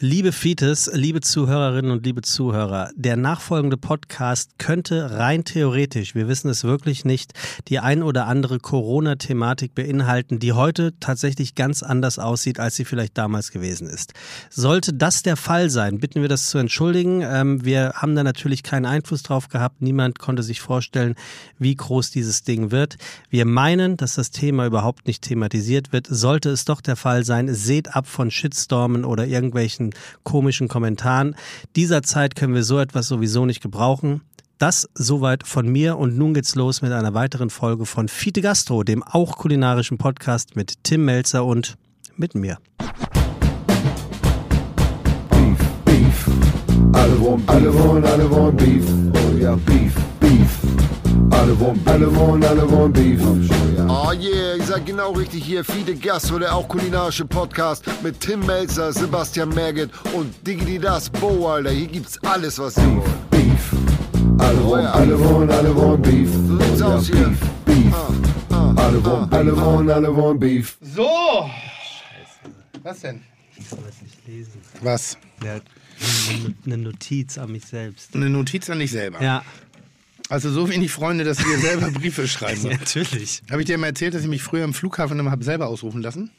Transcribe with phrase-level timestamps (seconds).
[0.00, 6.50] Liebe Fites, liebe Zuhörerinnen und liebe Zuhörer, der nachfolgende Podcast könnte rein theoretisch, wir wissen
[6.50, 7.32] es wirklich nicht,
[7.68, 13.16] die ein oder andere Corona-Thematik beinhalten, die heute tatsächlich ganz anders aussieht, als sie vielleicht
[13.16, 14.14] damals gewesen ist.
[14.50, 17.22] Sollte das der Fall sein, bitten wir das zu entschuldigen.
[17.22, 19.80] Ähm, wir haben da natürlich keinen Einfluss drauf gehabt.
[19.80, 21.14] Niemand konnte sich vorstellen,
[21.60, 22.96] wie groß dieses Ding wird.
[23.30, 26.08] Wir meinen, dass das Thema überhaupt nicht thematisiert wird.
[26.10, 29.83] Sollte es doch der Fall sein, seht ab von Shitstormen oder irgendwelchen
[30.22, 31.36] komischen Kommentaren.
[31.76, 34.22] Dieser Zeit können wir so etwas sowieso nicht gebrauchen.
[34.58, 38.84] Das soweit von mir und nun geht's los mit einer weiteren Folge von Fite Gastro,
[38.84, 41.76] dem auch kulinarischen Podcast mit Tim Melzer und
[42.16, 42.58] mit mir.
[45.30, 46.30] Beef, beef.
[46.92, 48.84] Alle wollen, alle wollen, alle wollen Beef.
[49.12, 49.94] Oh ja, Beef.
[51.30, 53.20] Alle wollen, alle wollen, alle wollen Beef.
[53.22, 53.36] Oh
[53.76, 53.86] ja.
[53.88, 55.64] Oh yeah, ihr seid genau richtig hier.
[55.64, 61.48] Fide Gastro, der auch kulinarische Podcast mit Tim Melzer, Sebastian Merget und Diggity Das Bo,
[61.48, 61.70] Alter.
[61.70, 63.30] Hier gibt's alles, was ihr wollt.
[63.30, 63.72] Beef.
[64.38, 66.30] Alle wollen, alle wollen, alle wollen Beef.
[66.32, 67.14] So sieht's Oh ja, aus hier.
[67.28, 67.94] Beef, Beef.
[67.94, 68.08] Ah,
[68.50, 70.76] ah, Alle wollen, alle wollen, alle wollen Beef.
[70.80, 71.50] So.
[72.82, 73.22] Was denn?
[73.56, 74.60] Ich soll es nicht lesen.
[74.82, 75.16] Was?
[75.42, 75.60] Ja,
[76.66, 78.14] eine Notiz an mich selbst.
[78.14, 79.22] Eine Notiz an dich selber.
[79.22, 79.42] Ja,
[80.34, 82.64] Also so wenig Freunde, dass du dir selber Briefe schreiben.
[82.64, 83.40] natürlich.
[83.52, 86.02] Habe ich dir mal erzählt, dass ich mich früher am Flughafen immer habe selber ausrufen
[86.02, 86.32] lassen?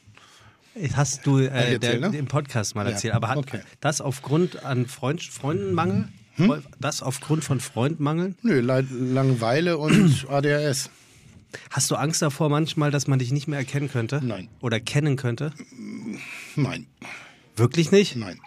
[0.92, 2.18] Hast du äh, erzählt, der, ne?
[2.18, 3.14] im Podcast mal Ja, erzählt.
[3.14, 3.60] Aber hat okay.
[3.80, 6.08] das aufgrund an Freund, Freundenmangel?
[6.34, 6.62] Hm?
[6.78, 8.34] Das aufgrund von Freundmangel?
[8.42, 10.90] Nö, Le Langeweile und ADHS.
[11.70, 14.20] Hast du Angst davor manchmal, dass man dich nicht mehr erkennen könnte?
[14.22, 14.48] Nein.
[14.60, 15.54] Oder kennen könnte?
[16.54, 16.86] Nein,
[17.56, 18.14] Wirklich nicht?
[18.16, 18.38] nein.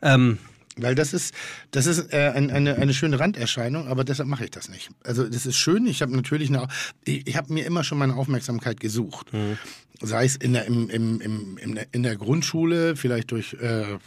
[0.00, 0.38] Ähm,
[0.76, 1.34] Weil das ist,
[1.70, 4.88] das ist äh, ein, eine, eine schöne Randerscheinung, aber deshalb mache ich das nicht.
[5.04, 5.84] Also das ist schön.
[5.86, 6.66] Ich habe natürlich eine,
[7.04, 9.26] ich, ich habe mir immer schon meine Aufmerksamkeit gesucht.
[10.00, 13.52] Sei es in der, im, im, im, in, der, in der Grundschule, vielleicht durch.
[13.54, 13.98] Äh,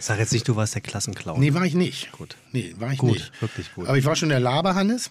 [0.00, 1.38] sag jetzt nicht, du warst der Klassenclown.
[1.38, 2.10] nee, war ich nicht.
[2.12, 2.36] Gut.
[2.52, 3.40] Nee, war ich Gut, nicht.
[3.40, 3.86] wirklich gut.
[3.86, 5.10] Aber ich war schon der Laberhannes.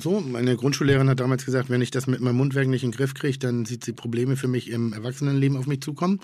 [0.00, 2.96] So, meine Grundschullehrerin hat damals gesagt, wenn ich das mit meinem Mundwerk nicht in den
[2.96, 6.20] Griff kriege, dann sieht sie Probleme für mich im Erwachsenenleben auf mich zukommen.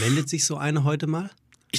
[0.00, 1.30] Meldet sich so eine heute mal?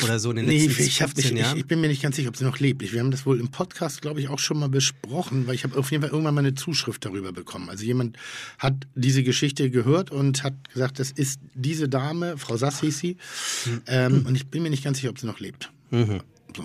[0.04, 1.58] Oder so in den Nee, letzten ich, 15 ich, ich, Jahren?
[1.58, 2.82] ich bin mir nicht ganz sicher, ob sie noch lebt.
[2.84, 5.64] Ich- Wir haben das wohl im Podcast, glaube ich, auch schon mal besprochen, weil ich
[5.64, 7.70] habe auf jeden Fall irgendwann mal eine Zuschrift darüber bekommen.
[7.70, 8.18] Also jemand
[8.60, 13.18] hat diese Geschichte gehört und hat gesagt, das ist diese Dame, Frau Sass hieß sie,
[13.66, 13.82] Hm.
[13.88, 15.72] ähm, und ich bin mir nicht ganz sicher, ob sie noch lebt.
[15.92, 16.22] Mhm.
[16.56, 16.64] So.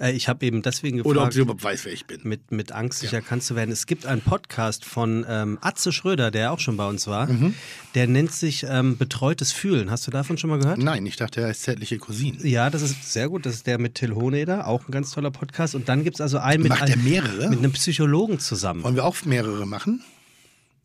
[0.00, 1.16] Äh, ich habe eben deswegen gefragt.
[1.16, 2.20] Oder ob sie überhaupt weiß, wer ich bin.
[2.24, 3.70] mit, mit Angst sich erkannt zu werden.
[3.70, 7.26] Es gibt einen Podcast von ähm, Atze Schröder, der auch schon bei uns war.
[7.26, 7.54] Mhm.
[7.94, 9.90] Der nennt sich ähm, Betreutes Fühlen.
[9.90, 10.78] Hast du davon schon mal gehört?
[10.78, 12.38] Nein, ich dachte, er ist zärtliche Cousine.
[12.46, 13.46] Ja, das ist sehr gut.
[13.46, 15.74] Das ist der mit Till Honeder, auch ein ganz toller Podcast.
[15.74, 17.48] Und dann gibt es also einen mit, Macht der mehrere?
[17.48, 18.82] mit einem Psychologen zusammen.
[18.82, 20.02] Wollen wir auch mehrere machen?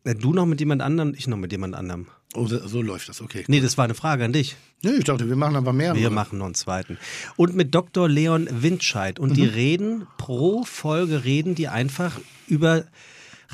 [0.03, 2.07] Äh, Du noch mit jemand anderem, ich noch mit jemand anderem.
[2.35, 3.43] Oh, so, so läuft das, okay.
[3.47, 4.55] Nee, das war eine Frage an dich.
[4.81, 5.97] Nee, ich dachte, wir machen aber mehrere.
[5.99, 6.97] Wir machen noch einen zweiten.
[7.35, 8.09] Und mit Dr.
[8.09, 9.19] Leon Windscheid.
[9.19, 9.33] Und Mhm.
[9.35, 12.85] die reden, pro Folge reden die einfach über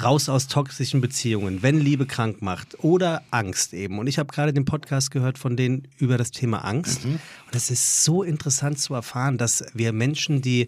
[0.01, 3.99] raus aus toxischen Beziehungen, wenn Liebe krank macht oder Angst eben.
[3.99, 7.03] Und ich habe gerade den Podcast gehört von denen über das Thema Angst.
[7.03, 7.15] Mhm.
[7.47, 10.67] Und es ist so interessant zu erfahren, dass wir Menschen, die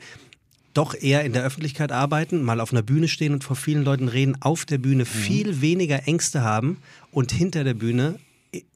[0.74, 4.08] doch eher in der Öffentlichkeit arbeiten, mal auf einer Bühne stehen und vor vielen Leuten
[4.08, 5.08] reden, auf der Bühne Mhm.
[5.08, 6.78] viel weniger Ängste haben
[7.12, 8.20] und hinter der Bühne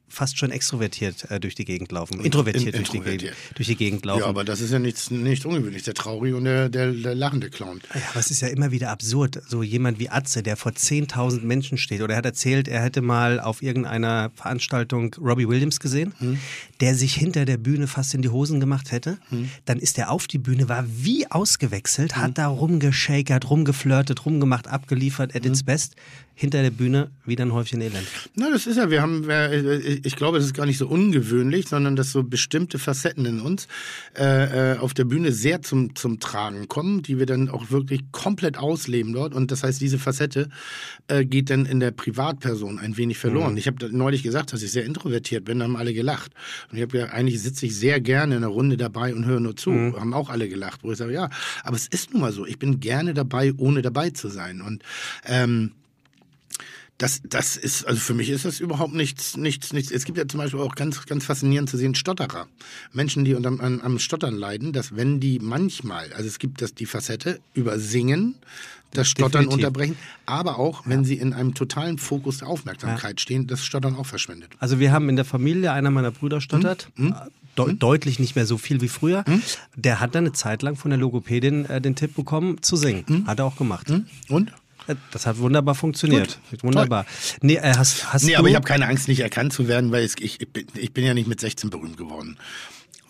[0.08, 2.20] fast schon extrovertiert äh, durch die Gegend laufen.
[2.20, 4.20] Introvertiert, in- durch, die Gegend, durch die Gegend laufen.
[4.20, 5.84] Ja, aber das ist ja nichts, nichts Ungewöhnliches.
[5.84, 7.80] Der Traurige und der, der, der lachende Clown.
[7.94, 9.42] Ja, aber es ist ja immer wieder absurd.
[9.48, 12.00] So jemand wie Atze, der vor 10.000 Menschen steht.
[12.02, 16.14] Oder er hat erzählt, er hätte mal auf irgendeiner Veranstaltung Robbie Williams gesehen,
[16.80, 19.18] der sich hinter der Bühne fast in die Hosen gemacht hätte.
[19.64, 25.34] Dann ist er auf die Bühne, war wie ausgewechselt, hat da rumgeschakert, rumgeflirtet, rumgemacht, abgeliefert,
[25.34, 25.96] at its best.
[26.38, 28.06] Hinter der Bühne wieder ein Häufchen Elend.
[28.34, 31.66] Na, das ist ja, wir haben, äh, ich glaube, das ist gar nicht so ungewöhnlich,
[31.66, 33.68] sondern dass so bestimmte Facetten in uns
[34.18, 38.02] äh, äh, auf der Bühne sehr zum, zum Tragen kommen, die wir dann auch wirklich
[38.12, 39.32] komplett ausleben dort.
[39.34, 40.50] Und das heißt, diese Facette
[41.08, 43.56] äh, geht dann in der Privatperson ein wenig verloren.
[43.56, 46.32] Ich habe neulich gesagt, dass ich sehr introvertiert bin, da haben alle gelacht.
[46.70, 49.40] Und ich habe gesagt, eigentlich sitze ich sehr gerne in einer Runde dabei und höre
[49.40, 49.70] nur zu.
[49.72, 51.30] Haben auch alle gelacht, wo ich sage, ja,
[51.64, 54.60] aber es ist nun mal so, ich bin gerne dabei, ohne dabei zu sein.
[54.60, 54.82] Und
[55.24, 55.72] ähm,
[56.98, 59.90] das, das ist, also für mich ist das überhaupt nichts, nichts, nichts.
[59.90, 62.46] Es gibt ja zum Beispiel auch ganz, ganz faszinierend zu sehen Stotterer.
[62.92, 66.74] Menschen, die unter, am, am Stottern leiden, dass wenn die manchmal, also es gibt das
[66.74, 68.36] die Facette über Singen,
[68.92, 69.54] das Stottern Definitiv.
[69.66, 74.06] unterbrechen, aber auch, wenn sie in einem totalen Fokus der Aufmerksamkeit stehen, das Stottern auch
[74.06, 74.52] verschwindet.
[74.58, 77.12] Also wir haben in der Familie, einer meiner Brüder stottert, Hm?
[77.12, 77.14] äh,
[77.56, 79.24] deu deutlich nicht mehr so viel wie früher.
[79.74, 83.24] Der hat dann eine Zeit lang von der Logopädin äh, den Tipp bekommen, zu singen.
[83.26, 83.90] Hat er auch gemacht.
[83.90, 84.06] Hm?
[84.30, 84.52] Und?
[85.10, 86.38] Das hat wunderbar funktioniert.
[86.62, 87.06] Wunderbar.
[87.40, 90.04] Nee, äh, hast, hast Nee, aber ich habe keine Angst, nicht erkannt zu werden, weil
[90.04, 92.38] ich, ich, bin, ich bin ja nicht mit 16 berühmt geworden.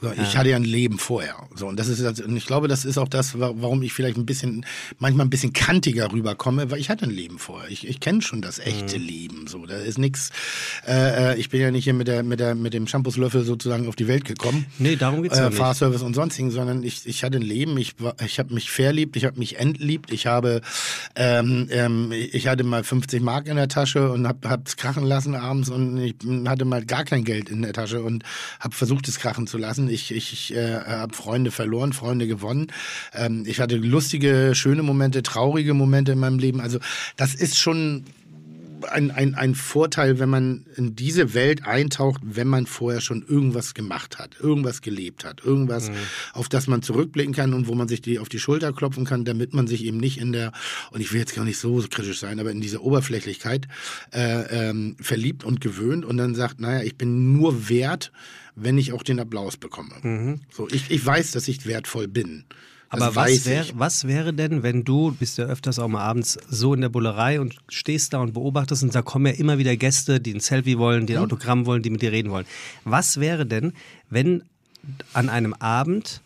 [0.02, 1.34] So, Ich hatte ja ein Leben vorher.
[1.54, 3.94] So, und das ist, also- und ich glaube, das ist auch das, wa- warum ich
[3.94, 4.66] vielleicht ein bisschen,
[4.98, 7.70] manchmal ein bisschen kantiger rüberkomme, weil ich hatte ein Leben vorher.
[7.70, 9.46] Ich, ich kenne schon das echte Leben.
[9.46, 10.30] So, da ist nichts.
[10.86, 13.88] Äh, äh, ich bin ja nicht hier mit der, mit der, mit dem Shampoos-Löffel sozusagen
[13.88, 14.66] auf die Welt gekommen.
[14.78, 15.58] Nee, darum geht's äh, ja nicht.
[15.58, 17.78] Fahrservice und sonstigen, sondern ich, ich hatte ein Leben.
[17.78, 20.12] Ich war, ich habe mich verliebt, ich habe mich entliebt.
[20.12, 20.60] Ich habe,
[21.14, 25.34] ähm, ähm, ich hatte mal 50 Mark in der Tasche und habe hab's krachen lassen
[25.34, 26.14] abends und ich
[26.46, 28.24] hatte mal gar kein Geld in der Tasche und
[28.60, 29.85] habe versucht, es krachen zu lassen.
[29.88, 32.68] Ich, ich, ich äh, habe Freunde verloren, Freunde gewonnen.
[33.12, 36.60] Ähm, ich hatte lustige, schöne Momente, traurige Momente in meinem Leben.
[36.60, 36.78] Also
[37.16, 38.04] das ist schon
[38.84, 43.74] ein, ein, ein Vorteil, wenn man in diese Welt eintaucht, wenn man vorher schon irgendwas
[43.74, 45.90] gemacht hat, irgendwas gelebt hat, irgendwas,
[46.32, 49.24] auf das man zurückblicken kann und wo man sich die auf die Schulter klopfen kann,
[49.24, 50.52] damit man sich eben nicht in der,
[50.90, 53.68] und ich will jetzt gar nicht so kritisch sein, aber in diese Oberflächlichkeit
[54.12, 58.12] äh, ähm, verliebt und gewöhnt und dann sagt, naja, ich bin nur wert,
[58.56, 60.40] wenn ich auch den Applaus bekomme.
[60.50, 62.44] So, ich, ich weiß, dass ich wertvoll bin.
[62.90, 66.02] Das Aber was, wär, was wäre denn, wenn du, du bist ja öfters auch mal
[66.02, 69.58] abends so in der Bullerei und stehst da und beobachtest und da kommen ja immer
[69.58, 72.46] wieder Gäste, die ein Selfie wollen, die ein Autogramm wollen, die mit dir reden wollen.
[72.84, 73.72] Was wäre denn,
[74.08, 74.42] wenn
[75.12, 76.22] an einem Abend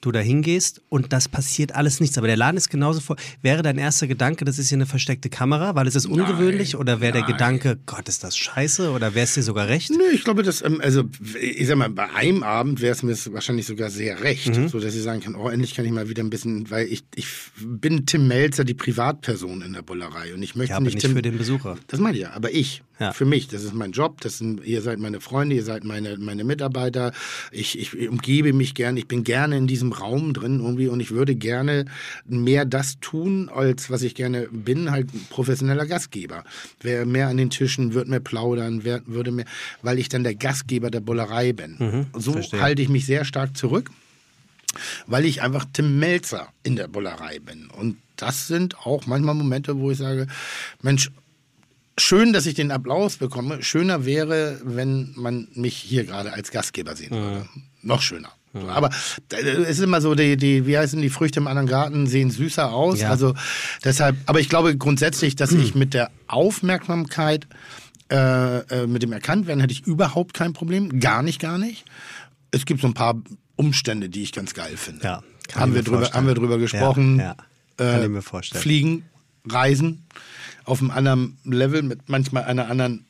[0.00, 3.16] du da hingehst und das passiert alles nichts, aber der Laden ist genauso voll.
[3.42, 7.00] Wäre dein erster Gedanke, das ist hier eine versteckte Kamera, weil es ist ungewöhnlich oder
[7.00, 7.32] wäre der nein.
[7.32, 9.90] Gedanke, Gott, ist das scheiße oder wäre es dir sogar recht?
[9.90, 11.04] Nö, ich glaube, dass, ähm, also
[11.40, 14.68] ich sag mal, bei einem Abend wäre es mir wahrscheinlich sogar sehr recht, Mhm.
[14.68, 17.04] so dass ich sagen kann, oh, endlich kann ich mal wieder ein bisschen, weil ich,
[17.14, 17.26] ich
[17.60, 21.06] bin Tim Melzer, die Privatperson in der Bullerei und ich möchte Ja, aber nicht, nicht
[21.06, 21.76] Tim, für den Besucher.
[21.88, 23.12] Das meine ich ja, aber ich, Ja.
[23.12, 26.16] für mich, das ist mein Job, das sind, ihr seid meine Freunde, ihr seid meine,
[26.18, 27.12] meine Mitarbeiter,
[27.52, 31.12] ich, ich umgebe mich gern, ich bin gerne in diesem Raum drin irgendwie und ich
[31.12, 31.84] würde gerne
[32.26, 36.44] mehr das tun, als was ich gerne bin, halt ein professioneller Gastgeber.
[36.80, 39.46] Wäre mehr an den Tischen, würde mehr plaudern, wär, würde mehr,
[39.82, 42.06] weil ich dann der Gastgeber der Bullerei bin.
[42.14, 42.60] so verstehe.
[42.60, 43.90] halte ich mich sehr stark zurück
[45.06, 47.68] weil ich einfach Tim Melzer in der Bullerei bin.
[47.70, 50.26] Und das sind auch manchmal Momente, wo ich sage,
[50.82, 51.10] Mensch,
[51.98, 53.62] schön, dass ich den Applaus bekomme.
[53.62, 57.48] Schöner wäre, wenn man mich hier gerade als Gastgeber sehen würde.
[57.82, 58.30] Noch schöner.
[58.54, 58.88] So, Aber
[59.32, 62.30] äh, es ist immer so, die, die, wie heißen die Früchte im anderen Garten, sehen
[62.30, 63.00] süßer aus.
[63.00, 63.10] Ja.
[63.10, 63.34] Also
[63.84, 67.46] deshalb, aber ich glaube grundsätzlich, dass ich mit der Aufmerksamkeit,
[68.10, 70.98] äh, äh, mit dem Erkanntwerden hätte ich überhaupt kein Problem.
[70.98, 71.84] Gar nicht, gar nicht.
[72.50, 73.20] Es gibt so ein paar
[73.56, 75.04] Umstände, die ich ganz geil finde.
[75.04, 75.22] Ja,
[75.54, 77.18] haben wir, drüber, haben wir drüber gesprochen.
[77.18, 77.36] Ja, ja.
[77.76, 78.62] Kann Äh, ich mir vorstellen.
[78.62, 79.04] Fliegen,
[79.46, 80.06] Reisen
[80.68, 83.04] auf einem anderen Level mit manchmal einer anderen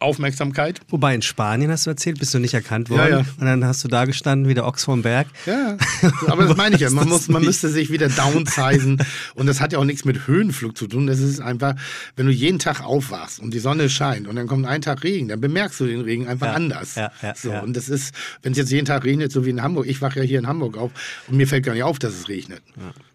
[0.00, 0.80] Aufmerksamkeit.
[0.88, 3.10] Wobei in Spanien hast du erzählt, bist du nicht erkannt Ja, worden.
[3.10, 3.18] ja.
[3.40, 5.28] Und dann hast du da gestanden wie der Ochs vom Berg.
[5.46, 5.78] Ja,
[6.26, 6.90] aber das meine ich ja.
[6.90, 8.98] Man, muss, man müsste sich wieder downsizen.
[9.34, 11.06] Und das hat ja auch nichts mit Höhenflug zu tun.
[11.06, 11.76] Das ist einfach,
[12.16, 15.28] wenn du jeden Tag aufwachst und die Sonne scheint und dann kommt ein Tag Regen,
[15.28, 16.96] dann bemerkst du den Regen einfach Ja, anders.
[16.96, 17.60] ja, ja, so, ja.
[17.60, 20.18] Und das ist, wenn es jetzt jeden Tag regnet, so wie in Hamburg, ich wache
[20.18, 20.90] ja hier in Hamburg auf
[21.28, 22.62] und mir fällt gar nicht auf, dass es regnet.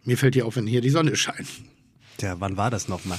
[0.06, 1.48] Mir fällt hier auf, wenn hier die Sonne scheint.
[2.19, 3.18] Tja, wann war das nochmal?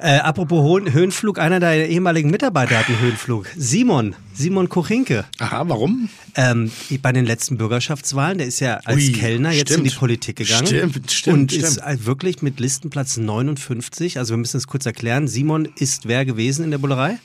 [0.00, 3.46] Äh, apropos Hohen- Höhenflug, einer deiner ehemaligen Mitarbeiter hat einen Höhenflug.
[3.56, 5.24] Simon, Simon Kochinke.
[5.38, 6.08] Aha, warum?
[6.34, 6.70] Ähm,
[7.02, 9.86] bei den letzten Bürgerschaftswahlen, der ist ja als Ui, Kellner jetzt stimmt.
[9.86, 10.66] in die Politik gegangen.
[10.66, 11.64] Stimmt, stimmt, Und stimmt.
[11.66, 16.24] ist halt wirklich mit Listenplatz 59, also wir müssen es kurz erklären, Simon ist wer
[16.24, 17.18] gewesen in der Bullerei?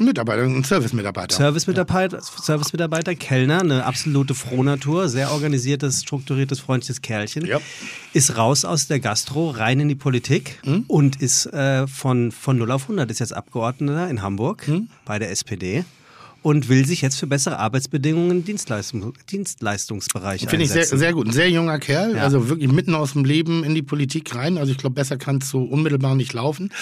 [0.00, 1.36] Mitarbeiter, ein Service-Mitarbeiter.
[1.36, 7.44] Servicemitarbeiter, Servicemitarbeiter, Kellner, eine absolute Frohnatur, sehr organisiertes, strukturiertes, freundliches Kerlchen.
[7.46, 7.60] Ja.
[8.12, 10.84] Ist raus aus der Gastro, rein in die Politik Hm?
[10.88, 14.88] und ist äh, von, von 0 auf 100, ist jetzt Abgeordneter in Hamburg Hm?
[15.04, 15.84] bei der SPD
[16.42, 21.26] und will sich jetzt für bessere Arbeitsbedingungen im Dienstleistung, Dienstleistungsbereich Finde ich sehr, sehr gut.
[21.26, 22.22] Ein sehr junger Kerl, Ja.
[22.22, 24.58] also wirklich mitten aus dem Leben in die Politik rein.
[24.58, 26.72] Also ich glaube, besser kann es so unmittelbar nicht laufen.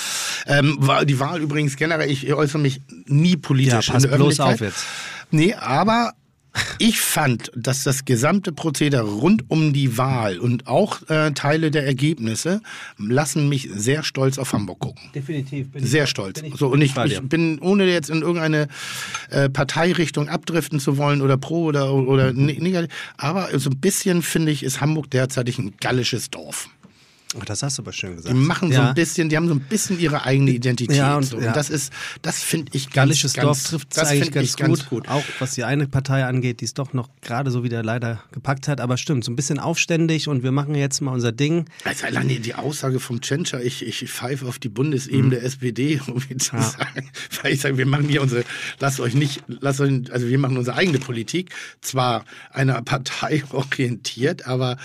[0.46, 4.40] Ähm, die Wahl übrigens generell, ich äußere mich nie politisch Ja, pass in der bloß
[4.40, 4.84] auf jetzt.
[5.30, 6.12] Nee, aber
[6.78, 11.86] ich fand, dass das gesamte Prozedere rund um die Wahl und auch äh, Teile der
[11.86, 12.60] Ergebnisse
[12.98, 15.10] lassen mich sehr stolz auf Hamburg gucken.
[15.14, 15.70] Definitiv.
[15.70, 16.40] Bin Sehr ich, stolz.
[16.40, 18.68] Bin ich, so, und ich, ich bin, ohne jetzt in irgendeine
[19.30, 24.22] äh, Parteirichtung abdriften zu wollen oder pro oder, oder ne- negativ, aber so ein bisschen
[24.22, 26.68] finde ich, ist Hamburg derzeitig ein gallisches Dorf.
[27.36, 28.34] Oh, das hast du aber schön gesagt.
[28.34, 28.88] Die machen so Ja.
[28.88, 30.96] ein bisschen, die haben so ein bisschen ihre eigene Identität.
[30.96, 31.36] Ja, und- so.
[31.36, 31.52] und ja.
[31.52, 31.92] das ist,
[32.22, 34.66] das finde ich ganz, Gallisches ganz, Dorf trifft das eigentlich ganz, ich gut.
[34.66, 35.08] ganz gut.
[35.08, 38.66] Auch was die eine Partei angeht, die es doch noch gerade so wieder leider gepackt
[38.66, 38.80] hat.
[38.80, 41.66] Aber stimmt, so ein bisschen aufständig und wir machen jetzt mal unser Ding.
[41.84, 45.30] Also allein die, Aussage vom Tschentscher, ich, ich pfeife auf die Bundesebene Mhm.
[45.30, 47.10] der SPD, um wie zu sagen,
[47.42, 48.44] weil ich sage, wir machen hier unsere,
[48.80, 51.50] lasst euch nicht, lasst euch, also wir machen unsere eigene Politik,
[51.82, 54.78] zwar einer Partei orientiert, aber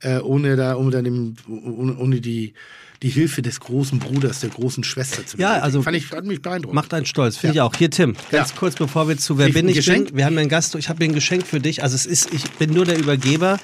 [0.00, 2.54] äh, ohne da, ohne, dem, ohne, ohne die
[3.02, 6.42] die Hilfe des großen Bruders, der großen Schwester zu Ja, also Fand ich, hat mich
[6.42, 6.74] beeindruckt.
[6.74, 7.64] Macht einen stolz, finde Ja.
[7.64, 7.74] ich auch.
[7.78, 8.56] Hier, Tim, ganz Ja.
[8.58, 10.08] kurz bevor wir zu Wer ich bin ich Geschenk?
[10.08, 10.18] bin.
[10.18, 11.82] Wir haben einen Gast, ich habe hier ein Geschenk für dich.
[11.82, 13.58] Also es ist, ich bin nur der Übergeber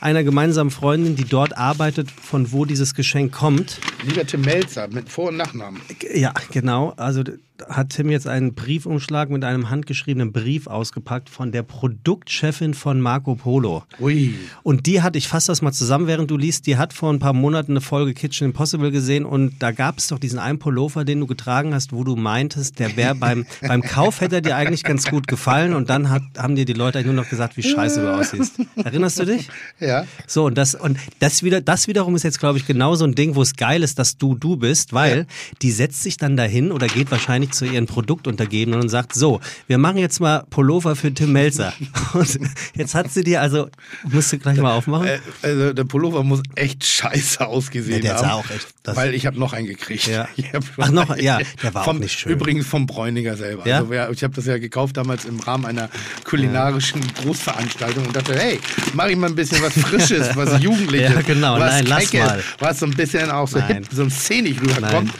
[0.00, 3.80] einer gemeinsamen Freundin, die dort arbeitet, von wo dieses Geschenk kommt.
[4.06, 5.82] Lieber Tim Melzer mit Vor- und Nachnamen.
[6.14, 6.94] Ja, genau.
[6.96, 7.22] Also
[7.68, 13.34] hat Tim jetzt einen Briefumschlag mit einem handgeschriebenen Brief ausgepackt von der Produktchefin von Marco
[13.34, 13.84] Polo.
[14.00, 14.34] Ui.
[14.62, 17.18] Und die hat, ich fasse das mal zusammen, während du liest, die hat vor ein
[17.18, 21.04] paar Monaten eine Folge Kitchen Impossible gesehen und da gab es doch diesen einen Pullover,
[21.04, 24.56] den du getragen hast, wo du meintest, der wäre beim, beim Kauf hätte er dir
[24.56, 27.56] eigentlich ganz gut gefallen und dann hat, haben dir die Leute eigentlich nur noch gesagt,
[27.56, 28.60] wie scheiße du aussiehst.
[28.76, 29.48] Erinnerst du dich?
[29.78, 30.04] Ja.
[30.26, 33.14] So, und das, und das wieder, das wiederum ist jetzt, glaube ich, genau so ein
[33.14, 35.26] Ding, wo es geil ist, dass du du bist, weil
[35.62, 39.78] die setzt sich dann dahin oder geht wahrscheinlich zu ihren Produktuntergebenen und sagt, so, wir
[39.78, 41.72] machen jetzt mal Pullover für Tim Melzer.
[42.14, 42.38] Und
[42.74, 43.68] jetzt hat sie dir, also,
[44.04, 45.06] musst du gleich mal aufmachen.
[45.06, 48.40] Äh, Also der Pullover muss echt scheiße ausgesehen Ja, der sah haben.
[48.40, 50.06] auch echt- weil ich habe noch einen gekriegt.
[50.06, 50.26] Ja.
[50.78, 52.32] Ach, noch- ja, der war auch vom, nicht schön.
[52.32, 53.66] Übrigens vom Bräuniger selber.
[53.66, 53.78] Ja?
[53.80, 55.88] Also, ich habe das ja gekauft damals im Rahmen einer
[56.24, 58.58] kulinarischen Großveranstaltung und dachte, hey,
[58.94, 61.12] mach ich mal ein bisschen was Frisches, was Jugendliches.
[61.14, 61.58] Ja, genau.
[61.58, 62.42] was Nein, lass Keckes, mal.
[62.58, 65.12] Was so ein bisschen auch so hip, so szenisch rüberkommt.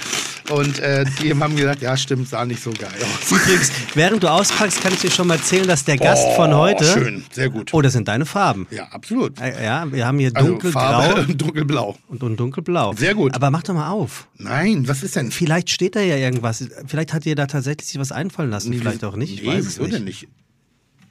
[0.50, 3.30] Und äh, die haben gesagt, ja stimmt, sah nicht so geil aus.
[3.32, 6.54] Übrigens, während du auspackst, kann ich dir schon mal erzählen, dass der Gast Oh, von
[6.54, 6.84] heute.
[6.84, 7.72] Schön, sehr gut.
[7.72, 8.66] Oh, das sind deine Farben.
[8.70, 9.40] Ja, absolut.
[9.40, 11.96] Äh, Ja, wir haben hier Also dunkelgrau Farbe dunkelblau.
[12.08, 12.92] und, und dunkelblau.
[12.94, 13.34] Sehr gut.
[13.34, 14.26] Aber mach doch mal auf.
[14.38, 15.30] Nein, was ist denn?
[15.30, 16.64] Vielleicht steht da ja irgendwas.
[16.86, 18.72] Vielleicht hat dir da tatsächlich sich was einfallen lassen.
[18.72, 19.34] Vielleicht auch nicht.
[19.34, 20.04] Ich Nee, weiß es nicht.
[20.04, 20.28] nicht?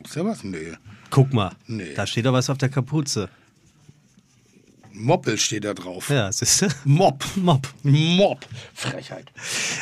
[0.03, 0.43] Ist ja was?
[0.43, 0.73] Nee.
[1.09, 1.51] Guck mal.
[1.67, 1.93] Nee.
[1.95, 3.29] Da steht doch was auf der Kapuze.
[4.99, 6.09] Moppel steht da drauf.
[6.09, 6.67] Ja, siehst du?
[6.83, 7.23] Mob.
[7.35, 7.67] Mob.
[7.83, 8.45] Mob.
[8.73, 9.25] Frechheit.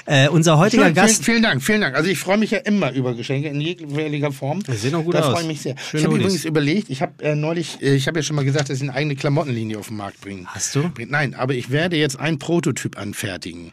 [0.05, 1.25] Äh, unser heutiger Schön, Gast.
[1.25, 1.95] Vielen, vielen Dank, vielen Dank.
[1.95, 4.63] Also ich freue mich ja immer über Geschenke in jeglicher Form.
[4.63, 5.33] Die sehen auch gut da aus.
[5.33, 5.75] freue ich mich sehr.
[5.77, 8.45] Schöne ich habe übrigens überlegt, ich habe äh, neulich, äh, ich habe ja schon mal
[8.45, 10.47] gesagt, dass ich eine eigene Klamottenlinie auf den Markt bringen.
[10.47, 10.91] Hast du?
[11.07, 13.71] Nein, aber ich werde jetzt einen Prototyp anfertigen.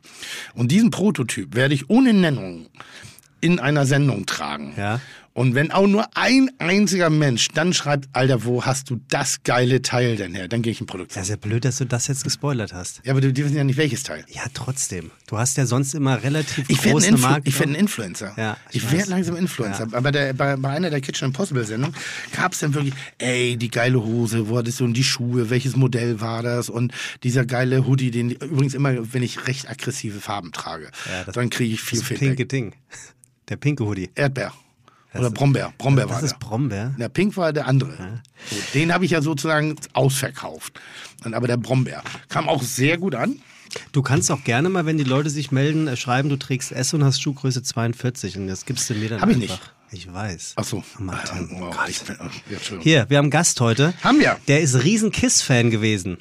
[0.55, 2.67] Und diesen Prototyp werde ich ohne Nennung
[3.41, 4.73] in einer Sendung tragen.
[4.77, 5.01] Ja.
[5.37, 9.83] Und wenn auch nur ein einziger Mensch dann schreibt, Alter, wo hast du das geile
[9.83, 10.47] Teil denn her?
[10.47, 11.17] Dann gehe ich in Produktion.
[11.19, 13.01] Ja, ist ja blöd, dass du das jetzt gespoilert hast.
[13.05, 14.25] Ja, aber die wissen ja nicht, welches Teil.
[14.29, 15.11] Ja, trotzdem.
[15.27, 17.49] Du hast ja sonst immer relativ Ich werde große Influ Marken.
[17.49, 18.33] ich werd ein Influencer.
[18.37, 19.89] Ja, ich ich werde langsam Influencer.
[19.91, 21.97] Aber der, bei, bei einer der Kitchen Impossible Sendungen
[22.37, 25.75] gab es dann wirklich, ey, die geile Hose, wo hattest du und die Schuhe, welches
[25.75, 26.93] Modell war das und
[27.25, 31.51] dieser geile Hoodie, den übrigens immer, wenn ich recht aggressive Farben trage, Ja, das- dann
[31.51, 32.29] kriege ich viel das Feedback.
[32.37, 32.73] pinke Ding.
[33.49, 34.11] Der pinke Hoodie.
[34.15, 34.53] Erdbeer.
[35.15, 35.73] Oder Brombeer.
[35.79, 36.39] Brombeer war Das ist der.
[36.47, 36.95] Brombeer.
[36.99, 38.23] Der Pink war der andere.
[38.51, 40.81] So, den habe ich ja sozusagen ausverkauft.
[41.25, 43.39] Und, aber der Brombeer kam auch sehr gut an.
[43.93, 46.95] Du kannst auch gerne mal, wenn die Leute sich melden, äh, schreiben, du trägst S
[46.95, 49.49] und hast Schuhgröße 42 und das gibst du mir dann Hab ich einfach.
[49.91, 50.07] nicht.
[50.07, 50.55] Ich weiß.
[50.57, 50.83] Ach so.
[50.99, 51.89] Martin, Oh, Gott.
[51.89, 52.83] ich bin, oh, ja, Entschuldigung.
[52.83, 53.95] Hier, wir haben einen Gast heute.
[54.03, 54.37] Haben wir.
[54.49, 56.19] Der ist riesen Kiss-Fan gewesen.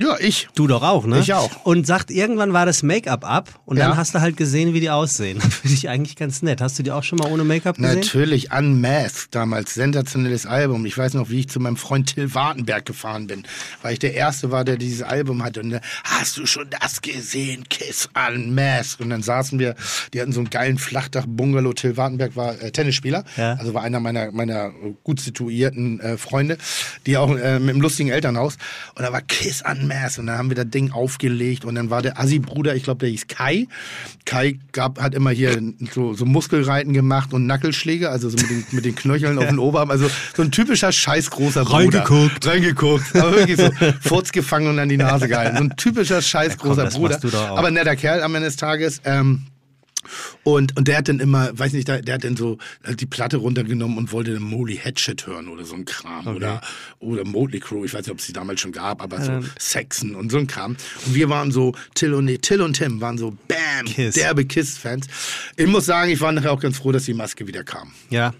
[0.00, 0.48] Ja, ich.
[0.54, 1.18] Du doch auch, ne?
[1.20, 1.50] Ich auch.
[1.66, 3.96] Und sagt, irgendwann war das Make-up ab und dann Ja.
[3.98, 5.40] hast du halt gesehen, wie die aussehen.
[5.40, 6.60] Finde ich eigentlich ganz nett.
[6.62, 8.00] Hast du die auch schon mal ohne Make-up gesehen?
[8.00, 10.86] Natürlich Unmasked, damals sensationelles Album.
[10.86, 13.42] Ich weiß noch, wie ich zu meinem Freund Till Wartenberg gefahren bin,
[13.82, 15.60] weil ich der Erste war, der dieses Album hatte.
[15.60, 17.64] Und dann, hast du schon das gesehen?
[17.68, 19.00] Kiss Unmasked.
[19.02, 19.74] Und dann saßen wir,
[20.14, 21.74] die hatten so einen geilen Flachdach-Bungalow.
[21.74, 23.52] Till Wartenberg war äh, Tennisspieler, Ja.
[23.54, 24.70] also war einer meiner, meiner
[25.04, 26.56] gut situierten äh, Freunde,
[27.04, 28.56] die auch äh, mit einem lustigen Elternhaus.
[28.94, 29.89] Und da war Kiss Unmasked.
[30.18, 31.64] Und dann haben wir das Ding aufgelegt.
[31.64, 33.66] Und dann war der Assi-Bruder, ich glaube, der hieß Kai.
[34.24, 35.60] Kai gab, hat immer hier
[35.92, 39.58] so, so Muskelreiten gemacht und Nackelschläge, also so mit den, mit den Knöcheln auf den
[39.58, 39.90] Oberarm.
[39.90, 42.00] Also so ein typischer scheißgroßer Bruder.
[42.00, 42.46] Reingeguckt.
[42.46, 43.16] Reingeguckt.
[43.16, 43.70] Aber wirklich so
[44.00, 45.56] Furz gefangen und an die Nase gehalten.
[45.56, 47.18] So ein typischer scheißgroßer Bruder.
[47.18, 47.58] du doch auch.
[47.58, 49.00] Aber netter Kerl am Ende des Tages.
[49.04, 49.42] Ähm,
[50.44, 53.38] und, und der hat dann immer, weiß nicht, der, hat dann so äh, die Platte
[53.38, 56.26] runtergenommen und wollte dann Molly Hatchet hören oder so ein Kram.
[56.26, 56.60] Oder,
[56.98, 60.14] oder Motley Crue, ich weiß nicht, ob es die damals schon gab, aber so Saxon
[60.14, 60.76] und so ein Kram.
[61.06, 64.14] Und wir waren so, Till und, nee, Till und Tim waren so, bam, Kiss.
[64.14, 65.06] derbe Kiss-Fans.
[65.56, 67.92] Ich muss sagen, ich war nachher auch ganz froh, dass die Maske wieder kam.
[68.10, 68.34] Ja.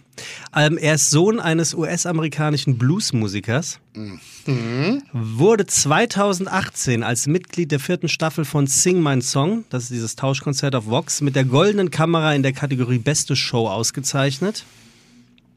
[0.54, 3.78] Ähm, er ist Sohn eines US-amerikanischen Bluesmusikers.
[3.94, 5.02] Mhm.
[5.12, 10.74] Wurde 2018 als Mitglied der vierten Staffel von Sing My Song, das ist dieses Tauschkonzert
[10.74, 14.64] auf Vox, mit der goldenen Kamera in der Kategorie Beste Show ausgezeichnet.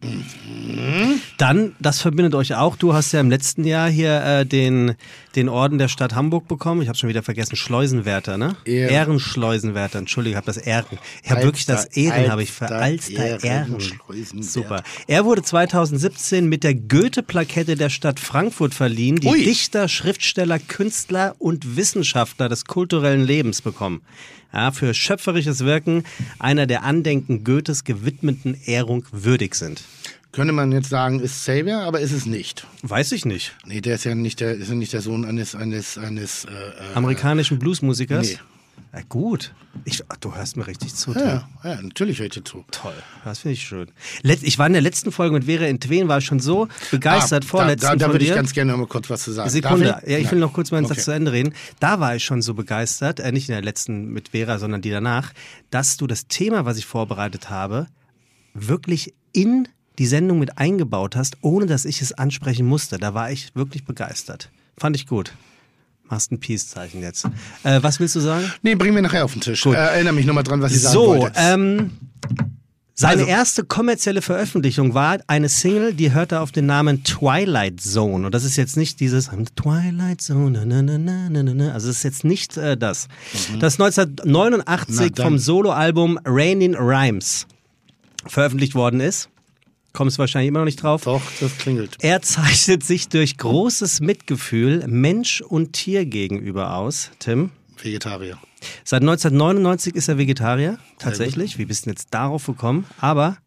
[0.04, 1.22] Mhm.
[1.38, 2.76] Dann, das verbindet euch auch.
[2.76, 4.96] Du hast ja im letzten Jahr hier äh, den,
[5.36, 6.82] den Orden der Stadt Hamburg bekommen.
[6.82, 7.56] Ich habe schon wieder vergessen.
[7.56, 8.56] Schleusenwärter, ne?
[8.66, 8.94] Ehren.
[8.94, 10.00] Ehrenschleusenwärter.
[10.00, 10.86] Entschuldige, ich habe das Ehren.
[11.24, 13.42] Ich habe wirklich das Ehren, habe ich für Alster Ehren.
[13.42, 14.50] Ehrenschleusenwärter.
[14.50, 14.84] Super.
[15.08, 19.44] Er wurde 2017 mit der Goethe-Plakette der Stadt Frankfurt verliehen, die Ui.
[19.44, 24.02] Dichter, Schriftsteller, Künstler und Wissenschaftler des kulturellen Lebens bekommen.
[24.54, 26.04] Ja, für schöpferisches Wirken
[26.38, 29.82] einer der Andenken Goethes gewidmeten Ehrung würdig sind.
[30.34, 32.68] Könnte man jetzt sagen, ist Xavier, aber ist es nicht.
[32.82, 33.56] Weiß ich nicht.
[33.66, 36.50] Nee, der ist ja nicht der, ist ja nicht der Sohn eines, eines, eines äh,
[36.50, 38.28] äh, Amerikanischen Bluesmusikers?
[38.28, 38.40] Nee.
[38.92, 39.54] Ja, gut.
[39.86, 41.14] Ich, ach, du hörst mir richtig zu.
[41.14, 42.64] Ja, ja, natürlich höre ich dir zu.
[42.70, 43.88] Toll, das finde ich schön.
[44.22, 47.44] Letz, ich war in der letzten Folge mit Vera in Tween, war schon so begeistert,
[47.46, 49.50] Ah, vorletzten Da, da, da würde ich ganz gerne noch mal kurz was zu sagen.
[49.50, 50.96] Sekunde, Darf ja, ich will noch kurz meinen Okay.
[50.96, 51.54] Satz zu Ende reden.
[51.80, 54.92] Da war ich schon so begeistert, äh, nicht in der letzten mit Vera, sondern die
[54.92, 55.34] danach,
[55.72, 57.88] dass du das Thema, was ich vorbereitet habe,
[58.54, 59.68] wirklich in
[60.00, 62.98] die Sendung mit eingebaut hast, ohne dass ich es ansprechen musste.
[62.98, 64.50] Da war ich wirklich begeistert.
[64.78, 65.34] Fand ich gut.
[66.10, 67.26] Machst ein Peace-Zeichen jetzt.
[67.64, 68.52] Äh, was willst du sagen?
[68.62, 69.66] Nee, bringen wir nachher auf den Tisch.
[69.66, 71.34] Äh, erinnere mich nochmal dran, was ich sagen So, wollte.
[71.40, 71.92] ähm,
[72.96, 78.26] seine Also- erste kommerzielle Veröffentlichung war eine Single, die hörte auf den Namen Twilight Zone.
[78.26, 81.72] Und das ist jetzt nicht dieses Twilight Zone, na, na, na, na, na, na.
[81.72, 83.08] also das ist jetzt nicht äh, das.
[83.60, 85.06] Das ist 1989 Mhm.
[85.06, 85.26] Na dann.
[85.26, 87.48] vom Soloalbum Raining Rhymes
[88.28, 89.30] veröffentlicht worden ist.
[89.94, 91.04] Kommst wahrscheinlich immer noch nicht drauf.
[91.04, 91.98] Doch, das klingelt.
[92.00, 97.12] Er zeichnet sich durch großes Mitgefühl Mensch und Tier gegenüber aus.
[97.20, 97.52] Tim?
[97.80, 98.40] Vegetarier.
[98.84, 101.60] Seit 1999 ist er Vegetarier, tatsächlich.
[101.60, 102.86] Wie bist du jetzt darauf gekommen?
[103.00, 103.38] Aber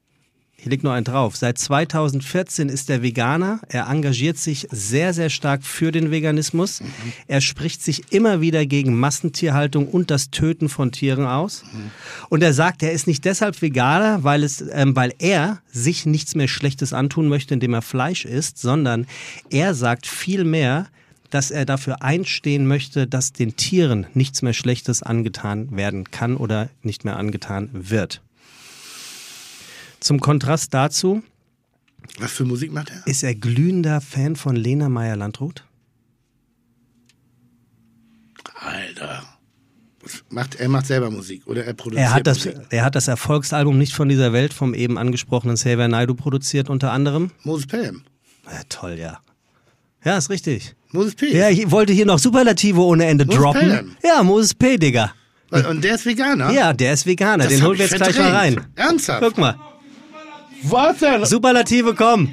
[0.59, 1.37] hier liegt nur ein drauf.
[1.37, 3.61] Seit 2014 ist er Veganer.
[3.69, 6.83] Er engagiert sich sehr, sehr stark für den Veganismus.
[7.29, 11.63] Er spricht sich immer wieder gegen Massentierhaltung und das Töten von Tieren aus.
[12.31, 16.35] Und er sagt, er ist nicht deshalb Veganer, weil, es, ähm, weil er sich nichts
[16.35, 19.07] mehr Schlechtes antun möchte, indem er Fleisch isst, sondern
[19.51, 20.89] er sagt vielmehr,
[21.31, 26.71] dass er dafür einstehen möchte, dass den Tieren nichts mehr Schlechtes angetan werden kann oder
[26.83, 28.23] nicht mehr angetan wird.
[30.01, 31.23] Zum Kontrast dazu
[32.19, 33.07] Was für Musik macht er?
[33.07, 35.65] ist er glühender Fan von Lena Meyer-Landrut.
[38.55, 39.23] Alter.
[40.31, 42.57] Macht, er macht selber Musik oder er produziert Er hat, das, Musik.
[42.71, 46.93] er hat das Erfolgsalbum nicht von dieser Welt vom eben angesprochenen Xavier Naidoo produziert, unter
[46.93, 47.33] anderem.
[47.43, 48.05] Moses Pelham.
[48.47, 49.19] Ja, toll, ja.
[50.05, 50.77] Ja, ist richtig.
[50.93, 51.37] Moses P.
[51.37, 53.61] Ja, ich wollte hier noch Superlative ohne Ende Moses droppen.
[53.63, 53.97] Pelham.
[54.05, 55.13] Ja, Moses P., Digga.
[55.51, 56.53] Und der ist Veganer?
[56.53, 57.45] Ja, der ist Veganer.
[57.45, 58.53] Das Den holen wir jetzt gleich mal rein.
[58.55, 58.79] verdrängt.
[58.79, 59.23] Ernsthaft?
[59.23, 59.57] Guck mal.
[60.71, 61.25] Was denn?
[61.25, 62.29] Superlative, komm.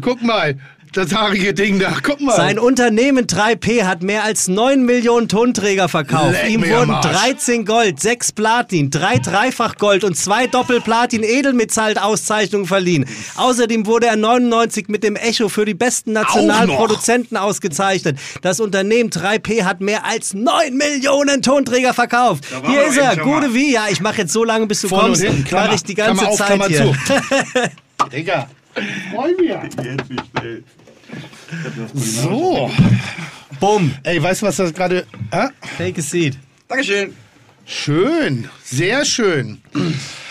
[0.00, 0.56] Guck mal,
[0.94, 1.96] das haarige Ding da.
[2.02, 2.36] Guck mal.
[2.36, 6.32] Sein Unternehmen 3P hat mehr als 9 Millionen Tonträger verkauft.
[6.42, 7.06] Leck Ihm wurden Arsch.
[7.06, 13.06] 13 Gold, 6 Platin, 3 Dreifach Gold und 2 Doppelplatin Edelmetall-Auszeichnungen verliehen.
[13.36, 16.70] Außerdem wurde er 99 mit dem Echo für die besten nationalen.
[16.70, 18.18] Produzenten ausgezeichnet.
[18.42, 22.44] Das Unternehmen 3P hat mehr als 9 Millionen Tonträger verkauft.
[22.66, 23.24] Hier ist er, mal.
[23.24, 23.72] gute wie.
[23.72, 25.22] Ja, ich mache jetzt so lange, bis du Vorne kommst.
[25.22, 26.92] hinten, Klammer, Mach ich die ganze Klammer auf, Zeit Klammer hier.
[28.00, 28.10] zu.
[28.12, 28.48] Digga.
[29.12, 30.83] Freu mich.
[31.94, 32.70] So.
[33.60, 33.94] Bumm.
[34.02, 35.06] Ey, weißt du, was das gerade...
[35.30, 35.50] Ah?
[35.78, 36.36] Take a seat.
[36.68, 37.14] Dankeschön.
[37.66, 38.48] Schön.
[38.64, 39.62] Sehr schön.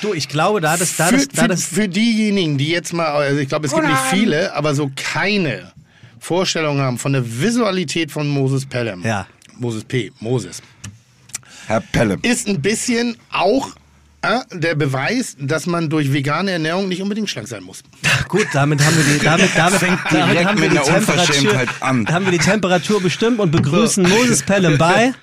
[0.02, 2.94] Du, ich glaube, da das, da für, das, da für, das, für diejenigen, die jetzt
[2.94, 5.72] mal, also ich glaube, es gibt nicht viele, aber so keine
[6.20, 9.02] Vorstellung haben von der Visualität von Moses Pelham.
[9.04, 9.28] Ja.
[9.58, 10.12] Moses P.
[10.20, 10.62] Moses.
[11.68, 12.20] Herr Pelham.
[12.22, 13.80] Ist ein bisschen auch äh,
[14.54, 17.84] der Beweis, dass man durch vegane Ernährung nicht unbedingt schlank sein muss.
[18.28, 21.16] Gut, damit haben wir die, damit, damit, Fängt damit direkt haben wir mit die Temperatur,
[21.16, 22.08] Unverschämtheit an.
[22.08, 25.14] haben wir die Temperatur bestimmt und begrüßen Moses Pelham bei.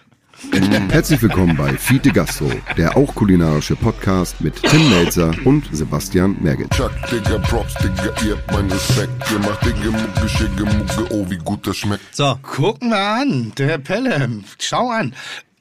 [0.89, 6.71] Herzlich willkommen bei Fiete Gastro, der auch kulinarische Podcast mit Tim Melzer und Sebastian Merget.
[6.71, 9.13] Chuck, Digga, Props, Digga, ihr habt meinen Respekt.
[9.31, 12.15] Ihr macht Digga, Mucke, Schicke, Mucke, oh, wie gut das schmeckt.
[12.15, 14.45] So, Guck mal an, der Pelham.
[14.59, 15.15] Schau an.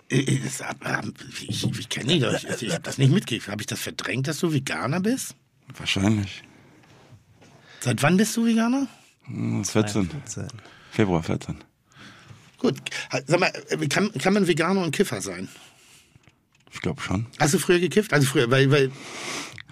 [0.10, 0.43] Ich, ich,
[1.48, 2.34] ich, ich kenne dich doch.
[2.34, 3.48] Ich, ich habe das nicht mitgekriegt.
[3.48, 5.36] Habe ich das verdrängt, dass du Veganer bist?
[5.78, 6.43] Wahrscheinlich.
[7.80, 8.88] Seit wann bist du Veganer?
[9.26, 10.10] Hm, ist 14.
[10.91, 11.56] Februar 14.
[12.58, 12.76] Gut.
[13.28, 13.52] Sag mal,
[13.88, 15.48] kann, kann man Veganer und Kiffer sein?
[16.72, 17.28] Ich glaube schon.
[17.39, 18.12] Hast du früher gekifft?
[18.12, 18.91] Also früher, weil, weil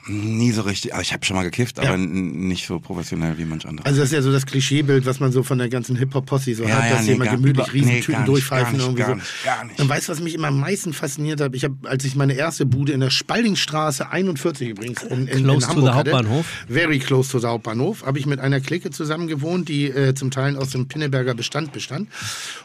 [0.07, 0.93] Nie so richtig.
[0.93, 1.89] Aber ich habe schon mal gekifft, Ja.
[1.89, 3.85] aber nicht so professionell wie manch andere.
[3.85, 6.63] Also das ist ja so das Klischeebild, was man so von der ganzen Hip-Hop-Posse so
[6.63, 8.99] Ja, hat, ja, dass nee, jemand gemütlich über- riesen nee, nicht, durchpfeifen gar nicht, irgendwie
[9.01, 9.15] gar so.
[9.15, 9.79] nicht, gar nicht.
[9.79, 11.53] Und weißt du, was mich immer am meisten fasziniert hat?
[11.55, 15.55] Ich habe, als ich meine erste Bude in der Spaldingstraße 41 übrigens in, in, Close
[15.55, 16.45] in to Hamburg the hatte, Hauptbahnhof.
[16.69, 20.31] very close to the Hauptbahnhof, habe ich mit einer Clique zusammen gewohnt, die äh, zum
[20.31, 22.09] Teil aus dem Pinneberger Bestand bestand.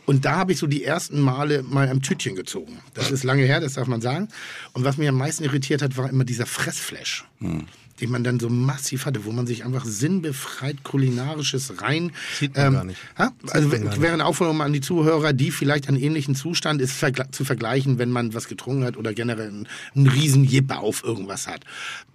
[0.07, 2.79] Und da habe ich so die ersten Male mal am Tütchen gezogen.
[2.95, 4.29] Das ist lange her, das darf man sagen.
[4.75, 7.25] Und was mich am meisten irritiert hat, war immer dieser Fressflash.
[7.43, 7.67] Hm.
[8.01, 12.11] Den man dann so massiv hatte, wo man sich einfach sinnbefreit kulinarisches rein.
[12.41, 12.99] Sieht man gar nicht.
[13.19, 13.31] Ha?
[13.51, 14.01] Also gar nicht.
[14.01, 16.99] wäre eine Aufforderung an die Zuhörer, die vielleicht einen ähnlichen Zustand ist,
[17.31, 21.47] zu vergleichen, wenn man was getrunken hat oder generell einen, einen riesen Jipper auf irgendwas
[21.47, 21.65] hat.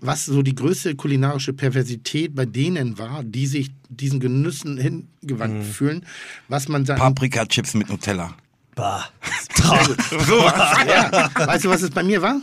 [0.01, 5.63] Was so die größte kulinarische Perversität bei denen war, die sich diesen Genüssen hingewandt Mhm.
[5.63, 6.05] fühlen,
[6.49, 6.99] was man sagt.
[6.99, 8.33] Paprika-Chips mit Nutella.
[8.75, 9.05] bah.
[10.87, 12.41] Ja, weißt du, was es bei mir war?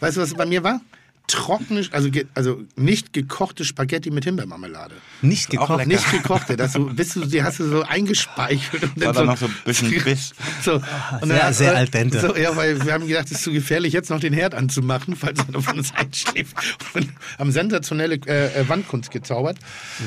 [0.00, 0.80] Weißt du, was es bei mir war?
[1.28, 4.94] Trockene, also, also nicht gekochte Spaghetti mit Himbeermarmelade.
[5.22, 5.78] Nicht Auch gekocht.
[5.78, 5.88] lecker.
[5.88, 8.82] Nicht gekochte, das so, bist du, die hast du so eingespeichert.
[8.82, 10.32] Und War da noch so ein bisschen Biss.
[10.62, 10.82] So, und
[11.28, 12.20] sehr- dann- sehr al dente.
[12.20, 15.16] So, ja, weil wir haben gedacht, es ist zu gefährlich, jetzt noch den Herd anzumachen,
[15.16, 16.56] falls einer von uns einschläft.
[16.94, 17.08] Und
[17.38, 19.58] haben sensationelle äh, äh, Wandkunst gezaubert.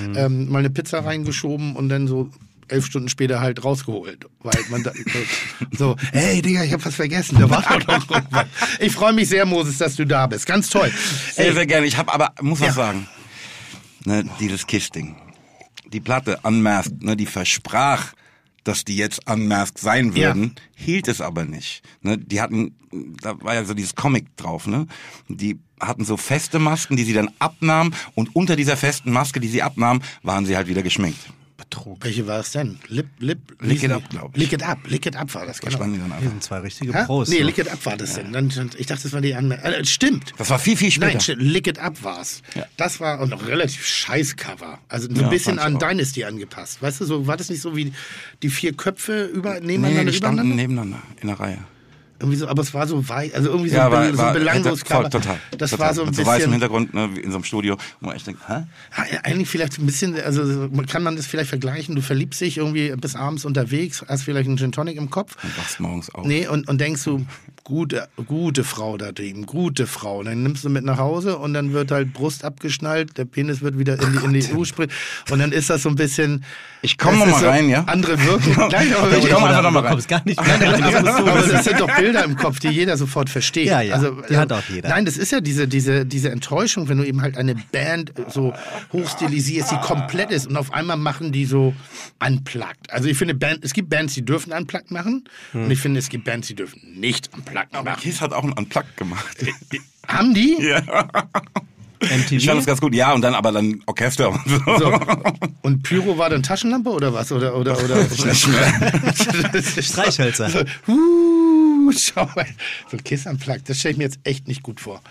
[0.08, 0.16] Mhm.
[0.18, 2.30] Ähm, mal eine Pizza reingeschoben und dann so
[2.72, 4.26] elf Stunden später halt rausgeholt.
[4.42, 4.92] Weil man da,
[5.78, 7.38] so, hey Digga, ich hab was vergessen.
[7.40, 8.46] Da war doch noch irgendwas.
[8.80, 10.46] Ich freue mich sehr, Moses, dass du da bist.
[10.46, 10.92] Ganz toll.
[11.34, 11.86] Sehr, Ey, sehr gerne.
[11.88, 12.68] Ich habe aber, muss Ja.
[12.68, 13.08] was sagen,
[14.06, 15.16] ne, dieses Kiss-Ding.
[15.92, 18.14] Die Platte Unmasked, ne, die versprach,
[18.64, 20.28] dass die jetzt unmasked sein Ja.
[20.36, 21.82] würden, hielt es aber nicht.
[22.02, 22.76] Ne, die hatten,
[23.22, 24.86] da war ja so dieses Comic drauf, ne?
[25.30, 29.48] Die hatten so feste Masken, die sie dann abnahmen und unter dieser festen Maske, die
[29.48, 31.20] sie abnahmen, waren sie halt wieder geschminkt.
[31.60, 32.04] Betrug.
[32.04, 32.80] welche war es denn?
[32.88, 34.42] Lip, Lip, Lick It Up, glaub ich.
[34.42, 35.72] Lick It Up, Lick It Up war das, genau.
[35.72, 36.30] Verschwanden die dann einfach.
[36.30, 36.94] sind zwei richtige?
[36.94, 37.30] Pros.
[37.30, 37.44] nee, so.
[37.46, 38.32] Lick It Up war das denn.
[38.32, 39.72] Dann, ich dachte, das war die Anmerkung.
[39.72, 40.34] Äh, stimmt.
[40.38, 41.12] Das war viel, viel später.
[41.12, 41.42] Nein, stimmt.
[41.42, 42.42] Lick It Up war's.
[42.56, 42.66] Ja.
[42.78, 44.80] Das war auch noch relativ scheiß Cover.
[44.88, 45.80] Also so ein Ja, bisschen an auch.
[45.80, 46.82] Dynasty angepasst.
[46.82, 47.92] Weißt du, so war das nicht so wie
[48.42, 51.58] die vier Köpfe über, nee, nebeneinander die standen nebeneinander in der Reihe.
[52.20, 54.34] Irgendwie so, aber es war so weit, also irgendwie so, Ja, ein, war, so war
[54.34, 55.38] belanglos voll, total.
[55.58, 55.86] Das total.
[55.88, 56.52] war so ein Mit so weißem bisschen.
[56.52, 58.64] Hintergrund, ne, wie in so einem Studio, wo man echt denkt, hä?
[59.12, 62.58] Ja, eigentlich vielleicht ein bisschen, also man- kann man das vielleicht vergleichen, du verliebst dich
[62.58, 65.38] irgendwie bis abends unterwegs, hast vielleicht einen Gin Tonic im Kopf.
[65.44, 66.26] Und wachst morgens auf.
[66.26, 67.26] Nee, und, und denkst du,
[67.64, 70.20] gute, gute Frau da drüben, gute Frau.
[70.20, 73.62] Und dann nimmst du mit nach Hause und dann wird halt Brust abgeschnallt, der Penis
[73.62, 74.92] wird wieder in die, in die U-Sprit.
[75.30, 76.44] Und dann ist das so ein bisschen.
[76.82, 77.84] Ich komm das noch ist mal so rein, ja?
[77.86, 78.68] Andere Wirkung.
[78.72, 79.92] Nein, aber Ich ich komm aber einfach noch mal rein.
[79.92, 83.68] kommst gar nicht aber das sind doch Bilder im Kopf, die jeder sofort versteht.
[83.68, 84.90] Ja, ja, Also, die hat auch jeder.
[84.90, 88.54] Nein, das ist ja diese, diese, diese Enttäuschung, wenn du eben halt eine Band so
[88.94, 91.74] hochstilisierst, die komplett ist und auf einmal machen die so
[92.26, 92.92] unplugged.
[92.92, 95.66] Also ich finde, Band, es gibt Bands, die dürfen unplugged machen Hm.
[95.66, 98.02] und ich finde, es gibt Bands, die dürfen nicht unplugged Aber machen.
[98.02, 99.38] Kiss hat auch einen Unplugged gemacht.
[100.08, 100.58] Haben die?
[100.60, 100.84] Ja.
[102.02, 102.32] MTV.
[102.32, 102.96] Ich fand das ganz gut.
[102.96, 104.60] Ja, und dann aber dann Orchester und so.
[104.78, 105.00] So.
[105.62, 107.32] Und Pyro war dann Taschenlampe oder was?
[107.32, 108.06] Oder, oder, oder?
[109.82, 110.50] Streichhölzer.
[110.50, 110.60] So,
[110.92, 112.48] uh, schau mal.
[112.90, 115.02] So Kiss unplugged, das stelle ich mir jetzt echt nicht gut vor.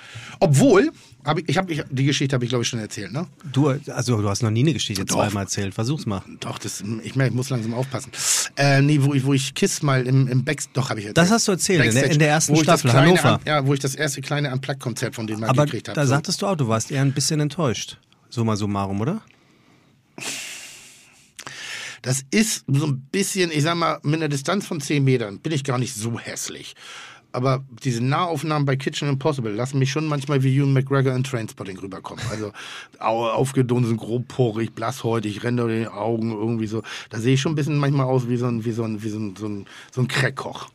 [0.41, 0.91] Obwohl,
[1.29, 3.27] hab ich, ich habe ich, die Geschichte habe ich glaube ich schon erzählt, ne?
[3.53, 5.17] Du, also du hast noch nie eine Geschichte Doch.
[5.17, 5.75] zweimal erzählt.
[5.75, 6.23] Versuch's mal.
[6.41, 8.11] Doch, das, ich merke, ich muss langsam aufpassen.
[8.57, 11.19] Äh, nee, wo ich, wo ich Kiss mal im, im Backstage, doch habe ich erzählt.
[11.19, 13.41] Das hast du erzählt, in der- in der ersten Staffel, kleine, Hannover.
[13.47, 15.95] Ja, wo ich das erste kleine Unplugged-Konzert von denen mal Aber gekriegt habe.
[15.95, 16.11] da So.
[16.11, 17.99] sagtest du auch, du warst eher ein bisschen enttäuscht.
[18.31, 19.23] Summa summarum, oder?
[22.03, 25.53] Das ist so ein bisschen, ich sag mal, mit einer Distanz von 10 Metern bin
[25.53, 26.75] ich gar nicht so hässlich.
[27.33, 31.79] Aber diese Nahaufnahmen bei Kitchen Impossible lassen mich schon manchmal wie Ewan McGregor in Trainspotting
[31.79, 32.25] rüberkommen.
[32.31, 32.53] Also
[32.99, 36.83] au- aufgedunsen, grobporig, blasshäutig, Ränder in den Augen, irgendwie so.
[37.11, 39.09] Da sehe ich schon ein bisschen manchmal aus wie so ein, wie so ein, wie
[39.11, 40.69] so ein, so ein, so ein Crackkoch.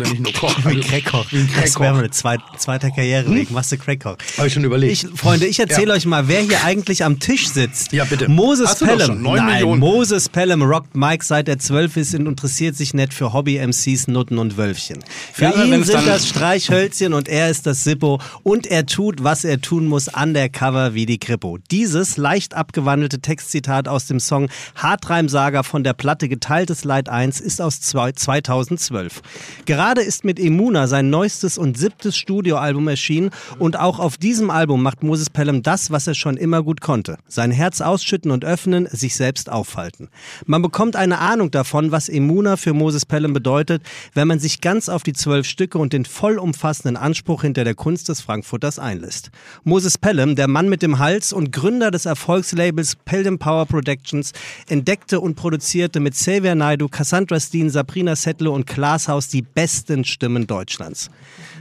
[0.00, 0.56] Oder nicht nur Koch.
[0.64, 1.26] Wie Crackkoch.
[1.32, 1.80] Wie ein Das Crackkoch.
[1.80, 3.50] wäre eine zweit, zweiter Karriereweg.
[3.50, 4.16] Machst du Crackkoch.
[4.36, 4.92] Habe ich schon überlegt.
[4.92, 5.94] Ich, Freunde, ich erzähle Ja.
[5.94, 7.92] euch mal, wer hier eigentlich am Tisch sitzt.
[7.92, 8.28] Ja, bitte.
[8.28, 9.22] Moses Hast Pelham.
[9.22, 9.80] Nein, Millionen.
[9.80, 14.38] Moses Pelham rockt Mike seit er zwölf ist und interessiert sich nicht für Hobby-MCs, Nutten
[14.38, 14.98] und Wölfchen.
[15.32, 19.44] Für Ja, ihn sind das Streichhölzchen und er ist das Sippo und er tut, was
[19.44, 21.58] er tun muss, undercover wie die Kripo.
[21.70, 27.60] Dieses leicht abgewandelte Textzitat aus dem Song Hartreim-Saga von der Platte Geteiltes Leid 1 ist
[27.60, 29.22] aus zwei- 2012.
[29.64, 34.82] Gerade ist mit Emuna sein neuestes und siebtes Studioalbum erschienen und auch auf diesem Album
[34.82, 37.16] macht Moses Pelham das, was er schon immer gut konnte.
[37.26, 40.08] Sein Herz ausschütten und öffnen, sich selbst aufhalten.
[40.44, 43.82] Man bekommt eine Ahnung davon, was Emuna für Moses Pelham bedeutet,
[44.14, 48.08] wenn man sich ganz auf die zwölf Stücke und den vollumfassenden Anspruch hinter der Kunst
[48.08, 49.30] des Frankfurters einlässt.
[49.64, 54.32] Moses Pelham, der Mann mit dem Hals und Gründer des Erfolgslabels Pelham Power Productions,
[54.68, 59.67] entdeckte und produzierte mit Xavier Naidoo, Cassandra Steen, Sabrina Settler und Klaas Haus die besten
[60.04, 61.10] Stimmen Deutschlands.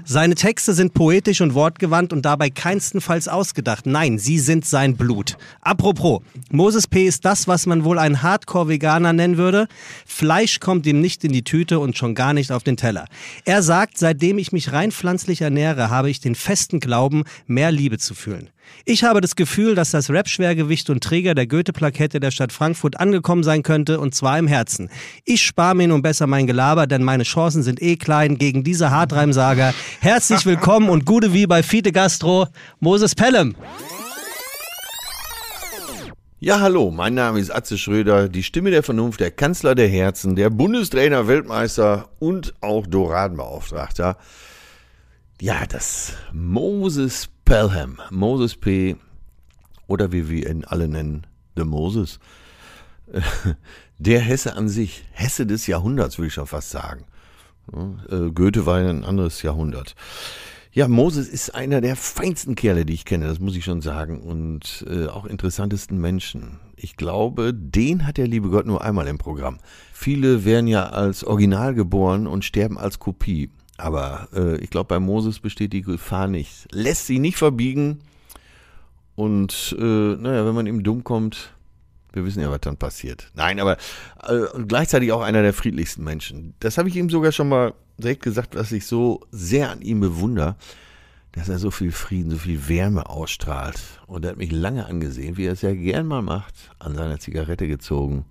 [0.05, 3.85] Seine Texte sind poetisch und wortgewandt und dabei keinstenfalls ausgedacht.
[3.85, 5.37] Nein, sie sind sein Blut.
[5.61, 7.05] Apropos, Moses P.
[7.05, 9.67] ist das, was man wohl ein Hardcore-Veganer nennen würde.
[10.05, 13.05] Fleisch kommt ihm nicht in die Tüte und schon gar nicht auf den Teller.
[13.43, 17.97] Er sagt, seitdem ich mich rein pflanzlich ernähre, habe ich den festen Glauben, mehr Liebe
[17.97, 18.49] zu fühlen.
[18.85, 23.43] Ich habe das Gefühl, dass das Rap-Schwergewicht und Träger der Goethe-Plakette der Stadt Frankfurt angekommen
[23.43, 24.89] sein könnte, und zwar im Herzen.
[25.25, 28.91] Ich spare mir nun besser mein Gelaber, denn meine Chancen sind eh klein gegen diese
[28.91, 29.73] Hartreimsager.
[29.99, 32.47] Herzlich willkommen und gute wie bei Fiete Gastro,
[32.79, 33.55] Moses Pelham.
[36.39, 40.35] Ja, hallo, mein Name ist Atze Schröder, die Stimme der Vernunft, der Kanzler der Herzen,
[40.35, 44.17] der Bundestrainer, Weltmeister und auch Doradenbeauftragter.
[45.41, 48.97] Ja, das Moses Pelham, Moses P.
[49.87, 52.19] oder wie wir ihn alle nennen, The Moses.
[53.99, 57.05] Der Hesse an sich, Hesse des Jahrhunderts, würde ich schon fast sagen.
[58.09, 59.95] Äh, Goethe war ein anderes Jahrhundert.
[60.73, 64.19] Ja, Moses ist einer der feinsten Kerle, die ich kenne, das muss ich schon sagen,
[64.19, 66.59] und äh, auch interessantesten Menschen.
[66.75, 69.59] Ich glaube, den hat der liebe Gott nur einmal im Programm.
[69.93, 73.51] Viele werden ja als Original geboren und sterben als Kopie.
[73.77, 76.67] Aber äh, ich glaube, bei Moses besteht die Gefahr nicht.
[76.71, 77.99] Lässt sie nicht verbiegen.
[79.15, 81.53] Und äh, naja, wenn man ihm dumm kommt,
[82.13, 83.31] wir wissen ja, was dann passiert.
[83.35, 83.77] Nein, aber
[84.27, 86.53] äh, gleichzeitig auch einer der friedlichsten Menschen.
[86.59, 89.99] Das habe ich ihm sogar schon mal direkt gesagt, was ich so sehr an ihm
[89.99, 90.55] bewundere,
[91.31, 93.79] dass er so viel Frieden, so viel Wärme ausstrahlt.
[94.07, 97.19] Und er hat mich lange angesehen, wie er es ja gern mal macht, an seiner
[97.19, 98.25] Zigarette gezogen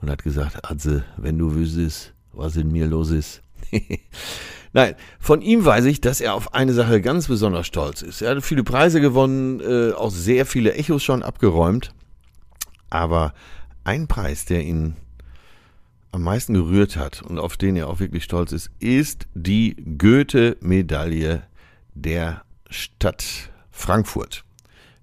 [0.00, 3.42] und hat gesagt, Atze, wenn du wüsstest, was in mir los ist.
[4.72, 8.22] Nein, von ihm weiß ich, dass er auf eine Sache ganz besonders stolz ist.
[8.22, 11.94] Er hat viele Preise gewonnen, äh, auch sehr viele Echos schon abgeräumt.
[12.90, 13.34] Aber
[13.84, 14.96] ein Preis, der ihn
[16.12, 21.42] am meisten gerührt hat und auf den er auch wirklich stolz ist, ist die Goethe-Medaille
[21.94, 24.44] der Stadt Frankfurt.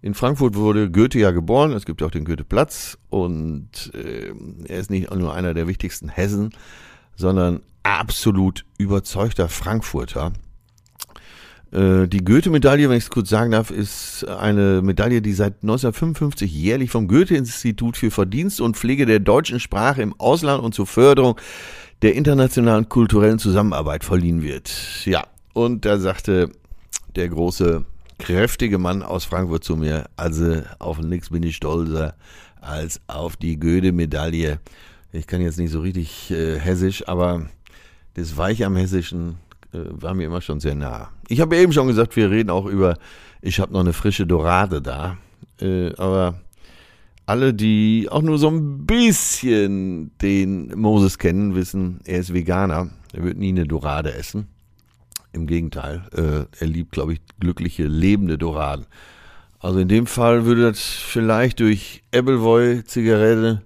[0.02, 4.34] In Frankfurt wurde Goethe ja geboren, es gibt ja auch den Goethe-Platz und äh,
[4.68, 6.52] er ist nicht nur einer der wichtigsten Hessen,
[7.16, 10.34] sondern absolut überzeugter Frankfurter.
[11.72, 16.52] Äh, die Goethe-Medaille, wenn ich es kurz sagen darf, ist eine Medaille, die seit 1955
[16.52, 21.40] jährlich vom Goethe-Institut für Verdienst und Pflege der deutschen Sprache im Ausland und zur Förderung
[22.02, 24.72] der internationalen kulturellen Zusammenarbeit verliehen wird.
[25.06, 26.52] Ja, und da sagte
[27.16, 27.86] der große,
[28.18, 32.16] kräftige Mann aus Frankfurt zu mir, also auf nichts bin ich stolzer
[32.62, 34.60] als auf die Goethe-Medaille.
[35.12, 37.48] Ich kann jetzt nicht so richtig äh, hessisch, aber
[38.16, 39.38] das Weiche am Hessischen
[39.74, 41.10] äh, war mir immer schon sehr nah.
[41.28, 42.98] Ich habe eben schon gesagt, wir reden auch über,
[43.42, 45.18] ich habe noch eine frische Dorade da.
[45.62, 46.40] Äh, aber
[47.26, 52.90] alle, die auch nur so ein bisschen den Moses kennen, wissen, er ist Veganer.
[53.14, 54.48] Er wird nie eine Dorade essen.
[55.34, 58.86] Im Gegenteil, äh, er liebt, glaube ich, glückliche, lebende Doraden.
[59.60, 63.62] Also in dem Fall würde das vielleicht durch Appleboy-Zigarette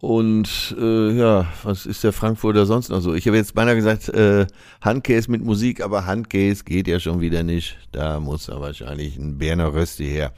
[0.00, 3.14] und äh, ja, was ist der Frankfurter sonst noch so?
[3.14, 4.46] Ich habe jetzt beinahe gesagt, äh,
[4.80, 7.76] Handcase mit Musik, aber Handcase geht ja schon wieder nicht.
[7.92, 10.32] Da muss ja wahrscheinlich ein Berner Rösti her.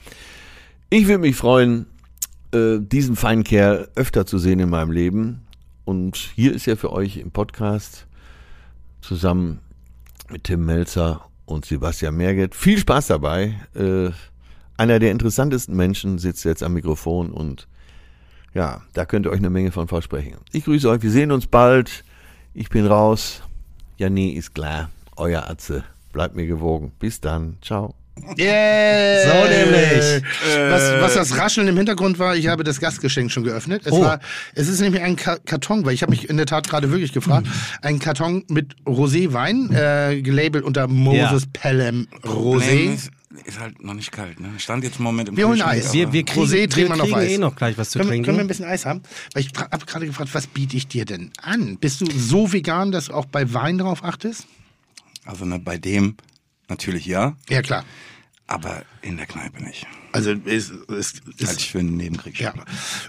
[0.90, 1.86] Ich würde mich freuen,
[2.52, 5.42] äh, diesen feinen Kerl öfter zu sehen in meinem Leben.
[5.84, 8.06] Und hier ist er für euch im Podcast
[9.00, 9.60] zusammen
[10.28, 12.56] mit Tim Melzer und Sebastian Merget.
[12.56, 13.54] Viel Spaß dabei.
[13.74, 14.10] Äh,
[14.76, 17.68] einer der interessantesten Menschen sitzt jetzt am Mikrofon und
[18.54, 20.36] ja, da könnt ihr euch eine Menge von versprechen.
[20.52, 22.04] Ich grüße euch, wir sehen uns bald.
[22.54, 23.42] Ich bin raus.
[23.96, 24.90] Ja, nee, ist klar.
[25.16, 25.84] Euer Atze.
[26.12, 26.92] Bleibt mir gewogen.
[26.98, 27.56] Bis dann.
[27.62, 27.94] Ciao.
[28.38, 29.22] Yeah.
[29.26, 30.22] So nämlich.
[30.70, 33.82] Was, was das Rascheln im Hintergrund war, ich habe das Gastgeschenk schon geöffnet.
[33.86, 34.02] Es, Oh.
[34.02, 34.20] war,
[34.54, 37.14] es ist nämlich ein Ka Karton, weil ich habe mich in der Tat gerade wirklich
[37.14, 37.46] gefragt.
[37.80, 42.94] Ein Karton mit Roséwein, äh, gelabelt unter Moses Pelham Problem Rosé.
[42.94, 43.10] ist,
[43.44, 44.40] ist halt noch nicht kalt.
[44.40, 44.48] Ne?
[44.58, 45.92] Stand jetzt im Moment im Wir holen Kühlschrank, Eis.
[45.92, 47.30] Wir, wir kriegen, Rosé wir auf kriegen Eis.
[47.30, 48.24] eh noch gleich was zu Können, wir- trinken.
[48.26, 49.02] können wir ein bisschen Eis haben?
[49.34, 51.76] Weil ich habe gerade gefragt, was biete ich dir denn an?
[51.78, 54.46] Bist du so vegan, dass du auch bei Wein drauf achtest?
[55.24, 56.16] Also ne, bei dem
[56.68, 57.84] natürlich ja, Ja, klar.
[58.46, 59.86] aber in der Kneipe nicht.
[60.12, 62.38] Also ist, ist, ist Halte ich für einen Nebenkrieg.
[62.40, 62.52] Ja.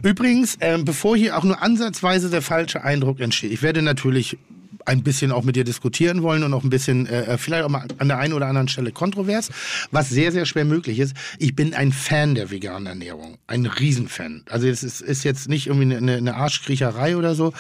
[0.04, 4.38] Übrigens, ähm, bevor hier auch nur ansatzweise der falsche Eindruck entsteht, ich werde natürlich
[4.86, 7.86] ein bisschen auch mit dir diskutieren wollen und auch ein bisschen, äh, vielleicht auch mal
[7.98, 9.50] an der einen oder anderen Stelle kontrovers,
[9.92, 11.16] was sehr, sehr schwer möglich ist.
[11.40, 14.44] Ich bin ein Fan der veganen Ernährung, ein Riesenfan.
[14.50, 17.54] Also es ist, ist jetzt nicht irgendwie eine, eine Arschkriecherei oder so.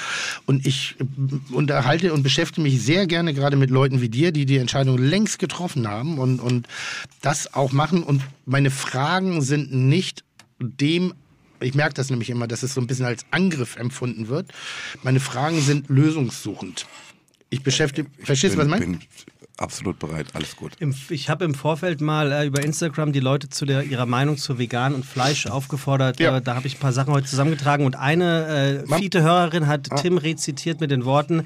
[0.45, 4.45] Und ich äh, unterhalte und beschäftige mich sehr gerne gerade mit Leuten wie dir, die
[4.45, 6.67] die Entscheidung längst getroffen haben und, und
[7.21, 8.03] das auch machen.
[8.03, 10.23] Und meine Fragen sind nicht
[10.59, 11.13] dem
[11.63, 14.51] ich merke das nämlich immer, dass es so ein bisschen als Angriff empfunden wird.
[15.01, 16.85] Meine Fragen sind lösungssuchend.
[17.53, 18.97] Ich beschäftige, verstehst du, was ich meine?
[19.63, 20.73] Absolut bereit, alles gut.
[20.79, 24.37] Im, ich habe im Vorfeld mal äh, über Instagram die Leute zu der, ihrer Meinung
[24.37, 26.19] zu Vegan und Fleisch aufgefordert.
[26.19, 26.37] Ja.
[26.37, 29.89] Äh, da habe ich ein paar Sachen heute zusammengetragen und eine äh, fiete Hörerin hat
[30.01, 31.43] Tim rezitiert mit den Worten: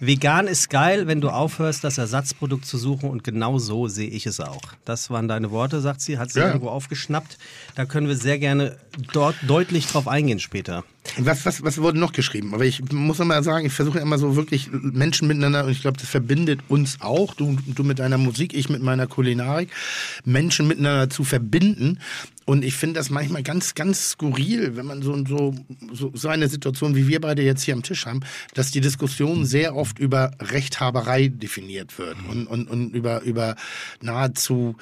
[0.00, 4.26] Vegan ist geil, wenn du aufhörst, das Ersatzprodukt zu suchen und genau so sehe ich
[4.26, 4.62] es auch.
[4.84, 6.46] Das waren deine Worte, sagt sie, hat sie Ja.
[6.48, 7.36] irgendwo aufgeschnappt.
[7.74, 8.76] Da können wir sehr gerne
[9.12, 10.84] dort deutlich drauf eingehen später.
[11.16, 12.52] Was, was, was wurde noch geschrieben?
[12.54, 15.96] Aber ich muss immer sagen, ich versuche immer so wirklich Menschen miteinander, und ich glaube,
[15.96, 19.70] das verbindet uns auch, du, du mit deiner Musik, ich mit meiner Kulinarik,
[20.24, 21.98] Menschen miteinander zu verbinden.
[22.44, 25.54] Und ich finde das manchmal ganz, ganz skurril, wenn man so, so,
[25.92, 28.20] so, so eine Situation, wie wir beide jetzt hier am Tisch haben,
[28.54, 33.56] dass die Diskussion sehr oft über Rechthaberei definiert wird und, und, und über, über
[34.00, 34.76] nahezu,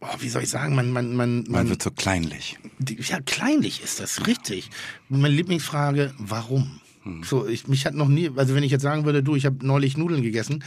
[0.00, 2.58] oh, wie soll ich sagen, man, man, man, Man wird so kleinlich.
[3.08, 4.70] Ja, kleinlich ist das, richtig.
[5.08, 6.80] Meine Lieblingsfrage, warum?
[7.22, 9.64] So, ich, mich hat noch nie, also wenn ich jetzt sagen würde, du, ich habe
[9.66, 10.62] neulich Nudeln gegessen,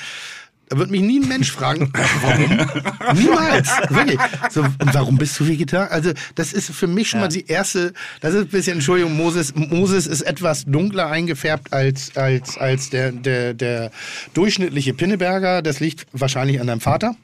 [0.73, 3.15] Da wird mich nie ein Mensch fragen, warum.
[3.15, 3.69] Niemals.
[3.89, 4.17] Wirklich.
[4.49, 5.91] So, und warum bist du Vegetarier?
[5.91, 9.53] Also, das ist für mich schon mal die erste, das ist ein bisschen, Entschuldigung, Moses,
[9.53, 13.91] Moses ist etwas dunkler eingefärbt als, als, als der, der, der
[14.33, 15.61] durchschnittliche Pinneberger.
[15.61, 17.15] Das liegt wahrscheinlich an deinem Vater.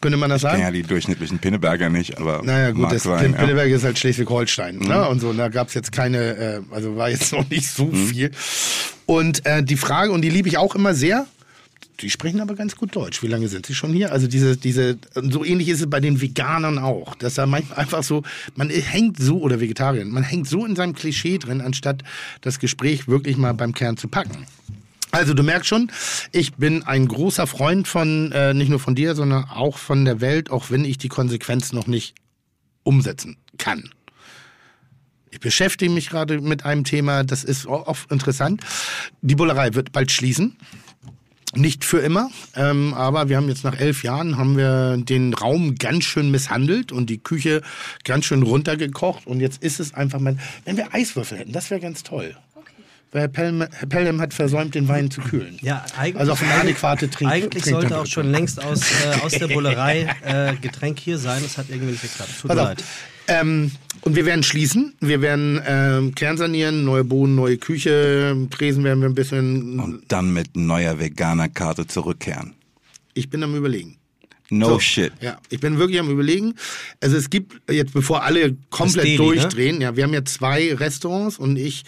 [0.00, 0.62] Könnte man das Ich sagen?
[0.62, 3.38] ja die durchschnittlichen Pinneberger nicht, aber Naja, gut, das sein, ja.
[3.38, 4.78] Pinneberg ist halt Schleswig-Holstein.
[4.78, 5.06] Ne?
[5.10, 7.92] Und so, und da gab es jetzt keine, äh, also war jetzt noch nicht so
[7.92, 8.30] viel.
[9.04, 11.26] Und äh, die Frage, und die liebe ich auch immer sehr,
[12.00, 13.22] die sprechen aber ganz gut Deutsch.
[13.22, 14.12] Wie lange sind sie schon hier?
[14.12, 17.14] Also diese, diese, so ähnlich ist es bei den Veganern auch.
[17.14, 18.22] Dass da manchmal einfach so,
[18.54, 22.02] man hängt so, oder Vegetariern, man hängt so in seinem Klischee drin, anstatt
[22.40, 24.46] das Gespräch wirklich mal beim Kern zu packen.
[25.12, 25.90] Also du merkst schon,
[26.32, 30.20] ich bin ein großer Freund von, äh, nicht nur von dir, sondern auch von der
[30.20, 32.14] Welt, auch wenn ich die Konsequenz noch nicht
[32.84, 33.90] umsetzen kann.
[35.32, 38.62] Ich beschäftige mich gerade mit einem Thema, das ist oft interessant.
[39.22, 40.56] Die Bullerei wird bald schließen.
[41.54, 45.74] Nicht für immer, ähm, aber wir haben jetzt nach elf Jahren haben wir den Raum
[45.74, 47.62] ganz schön misshandelt und die Küche
[48.04, 51.80] ganz schön runtergekocht und jetzt ist es einfach mal, wenn wir Eiswürfel hätten, das wäre
[51.80, 52.36] ganz toll.
[53.12, 55.58] Weil Herr Pelham, Herr Pelham hat versäumt, den Wein zu kühlen.
[55.60, 59.32] Ja, eigentlich, Also auf eine adäquate Trink Eigentlich sollte auch schon längst aus, äh, aus
[59.32, 61.42] der Bullerei äh, Getränk hier sein.
[61.42, 62.30] Das hat irgendwie nicht geklappt.
[62.40, 62.84] Tut mir leid.
[63.30, 63.70] Ähm,
[64.02, 64.94] und wir werden schließen.
[65.00, 68.36] Wir werden ähm, Kern sanieren, neue Boden, neue Küche.
[68.50, 69.78] Tresen werden wir ein bisschen.
[69.78, 72.54] Und dann mit neuer veganer Karte zurückkehren.
[73.14, 73.96] Ich bin am Überlegen.
[74.50, 75.12] No So, shit.
[75.20, 76.54] Ja, ich bin wirklich am überlegen.
[77.00, 79.24] Also es gibt jetzt, bevor alle komplett Deli, ne?
[79.24, 81.84] durchdrehen, ja, wir haben ja zwei Restaurants und ich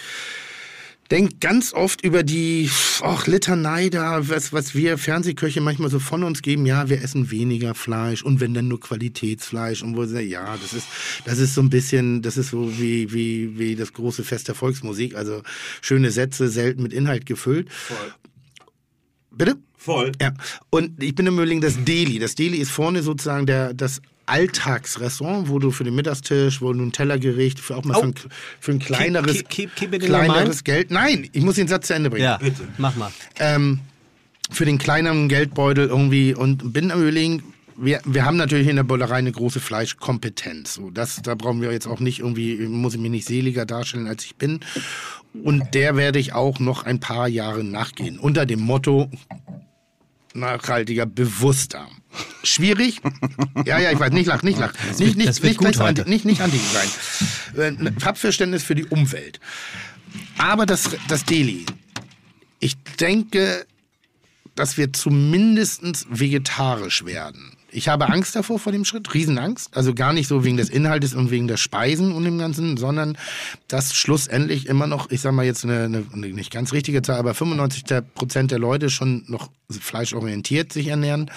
[1.12, 2.70] denke ganz oft über die
[3.02, 7.30] ach, Litanei da, was, was wir Fernsehköche manchmal so von uns geben, ja, wir essen
[7.30, 10.86] weniger Fleisch und wenn dann nur Qualitätsfleisch und wo sie, ja, das ist,
[11.26, 14.54] das ist so ein bisschen, das ist so wie, wie, wie das große Fest der
[14.54, 15.42] Volksmusik, also
[15.82, 17.68] schöne Sätze, selten mit Inhalt gefüllt.
[19.30, 19.56] Bitte?
[19.76, 20.12] Voll.
[20.20, 20.32] Ja,
[20.70, 22.20] und ich bin im Überlegen, das Deli.
[22.20, 26.80] Das Deli ist vorne sozusagen der, das Alltagsrestaurant, wo du für den Mittagstisch, wo du
[26.82, 28.14] ein Tellergericht, für auch mal für, ein,
[28.60, 30.64] für ein kleineres, keep- keep- keep kleineres.
[30.64, 30.90] Geld.
[30.90, 32.24] Nein, ich muss den Satz zu Ende bringen.
[32.24, 32.38] Ja,
[32.78, 33.10] mach mal.
[33.38, 33.80] Ähm,
[34.50, 37.42] für den kleineren Geldbeutel irgendwie und bin am überlegen,
[37.76, 40.74] wir, wir haben natürlich in der Bullerei eine große Fleischkompetenz.
[40.74, 44.06] So, das, da brauchen wir jetzt auch nicht irgendwie, muss ich mich nicht seliger darstellen,
[44.06, 44.60] als ich bin.
[45.42, 48.18] Und der werde ich auch noch ein paar Jahre nachgehen.
[48.18, 49.10] Unter dem Motto
[50.34, 51.88] nachhaltiger, bewusster.
[52.42, 53.00] Schwierig?
[53.64, 54.72] Ja, ja, ich weiß, nicht lach, nicht lach.
[54.98, 56.58] Nicht, nicht, das wird nicht, gut anti, nicht, nicht anti
[57.54, 57.78] sein.
[57.96, 59.40] Äh, Verständnis für die Umwelt.
[60.38, 61.66] Aber das, das Deli.
[62.60, 63.66] Ich denke,
[64.54, 67.56] dass wir zumindest vegetarisch werden.
[67.74, 69.74] Ich habe Angst davor vor dem Schritt, Riesenangst.
[69.74, 73.16] Also gar nicht so wegen des Inhaltes und wegen der Speisen und dem Ganzen, sondern
[73.66, 77.16] dass schlussendlich immer noch, ich sag mal jetzt eine, eine, eine nicht ganz richtige Zahl,
[77.16, 81.30] aber 95 der Prozent der Leute schon noch fleischorientiert sich ernähren.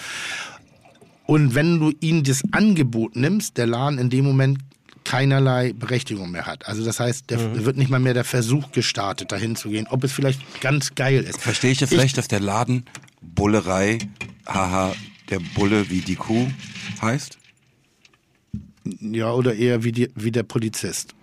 [1.28, 4.60] Und wenn du ihnen das Angebot nimmst, der Laden in dem Moment
[5.04, 6.68] keinerlei Berechtigung mehr hat.
[6.68, 7.66] Also das heißt, der Mhm.
[7.66, 11.24] wird nicht mal mehr der Versuch gestartet, dahin zu gehen, ob es vielleicht ganz geil
[11.24, 11.40] ist.
[11.40, 12.86] Verstehe ich das recht, dass der Laden
[13.22, 14.00] Bullerei,
[14.48, 14.94] haha,
[15.30, 16.48] der Bulle wie die Kuh
[17.02, 17.38] heißt?
[19.00, 21.14] Ja, oder eher wie, die, wie der Polizist.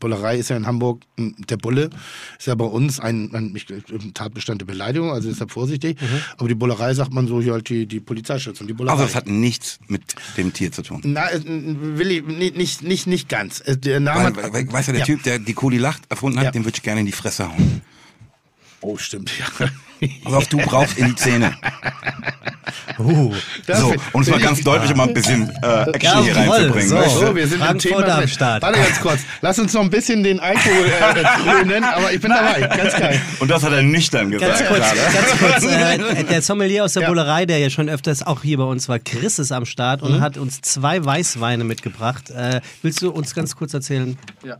[0.00, 1.90] Bullerei ist ja in Hamburg der Bulle,
[2.38, 5.98] ist ja bei uns ein, ein, ein Tatbestand der Beleidigung, also deshalb vorsichtig.
[6.36, 8.94] Aber die Bullerei sagt man so hier halt die, die Polizeistation, die Bullerei.
[8.94, 10.02] Also es hat nichts mit
[10.36, 11.00] dem Tier zu tun.
[11.04, 13.60] Na, äh, will ich, nicht, nicht, nicht, nicht ganz.
[13.60, 15.06] Äh, Der Name Weil, weil, weißt du, der Ja.
[15.06, 16.50] Typ, der die Kuh, die lacht, erfunden hat, Ja.
[16.50, 17.82] den würde ich gerne in die Fresse hauen.
[18.86, 19.66] Oh, stimmt, ja.
[20.26, 21.54] Also auf du brauchst in die Zähne.
[22.98, 23.32] Uh,
[23.72, 26.52] So, um es mal ganz ich- deutlich um mal ein bisschen äh, Action hier Jawohl,
[26.56, 26.88] reinzubringen.
[26.88, 26.96] so.
[26.96, 27.26] weißt du?
[27.26, 28.28] So, wir sind im Frankfurter Thema am.
[28.28, 28.62] Start.
[28.62, 29.20] Warte ganz kurz.
[29.40, 32.60] Lass uns noch ein bisschen den Alkohol äh, frönen, aber ich bin dabei.
[32.76, 33.20] Ganz geil.
[33.40, 34.58] Und das hat er nüchtern gesagt.
[34.58, 35.64] Ganz kurz, ganz kurz.
[35.64, 37.08] Äh, der Sommelier aus der Ja.
[37.08, 40.08] Bullerei, der ja schon öfters auch hier bei uns war, Chris ist am Start Mhm.
[40.08, 42.30] und hat uns zwei Weißweine mitgebracht.
[42.30, 44.18] Äh, willst du uns ganz kurz erzählen?
[44.44, 44.56] Ja.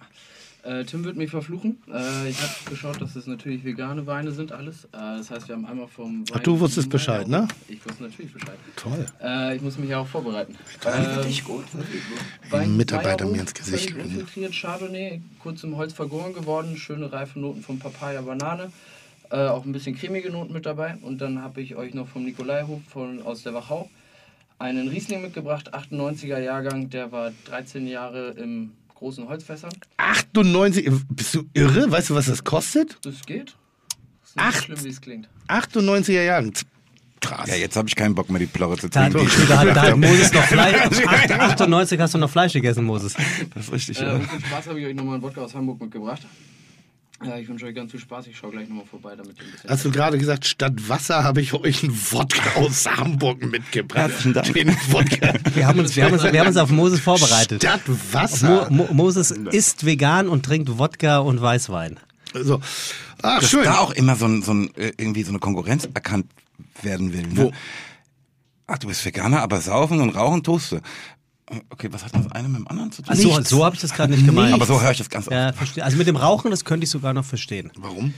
[0.64, 1.83] Äh, Tim wird mich verfluchen.
[1.92, 4.85] Äh, ich habe geschaut, dass es natürlich vegane Weine sind, alles.
[4.87, 6.37] Äh, das heißt, wir haben einmal vom Wein.
[6.37, 7.46] Ach, du wusstest Bescheid, ne?
[7.68, 8.57] Ich wusste natürlich Bescheid.
[8.77, 9.05] Toll.
[9.22, 10.57] Äh, ich muss mich ja auch vorbereiten.
[10.87, 11.64] Ähm, gut.
[12.50, 13.90] Ein Mitarbeiter mir ins Gesicht.
[13.90, 18.72] Infiltriert Chardonnay, kurz im Holz vergoren geworden, schöne reife Noten von Papaya, Banane.
[19.31, 20.96] Äh, auch ein bisschen cremige Noten mit dabei.
[21.03, 23.90] Und dann habe ich euch noch vom Nikolaihof von, aus der Wachau
[24.58, 29.72] einen Riesling mitgebracht, 98er Jahrgang, der war 13 Jahre im großen Holzfässern.
[29.98, 31.90] 98, bist du irre?
[31.90, 32.96] Weißt du, was das kostet?
[33.02, 33.54] Das geht.
[34.20, 34.54] Das ist nicht Acht.
[34.56, 35.28] so schlimm, wie es klingt.
[35.48, 36.52] 98er Jahren.
[37.20, 37.48] Krass.
[37.48, 39.30] Ja, jetzt habe ich keinen Bock mehr, die Plörre zu Da, trinken.
[39.48, 40.76] da, hat- da hat Moses noch Fleisch.
[41.06, 43.14] Acht- 98 hast du noch Fleisch gegessen, Moses.
[43.54, 44.20] Das ist richtig, Äh, ja.
[44.46, 46.22] Spaß habe ich euch nochmal einen Wodka aus Hamburg mitgebracht.
[47.23, 48.27] Ja, ich wünsche euch ganz viel Spaß.
[48.27, 49.71] Ich schaue gleich nochmal vorbei, damit ihr ein bisschen.
[49.71, 54.10] Hast du gerade gesagt, statt Wasser habe ich euch einen Wodka aus Hamburg mitgebracht.
[54.10, 54.52] Herzlichen Dank.
[54.52, 55.35] Den Wodka.
[55.54, 57.62] Wir haben uns, wir haben uns, wir haben uns auf Moses vorbereitet.
[57.62, 58.69] Statt Mo, Wasser.
[58.71, 62.00] Mo, Moses isst vegan und trinkt Wodka und Weißwein.
[62.35, 62.60] So.
[63.23, 63.65] Ach, Dass schön.
[63.65, 66.27] da auch immer so, ein, so ein, äh, irgendwie so eine Konkurrenz erkannt
[66.83, 67.27] werden will.
[67.29, 67.37] Ne?
[67.37, 67.52] Wo?
[68.67, 70.81] Ach, du bist Veganer, aber saufen und rauchen tust du.
[71.68, 73.10] Okay, was hat das eine mit dem anderen zu tun?
[73.10, 74.54] Also so, so habe ich das gerade nicht gemeint.
[74.54, 75.34] Aber so höre ich das ganz oft.
[75.34, 75.84] Ja, verstehe.
[75.84, 77.70] Also mit dem Rauchen, das könnte ich sogar noch verstehen.
[77.76, 78.14] Warum?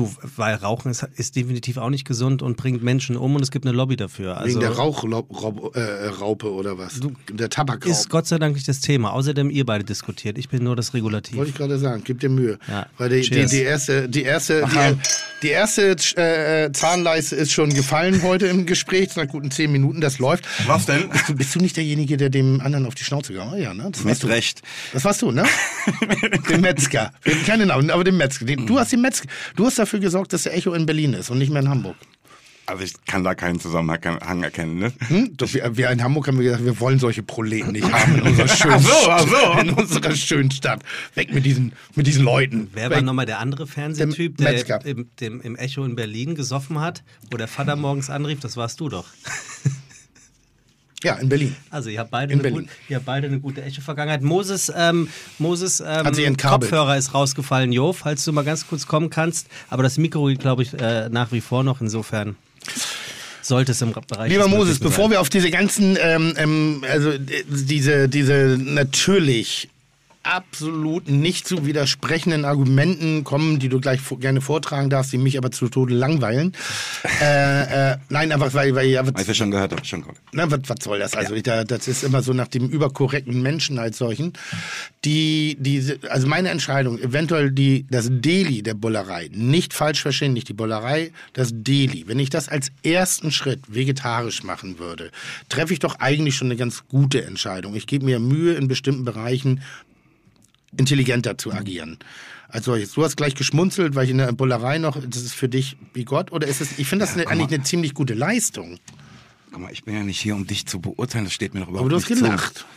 [0.00, 3.50] Du, weil Rauchen ist, ist definitiv auch nicht gesund und bringt Menschen um und es
[3.50, 4.38] gibt eine Lobby dafür.
[4.38, 7.00] Also Wegen der Rauchraupe äh, Raupe oder was?
[7.30, 7.90] der Tabakraupe.
[7.90, 9.12] ist Gott sei Dank nicht das Thema.
[9.12, 10.38] Außerdem ihr beide diskutiert.
[10.38, 11.36] Ich bin nur das Regulativ.
[11.36, 12.58] Wollte ich gerade sagen, gib dir Mühe.
[12.66, 12.86] Ja.
[12.96, 14.96] Weil die, die, die erste, die erste, die,
[15.42, 20.18] die erste äh, Zahnleiste ist schon gefallen heute im Gespräch, nach guten zehn Minuten, das
[20.18, 20.46] läuft.
[20.66, 21.08] Was denn?
[21.10, 23.62] Bist du, bist du nicht derjenige, der dem anderen auf die Schnauze gegangen ist?
[23.62, 23.90] Ja, ne?
[23.90, 24.26] Das du.
[24.28, 24.62] Recht.
[24.92, 25.44] Das warst du, ne?
[26.48, 27.12] den Metzger.
[27.46, 28.44] Keine Namen, aber den Metzger.
[28.44, 29.28] Den, du hast den Metzger.
[29.56, 31.96] Du hast dafür gesorgt, dass der Echo in Berlin ist und nicht mehr in Hamburg.
[32.70, 34.78] Also ich kann da keinen Zusammenhang erkennen.
[34.78, 34.92] Ne?
[35.08, 35.36] Hm?
[35.36, 38.22] Doch, wir, wir in Hamburg haben wir gesagt, wir wollen solche Proleten nicht haben in
[38.22, 39.60] unserer schönen, Ach so, ach so.
[39.60, 40.84] In unserer schönen Stadt.
[41.14, 42.68] Weg mit diesen, mit diesen Leuten.
[42.72, 42.98] Wer Weg.
[42.98, 47.02] war nochmal der andere Fernsehtyp, Der der im, dem, im Echo in Berlin gesoffen hat,
[47.28, 48.38] wo der Vater morgens anrief?
[48.38, 49.06] Das warst du doch.
[51.02, 51.56] Ja, in Berlin.
[51.70, 54.22] Also ihr habt beide, In eine, gut, ihr habt beide eine gute Echo-Vergangenheit.
[54.22, 56.36] Moses, ähm, Moses ähm.
[56.36, 59.48] Kopfhörer ist rausgefallen, Jo, falls du mal ganz kurz kommen kannst.
[59.68, 61.80] Aber das Mikro geht, glaube ich, äh, nach wie vor noch.
[61.80, 62.36] Insofern
[63.40, 67.20] sollte es im Bereich Lieber Moses, bevor wir auf diese ganzen, ähm, ähm, also äh,
[67.48, 69.68] diese, diese natürlich
[70.30, 75.50] absolut nicht zu widersprechenden Argumenten kommen, die du gleich gerne vortragen darfst, die mich aber
[75.50, 76.52] zu Tode langweilen.
[77.20, 79.88] äh, äh, nein, einfach weil, weil ja, was, Hab ich ja schon gehört, hab ich
[79.88, 80.18] schon gehört.
[80.32, 81.14] na, was, was soll das?
[81.14, 84.32] Also ich, da, das ist immer so nach dem überkorrekten Menschen als solchen.
[85.04, 90.48] Die, die, also meine Entscheidung, eventuell die, das Deli der Bullerei, nicht falsch verstehen, nicht
[90.48, 92.04] die Bullerei, das Deli.
[92.06, 95.10] Wenn ich das als ersten Schritt vegetarisch machen würde,
[95.48, 97.74] treffe ich doch eigentlich schon eine ganz gute Entscheidung.
[97.74, 99.60] Ich gebe mir Mühe in bestimmten Bereichen
[100.76, 101.98] intelligenter zu agieren.
[102.48, 102.92] Als solches.
[102.92, 106.04] Du hast gleich geschmunzelt, weil ich in der Bullerei noch, das ist für dich wie
[106.04, 108.78] Gott, oder ist es, ich finde das eine, eigentlich eine ziemlich gute Leistung.
[109.52, 111.68] Guck mal, ich bin ja nicht hier, um dich zu beurteilen, das steht mir doch
[111.68, 112.66] überhaupt Aber du hast nicht gelacht.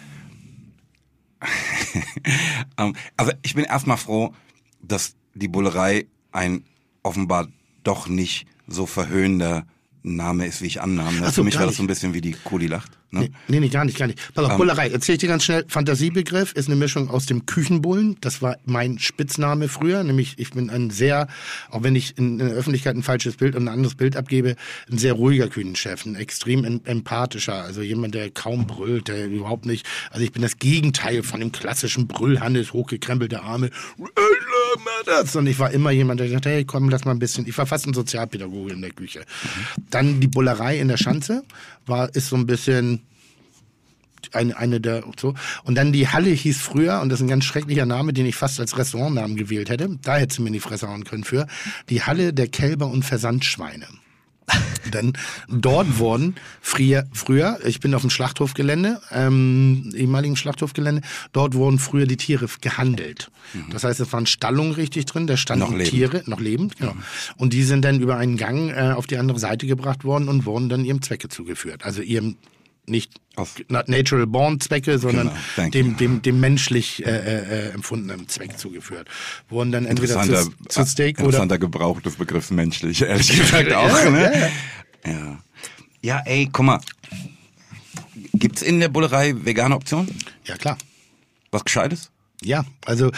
[2.78, 4.34] Ähm, also ich bin erstmal froh,
[4.82, 6.64] dass die Bullerei ein
[7.04, 7.48] offenbar
[7.84, 9.68] doch nicht so verhöhnender
[10.02, 11.24] Name ist, wie ich annahm.
[11.26, 11.78] So, Für mich war das nicht.
[11.78, 12.98] so ein bisschen wie die Kuh, die lacht.
[13.14, 13.20] Ne?
[13.20, 14.20] Nee, nee, nee, gar nicht, gar nicht.
[14.34, 15.66] Pass auf, Ähm, Bullerei, erzähl ich dir ganz schnell.
[15.68, 18.18] Fantasiebegriff ist eine Mischung aus dem Küchenbullen.
[18.22, 20.04] Das war mein Spitzname früher.
[20.04, 21.28] Nämlich, ich bin ein sehr,
[21.70, 24.56] auch wenn ich in, der Öffentlichkeit ein falsches Bild und ein anderes Bild abgebe,
[24.92, 27.64] ein sehr ruhiger Küchenchef, ein extrem em empathischer.
[27.64, 31.52] Also jemand, der kaum brüllt, der überhaupt nicht, also ich bin das Gegenteil von dem
[31.52, 33.70] klassischen Brüllhannes, hochgekrempelte Arme.
[35.36, 37.48] Und ich war immer jemand, der gesagt hat, hey, komm, lass mal ein bisschen.
[37.48, 39.24] Ich war fast ein Sozialpädagoge in der Küche.
[39.92, 41.44] Dann die Bullerei in der Schanze
[41.86, 43.02] war, ist so ein bisschen
[44.34, 45.34] eine, eine der so.
[45.64, 48.36] Und dann die Halle hieß früher, und das ist ein ganz schrecklicher Name, den ich
[48.36, 49.98] fast als Restaurantnamen gewählt hätte.
[50.02, 51.48] Da hätte sie mir in die Fresse hauen können für.
[51.90, 53.88] Die Halle der Kälber und Versandschweine.
[54.94, 55.14] Denn
[55.48, 61.02] dort wurden früher, früher, ich bin auf dem Schlachthofgelände, ähm, ehemaligen Schlachthofgelände,
[61.32, 63.32] dort wurden früher die Tiere gehandelt.
[63.72, 65.90] Das heißt, es waren Stallungen richtig drin, da standen Noch lebend.
[65.90, 66.96] Tiere, noch lebend, genau.
[67.38, 70.46] Und die sind dann über einen Gang äh, auf die andere Seite gebracht worden und
[70.46, 71.86] wurden dann ihrem Zwecke zugeführt.
[71.86, 72.36] Also ihrem
[72.86, 77.70] nicht Auf- na- natural born Zwecke, sondern Genau, dem, dem, dem menschlich äh, äh, äh,
[77.72, 79.08] empfundenen Zweck zugeführt.
[79.50, 83.72] Wurden dann entweder Interessanter, zu, zu Steak oder interessanter Gebrauch des Begriffs menschlich, ehrlich gesagt
[83.74, 83.88] auch.
[83.90, 84.52] Ja, ne?
[85.06, 85.38] ja.
[86.02, 86.80] ja, ey, guck mal.
[88.34, 90.14] Gibt's in der Bullerei vegane Optionen?
[90.46, 90.78] ja klar.
[91.52, 92.10] Was Gescheites?
[92.46, 93.12] Ja, also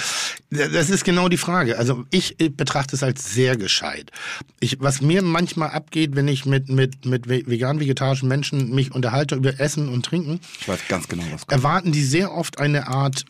[0.50, 1.78] das ist genau die Frage.
[1.78, 4.12] Also ich betrachte es als sehr gescheit.
[4.60, 9.36] Ich, was mir manchmal abgeht, wenn ich mit, mit, mit ve- vegan-vegetarischen Menschen mich unterhalte
[9.36, 11.52] über Essen und Trinken, Ich weiß ganz genau, was kommt.
[11.52, 13.26] erwarten die sehr oft eine Art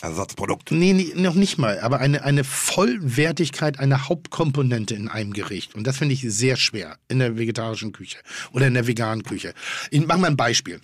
[0.00, 0.70] Ersatzprodukt.
[0.70, 5.74] Nee, nee, noch nicht mal, aber eine, eine Vollwertigkeit einer Hauptkomponente in einem Gericht.
[5.74, 8.18] Und das finde ich sehr schwer in der vegetarischen Küche
[8.52, 9.54] oder in der veganen Küche.
[9.90, 10.80] Ich mach mal ein Beispiel.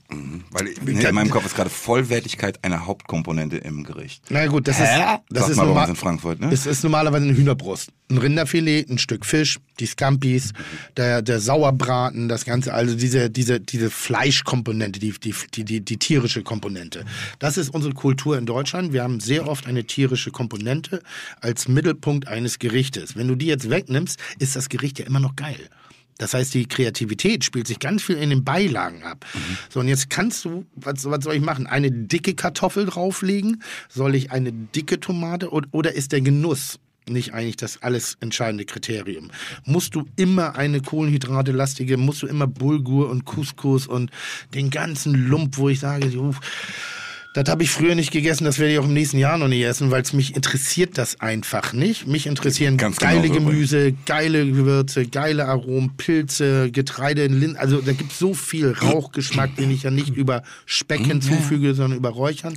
[0.50, 4.24] Weil nee, in meinem Kopf ist gerade Vollwertigkeit eine Hauptkomponente im Gericht.
[4.30, 6.50] Na gut, das ist, das Sagt ist, bei normal- in Frankfurt, ne?
[6.52, 7.90] es ist normalerweise eine Hühnerbrust.
[8.10, 10.52] Ein Rinderfilet, ein Stück Fisch, die Scampis,
[10.96, 15.96] der, der Sauerbraten, das Ganze, also diese, diese, diese Fleischkomponente, die, die, die, die, die
[15.96, 17.04] tierische Komponente.
[17.38, 18.92] Das ist unsere Kultur in Deutschland.
[18.92, 21.00] Wir haben sehr oft eine tierische Komponente
[21.40, 23.16] als Mittelpunkt eines Gerichtes.
[23.16, 25.68] Wenn du die jetzt wegnimmst, ist das Gericht ja immer noch geil.
[26.18, 29.24] Das heißt, die Kreativität spielt sich ganz viel in den Beilagen ab.
[29.68, 31.66] So, und jetzt kannst du, was, was soll ich machen?
[31.66, 33.62] Eine dicke Kartoffel drauflegen?
[33.88, 35.50] Soll ich eine dicke Tomate?
[35.50, 39.30] Oder, ist der Genuss nicht eigentlich das alles entscheidende Kriterium.
[39.64, 44.10] Musst du immer eine kohlenhydratelastige, musst du immer Bulgur und Couscous und
[44.54, 46.40] den ganzen Lump, wo ich sage, uff,
[47.34, 49.64] das habe ich früher nicht gegessen, das werde ich auch im nächsten Jahr noch nicht
[49.64, 52.06] essen, weil es mich interessiert das einfach nicht.
[52.06, 57.92] Mich interessieren Ganz geile genauso Gemüse, geile Gewürze, geile Aromen, Pilze, Getreide, Lin also da
[57.92, 62.54] gibt es so viel Rauchgeschmack, den ich ja nicht über Speck hinzufüge, sondern über Räuchern.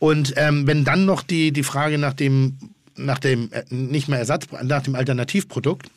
[0.00, 2.58] Und ähm, wenn dann noch die, die Frage nach dem,
[2.96, 5.88] nach dem, äh, nicht mehr Ersatz, nach dem Alternativprodukt,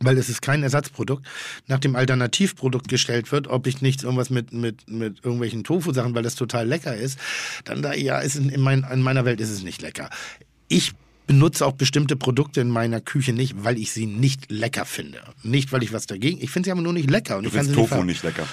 [0.00, 1.26] weil es ist kein Ersatzprodukt,
[1.66, 6.22] nach dem Alternativprodukt gestellt wird, ob ich nicht irgendwas mit, mit, mit irgendwelchen Tofu-Sachen, weil
[6.22, 7.18] das total lecker ist,
[7.64, 10.10] dann da, ja, ist in, in, mein, in meiner Welt ist es nicht lecker.
[10.68, 10.92] Ich
[11.26, 15.20] benutze auch bestimmte Produkte in meiner Küche nicht, weil ich sie nicht lecker finde.
[15.42, 17.38] Nicht, weil ich was dagegen, ich finde sie aber nur nicht lecker.
[17.38, 18.46] Und Du findest Tofu nicht lecker.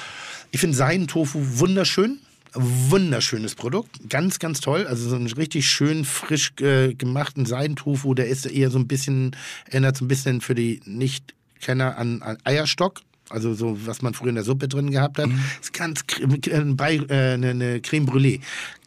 [0.51, 2.19] ich finde Seidentofu wunderschön.
[2.53, 4.09] Wunderschönes Produkt.
[4.09, 4.85] Ganz, ganz toll.
[4.87, 9.35] Also so einen richtig schön frisch äh, gemachten Seidentofu, der ist eher so ein bisschen,
[9.65, 13.01] erinnert so ein bisschen für die Nicht-Kenner an, an Eierstock.
[13.29, 15.29] Also so, was man früher in der Suppe drin gehabt hat.
[15.61, 18.41] Ist ganz äh, bei äh, eine, eine Creme Brûlée.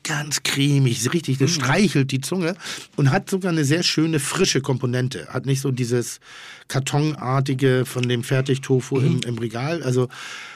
[0.04, 2.54] Ganz cremig, richtig, das streichelt die Zunge
[2.94, 5.26] und hat sogar eine sehr schöne frische Komponente.
[5.30, 6.20] Hat nicht so dieses
[6.68, 9.82] kartonartige von dem Fertigtofu im, im Regal.
[9.82, 10.08] Also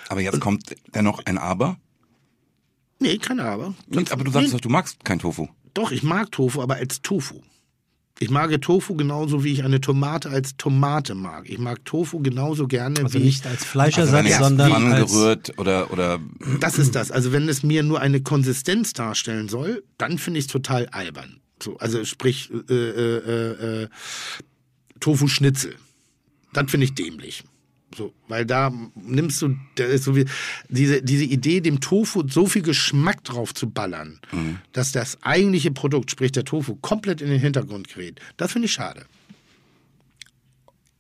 [0.09, 1.79] Aber jetzt kommt dennoch ein Aber.
[3.01, 3.75] Nee, keine Aber.
[4.11, 5.49] Aber du sagst nee, doch, du magst kein Tofu.
[5.75, 7.41] doch, ich mag Tofu, aber als Tofu.
[8.23, 11.49] Ich mag Tofu genauso, wie ich eine Tomate als Tomate mag.
[11.49, 15.11] Ich mag Tofu genauso gerne Also wie nicht als Also Fleischersatz, jetzt sondern Pfannen als
[15.11, 16.21] gerührt oder, oder
[16.61, 17.11] Das ist das.
[17.11, 21.41] Also wenn es mir nur eine Konsistenz darstellen soll, dann finde ich es total albern.
[21.63, 23.89] So, also sprich äh, äh, äh, äh,
[25.01, 25.77] Tofu-Schnitzel.
[26.53, 27.45] Das finde ich dämlich.
[27.97, 30.25] So, weil da nimmst du, da ist so wie,
[30.69, 34.21] diese, diese Idee, dem Tofu so viel Geschmack drauf zu ballern,
[34.73, 38.21] dass das eigentliche Produkt, sprich der Tofu, komplett in den Hintergrund gerät.
[38.37, 39.07] Das finde ich schade.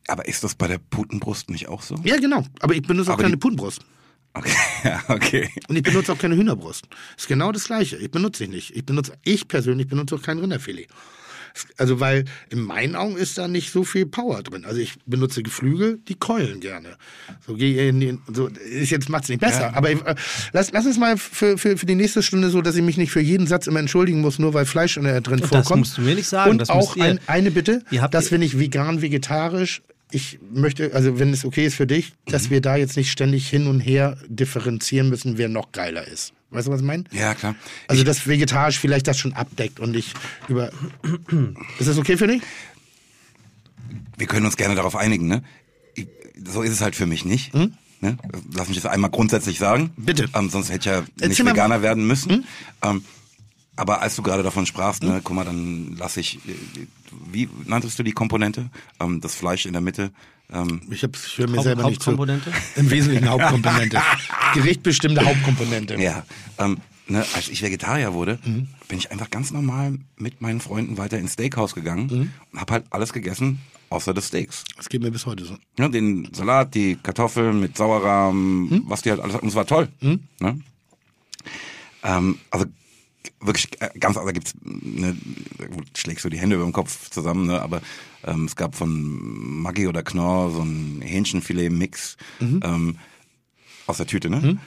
[0.08, 1.94] aber ist das bei der Putenbrust nicht auch so?
[2.02, 2.44] Ja, genau.
[2.60, 3.82] Aber ich benutze auch Aber keine Putenbrust.
[4.32, 4.52] Okay,
[4.84, 5.50] ja, okay.
[5.68, 6.88] Und ich benutze auch keine Hühnerbrust.
[7.16, 7.96] Ist genau das Gleiche.
[7.96, 8.76] Ich benutze ich nicht.
[8.76, 10.88] Ich benutze, ich persönlich benutze auch kein Rinderfilet.
[11.76, 14.64] Also, weil in meinen Augen ist da nicht so viel Power drin.
[14.64, 16.96] Also, ich benutze Geflügel, die keulen gerne.
[17.46, 19.62] So gehe in den, so, ist jetzt macht's nicht besser.
[19.62, 19.74] Ja.
[19.74, 20.14] Aber äh,
[20.52, 23.10] lass, lass uns mal für, für, für die nächste Stunde so, dass ich mich nicht
[23.12, 25.80] für jeden Satz immer entschuldigen muss, nur weil Fleisch in der drin Das vorkommt.
[25.80, 29.02] musst du mir nicht sagen, Und das auch ein, eine Bitte, dass wenn ich vegan,
[29.02, 29.82] vegetarisch,
[30.12, 32.50] ich möchte, also wenn es okay ist für dich, dass Mhm.
[32.50, 36.32] wir da jetzt nicht ständig hin und her differenzieren müssen, wer noch geiler ist.
[36.50, 37.04] Weißt du, was ich meine?
[37.12, 37.54] Ja, klar.
[37.86, 40.14] Also, dass vegetarisch vielleicht das schon abdeckt und ich
[40.48, 40.70] über.
[41.78, 42.42] ist das okay für dich?
[44.18, 45.42] wir können uns gerne darauf einigen, ne?
[45.94, 46.06] Ich,
[46.46, 47.54] so ist es halt für mich nicht.
[47.54, 47.70] Ne?
[48.54, 49.92] Lass mich das einmal grundsätzlich sagen.
[49.96, 50.04] Hm?
[50.04, 50.28] Bitte.
[50.34, 51.56] Ähm, sonst hätte ich ja nicht Erzähl mal- Hm?
[51.56, 52.44] Veganer werden müssen.
[52.82, 53.04] Ähm,
[53.76, 56.86] aber als du gerade davon sprachst, ne, guck mal, dann lasse ich, äh,
[57.32, 58.70] wie nanntest du die Komponente?
[59.00, 60.10] Ähm, das Fleisch in der Mitte.
[60.52, 62.10] Ähm, Ich, hab, ich höre mir Haupt- selber nicht zu.
[62.10, 62.52] Hauptkomponente?
[62.76, 64.00] Im Wesentlichen Hauptkomponente.
[64.54, 65.94] Gerichtbestimmte Hauptkomponente.
[65.96, 66.24] ja.
[66.58, 68.68] Ähm, ne, als ich Vegetarier wurde, Mhm.
[68.88, 72.30] bin ich einfach ganz normal mit meinen Freunden weiter ins Steakhouse gegangen Mhm.
[72.52, 74.64] und habe halt alles gegessen, außer des Steaks.
[74.76, 75.56] Das geht mir bis heute so.
[75.78, 78.82] Ja, den Salat, die Kartoffeln mit Sauerrahm, Hm?
[78.86, 79.44] was die halt alles hatten.
[79.46, 79.88] Und es war toll.
[80.00, 80.60] Ne?
[82.02, 82.66] Ähm, also
[83.40, 85.16] wirklich äh, ganz, also gibt's, ne,
[85.74, 87.80] gut, schlägst du die Hände über den Kopf zusammen, ne, aber
[88.24, 92.60] ähm, es gab von Maggi oder Knorr so ein Hähnchenfilet-Mix Mhm.
[92.64, 92.96] ähm,
[93.86, 94.58] aus der Tüte, ne?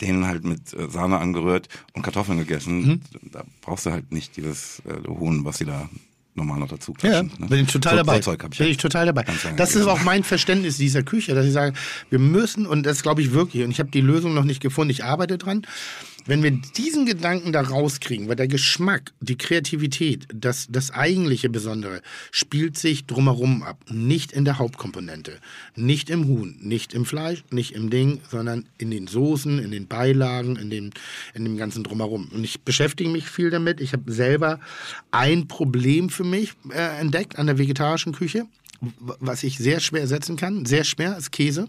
[0.00, 2.86] Den halt mit äh, Sahne angerührt und Kartoffeln gegessen.
[2.86, 3.00] Mhm.
[3.30, 5.88] Da brauchst du halt nicht dieses äh, Huhn, was sie da
[6.34, 7.32] normal noch dazu Ja, klatschen.
[7.38, 7.46] ne?
[7.48, 8.18] bin ich total so, dabei.
[8.20, 9.24] Zeug ich bin ja ich total dabei.
[9.56, 11.74] Das ist auch mein Verständnis dieser Küche, dass ich sage,
[12.10, 14.90] wir müssen, und das glaube ich wirklich, und ich habe die Lösung noch nicht gefunden,
[14.90, 15.66] ich arbeite dran,
[16.26, 22.02] wenn wir diesen Gedanken da rauskriegen, weil der Geschmack, die Kreativität, das, das eigentliche Besondere
[22.30, 23.84] spielt sich drumherum ab.
[23.90, 25.38] Nicht in der Hauptkomponente.
[25.76, 29.86] Nicht im Huhn, nicht im Fleisch, nicht im Ding, sondern in den Soßen, in den
[29.86, 30.90] Beilagen, in dem,
[31.34, 32.28] in dem ganzen drumherum.
[32.32, 33.80] Und ich beschäftige mich viel damit.
[33.80, 34.60] Ich habe selber
[35.10, 38.46] ein Problem für mich äh, entdeckt an der vegetarischen Küche,
[38.80, 40.66] was ich sehr schwer ersetzen kann.
[40.66, 41.68] Sehr schwer ist Käse.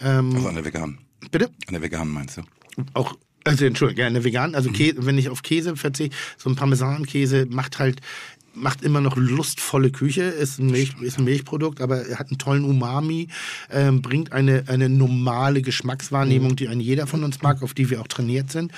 [0.00, 0.98] Ähm, Also an der Veganen.
[1.30, 1.46] bitte?
[1.46, 2.42] An der Veganen meinst du?
[2.92, 3.16] auch,
[3.46, 7.46] also Entschuldigung, ja, eine vegan, also Käse, wenn ich auf Käse verzichte, so ein Parmesankäse
[7.48, 8.00] macht halt,
[8.54, 12.38] macht immer noch lustvolle Küche, ist ein, Milch, ist ein Milchprodukt, aber er hat einen
[12.38, 13.28] tollen Umami,
[13.70, 18.00] ähm, bringt eine, eine normale Geschmackswahrnehmung, die ein jeder von uns mag, auf die wir
[18.00, 18.72] auch trainiert sind.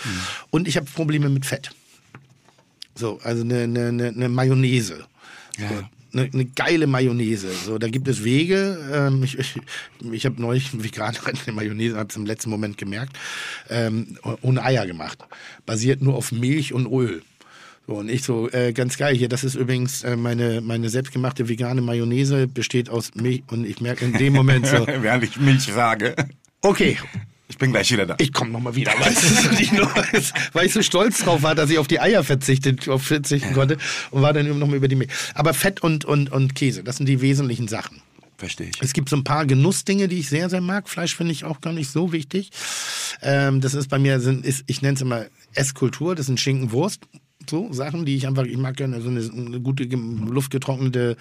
[0.51, 1.71] Und ich habe Probleme mit Fett.
[2.95, 5.05] So, also eine, eine, eine, eine Mayonnaise.
[5.59, 5.69] Ja.
[5.69, 5.75] So,
[6.13, 7.51] eine, eine geile Mayonnaise.
[7.65, 8.79] So, da gibt es Wege.
[8.93, 9.55] Ähm, ich ich,
[10.13, 13.17] ich habe neulich vegan eine Mayonnaise, habe es im letzten Moment gemerkt,
[13.69, 15.19] ähm, ohne Eier gemacht.
[15.67, 17.23] Basiert nur auf Milch und Öl.
[17.87, 21.49] So, und ich so, äh, ganz geil hier, das ist übrigens äh, meine, meine selbstgemachte
[21.49, 25.63] vegane Mayonnaise, besteht aus Milch und ich merke in dem Moment so, Während ich Milch
[25.63, 26.15] sage.
[26.61, 26.99] okay,
[27.49, 28.15] Ich bin gleich wieder da.
[28.19, 28.93] ich komme nochmal wieder,
[30.53, 33.79] weil ich so stolz drauf war, dass ich auf die Eier verzichtet, auf verzichten konnte
[34.11, 35.11] und war dann nochmal über die Milch.
[35.35, 38.03] Aber Fett und, und, und Käse, das sind die wesentlichen Sachen.
[38.37, 38.81] Verstehe ich.
[38.81, 40.89] Es gibt so ein paar Genussdinge, die ich sehr, sehr mag.
[40.89, 42.51] Fleisch finde ich auch gar nicht so wichtig.
[43.21, 45.25] Ähm, das ist bei mir, sind, ist, ich nenne es immer
[45.55, 47.01] Esskultur, das sind Schinkenwurst.
[47.49, 51.17] So Sachen, die ich einfach, ich mag gerne so eine, eine gute luftgetrocknete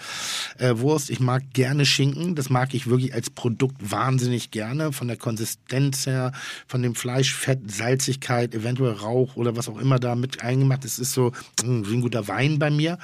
[0.58, 1.10] äh, Wurst.
[1.10, 2.36] Ich mag gerne Schinken.
[2.36, 4.92] Das mag ich wirklich als Produkt wahnsinnig gerne.
[4.92, 6.32] Von der Konsistenz her,
[6.68, 10.84] von dem Fleisch, Fett, Salzigkeit, eventuell Rauch oder was auch immer da mit eingemacht.
[10.84, 11.32] Das ist so
[11.64, 12.98] mh, wie ein guter Wein bei mir.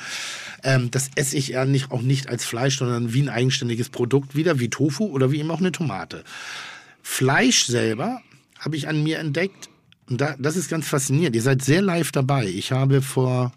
[0.64, 4.36] Ähm, das esse ich ja nicht, auch nicht als Fleisch, sondern wie ein eigenständiges Produkt
[4.36, 6.24] wieder, wie Tofu oder wie eben auch eine Tomate.
[7.02, 8.22] Fleisch selber
[8.60, 9.70] habe ich an mir entdeckt,
[10.18, 11.36] da, das ist ganz faszinierend.
[11.36, 12.47] Ihr seid sehr live dabei.
[12.47, 13.51] Ich habe vor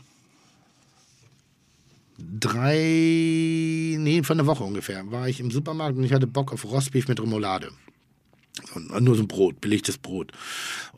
[2.19, 6.65] drei, nee, vor einer Woche ungefähr, war ich im Supermarkt und ich hatte Bock auf
[6.65, 7.71] Rostbeef mit Remoulade.
[8.73, 10.33] So, nur so ein Brot, belegtes Brot.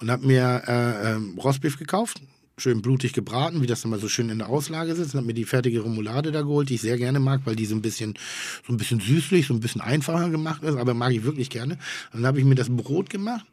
[0.00, 2.20] Und habe mir äh, ähm, Rostbeef gekauft,
[2.56, 5.14] schön blutig gebraten, wie das immer so schön in der Auslage sitzt.
[5.14, 7.66] Und habe mir die fertige Remoulade da geholt, die ich sehr gerne mag, weil die
[7.66, 8.14] so ein bisschen,
[8.66, 11.78] so ein bisschen süßlich, so ein bisschen einfacher gemacht ist, aber mag ich wirklich gerne.
[12.12, 13.46] Und dann habe ich mir das Brot gemacht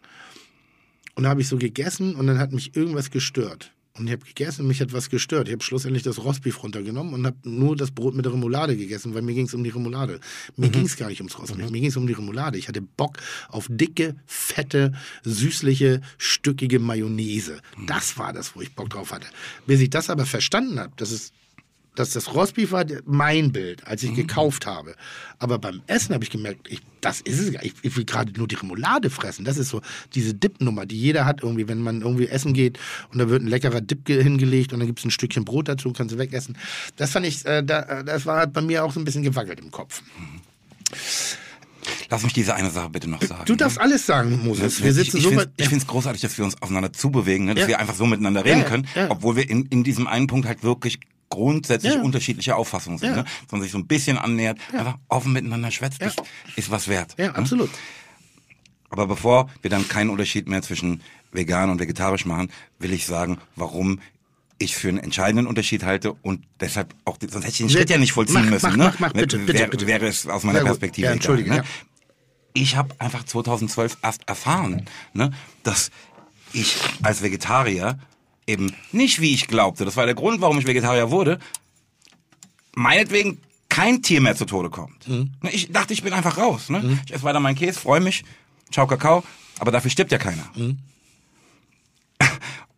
[1.15, 3.71] und da habe ich so gegessen und dann hat mich irgendwas gestört.
[3.97, 5.47] Und ich habe gegessen und mich hat was gestört.
[5.47, 9.13] Ich habe schlussendlich das Rostbeef runtergenommen und habe nur das Brot mit der Remoulade gegessen,
[9.13, 10.19] weil mir ging es um die Remoulade.
[10.57, 12.57] Mir ging es gar nicht ums Rostbeef, mir ging es um die Remoulade.
[12.57, 14.91] Ich hatte Bock auf dicke, fette,
[15.23, 17.61] süßliche, stückige Mayonnaise.
[17.87, 19.27] Das war das, wo ich Bock drauf hatte.
[19.65, 21.31] Bis ich das aber verstanden habe, dass es
[21.95, 24.95] dass das Rostbeef war mein Bild, als ich gekauft habe.
[25.39, 27.73] Aber beim Essen habe ich gemerkt, ich, das ist es nicht.
[27.81, 29.45] Ich will gerade nur die Remoulade fressen.
[29.45, 29.81] Das ist so
[30.13, 32.77] diese Dip-Nummer, die jeder hat irgendwie, wenn man irgendwie essen geht
[33.11, 35.67] und da wird ein leckerer Dip ge- hingelegt und dann gibt es ein Stückchen Brot
[35.67, 36.57] dazu, kannst du wegessen.
[36.97, 39.59] Das fand ich, äh, da, äh, das war bei mir auch so ein bisschen gewackelt
[39.59, 40.01] im Kopf.
[42.09, 43.43] Lass mich diese eine Sache bitte noch sagen.
[43.45, 44.81] Du darfst alles sagen, Moses.
[44.81, 47.53] Wir ich sitzen ich so finde es großartig, dass wir uns aufeinander zubewegen, ne?
[47.55, 47.67] dass Ja.
[47.69, 49.09] wir einfach so miteinander reden Ja, können, ja.
[49.09, 50.99] obwohl wir in, in diesem einen Punkt halt wirklich
[51.29, 52.01] grundsätzlich Ja.
[52.01, 53.09] unterschiedliche Auffassungen sind.
[53.11, 53.15] Ja.
[53.17, 53.25] Ne?
[53.51, 56.11] Man sich so ein bisschen annähert, einfach offen miteinander schwätzt, Ja.
[56.55, 57.15] ist, was wert.
[57.17, 57.35] Ja, ne?
[57.35, 57.69] absolut.
[58.89, 61.01] Aber bevor wir dann keinen Unterschied mehr zwischen
[61.31, 62.49] vegan und vegetarisch machen,
[62.79, 63.99] will ich sagen, warum
[64.57, 67.97] ich für einen entscheidenden Unterschied halte und deshalb auch, sonst hätte ich den Schritt ja
[67.97, 68.69] nicht vollziehen Mach, müssen.
[68.69, 68.83] mach, ne?
[68.85, 69.87] mach, mach, bitte, bitte, wäre, bitte.
[69.87, 70.65] wäre es aus meiner Sehr.
[70.67, 71.61] Perspektive Ja, entschuldige, egal.
[71.61, 71.65] Ne?
[71.65, 71.69] ja.
[72.53, 75.31] Ich habe einfach 2012 erst erfahren, ne,
[75.63, 75.91] dass
[76.53, 77.99] ich als Vegetarier
[78.47, 81.39] eben nicht wie ich glaubte, das war der Grund, warum ich Vegetarier wurde,
[82.75, 83.39] meinetwegen
[83.69, 85.07] kein Tier mehr zu Tode kommt.
[85.07, 85.31] Mhm.
[85.41, 86.69] Ne, Ich dachte, ich bin einfach raus.
[86.69, 86.99] Ne?
[87.05, 88.23] Ich esse weiter meinen Käse, freue mich,
[88.71, 89.23] ciao Kakao,
[89.59, 90.45] aber dafür stirbt ja keiner.
[90.55, 90.77] Mhm.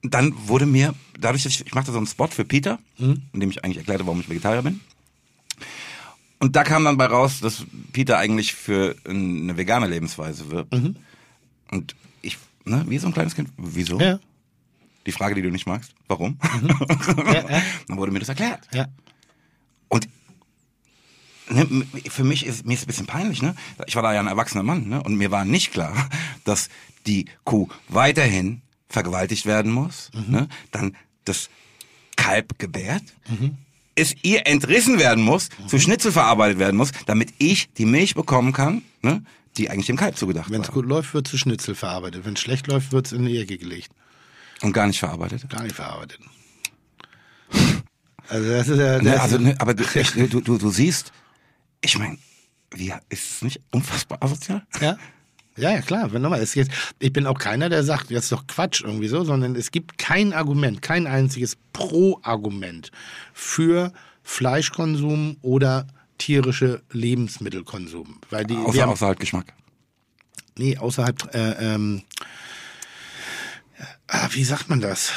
[0.04, 3.24] Und dann wurde mir, dadurch, dass ich, ich machte so einen Spot für Peter, Mhm.
[3.34, 4.80] in dem ich eigentlich erklärte, warum ich Vegetarier bin.
[6.40, 10.74] Und da kam dann bei raus, dass Peter eigentlich für eine vegane Lebensweise wirbt.
[10.74, 10.96] Mhm.
[11.72, 14.00] Und ich, ne, wie so ein kleines Kind, wieso?
[14.00, 14.20] Ja.
[15.08, 16.38] Die Frage, die du nicht magst, warum?
[17.88, 18.68] Dann wurde mir das erklärt.
[18.74, 18.88] Ja.
[19.88, 20.08] Und
[21.50, 21.66] ne,
[22.10, 23.56] für mich ist mir ist ein bisschen peinlich, ne?
[23.88, 25.02] Ich war da ja ein erwachsener Mann, ne?
[25.02, 26.10] Und mir war nicht klar,
[26.44, 26.70] dass
[27.06, 30.50] die Kuh weiterhin vergewaltigt werden muss, ne?
[30.72, 30.96] Dann
[31.26, 31.50] das
[32.18, 33.04] Kalb gebärt,
[33.96, 38.52] es ihr entrissen werden muss, zu Schnitzel verarbeitet werden muss, damit ich die Milch bekommen
[38.52, 39.24] kann, ne?
[39.56, 40.76] Die eigentlich dem Kalb zugedacht Wenn es war.
[40.76, 42.26] gut läuft, wird zu Schnitzel verarbeitet.
[42.26, 43.90] Wenn es schlecht läuft, wird es in die Ecke gelegt.
[44.62, 45.50] Und gar nicht verarbeitet.
[45.50, 46.20] Gar nicht verarbeitet.
[48.30, 48.96] Also das ist ja.
[48.96, 51.12] Das Ne, also, ne, aber du, ich, du, du, du siehst,
[51.82, 52.18] ich meine,
[52.72, 54.66] wie ist es nicht unfassbar asozial?
[54.82, 54.98] Ja.
[55.56, 56.14] Ja, ja, klar.
[56.14, 59.08] Wenn nochmal, es geht, ich bin auch keiner, der sagt, das ist doch Quatsch irgendwie
[59.08, 62.92] so, sondern es gibt kein Argument, kein einziges Pro-Argument
[63.34, 63.92] für
[64.22, 65.88] Fleischkonsum oder
[66.20, 68.20] tierische Lebensmittelkonsum.
[68.30, 69.54] Weil die, Außer, haben, außer halt Geschmack.
[70.60, 72.04] nee, außerhalb, äh, ähm,
[74.32, 75.12] wie sagt man das?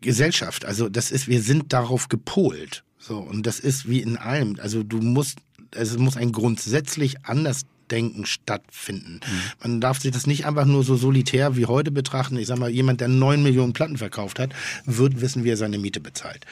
[0.00, 0.64] Gesellschaft.
[0.64, 2.84] Also das ist, wir sind darauf gepolt.
[2.98, 4.58] So, und das ist wie in allem.
[4.60, 5.38] Also du musst,
[5.70, 9.20] es muss ein grundsätzlich anders Denken stattfinden.
[9.62, 12.36] Man darf sich das nicht einfach nur so solitär wie heute betrachten.
[12.36, 14.50] Ich sag mal, jemand, der neun Millionen Platten verkauft hat,
[14.84, 16.44] wird wissen, wie er seine Miete bezahlt.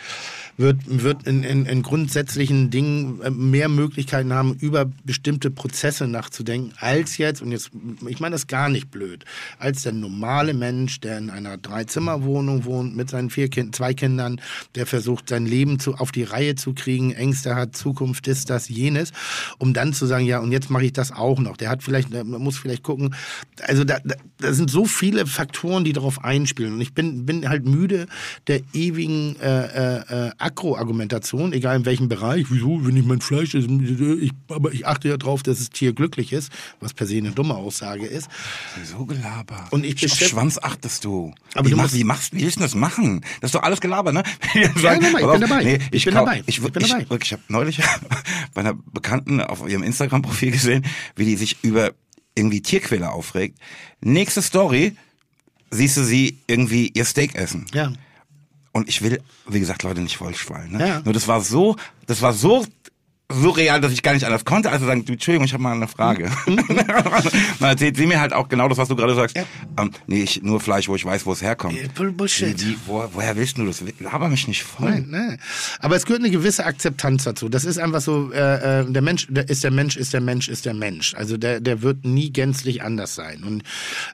[0.57, 6.73] Wird, wird in, in, in grundsätzlichen Dingen äh, mehr Möglichkeiten haben, über bestimmte Prozesse nachzudenken,
[6.79, 7.73] als jetzt, und jetzt,
[8.07, 9.25] ich meine das gar nicht blöd,
[9.59, 14.41] als der normale Mensch, der in einer Dreizimmerwohnung wohnt, mit seinen vier kind, zwei Kindern,
[14.77, 18.69] der versucht, sein Leben zu, auf die Reihe zu kriegen, Ängste hat, Zukunft ist das,
[18.69, 19.13] jenes,
[19.59, 21.57] um dann zu sagen, ja, und jetzt mache ich das auch auch noch.
[21.57, 23.15] Der hat vielleicht, man muss vielleicht gucken.
[23.63, 26.75] Also da, da, da sind so viele Faktoren, die darauf einspielen.
[26.75, 28.07] Und ich bin, bin halt müde
[28.47, 32.47] der ewigen äh, äh, Agro-Argumentation, egal in welchem Bereich.
[32.51, 33.67] Wieso, wenn ich mein Fleisch esse,
[34.21, 36.51] ich, aber ich achte ja drauf, dass das Tier glücklich ist,
[36.81, 38.29] was per se eine dumme Aussage ist.
[38.85, 39.67] So Gelaber.
[39.71, 41.33] Und ich Auf Schwanz achtest du.
[41.55, 43.23] Aber wie, du mach, wie machst wie willst du das machen?
[43.41, 44.23] Das ist doch alles Gelaber, ne?
[44.55, 45.65] Ja, nein, nein, ich bin dabei.
[45.65, 46.43] Nee, Ich bin kau- dabei.
[46.47, 47.11] Ich, Ich bin ich, dabei.
[47.11, 47.79] wirklich, Ich habe neulich
[48.55, 50.85] bei einer Bekannten auf ihrem Instagram-Profil gesehen,
[51.17, 51.93] wie die sich über
[52.35, 53.59] irgendwie Tierquäler aufregt.
[54.01, 54.97] Nächste Story,
[55.71, 57.67] siehst du sie irgendwie ihr Steak essen.
[57.73, 57.93] Ja.
[58.73, 60.73] Und ich will, wie gesagt, Leute nicht vollschwallen.
[60.73, 60.89] Ne?
[60.89, 61.03] Ja.
[61.05, 62.67] Nur das war so, das war so
[63.33, 65.89] surreal, dass ich gar nicht anders konnte, also sagen, du, Entschuldigung, ich habe mal eine
[65.89, 66.31] Frage.
[66.47, 69.37] Dann erzählt sie mir halt auch genau das, was du gerade sagst.
[69.79, 71.75] Ähm, nee, ich, nur Fleisch, wo ich weiß, wo es herkommt.
[71.81, 72.61] Ja, Bull- Bullshit.
[72.65, 73.83] Wie, wo, woher willst du das?
[73.99, 74.91] Laber mich nicht voll.
[74.91, 75.39] Nein, nein.
[75.81, 77.49] Aber es gehört eine gewisse Akzeptanz dazu.
[77.49, 80.49] Das ist einfach so, äh, äh, der Mensch der ist der Mensch, ist der Mensch,
[80.49, 81.15] ist der Mensch.
[81.15, 83.43] Also der, der wird nie gänzlich anders sein.
[83.43, 83.63] Und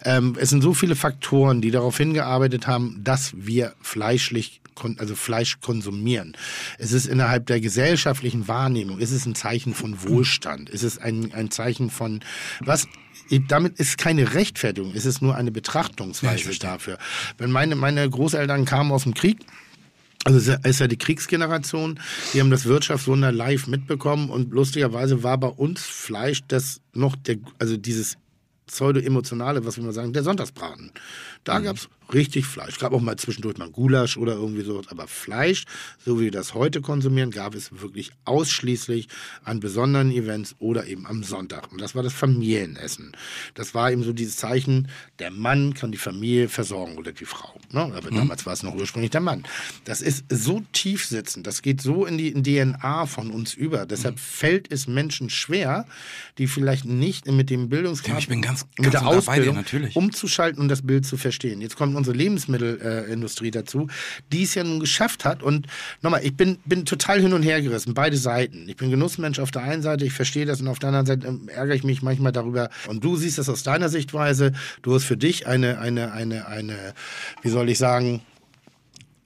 [0.04, 4.59] ähm, es sind so viele Faktoren, die darauf hingearbeitet haben, dass wir fleischlich
[4.98, 6.36] also Fleisch konsumieren.
[6.78, 11.32] Es ist innerhalb der gesellschaftlichen Wahrnehmung, ist es ein Zeichen von Wohlstand, ist es ein,
[11.34, 12.20] ein Zeichen von
[12.60, 12.88] was
[13.48, 16.98] damit ist keine Rechtfertigung, es ist nur eine Betrachtungsweise dafür.
[17.38, 19.38] Wenn meine, meine Großeltern kamen aus dem Krieg,
[20.24, 21.98] also es ist ja die Kriegsgeneration,
[22.34, 27.36] die haben das Wirtschaftswunder live mitbekommen und lustigerweise war bei uns Fleisch das noch der,
[27.58, 28.16] also dieses
[28.66, 30.92] pseudo-emotionale, was wir mal sagen, der Sonntagsbraten.
[31.44, 32.78] Da gab's richtig Fleisch.
[32.78, 35.64] Gab auch mal zwischendurch mal Gulasch oder irgendwie so, aber Fleisch,
[36.04, 39.06] so wie wir das heute konsumieren, gab es wirklich ausschließlich
[39.44, 41.70] an besonderen Events oder eben am Sonntag.
[41.70, 43.12] Und das war das Familienessen.
[43.54, 44.88] Das war eben so dieses Zeichen,
[45.20, 47.54] der Mann kann die Familie versorgen oder die Frau.
[47.70, 47.80] Ne?
[47.94, 49.44] Aber damals war es noch ursprünglich der Mann.
[49.84, 53.86] Das ist so tief sitzend, das geht so in die DNA von uns über.
[53.86, 55.86] Deshalb fällt es Menschen schwer,
[56.38, 59.94] die vielleicht nicht mit dem Bildungsgrad, Ich bin ganz- mit der dir, Ausbildung natürlich.
[59.94, 61.29] umzuschalten und das Bild zu verstehen.
[61.60, 63.88] Jetzt kommt unsere Lebensmittelindustrie dazu,
[64.32, 65.42] die es ja nun geschafft hat.
[65.42, 65.66] Und
[66.02, 68.68] nochmal, ich bin, bin total hin und her gerissen, beide Seiten.
[68.68, 71.26] Ich bin Genussmensch auf der einen Seite, ich verstehe das und auf der anderen Seite
[71.26, 72.70] ähm, ärgere ich mich manchmal darüber.
[72.88, 74.52] Und du siehst das aus deiner Sichtweise.
[74.82, 76.94] Du hast für dich eine, eine, eine, eine,
[77.42, 78.22] wie soll ich sagen,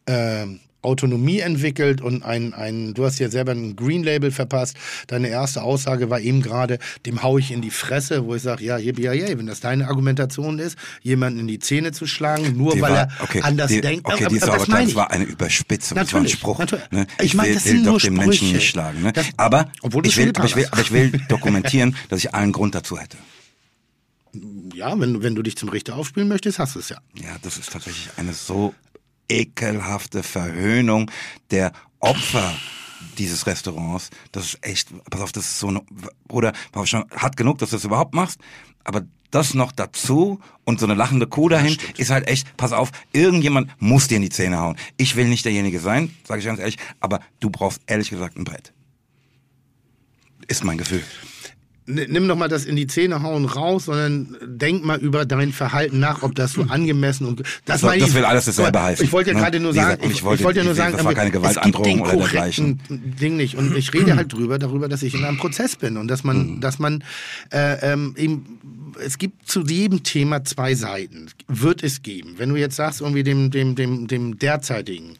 [0.06, 4.76] ähm, Autonomie entwickelt und ein, ein, du hast ja selber ein Green Label verpasst.
[5.06, 8.64] Deine erste Aussage war eben gerade, dem hau ich in die Fresse, wo ich sage,
[8.64, 12.74] ja, yippie, ja, wenn das deine Argumentation ist, jemanden in die Zähne zu schlagen, nur
[12.74, 14.06] Die weil war- er okay, anders die, denkt.
[14.06, 14.96] Okay, die ist das aber meine das ich.
[14.96, 16.58] war eine Überspitzung, das war ein Spruch.
[16.58, 16.90] natürlich.
[16.90, 17.06] Ne?
[17.18, 19.02] Ich Ich, meine, will, das will sind doch nur den Menschen nicht schlagen.
[19.02, 19.12] Ne?
[19.12, 19.70] Das- aber,
[20.02, 23.16] ich will, aber, ich will, aber ich will dokumentieren, dass ich allen Grund dazu hätte.
[24.74, 26.98] Ja, wenn, wenn du dich zum Richter aufspielen möchtest, hast du es ja.
[27.14, 28.74] Ja, das ist tatsächlich eine so
[29.28, 31.10] ekelhafte Verhöhnung
[31.50, 32.54] der Opfer
[33.18, 34.10] dieses Restaurants.
[34.32, 35.82] Das ist echt, pass auf, das ist so eine,
[36.26, 38.40] Bruder, pass auf, schon hart genug, dass du das überhaupt machst,
[38.84, 42.92] aber das noch dazu und so eine lachende Kuh dahin ist halt echt, pass auf,
[43.12, 44.76] irgendjemand muss dir in die Zähne hauen.
[44.96, 48.44] Ich will nicht derjenige sein, sage ich ganz ehrlich, aber du brauchst ehrlich gesagt ein
[48.44, 48.72] Brett.
[50.46, 51.02] Ist mein Gefühl.
[51.86, 55.98] Nimm doch mal das in die Zähne hauen raus, sondern denk mal über dein Verhalten
[56.00, 59.12] nach, ob das so angemessen und das, So, das ich- will alles dasselbe heißen, Ich
[59.12, 59.42] wollte ja ne?
[59.42, 61.28] gerade nur sagen, gesagt, ich, ich wollte- ich wollte ja nur sagen, das war keine
[61.28, 65.12] es gibt Gewaltandrohung oder korrekten Ding nicht und ich rede halt drüber darüber, dass ich
[65.14, 67.04] in einem Prozess bin und dass man, dass man
[67.52, 68.58] äh, ähm, eben
[69.04, 71.26] es gibt zu jedem Thema zwei Seiten.
[71.48, 72.34] Wird es geben.
[72.38, 75.16] Wenn du jetzt sagst, irgendwie dem, dem, dem, dem derzeitigen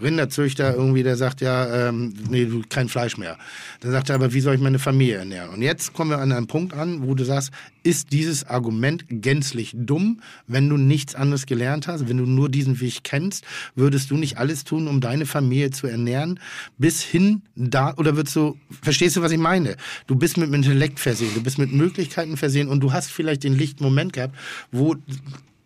[0.00, 3.36] Rinderzüchter irgendwie, der sagt ja, ähm, nee, du, kein Fleisch mehr.
[3.80, 5.50] Dann sagt er, aber wie soll ich meine Familie ernähren?
[5.50, 7.50] Und jetzt kommen wir an einen Punkt an, wo du sagst,
[7.82, 12.80] ist dieses Argument gänzlich dumm, wenn du nichts anderes gelernt hast, wenn du nur diesen
[12.80, 13.44] Weg kennst,
[13.74, 16.38] würdest du nicht alles tun, um deine Familie zu ernähren,
[16.76, 19.76] bis hin da, oder würdest du, verstehst du, was ich meine?
[20.06, 23.44] Du bist mit dem Intellekt versehen, du bist mit Möglichkeiten versehen und du hast vielleicht
[23.44, 24.34] den lichten Moment gehabt,
[24.70, 24.96] wo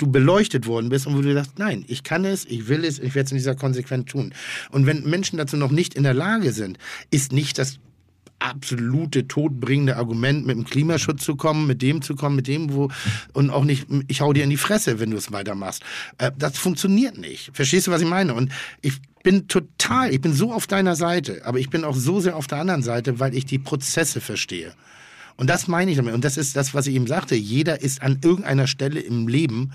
[0.03, 2.98] du beleuchtet worden bist und wo du sagst, nein, ich kann es, ich will es,
[2.98, 4.34] ich werde es in dieser Konsequenz tun.
[4.70, 6.78] Und wenn Menschen dazu noch nicht in der Lage sind,
[7.11, 7.78] ist nicht das
[8.40, 12.90] absolute todbringende Argument, mit dem Klimaschutz zu kommen, mit dem zu kommen, mit dem, wo,
[13.32, 15.84] und auch nicht, ich hau dir in die Fresse, wenn du es weitermachst.
[16.18, 17.50] Äh, das funktioniert nicht.
[17.55, 18.34] Verstehst du, was ich meine?
[18.34, 18.50] Und
[18.80, 22.34] ich bin total, ich bin so auf deiner Seite, aber ich bin auch so sehr
[22.34, 24.74] auf der anderen Seite, weil ich die Prozesse verstehe.
[25.43, 26.14] Und das meine ich damit.
[26.14, 27.34] Und das ist das, was ich eben sagte.
[27.34, 29.72] Jeder ist an irgendeiner Stelle im Leben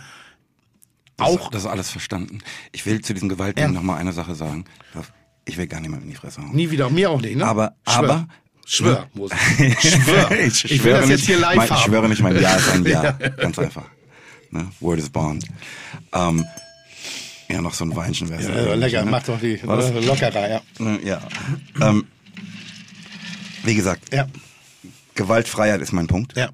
[1.17, 2.39] Das, auch das ist alles verstanden.
[2.71, 3.71] Ich will zu diesem Gewaltding Ja.
[3.71, 4.63] noch mal eine Sache sagen.
[5.43, 6.55] Ich will gar niemand in die Fresse hauen.
[6.55, 7.45] nie wieder, mir auch nicht, ne?
[7.45, 7.97] Aber, Schwör.
[7.97, 8.27] aber,
[8.65, 9.37] Schwör, Moses.
[9.81, 10.31] Schwör.
[10.31, 11.81] ich, Ich will schwöre das jetzt nicht, hier live mein, ich haben.
[11.83, 13.11] schwöre nicht, mein Ja ist ein Ja.
[13.11, 13.85] Ganz einfach.
[14.51, 14.67] Ne?
[14.79, 15.45] Word is bond.
[16.13, 16.45] Ähm,
[17.49, 19.11] ja, noch so ein Weinchen wäre Ja, lecker, ne?
[19.11, 20.61] mach doch die lockerer, ja.
[20.79, 21.21] Ne, Ja.
[21.81, 22.05] Ähm,
[23.63, 24.27] wie gesagt, Ja,
[25.17, 26.37] Gewaltfreiheit ist mein Punkt.
[26.37, 26.49] ja.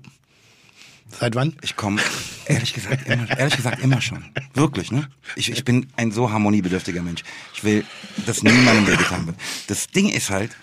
[1.20, 1.56] Seit wann?
[1.62, 2.02] Ich komme,
[2.48, 4.26] ehrlich gesagt, immer, ehrlich gesagt, immer schon.
[4.56, 5.08] Wirklich, ne?
[5.36, 7.22] Ich, ich bin ein so harmoniebedürftiger Mensch.
[7.54, 7.86] Ich will,
[8.26, 9.36] dass niemandem wehgetan wird.
[9.68, 10.58] Das Ding ist halt,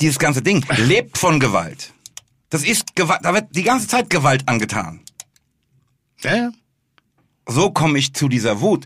[0.00, 1.92] dieses ganze Ding lebt von Gewalt.
[2.50, 5.00] Das ist Gewalt, da wird die ganze Zeit Gewalt angetan.
[6.22, 6.50] Ja, ja.
[7.46, 8.84] So komme ich zu dieser Wut,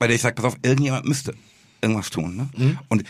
[0.00, 1.34] bei der ich sage, pass auf, irgendjemand müsste
[1.80, 2.48] irgendwas tun, ne?
[2.56, 2.78] Mhm.
[2.88, 3.04] Und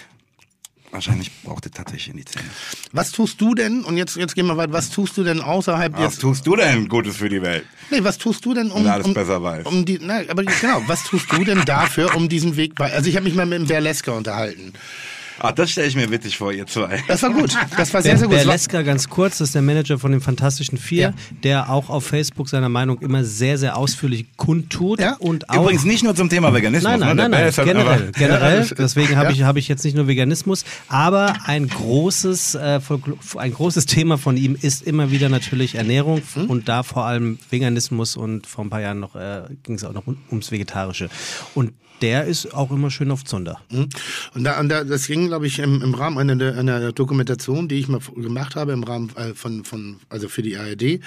[0.93, 2.45] wahrscheinlich braucht es tatsächlich in die Zähne.
[2.93, 5.93] Was tust du denn, und jetzt, jetzt gehen wir weiter, was tust du denn außerhalb
[5.95, 7.64] Was jetzt, tust du denn Gutes für die Welt?
[7.91, 9.66] nee, was tust du denn um, Wenn alles um, besser weiß.
[9.66, 13.09] um die, nein, aber genau, was tust du denn dafür, um diesen Weg bei, also
[13.09, 14.72] ich habe mich mal mit dem Berleska unterhalten.
[15.43, 17.03] Ah, das stelle ich mir witzig vor, ihr zwei.
[17.09, 18.36] Das war gut, das war sehr, sehr gut.
[18.36, 21.14] Es war- Berleska, ganz kurz, das ist der Manager von den Fantastischen Vier, Ja.
[21.43, 25.01] der auch auf Facebook seine Meinung immer sehr, sehr ausführlich kundtut.
[25.01, 25.16] Ja.
[25.18, 26.91] Und auch Übrigens nicht nur zum Thema Veganismus.
[26.91, 27.22] Nein, nein, ne?
[27.22, 28.70] nein, Der nein, halt generell, generell.
[28.78, 29.32] Deswegen habe Ja.
[29.32, 32.80] ich, habe ich jetzt nicht nur Veganismus, aber ein großes, äh,
[33.36, 36.51] ein großes Thema von ihm ist immer wieder natürlich Ernährung Hm?
[36.51, 39.93] und da vor allem Veganismus und vor ein paar Jahren noch äh, ging es auch
[39.95, 41.09] noch um- ums Vegetarische.
[41.55, 43.61] Und der ist auch immer schön auf Zunder.
[44.35, 47.77] Und, da, und da, das ging, glaube ich, im, im Rahmen einer, einer Dokumentation, die
[47.77, 51.01] ich mal gemacht habe, im Rahmen äh, von, von also für die ARD.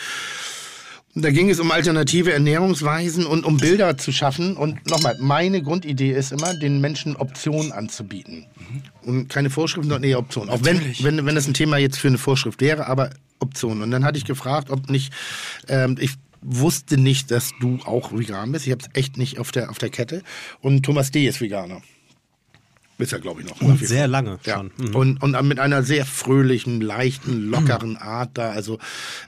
[1.16, 4.58] Da ging es um alternative Ernährungsweisen und um Bilder zu schaffen.
[4.58, 8.48] Und nochmal, meine Grundidee ist immer, den Menschen Optionen anzubieten.
[9.04, 10.50] Und keine Vorschriften, sondern eher Optionen.
[10.50, 13.84] Auch wenn, wenn, wenn das ein Thema jetzt für eine Vorschrift wäre, aber Optionen.
[13.84, 15.14] Und dann hatte ich gefragt, ob nicht,
[15.68, 18.66] ähm, ich wusste nicht, dass du auch vegan bist.
[18.66, 20.24] Ich habe es echt nicht auf der, auf der Kette.
[20.62, 21.28] Und Thomas D.
[21.28, 21.82] ist Veganer.
[23.00, 23.60] Ist er, glaube ich, noch.
[23.60, 24.58] Und sehr lange Ja.
[24.58, 24.72] schon.
[24.78, 24.96] Mhm.
[24.96, 28.52] Und, und mit einer sehr fröhlichen, leichten, lockeren Art da.
[28.52, 28.78] Also,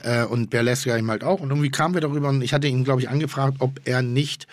[0.04, 1.40] äh, und Berleska ihm halt auch.
[1.42, 4.48] Und irgendwie kamen wir darüber und ich hatte ihn, glaube ich, angefragt, ob er nicht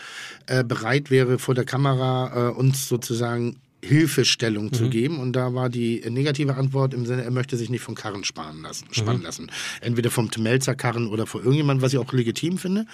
[0.46, 4.72] äh, bereit wäre, vor der Kamera äh, uns sozusagen Hilfestellung Mhm.
[4.72, 5.18] zu geben.
[5.18, 8.62] Und da war die negative Antwort im Sinne, er möchte sich nicht von Karren sparen
[8.62, 8.94] lassen, Mhm.
[8.94, 9.50] spannen lassen.
[9.80, 12.86] Entweder vom Temelzer Karren oder vor irgendjemand, was ich auch legitim finde.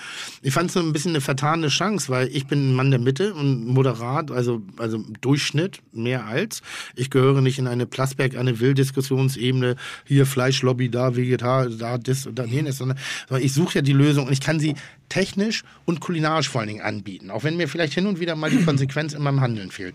[0.42, 3.00] Ich fand es so ein bisschen eine vertane Chance, weil ich bin ein Mann der
[3.00, 6.62] Mitte und moderat, also, also Durchschnitt, mehr als.
[6.96, 9.76] Ich gehöre nicht in eine Plasberg, eine Wilddiskussionsebene,
[10.06, 13.92] hier Fleischlobby, da Vegetar, da das und da jenes, sondern sondern ich suche ja die
[13.92, 14.74] Lösung und ich kann sie
[15.08, 18.50] technisch und kulinarisch vor allen Dingen anbieten, auch wenn mir vielleicht hin und wieder mal
[18.50, 19.94] die Konsequenz in meinem Handeln fehlt.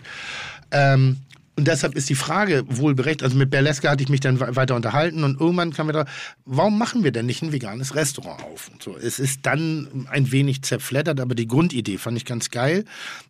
[0.83, 1.17] Ähm,
[1.55, 3.23] und deshalb ist die Frage wohl berechtigt.
[3.23, 6.05] Also mit Berleska hatte ich mich dann we- weiter unterhalten und irgendwann kam mir da,
[6.45, 8.71] warum machen wir denn nicht ein veganes Restaurant auf?
[8.73, 12.85] Und so, es ist dann ein wenig zerfleddert, aber die Grundidee fand ich ganz geil,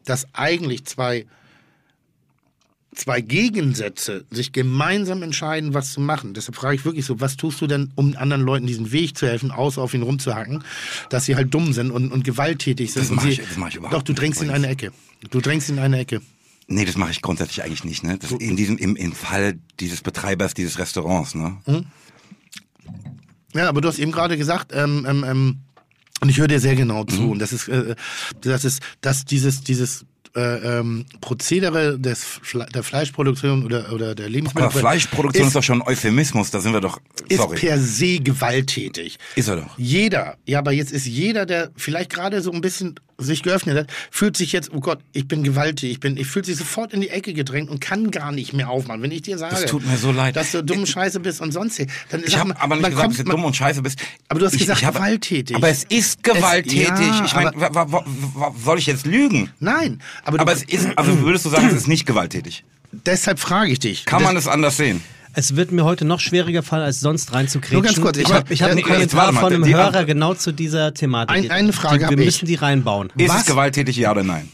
[0.05, 1.25] dass eigentlich zwei
[2.95, 6.35] zwei Gegensätze sich gemeinsam entscheiden, was zu machen.
[6.35, 9.25] Deshalb frage ich wirklich so, was tust du denn, um anderen Leuten diesen Weg zu
[9.27, 10.63] helfen, außer auf ihn rumzuhacken,
[11.09, 13.01] dass sie halt dumm sind und, und gewalttätig sind.
[13.05, 14.67] Das und mach sie, ich- das mach ich überhaupt Doch, du nicht drängst in eine
[14.67, 14.91] Ecke.
[15.31, 16.21] Du drängst in eine Ecke.
[16.67, 18.03] Nee, das mache ich grundsätzlich eigentlich nicht.
[18.03, 18.17] Ne?
[18.17, 21.35] Das in diesem, im, Im Fall dieses Betreibers dieses Restaurants.
[21.35, 21.57] Ne?
[23.53, 25.57] Ja, aber du hast eben gerade gesagt, ähm, ähm, ähm,
[26.21, 27.09] und ich höre dir sehr genau Mhm.
[27.09, 27.31] zu.
[27.31, 27.95] Und das ist, äh,
[28.41, 30.05] das ist, dass dieses, dieses
[30.35, 35.55] äh, ähm, Prozedere des Fle der Fleischproduktion oder, oder der Lebensmittel Aber Fleischproduktion ist, ist,
[35.55, 36.49] doch schon ein Euphemismus.
[36.49, 36.99] Da sind wir doch.
[37.29, 37.57] ist Sorry.
[37.59, 39.19] per se gewalttätig.
[39.35, 39.77] Ist er doch.
[39.77, 43.87] Jeder, ja, aber jetzt ist jeder, der vielleicht gerade so ein bisschen sich geöffnet hat,
[44.11, 47.01] fühlt sich jetzt, oh Gott, ich bin gewalttätig, ich bin, ich fühlt sich sofort in
[47.01, 49.01] die Ecke gedrängt und kann gar nicht mehr aufmachen.
[49.01, 50.35] Wenn ich dir sage, Das tut mir so leid.
[50.35, 53.19] dass du dumm Scheiße bist und sonst, dann Ich habe aber nicht man gesagt, kommt-
[53.19, 53.99] dass du dumm und scheiße bist.
[54.29, 55.55] Aber du hast ich, gesagt, ich habe- gewalttätig.
[55.55, 56.87] Aber es ist gewalttätig.
[56.87, 58.05] ja, ich meine, aber-
[58.63, 59.51] soll ich jetzt lügen?
[59.59, 62.63] Nein, aber, Aber du, es ist, also würdest du sagen, es ist nicht gewalttätig?
[62.91, 64.05] deshalb frage ich dich.
[64.05, 65.01] Kann Das- man es anders sehen?
[65.35, 67.77] Es wird mir heute noch schwieriger fallen, als sonst reinzukriegen.
[67.77, 70.35] Nur ganz kurz, ich ich hab- habe hab einen Kommentar von einem die Hörer genau
[70.35, 71.35] zu dieser Thematik.
[71.35, 72.25] Ein- eine Frage die, hab Wir ich.
[72.25, 73.09] müssen die reinbauen.
[73.17, 73.41] Ist Was?
[73.41, 74.49] es gewalttätig, ja oder nein?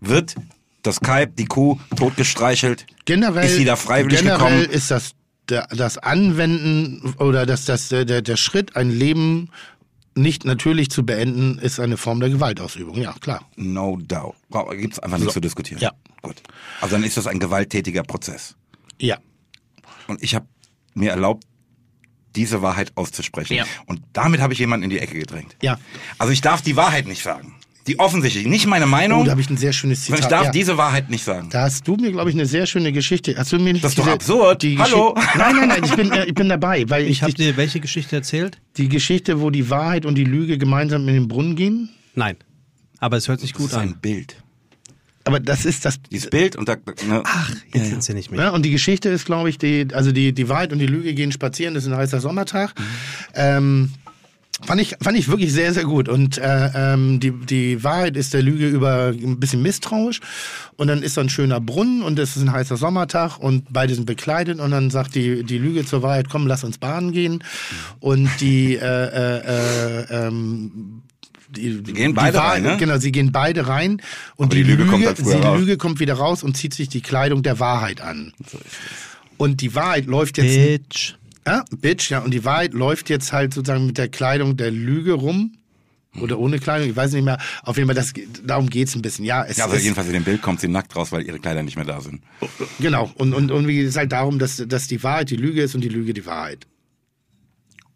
[0.00, 0.34] Wird
[0.82, 2.86] das Kalb, die Kuh, totgestreichelt?
[3.04, 4.64] generell, Ist sie da freiwillig generell gekommen?
[4.70, 5.12] ist das
[5.46, 9.50] das Anwenden oder das, das, der der Schritt, ein Leben
[10.14, 12.96] nicht natürlich zu beenden, ist eine Form der Gewaltausübung.
[12.96, 13.48] Ja, klar.
[13.56, 14.36] No doubt.
[14.78, 15.80] Gibt es einfach nichts zu diskutieren.
[15.80, 15.92] Ja.
[16.20, 16.42] Gut.
[16.80, 18.56] Also dann ist das ein gewalttätiger Prozess.
[19.00, 19.18] Ja.
[20.06, 20.46] Und ich habe
[20.94, 21.44] mir erlaubt,
[22.36, 23.54] diese Wahrheit auszusprechen.
[23.54, 23.64] Ja.
[23.86, 25.56] Und damit habe ich jemanden in die Ecke gedrängt.
[25.62, 25.78] Ja.
[26.18, 27.56] Also ich darf die Wahrheit nicht sagen.
[27.88, 30.20] Die offensichtlich, nicht meine Meinung, Oh, da habe ich ein sehr schönes Zitat.
[30.20, 30.50] ich darf ja.
[30.52, 31.48] diese Wahrheit nicht sagen.
[31.50, 33.34] Da hast du mir, glaube ich, eine sehr schöne Geschichte.
[33.36, 34.62] Hast du mir nicht Das ist doch diese- absurd.
[34.62, 35.14] Die Hallo?
[35.14, 37.56] Geschichte- Nein, nein, nein, ich bin, äh, ich bin dabei, weil Ich ich, habe dir
[37.56, 38.58] welche Geschichte erzählt?
[38.76, 41.88] die Geschichte, wo die Wahrheit und die Lüge gemeinsam in den Brunnen gehen.
[42.14, 42.36] Nein.
[42.98, 43.98] Aber es hört sich Das gut ist ein an.
[44.00, 44.36] Bild.
[45.24, 46.00] Aber das ist das.
[46.10, 46.74] Dieses Bild und da.
[47.08, 48.40] Ne, Ach, jetzt sind sie nicht mehr.
[48.40, 51.14] Ja, und die Geschichte ist, glaube ich, die, also die, die Wahrheit und die Lüge
[51.14, 51.74] gehen spazieren.
[51.74, 52.74] Das ist ein heißer Sommertag.
[53.34, 53.92] Ähm,
[54.60, 56.08] Fand ich, fand ich wirklich sehr, sehr gut.
[56.08, 60.20] Und äh, ähm, die, die Wahrheit ist der Lüge über ein bisschen misstrauisch.
[60.76, 63.94] Und dann ist da ein schöner Brunnen und es ist ein heißer Sommertag und beide
[63.94, 64.60] sind bekleidet.
[64.60, 67.42] Und dann sagt die, die Lüge zur Wahrheit, komm, lass uns baden gehen.
[67.98, 71.02] Und die, äh, äh, äh, ähm,
[71.56, 72.76] die, die gehen beide Wahrheit, rein, ne?
[72.78, 74.00] Genau, sie gehen beide rein.
[74.36, 75.60] Und Aber die, die Lüge Lüge, kommt früher die.
[75.60, 78.32] Lüge kommt wieder raus und zieht sich die Kleidung der Wahrheit an.
[79.38, 81.14] Und die Wahrheit läuft jetzt Bitch.
[81.46, 82.20] Ja, Bitch, ja.
[82.20, 85.56] Und die Wahrheit läuft jetzt halt sozusagen mit der Kleidung der Lüge rum.
[86.20, 87.38] Oder ohne Kleidung, ich weiß nicht mehr.
[87.62, 88.12] Auf jeden Fall, das,
[88.44, 89.24] darum geht's ein bisschen.
[89.24, 91.38] Ja, es Ja, also ist, jedenfalls in dem Bild kommt sie nackt raus, weil ihre
[91.38, 92.22] Kleider nicht mehr da sind.
[92.78, 93.10] genau.
[93.14, 95.74] Und, und, und wie geht es halt darum, dass, dass die Wahrheit die Lüge ist
[95.74, 96.66] und die Lüge die Wahrheit.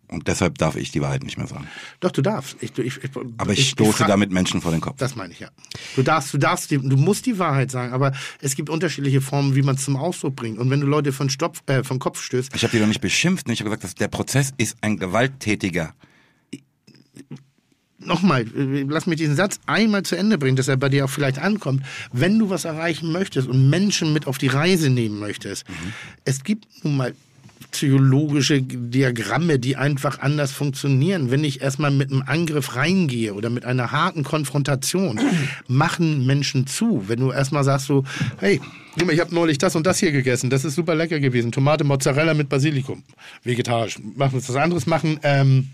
[0.08, 1.66] Und deshalb darf ich die Wahrheit nicht mehr sagen.
[1.98, 2.56] Doch, du darfst.
[2.60, 4.96] Ich, ich, ich, Aber ich, stoße damit Menschen vor den Kopf.
[4.98, 5.48] Das meine ich, ja.
[5.96, 9.62] Du darfst, du darfst, du musst die Wahrheit sagen, aber es gibt unterschiedliche Formen, wie
[9.62, 10.58] man es zum Ausdruck bringt.
[10.58, 13.00] Und wenn du Leute von, Stopf, äh, vom Kopf stößt, Ich habe die doch nicht
[13.00, 13.48] beschimpft.
[13.50, 15.92] Ich habe gesagt, dass der Prozess ist ein gewalttätiger.
[17.98, 21.10] nochmal, äh, lass mich diesen Satz einmal zu Ende bringen, dass er bei dir auch
[21.10, 21.82] vielleicht ankommt.
[22.12, 25.64] Wenn du was erreichen möchtest und Menschen mit auf die Reise nehmen möchtest,
[26.24, 27.14] es gibt nun mal
[27.76, 31.30] psychologische Diagramme, die einfach anders funktionieren.
[31.30, 35.20] Wenn ich erstmal mit einem Angriff reingehe oder mit einer harten Konfrontation,
[35.68, 37.04] machen Menschen zu.
[37.06, 38.04] Wenn du erstmal sagst so,
[38.38, 38.62] hey,
[38.96, 41.52] ich habe neulich das und das hier gegessen, das ist super lecker gewesen.
[41.52, 43.02] Tomate, Mozzarella mit Basilikum.
[43.44, 43.98] Vegetarisch.
[43.98, 45.20] Machen wir was anderes machen.
[45.22, 45.68] Ähm,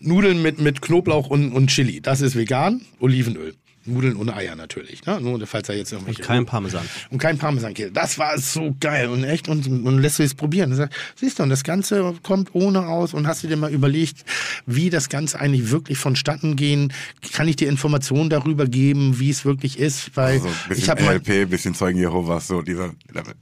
[0.00, 2.00] Nudeln mit, mit Knoblauch und, und Chili.
[2.00, 2.80] Das ist vegan.
[2.98, 3.54] Olivenöl.
[3.88, 5.04] Nudeln ohne Eier natürlich.
[5.06, 5.20] Ne?
[5.20, 6.22] Nur falls er jetzt irgendwelche.
[6.22, 6.84] Kein Parmesan.
[7.10, 7.90] Und kein Parmesankäse.
[7.92, 9.48] Das war so geil und echt.
[9.48, 10.70] Und, und lässt du es probieren.
[10.70, 13.14] Und sagt, siehst du, und das Ganze kommt ohne aus.
[13.14, 14.24] Und hast du dir mal überlegt,
[14.66, 16.92] wie das Ganze eigentlich wirklich vonstatten gehen?
[17.32, 20.16] Kann ich dir Informationen darüber geben, wie es wirklich ist?
[20.16, 22.94] Weil Also ein ich bisschen habe NLP, bisschen Zeugen Jehovas, so dieser.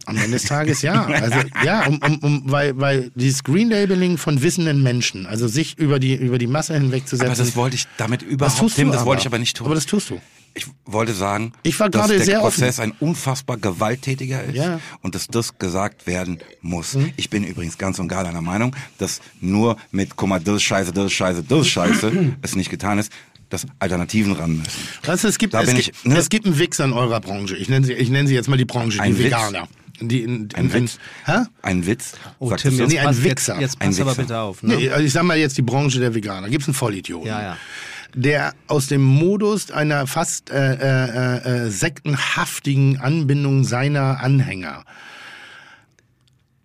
[0.07, 1.07] am Ende des Tages ja.
[1.07, 5.78] Also ja, um, um, um, weil, weil dieses Green Labeling von wissenden Menschen, also sich
[5.78, 7.32] über die, über die Masse hinwegzusetzen.
[7.32, 9.66] Aber das wollte ich damit überhaupt, du das wollte ich aber nicht tun.
[9.66, 10.20] Aber das tust du.
[10.57, 14.77] Ich wollte sagen, Ich war dass der sehr Prozess ein unfassbar gewalttätiger ist Ja.
[14.77, 14.81] Mhm.
[15.03, 16.97] und dass das gesagt werden muss.
[17.17, 20.93] Ich bin übrigens ganz und gar deiner Meinung, dass nur mit, guck mal, das scheiße,
[20.93, 23.13] das scheiße, das scheiße, es nicht getan ist,
[23.51, 24.71] dass Alternativen ran müssen.
[25.05, 26.17] Weißt du, es gibt, Da es, gibt, ich, ne?
[26.17, 27.55] es gibt einen Wichser in eurer Branche.
[27.57, 29.27] Ich nenne sie, ich nenne sie jetzt mal die Branche, Ein die Witz?
[29.27, 29.69] Veganer.
[30.01, 30.99] Die in, Ein in, Witz?
[31.27, 31.33] Hä?
[31.63, 32.13] Ein Witz?
[32.39, 33.61] Oh, Sagt Tim, jetzt, Nee, ein pass, jetzt, Wichser.
[33.61, 34.63] jetzt Ein pass aber bitte auf.
[34.63, 34.77] Ne?
[34.77, 36.49] Nee, also ich sag mal jetzt die Branche der Veganer.
[36.51, 37.29] Gibt's einen Vollidioten?
[37.29, 37.57] Ja, ja.
[38.15, 44.85] Der aus dem Modus einer fast äh, äh, äh, sektenhaftigen Anbindung seiner Anhänger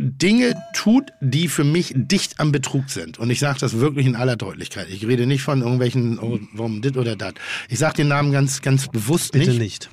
[0.03, 3.19] Dinge tut, die für mich dicht am Betrug sind.
[3.19, 4.87] Und ich sage das wirklich in aller Deutlichkeit.
[4.89, 7.35] Ich rede nicht von irgendwelchen, oh, warum dit oder dat.
[7.69, 9.59] Ich sage den Namen ganz, ganz bewusst Bitte nicht.
[9.59, 9.89] nicht.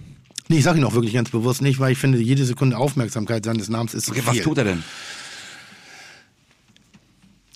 [0.49, 3.45] Nee, ich sage ihn auch wirklich ganz bewusst nicht, weil ich finde, jede Sekunde Aufmerksamkeit
[3.45, 4.39] seines Namens ist zu Okay, viel.
[4.39, 4.83] was tut er denn?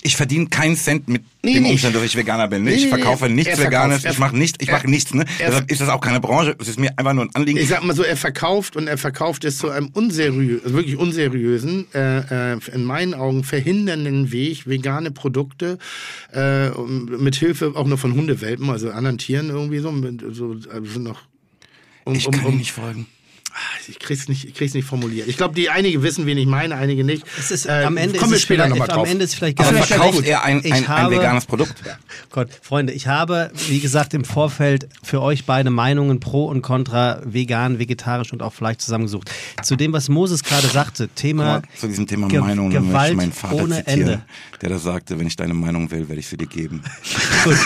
[0.02, 1.66] Ich verdiene keinen Cent mit Nee, dem.
[1.66, 2.62] Umstand, dass ich Veganer bin.
[2.62, 2.70] Ne?
[2.70, 3.34] Nee, ich verkaufe nee.
[3.34, 3.58] nichts.
[3.58, 5.12] Veganes, ich mache nichts, ich mache nichts.
[5.12, 5.24] Ne?
[5.40, 6.54] Deshalb ist das auch keine Branche.
[6.60, 7.58] Es ist mir einfach nur ein Anliegen.
[7.58, 10.96] Ich sag mal so, er verkauft und er verkauft es zu einem unseriösen, also wirklich
[10.96, 15.78] unseriösen, äh, äh, in meinen Augen verhindernden Weg, vegane Produkte
[16.32, 19.92] äh, mit Hilfe auch nur von Hundewelpen, also anderen Tieren irgendwie so,
[20.30, 21.22] so also noch.
[22.04, 23.06] Um, ich kann ihm nicht folgen.
[23.88, 25.28] Ich krieg's nicht, ich krieg's nicht formuliert.
[25.28, 27.24] Ich glaube, die einige wissen, wen ich meine, einige nicht.
[27.38, 29.04] Es ist, Äh, am Ende kommen ist wir es später vielleicht, nochmal drauf.
[29.06, 31.74] Am Ende ist vielleicht Aber gar nicht verkauft er ein, ein, ein habe- veganes Produkt?
[32.30, 37.20] Gott, Freunde, ich habe, wie gesagt, im Vorfeld für euch beide Meinungen pro und contra
[37.24, 39.30] vegan, vegetarisch und auch Fleisch zusammengesucht.
[39.62, 43.10] Zu dem, was Moses gerade sagte, Thema mal, zu diesem Thema Ge- Meinung möchte Gewalt
[43.10, 44.22] ich meinen Vater ohne zitieren, Ende.
[44.60, 46.82] der da sagte, wenn ich deine Meinung will, werde ich sie dir geben.
[47.44, 47.56] Gut.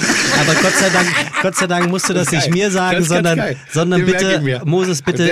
[0.40, 1.08] Aber Gott sei Dank,
[1.42, 2.52] Gott sei Dank musst du das, Das nicht geil.
[2.54, 3.40] mir sagen, sondern,
[3.72, 4.62] sondern Den merke bitte, ich mir.
[4.64, 5.24] Moses, bitte,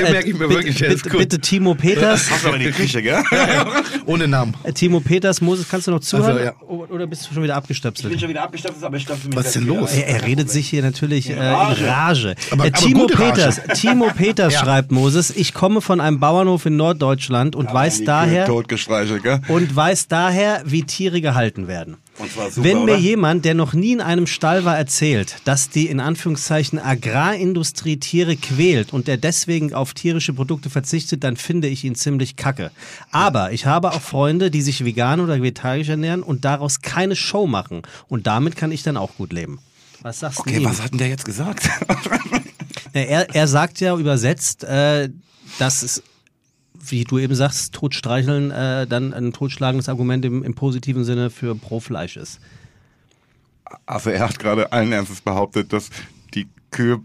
[0.44, 1.18] Ich mir bitte, wirklich, bitte, gut.
[1.18, 2.30] bitte Timo Peters.
[2.30, 3.22] Hast aber in die Küche, gell?
[4.06, 4.54] Ohne Namen.
[4.62, 6.32] Äh, Timo Peters, Moses, kannst du noch zuhören?
[6.38, 6.54] Also, ja.
[6.66, 8.18] Oder bist du schon wieder abgestöpselt?
[8.20, 9.92] schon wieder abgestopft, aber ich stopfe mich Was ist denn los?
[9.92, 12.34] Er, er redet sich hier natürlich äh, in Rage.
[12.50, 13.16] Aber- äh, aber Timo Rage.
[13.16, 14.60] Peters, Timo Peters Ja.
[14.60, 19.40] schreibt Moses, ich komme von einem Bauernhof in Norddeutschland und weiß daher Totgestreichelt, gell?
[19.48, 21.96] und weiß daher, wie Tiere gehalten werden.
[22.16, 22.96] Super, Wenn mir oder?
[22.96, 28.36] jemand, der noch nie in einem Stall war, erzählt, dass die in Anführungszeichen Agrarindustrie Tiere
[28.36, 32.70] quält und der deswegen auf tierische Produkte verzichtet, dann finde ich ihn ziemlich kacke.
[33.10, 37.48] Aber ich habe auch Freunde, die sich vegan oder vegetarisch ernähren und daraus keine Show
[37.48, 37.82] machen.
[38.08, 39.58] Und damit kann ich dann auch gut leben.
[40.02, 40.42] Was sagst du?
[40.42, 41.68] Okay, was hat denn der jetzt gesagt?
[42.92, 45.08] Er, er sagt ja übersetzt, äh,
[45.58, 46.02] dass es,
[46.90, 51.54] wie du eben sagst, Totstreicheln äh, dann ein totschlagendes Argument im, im positiven Sinne für
[51.54, 52.40] pro Fleisch ist.
[53.86, 55.90] Also er hat gerade allen Ernstes behauptet, dass
[56.34, 57.00] die Kühe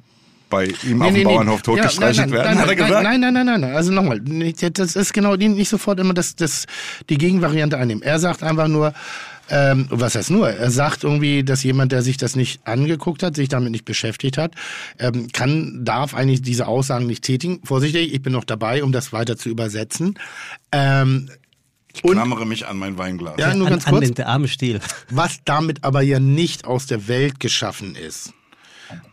[0.49, 1.33] bei ihm Nee, auf nee, dem nee.
[1.35, 3.03] Bauernhof Ja, totgestreichelt nein, werden, nein, hat er nein, gesagt?
[3.03, 3.75] Nein, nein, nein, nein, nein.
[3.75, 6.65] Also nochmal, das ist genau die nicht sofort immer das, das,
[7.09, 8.03] die Gegenvariante einnehmen.
[8.03, 8.93] Er sagt einfach nur,
[9.49, 10.49] Ähm, was heißt nur?
[10.49, 14.37] Er sagt irgendwie, dass jemand, der sich das nicht angeguckt hat, sich damit nicht beschäftigt
[14.37, 14.53] hat,
[14.99, 17.59] ähm, kann, darf eigentlich diese Aussagen nicht tätigen.
[17.63, 20.19] Vorsichtig, ich bin noch dabei, um das weiter zu übersetzen.
[20.71, 21.29] Ähm,
[21.93, 23.35] Ich klammere mich an mein Weinglas.
[23.39, 24.05] ja, nur An, ganz an kurz.
[24.05, 24.79] den der arme Stiel.
[25.09, 28.33] Was damit aber ja nicht aus der Welt geschaffen ist,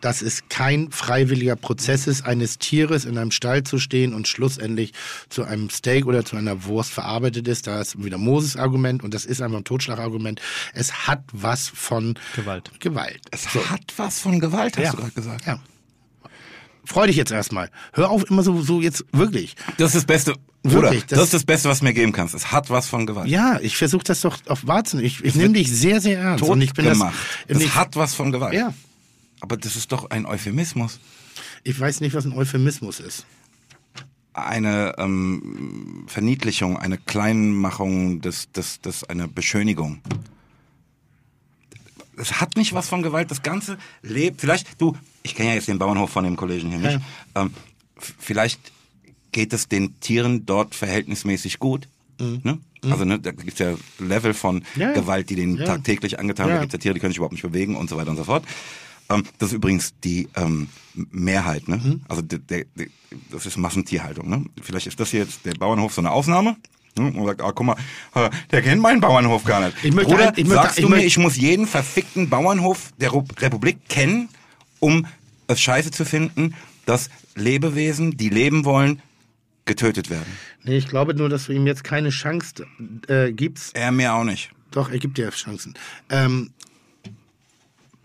[0.01, 4.93] dass es kein freiwilliger Prozess ist, eines Tieres in einem Stall zu stehen und schlussendlich
[5.29, 7.67] zu einem Steak oder zu einer Wurst verarbeitet ist.
[7.67, 10.41] Da ist wieder Moses Argument und das ist einfach ein Totschlagargument.
[10.75, 12.71] Es hat was von Gewalt.
[12.81, 13.21] Gewalt.
[13.31, 14.91] Es hat was von Gewalt, hast Ja.
[14.93, 15.47] du gerade gesagt.
[15.47, 15.59] Ja.
[16.85, 17.71] Freu dich jetzt erstmal.
[17.95, 19.57] Hör auf immer so, so jetzt wirklich.
[19.79, 20.35] Das ist das Beste.
[20.63, 22.35] Wirklich, Bruder, das- das, ist das Beste, was du mir geben kannst.
[22.35, 23.29] Es hat was von Gewalt.
[23.29, 24.99] Ja, ich versuche das doch auf Warzen.
[25.05, 26.41] Ich, ich nehme dich sehr, sehr ernst.
[26.45, 27.15] Tot und ich bin gemacht.
[27.47, 27.59] das.
[27.59, 28.55] Das, ich, hat was von Gewalt.
[28.55, 28.73] ja,
[29.41, 30.99] Aber das ist doch ein Euphemismus.
[31.65, 33.27] ich weiß nicht, was ein Euphemismus ist.
[34.33, 40.01] Eine ähm, Verniedlichung, eine Kleinmachung, des, des, des, eine Beschönigung.
[42.19, 43.31] Es hat nicht was von Gewalt.
[43.31, 44.41] Das Ganze lebt.
[44.41, 47.01] Vielleicht, du, ich kenne ja jetzt den Bauernhof von dem Kollegen hier nicht.
[47.35, 47.51] Ähm,
[47.97, 48.61] f- vielleicht
[49.33, 51.89] geht es den Tieren dort verhältnismäßig gut.
[52.19, 52.59] Ne?
[52.83, 54.63] Also ne, da gibt's ja Level von Mhm.
[54.77, 54.93] Ja, ja.
[54.95, 55.65] Gewalt, die denen Ja.
[55.67, 56.55] tagtäglich angetan wird.
[56.55, 56.59] Ja.
[56.59, 58.25] Da gibt's ja Tiere, die können sich überhaupt nicht bewegen und so weiter und so
[58.25, 58.45] fort.
[59.09, 60.69] Ähm, das ist übrigens die ähm,
[61.11, 61.69] Mehrheit.
[61.69, 61.77] Ne?
[61.77, 62.01] Mhm.
[62.09, 62.87] Also der, der, der,
[63.31, 64.29] das ist Massentierhaltung.
[64.29, 64.45] Ne?
[64.63, 66.57] Vielleicht ist das hier jetzt der Bauernhof so eine Ausnahme.
[66.99, 67.13] Ne?
[67.13, 67.77] Und sagt, ah, guck mal,
[68.15, 69.77] äh, der kennt meinen Bauernhof gar nicht.
[69.85, 72.29] Ich möchte Bruder, ein- ich möchte- sagst ich du mir, möchte- ich muss jeden verfickten
[72.31, 74.29] Bauernhof der Republik kennen,
[74.81, 75.07] um
[75.47, 76.55] es scheiße zu finden,
[76.87, 79.01] dass Lebewesen, die leben wollen,
[79.67, 80.27] getötet werden.
[80.65, 82.67] Nee, ich glaube nur, dass du ihm jetzt keine Chance
[83.09, 83.77] äh, gibst.
[83.77, 84.51] Er mir auch nicht.
[84.71, 85.75] Doch, er gibt dir Chancen.
[86.11, 86.51] Ähm,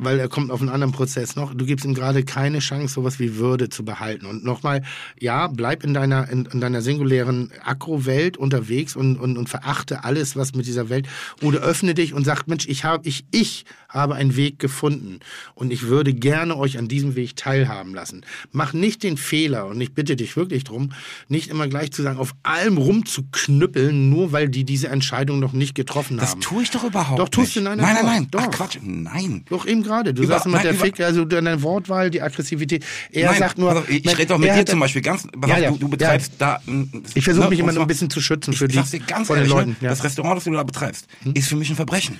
[0.03, 1.53] weil er kommt auf einen anderen Prozess noch.
[1.53, 4.25] Du gibst ihm gerade keine Chance, sowas wie Würde zu behalten.
[4.25, 4.81] Und nochmal,
[5.19, 10.35] ja, bleib in deiner, in, in deiner singulären Agro-Welt unterwegs und, und, und verachte alles,
[10.35, 11.07] was mit dieser Welt.
[11.43, 15.19] Oder öffne dich und sag, Mensch, ich habe, ich, ich habe einen Weg gefunden.
[15.53, 18.25] Und ich würde gerne euch an diesem Weg teilhaben lassen.
[18.51, 20.93] Mach nicht den Fehler, und ich bitte dich wirklich drum,
[21.27, 25.75] nicht immer gleich zu sagen, auf allem rumzuknüppeln, nur weil die diese Entscheidung noch nicht
[25.75, 26.41] getroffen Das haben.
[26.41, 27.57] tue ich doch überhaupt Doch, tust nicht.
[27.57, 28.27] du, nein, nein, nein, nein, nein.
[28.31, 28.41] doch.
[28.43, 29.45] Ach, Quatsch, nein.
[29.49, 30.13] Doch, eben gerade.
[30.13, 32.83] Du Über- sagst immer, nein, der über- Fick, also deine Wortwahl, die Aggressivität.
[33.11, 33.71] Er nein, sagt nur.
[33.77, 35.27] auf, ich man- rede doch mit dir zum Beispiel ganz.
[35.47, 36.59] Ja, ja, du, du betreibst da.
[36.67, 39.05] n- Ich versuche ne, mich immer noch ein bisschen zu schützen für ich die dir
[39.05, 39.69] ganz vor den ehrlich, Leuten.
[39.71, 39.89] ne, Ja.
[39.89, 42.19] das Restaurant, das du da betreibst, ist für mich ein Verbrechen.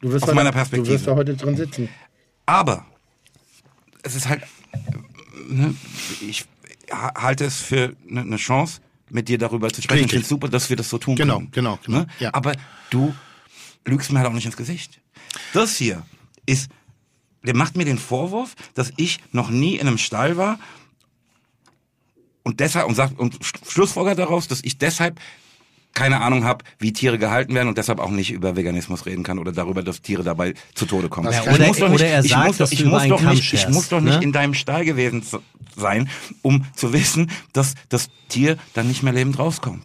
[0.00, 0.94] du wirst aus da- meiner Du Perspektive.
[0.94, 1.88] wirst da heute drin sitzen.
[2.46, 2.84] Aber
[4.02, 4.42] es ist halt,
[4.72, 5.74] äh, ne,
[6.20, 6.44] ich
[6.90, 10.00] ha- halte es für eine eine Chance, mit dir darüber zu sprechen.
[10.00, 10.16] Ich Richtig.
[10.16, 11.50] finde super, dass wir das so tun Genau, können.
[11.52, 12.06] genau, genau, Ne?
[12.18, 12.30] ja.
[12.34, 12.52] Aber
[12.90, 13.14] du
[13.86, 15.00] lügst mir halt auch nicht ins Gesicht.
[15.52, 16.02] Das hier
[16.46, 16.70] ist,
[17.44, 20.58] der macht mir den Vorwurf, dass ich noch nie in einem Stall war
[22.42, 25.20] und deshalb und sagt und sch- schlussfolgert daraus, dass ich deshalb
[25.94, 29.38] keine Ahnung habe, wie Tiere gehalten werden und deshalb auch nicht über Veganismus reden kann
[29.38, 31.32] oder darüber, dass Tiere dabei zu Tode kommen.
[31.32, 33.20] Ja, Ich oder- muss doch oder er ich sagt, muss doch, dass ich muss doch
[33.22, 34.22] nicht, ich scherst, muss doch nicht ne?
[34.24, 35.40] in deinem Stall gewesen zu-
[35.76, 36.08] sein,
[36.42, 39.84] um zu wissen, dass das Tier dann nicht mehr lebend rauskommt.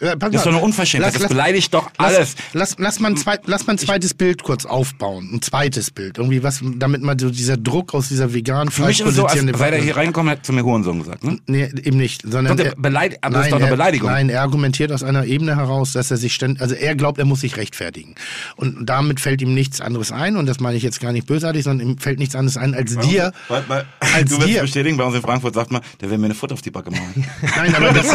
[0.00, 1.14] Äh, pass Das ist doch eine Unverschämtheit.
[1.20, 2.36] Das beleidigt doch alles.
[2.52, 5.28] Lass, lass, lass, mal ein zweit, lass mal ein zweites Bild kurz aufbauen.
[5.32, 6.18] Ein zweites Bild.
[6.18, 9.40] Irgendwie was, damit mal so dieser Druck aus dieser veganen Für mich ist so, als
[9.40, 11.24] sei er hier reingekommen, hat zu mir Hurensohn gesagt.
[11.24, 11.38] Ne?
[11.46, 12.22] Nee, eben nicht.
[12.22, 14.10] Sondern Doch, er- beleid- aber das ist doch eine er, Beleidigung.
[14.10, 17.24] Nein, er argumentiert aus einer Ebene heraus, dass er sich ständig, also er glaubt, er
[17.24, 18.14] muss sich rechtfertigen.
[18.56, 21.64] Und damit fällt ihm nichts anderes ein, und das meine ich jetzt gar nicht bösartig,
[21.64, 24.62] sondern ihm fällt nichts anderes ein, als dir, Weil, weil, als du wirst dir.
[24.62, 26.90] bestätigen, bei uns in Frankfurt sagt man, der will mir eine Foot auf die Backe
[26.90, 27.24] machen.
[27.56, 28.06] Nein, aber das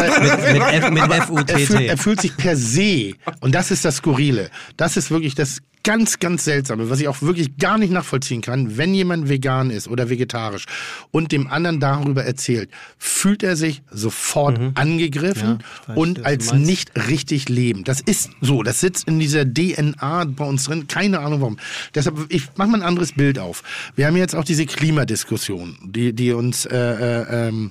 [0.52, 4.50] mit, F, mit er, fühlt, er fühlt sich per se, und das ist das Skurrile,
[4.76, 8.76] das ist wirklich das ganz, ganz Seltsame, was ich auch wirklich gar nicht nachvollziehen kann,
[8.76, 10.64] wenn jemand vegan ist oder vegetarisch
[11.10, 15.44] und dem anderen darüber erzählt, fühlt er sich sofort angegriffen Mhm.
[15.44, 17.84] Ja, ich weiß, und als nicht richtig leben.
[17.84, 21.58] Das ist so, das sitzt in dieser DNA bei uns drin, keine Ahnung warum.
[21.94, 23.62] Deshalb, ich mach mal ein anderes Bild auf.
[23.96, 27.70] Wir haben jetzt auch diese Klimadiskussion, die, die uns, äh, äh, ähm,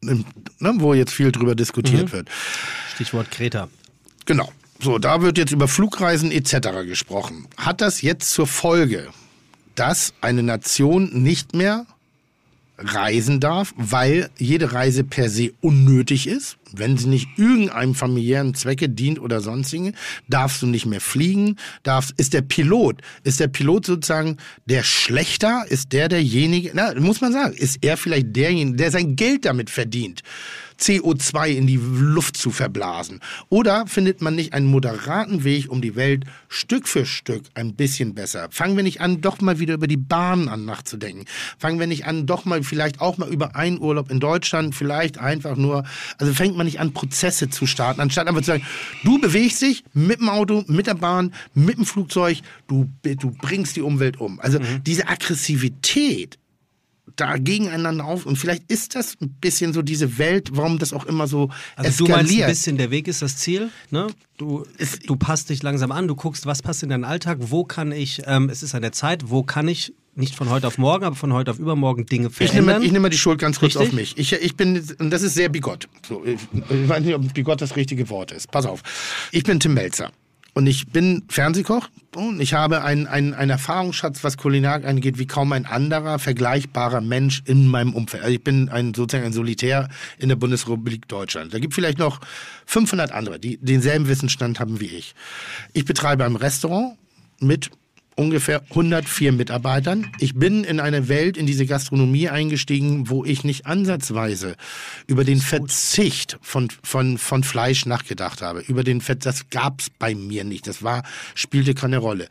[0.00, 0.24] ne,
[0.76, 2.28] wo jetzt viel drüber diskutiert wird.
[2.94, 3.68] Stichwort Kreta.
[4.26, 4.52] Genau.
[4.80, 6.86] So, da wird jetzt über Flugreisen etc.
[6.86, 7.48] gesprochen.
[7.56, 9.08] Hat das jetzt zur Folge,
[9.74, 11.84] dass eine Nation nicht mehr
[12.78, 16.58] reisen darf, weil jede Reise per se unnötig ist?
[16.70, 19.94] Wenn sie nicht irgendeinem familiären Zwecke dient oder sonstigen,
[20.28, 24.36] darfst du nicht mehr fliegen, darfst, ist der Pilot, ist der Pilot sozusagen
[24.66, 29.16] der Schlechter, ist der derjenige, na, muss man sagen, ist er vielleicht derjenige, der sein
[29.16, 30.22] Geld damit verdient,
[30.80, 33.20] CO2 in die Luft zu verblasen?
[33.48, 38.14] Oder findet man nicht einen moderaten Weg, um die Welt Stück für Stück ein bisschen
[38.14, 38.48] besser?
[38.50, 41.24] Fangen wir nicht an, doch mal wieder über die Bahn an nachzudenken?
[41.58, 45.18] Fangen wir nicht an, doch mal vielleicht auch mal über einen Urlaub in Deutschland, vielleicht
[45.18, 45.84] einfach nur,
[46.18, 48.66] also fängt man nicht an, Prozesse zu starten, anstatt einfach zu sagen,
[49.04, 53.76] du bewegst dich mit dem Auto, mit der Bahn, mit dem Flugzeug, du, du bringst
[53.76, 54.40] die Umwelt um.
[54.40, 56.38] Also diese Aggressivität
[57.16, 61.04] da gegeneinander auf und vielleicht ist das ein bisschen so diese Welt, warum das auch
[61.06, 62.48] immer so Also du meinst ein eskaliert.
[62.48, 63.70] bisschen, der Weg ist das Ziel.
[63.90, 64.06] Ne?
[64.36, 64.64] Du,
[65.06, 68.22] du passt dich langsam an, du guckst, was passt in deinen Alltag, wo kann ich,
[68.26, 71.14] ähm, es ist an der Zeit, wo kann ich nicht von heute auf morgen, aber
[71.14, 72.82] von heute auf übermorgen Dinge Ich nehme, verändern.
[72.82, 73.88] ich nehme die Schuld ganz kurz Richtig?
[73.88, 74.18] auf mich.
[74.18, 75.88] Ich, ich bin, und das ist sehr bigott.
[76.08, 76.40] So, ich,
[76.70, 78.50] ich weiß nicht, ob bigott das richtige Wort ist.
[78.50, 78.82] Pass auf.
[79.30, 80.10] Ich bin Tim Melzer.
[80.58, 85.52] Und ich bin Fernsehkoch und ich habe einen, einen, Erfahrungsschatz, was Kulinarik angeht, wie kaum
[85.52, 88.24] ein anderer vergleichbarer Mensch in meinem Umfeld.
[88.24, 91.54] Also ich bin ein, sozusagen ein Solitär in der Bundesrepublik Deutschland.
[91.54, 92.18] Da gibt vielleicht noch
[92.66, 95.14] 500 andere, die denselben Wissensstand haben wie ich.
[95.74, 96.98] Ich betreibe ein Restaurant
[97.38, 97.70] mit
[98.18, 100.10] ungefähr 104 Mitarbeitern.
[100.18, 104.56] Ich bin in eine Welt, in diese Gastronomie eingestiegen, wo ich nicht ansatzweise
[105.06, 108.60] über den Verzicht von, von, von Fleisch nachgedacht habe.
[108.60, 110.66] Über den Ver das gab's bei mir nicht.
[110.66, 111.04] Das war,
[111.34, 112.28] spielte keine Rolle.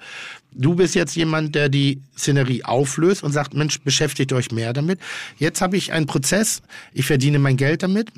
[0.52, 5.00] Du bist jetzt jemand, der die Szenerie auflöst und sagt, Mensch, beschäftigt euch mehr damit.
[5.38, 6.62] Jetzt habe ich einen Prozess,
[6.94, 8.12] ich verdiene mein Geld damit.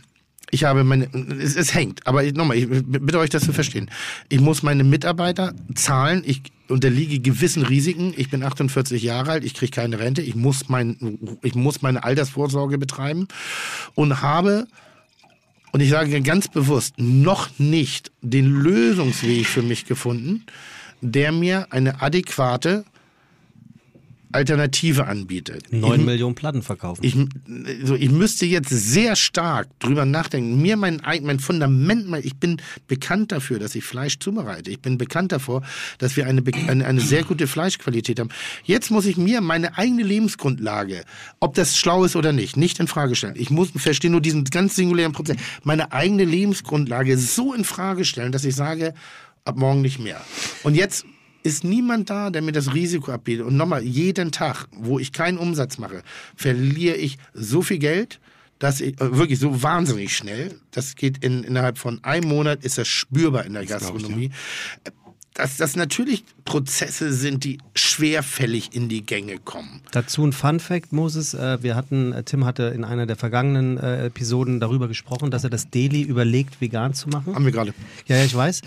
[0.52, 1.08] Ich habe meine,
[1.40, 3.91] es, es hängt, aber nochmal, ich bitte euch das zu verstehen.
[4.30, 8.14] Ich muss meine Mitarbeiter zahlen, ich unterliege gewissen Risiken.
[8.16, 12.04] Ich bin 48 Jahre alt, ich kriege keine Rente, ich muss, mein, ich muss meine
[12.04, 13.28] Altersvorsorge betreiben
[13.96, 14.68] und habe,
[15.72, 20.46] und ich sage ganz bewusst, noch nicht den Lösungsweg für mich gefunden,
[21.02, 22.86] der mir eine adäquate
[24.31, 25.72] Alternative anbietet.
[25.72, 27.03] Neun Millionen Platten verkaufen.
[27.03, 27.15] ich,
[27.84, 30.61] so, ich müsste jetzt sehr stark drüber nachdenken.
[30.61, 34.69] Mir mein, mein Fundament, mein, ich bin bekannt dafür, dass ich Fleisch zubereite.
[34.69, 35.64] Ich bin bekannt davor,
[35.97, 38.30] dass wir eine, eine, eine sehr gute Fleischqualität haben.
[38.64, 41.06] Jetzt muss ich mir meine eigene Lebensgrundlage,
[41.39, 43.35] ob das schlau ist oder nicht, nicht in Frage stellen.
[43.35, 45.38] Ich muss verstehe nur diesen ganz singulären Prozess.
[45.64, 48.93] Meine eigene Lebensgrundlage so in Frage stellen, dass ich sage,
[49.43, 50.22] ab morgen nicht mehr.
[50.64, 51.06] Und jetzt
[51.44, 53.45] ist niemand da, der mir das Risiko abbietet.
[53.45, 56.03] Und nochmal, jeden Tag, wo ich keinen Umsatz mache,
[56.36, 58.20] verliere ich so viel Geld,
[58.60, 62.78] dass ich äh, wirklich so wahnsinnig schnell, das geht in, innerhalb von einem Monat, ist
[62.78, 64.32] das spürbar in der Gastronomie.
[64.84, 64.91] Äh,
[65.34, 69.80] Dass das natürlich Prozesse sind, die schwerfällig in die Gänge kommen.
[69.91, 71.34] Dazu ein Fun Fact, Moses.
[71.34, 75.70] Äh, wir hatten, Tim hatte in einer der vergangenen Episoden darüber gesprochen, dass er das
[75.70, 77.36] Deli überlegt, vegan zu machen.
[77.36, 77.74] Haben wir gerade.
[78.07, 78.64] Ja, ja, ich weiß.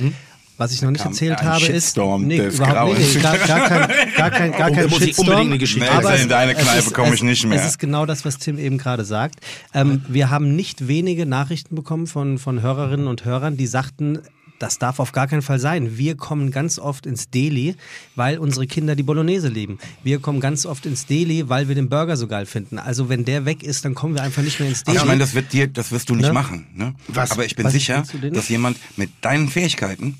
[0.62, 2.39] Was ich noch nicht erzählt habe, Shitstorm ist.
[2.39, 3.20] des überhaupt nicht.
[3.22, 5.26] Gar, gar kein, gar kein, gar Oh, kein Shitstorm.
[5.28, 6.22] unbedingt eine Geschichte Nee, erzählen.
[6.22, 7.59] in deine Kneipe ist- komme ich nicht mehr.
[7.59, 9.40] Es ist genau das, was Tim eben gerade sagt.
[9.74, 14.20] Ähm, wir haben nicht wenige Nachrichten bekommen von, von Hörerinnen und Hörern, die sagten,
[14.60, 15.98] das darf auf gar keinen Fall sein.
[15.98, 17.74] Wir kommen ganz oft ins Deli,
[18.14, 19.78] weil unsere Kinder die Bolognese lieben.
[20.05, 22.78] Wir kommen ganz oft ins Deli, weil wir den Burger so geil finden.
[22.78, 24.98] Also wenn der weg ist, dann kommen wir einfach nicht mehr ins Aber Deli.
[25.02, 26.32] ich meine, das wird dir, das wirst du nicht Ne?
[26.32, 26.68] machen.
[26.76, 26.94] Ne?
[27.09, 27.32] Was?
[27.32, 30.16] Aber ich bin sicher, dass jemand mit deinen Fähigkeiten,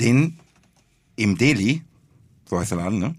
[0.00, 0.38] den
[1.16, 1.82] im Deli,
[2.48, 3.14] so heißt der Laden, ne,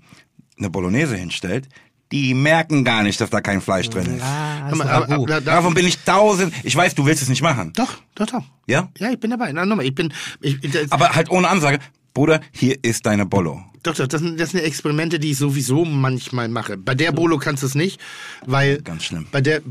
[0.58, 1.68] eine Bolognese hinstellt,
[2.12, 4.24] die merken gar nicht, dass da kein Fleisch drin ist.
[4.24, 6.54] Hör ist doch aber- aber da- Davon bin ich tausend.
[6.64, 7.74] Ich weiß, du willst es nicht machen.
[7.76, 8.44] Doch, doch, doch.
[8.68, 8.90] Ja?
[9.00, 9.52] Ja, ich bin dabei.
[9.52, 10.14] Na, nochmal, ich bin.
[10.42, 11.80] Ich, das, Aber halt ohne Ansage.
[12.14, 13.64] Bruder, hier ist deine Bollo.
[13.84, 16.78] Doch, doch, das sind, das sind Experimente, die ich sowieso manchmal mache.
[16.78, 18.00] Bei der Bolo kannst du es nicht,
[18.46, 18.82] weil.
[18.82, 19.28] Ganz schlimm.
[19.32, 19.62] Bei der,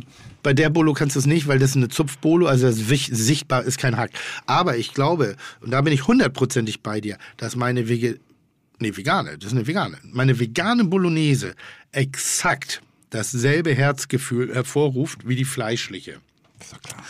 [0.44, 3.10] bei der Bolo kannst du es nicht, weil das ist eine Zupfbolo, also das wich-
[3.12, 4.10] sichtbar ist kein Hack.
[4.46, 8.20] Aber ich glaube, und da bin ich hundertprozentig bei dir, dass meine Wege,
[8.78, 11.54] nee, vegane, das ist eine vegane, meine vegane Bolognese
[11.90, 12.80] exakt
[13.10, 16.20] dasselbe Herzgefühl hervorruft wie die fleischliche.
[16.60, 17.02] Ist doch klar.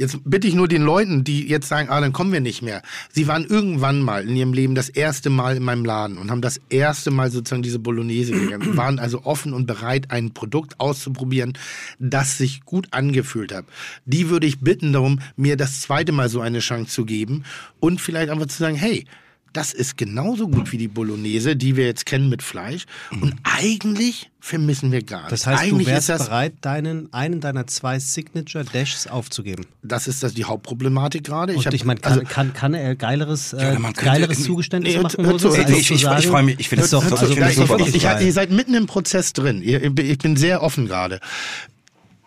[0.00, 2.80] Jetzt bitte ich nur den Leuten, die jetzt sagen, ah, dann kommen wir nicht mehr.
[3.12, 6.40] Sie waren irgendwann mal in ihrem Leben das erste Mal in meinem Laden und haben
[6.40, 11.52] das erste Mal sozusagen diese Bolognese gegessen, waren also offen und bereit, ein Produkt auszuprobieren,
[11.98, 13.66] das sich gut angefühlt hat.
[14.06, 17.44] Die würde ich bitten darum, mir das zweite Mal so eine Chance zu geben
[17.78, 19.04] und vielleicht einfach zu sagen, hey,
[19.52, 22.84] das ist genauso gut wie die Bolognese, die wir jetzt kennen mit Fleisch.
[23.10, 25.30] Und eigentlich vermissen wir gar nichts.
[25.30, 29.66] Das heißt, du eigentlich wärst ist das, bereit, deinen, einen deiner zwei Signature Dashs aufzugeben.
[29.82, 31.54] das ist das die Hauptproblematik gerade.
[31.56, 35.02] Hab- ich meine, kann, also- kann, kann er geileres, äh, Ja, könnte- geileres Zugeständnis Nee,
[35.02, 35.58] machen, hör zu, Moses?
[35.58, 35.78] hör als zu.
[35.80, 37.94] Ich- ich- ich sagen, freu mich, ich finde das doch, also, Ich ja, ich, ich,
[37.96, 39.62] ich, ihr seid mitten im Prozess drin.
[39.62, 41.20] Ihr, ich bin sehr offen gerade.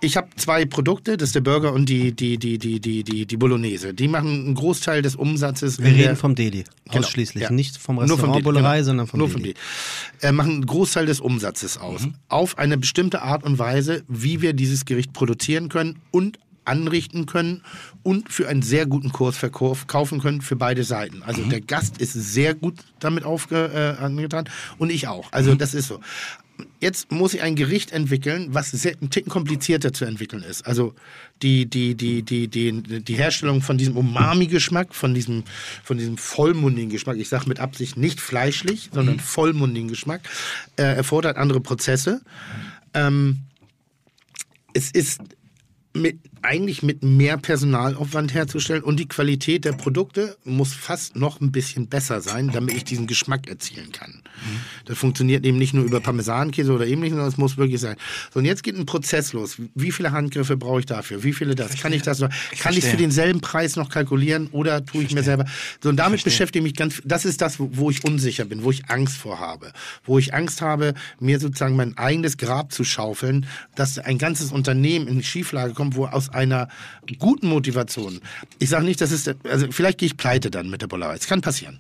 [0.04, 3.26] Ich habe zwei Produkte, das ist der Burger und die, die, die, die, die, die,
[3.26, 3.94] die Bolognese.
[3.94, 5.80] Die machen einen Großteil des Umsatzes.
[5.80, 7.44] Wir reden vom Deli, Genau, ausschließlich.
[7.44, 7.52] ja.
[7.52, 8.86] Nicht vom Nur vom Restaurant Bullerei, genau.
[8.86, 9.42] sondern vom Nur Deli.
[9.42, 9.56] Deli.
[10.22, 12.02] Äh, machen einen Großteil des Umsatzes aus.
[12.02, 12.16] Mhm.
[12.28, 17.62] Auf eine bestimmte Art und Weise, wie wir dieses Gericht produzieren können und anrichten können
[18.04, 21.24] und für einen sehr guten Kurs verkauf, kaufen können für beide Seiten.
[21.24, 25.32] Also der Gast ist sehr gut damit aufge, äh, angetan und ich auch.
[25.32, 26.00] Also das ist so.
[26.80, 30.66] Jetzt muss ich ein Gericht entwickeln, was ein Ticken komplizierter zu entwickeln ist.
[30.68, 30.94] Also
[31.42, 35.44] die, die, die, die, die, die Herstellung von diesem Umami-Geschmack, von diesem,
[35.84, 40.22] von diesem vollmundigen Geschmack, ich sage mit Absicht nicht fleischlich, sondern vollmundigen Geschmack,
[40.76, 42.22] äh, erfordert andere Prozesse.
[42.94, 43.40] Ähm,
[44.74, 45.22] es ist
[45.94, 51.52] mit, eigentlich mit mehr Personalaufwand herzustellen und die Qualität der Produkte muss fast noch ein
[51.52, 54.22] bisschen besser sein, damit ich diesen Geschmack erzielen kann.
[54.86, 57.96] Das funktioniert eben nicht nur über Parmesankäse oder ähnliches, sondern es muss wirklich sein.
[58.34, 59.58] So, und jetzt geht ein Prozess los.
[59.76, 61.24] Wie viele Handgriffe brauche ich dafür?
[61.24, 61.78] Wie viele das?
[61.78, 62.30] Kann ich das noch?
[62.60, 65.46] Kann ich für denselben Preis noch kalkulieren oder tue ich mir selber?
[65.82, 68.64] So, und damit beschäftige ich mich ganz, das ist das, wo- wo ich unsicher bin,
[68.64, 69.72] wo ich Angst vor habe.
[70.04, 73.46] Wo ich Angst habe, mir sozusagen mein eigenes Grab zu schaufeln,
[73.76, 76.68] dass ein ganzes Unternehmen in Schieflage kommt, wo aus einer
[77.20, 78.20] guten Motivation,
[78.60, 81.16] ich sage nicht, das ist, also vielleicht gehe ich pleite dann mit der Bollerei.
[81.16, 81.80] Es kann passieren.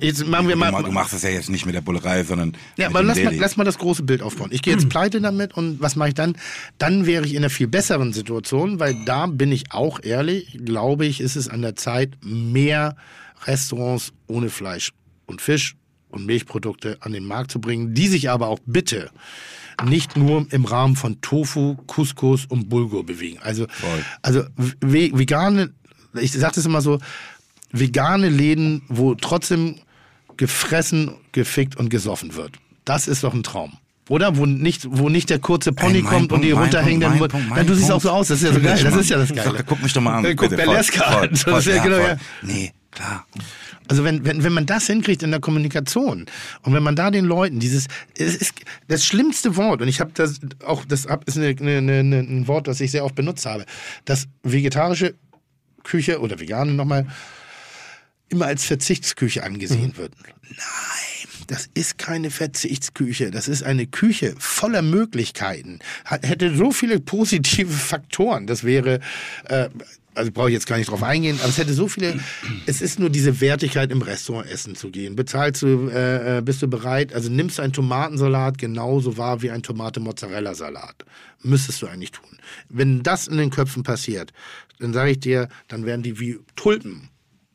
[0.00, 2.22] Jetzt machen wir Du, mal, ma- du machst es ja jetzt nicht mit der Bullerei,
[2.22, 4.50] sondern ja, mit aber dem lass mal, lass mal das große Bild aufbauen.
[4.52, 6.36] Ich gehe jetzt pleite damit und was mache ich dann?
[6.78, 11.06] Dann wäre ich in einer viel besseren Situation, weil da bin ich auch ehrlich, glaube
[11.06, 12.94] ich, ist es an der Zeit, mehr
[13.46, 14.92] Restaurants ohne Fleisch
[15.26, 15.74] und Fisch
[16.10, 19.10] und Milchprodukte an den Markt zu bringen, die sich aber auch bitte
[19.86, 23.38] nicht nur im Rahmen von Tofu, Couscous und Bulgur bewegen.
[23.42, 23.66] Also,
[24.22, 25.72] also ve- vegane,
[26.20, 26.98] ich sage das immer so,
[27.72, 29.76] vegane Läden, wo trotzdem
[30.36, 32.52] gefressen, gefickt und gesoffen wird.
[32.84, 33.74] Das ist doch ein Traum.
[34.08, 34.36] Oder?
[34.36, 37.10] Wo nicht, wo nicht der kurze Pony Ey, kommt und die Punkt, runterhängenden.
[37.18, 38.02] Punkt, mein Punkt, mein du siehst auch Punkt.
[38.02, 38.82] so aus, das ist ja so geil.
[38.82, 39.62] Das ist ja das Geile.
[39.64, 40.36] Guck, mich doch mal an.
[40.36, 40.50] Guck.
[40.50, 41.28] Berleska Voll, an.
[41.30, 42.08] Das voll, ist ja genau, voll.
[42.08, 42.16] ja.
[42.42, 43.24] Nee, klar.
[43.90, 46.26] Also wenn, wenn, wenn man das hinkriegt in der Kommunikation
[46.62, 48.54] und wenn man da den Leuten dieses, es ist
[48.86, 52.68] das schlimmste Wort und ich habe das auch, das ist eine, eine, eine, ein Wort,
[52.68, 53.66] das ich sehr oft benutzt habe,
[54.04, 55.16] dass vegetarische
[55.82, 57.08] Küche oder vegane nochmal
[58.28, 60.12] immer als Verzichtsküche angesehen wird.
[60.50, 63.32] Nein, das ist keine Verzichtsküche.
[63.32, 65.80] Das ist eine Küche voller Möglichkeiten.
[66.04, 68.46] Hat, hätte so viele positive Faktoren.
[68.46, 69.00] Das wäre,
[69.48, 69.68] äh,
[70.20, 72.20] also brauche ich jetzt gar nicht drauf eingehen, aber es hätte so viele,
[72.66, 75.16] es ist nur diese Wertigkeit im Restaurant essen zu gehen.
[75.16, 79.50] Bezahlst du, äh, äh, bist du bereit, also nimmst du einen Tomatensalat genauso wahr wie
[79.50, 81.04] ein Tomate-Mozzarella-Salat.
[81.42, 82.28] Müsstest du eigentlich tun.
[82.68, 84.32] Wenn das in den Köpfen passiert,
[84.78, 87.09] dann sage ich dir, dann werden die wie Tulpen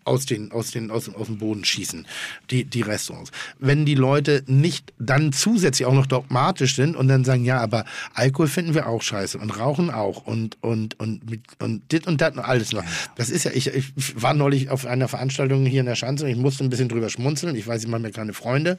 [0.06, 2.06] aus, den, aus, den, aus, dem- aus dem Boden schießen,
[2.52, 3.32] die, die Restaurants.
[3.60, 7.84] Wenn die Leute nicht dann zusätzlich auch noch dogmatisch sind und dann sagen, ja, aber
[8.14, 12.22] Alkohol finden wir auch scheiße und Rauchen auch und, und, und, mit, und dit und
[12.22, 12.84] dat und alles noch.
[13.15, 16.32] Das ist ja, ich, ich war neulich auf einer Veranstaltung hier in der Schanze und
[16.32, 17.56] ich musste ein bisschen drüber schmunzeln.
[17.56, 18.77] Ich weiß, ich mache mir keine Freunde.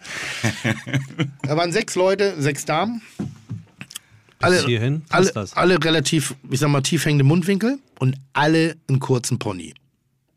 [1.42, 3.02] da waren sechs Leute, sechs Damen.
[4.38, 5.26] Alle, hierhin alle,
[5.56, 9.74] alle relativ, ich sag mal, tief hängende Mundwinkel und alle einen kurzen Pony.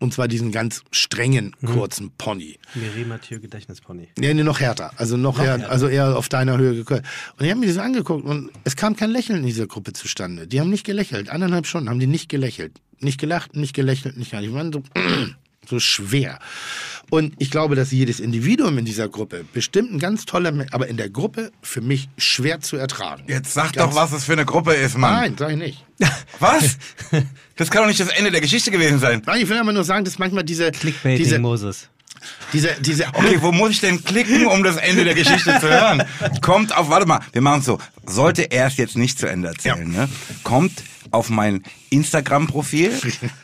[0.02, 1.68] Und zwar diesen ganz strengen, Mhm.
[1.68, 2.58] kurzen Pony.
[2.74, 4.08] Miri Mathieu Gedächtnispony.
[4.18, 4.92] Nee, nee, noch härter.
[4.96, 7.04] Also noch, härter, also eher auf deiner Höhe gekürzt.
[7.38, 10.48] Und die haben mir das angeguckt und es kam kein Lächeln in dieser Gruppe zustande.
[10.48, 11.30] Die haben nicht gelächelt.
[11.30, 12.80] Anderthalb Stunden haben die nicht gelächelt.
[13.00, 14.52] Nicht gelacht, nicht gelächelt, nicht gar nicht.
[14.52, 14.84] Die waren so,
[15.70, 16.40] so schwer.
[17.10, 20.98] Und ich glaube, dass jedes Individuum in dieser Gruppe bestimmt ein ganz toller, aber in
[20.98, 23.24] der Gruppe für mich schwer zu ertragen.
[23.28, 25.14] Jetzt sag Ganz- doch, was es für eine Gruppe ist, Mann.
[25.14, 25.86] Nein, sag ich nicht.
[26.40, 26.78] Was?
[27.58, 29.22] Das kann doch nicht das Ende der Geschichte gewesen sein.
[29.26, 31.90] Nein, ich will aber nur sagen, dass manchmal diese, Clickbaiting diese, Moses.
[32.54, 36.04] diese, diese, Okay, wo muss ich denn klicken, um das Ende der Geschichte zu hören?
[36.42, 37.80] Kommt auf, warte mal, wir machen es so.
[38.06, 40.08] Sollte er es jetzt nicht zu Ende erzählen, ne?
[40.44, 40.72] Kommt
[41.12, 42.92] auf mein Instagram-Profil.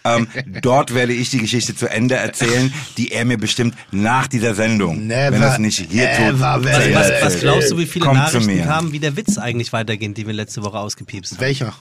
[0.08, 0.28] Ähm,
[0.62, 5.08] dort werde ich die Geschichte zu Ende erzählen, die er mir bestimmt nach dieser Sendung,
[5.08, 7.42] Never, wenn er es nicht hier tut, Was, was erzählt.
[7.42, 8.66] glaubst du, wie viele Kommt zu Nachrichten mir.
[8.66, 11.42] kamen, wie der Witz eigentlich weitergeht, den wir letzte Woche ausgepiepst haben?
[11.42, 11.74] welcher?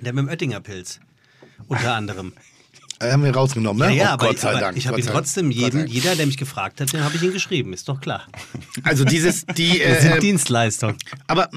[0.00, 1.00] Der mit dem Oettinger Pilz.
[1.66, 2.32] Unter anderem.
[3.02, 3.94] Äh, Haben wir rausgenommen, ne?
[3.96, 4.76] Ja, ja, Oh, aber, Gott sei aber Dank.
[4.76, 5.88] ich habe ihn trotzdem Dank.
[5.88, 8.26] jeder, der mich gefragt hat, den habe ich ihn geschrieben, ist doch klar.
[8.84, 10.96] Also dieses, die, Das sind äh, Dienstleistungen.
[11.26, 11.48] aber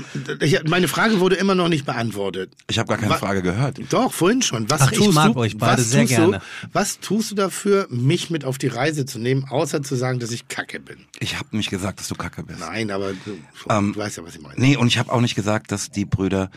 [0.42, 2.52] ich, meine Frage wurde immer noch nicht beantwortet.
[2.70, 3.80] Ich habe gar keine Wa- Frage gehört.
[3.90, 4.70] Doch, vorhin schon.
[4.70, 6.38] Was Ach, ich tust mag du, euch beide was sehr tust gerne.
[6.40, 10.20] Du, was tust du dafür, mich mit auf die Reise zu nehmen, außer zu sagen,
[10.20, 10.98] dass ich kacke bin?
[11.20, 12.60] Ich habe nicht gesagt, dass du kacke bist.
[12.60, 13.38] Nein, aber du,
[13.70, 14.56] Ähm, du weißt ja, was ich meine.
[14.60, 16.50] Nee, und ich habe auch nicht gesagt, dass die Brüder,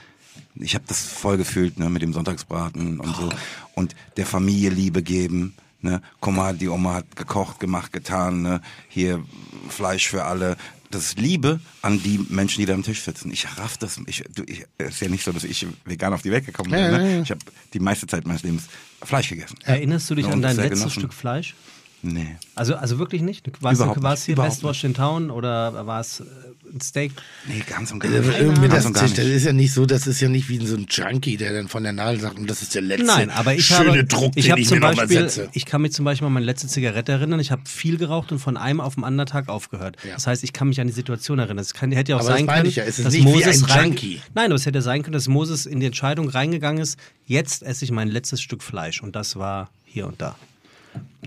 [0.55, 3.28] ich habe das voll gefühlt, ne, mit dem Sonntagsbraten und so
[3.74, 6.02] und der Familie Liebe geben, ne?
[6.20, 8.60] Guck mal, die Oma hat gekocht, gemacht, getan, ne?
[8.89, 9.23] Hier
[9.69, 10.56] Fleisch für alle.
[10.90, 13.31] Das ist Liebe an die Menschen, die da am Tisch sitzen.
[13.31, 14.01] Ich raff das.
[14.06, 16.70] Ich, du, ich, es ist ja nicht so, dass ich vegan auf die Welt gekommen
[16.70, 16.81] bin.
[16.81, 17.10] Ja, ne?
[17.10, 17.23] ja, ja.
[17.23, 17.40] Ich habe
[17.74, 18.65] die meiste Zeit meines Lebens
[19.02, 19.56] Fleisch gegessen.
[19.65, 21.01] Erinnerst du dich an dein letztes genossen.
[21.01, 21.55] Stück Fleisch?
[22.02, 22.36] Nee.
[22.55, 23.51] Also, also wirklich nicht?
[23.60, 26.24] Warst nicht, hier Westwatch in Town oder war es äh,
[26.73, 27.12] ein Steak.
[27.47, 28.39] Nee, ganz und gar Also nicht.
[28.40, 29.28] irgendwie Ganz das, und gar das nicht.
[29.28, 31.82] ist ja nicht so, das ist ja nicht wie so ein Junkie, der dann von
[31.82, 34.47] der Nadel sagt, und das ist der letzte Nein, aber ich schöne habe, Druck, ich
[34.47, 35.49] den ich mir nochmal setze.
[35.53, 37.40] ich kann mich zum Beispiel an meine letzte Zigarette erinnern.
[37.40, 39.97] Ich habe viel geraucht und von einem auf den anderen Tag aufgehört.
[40.05, 40.15] Ja.
[40.15, 41.59] Das heißt, ich kann mich an die Situation erinnern.
[41.59, 43.12] Es kann, hätte ja auch Aber das sein meine können, ich ja, es ist dass
[43.15, 44.20] nicht wie Moses ein rein, Junkie.
[44.35, 46.99] Nein, aber es hätte sein können, dass Moses in die Entscheidung reingegangen ist.
[47.27, 50.36] Jetzt esse ich mein letztes Stück Fleisch und das war hier und da.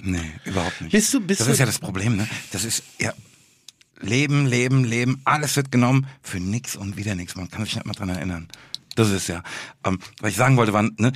[0.03, 0.91] Nee, überhaupt nicht.
[0.91, 2.27] Bist du- bist das ist ja das Problem, ne?
[2.51, 3.13] Das ist ja
[4.01, 7.35] Leben, Leben, Leben, alles wird genommen für nix und wieder nix.
[7.35, 8.47] Man kann sich nicht mal dran erinnern.
[8.95, 9.43] Das ist ja.
[9.85, 11.11] Ähm, was ich sagen wollte, war, ne?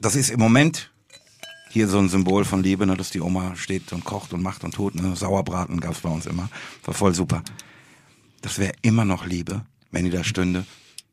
[0.00, 0.90] Das ist im Moment
[1.70, 4.64] hier so ein Symbol von Liebe, ne, dass die Oma steht und kocht und macht
[4.64, 4.94] und tut.
[4.94, 5.14] Ne?
[5.16, 6.48] Sauerbraten gab's bei uns immer.
[6.84, 7.42] War voll super.
[8.42, 10.66] Das wäre immer noch Liebe, wenn die da stünde.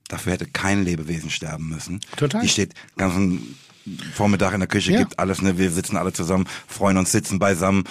[0.07, 2.01] Dafür hätte kein Lebewesen sterben müssen.
[2.17, 2.41] Total.
[2.41, 3.55] Die steht ganzen
[4.13, 4.99] Vormittag in der Küche, Ja.
[4.99, 5.57] gibt alles, ne?
[5.57, 7.83] Wir sitzen alle zusammen, freuen uns, sitzen beisammen.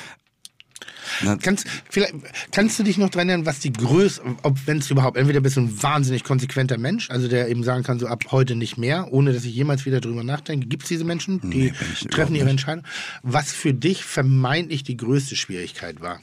[1.43, 2.15] Kannst, vielleicht,
[2.53, 5.57] kannst du dich noch dran erinnern, was die Größe, ob wenn es überhaupt, entweder bist
[5.57, 9.13] du ein wahnsinnig konsequenter Mensch, also der eben sagen kann, so ab heute nicht mehr,
[9.13, 10.67] ohne dass ich jemals wieder drüber nachdenke.
[10.67, 11.73] Gibt es diese Menschen, die Nee,
[12.11, 12.49] treffen ihre.
[12.49, 12.85] Entscheidung?
[13.23, 16.21] Was für dich vermeintlich die größte Schwierigkeit war?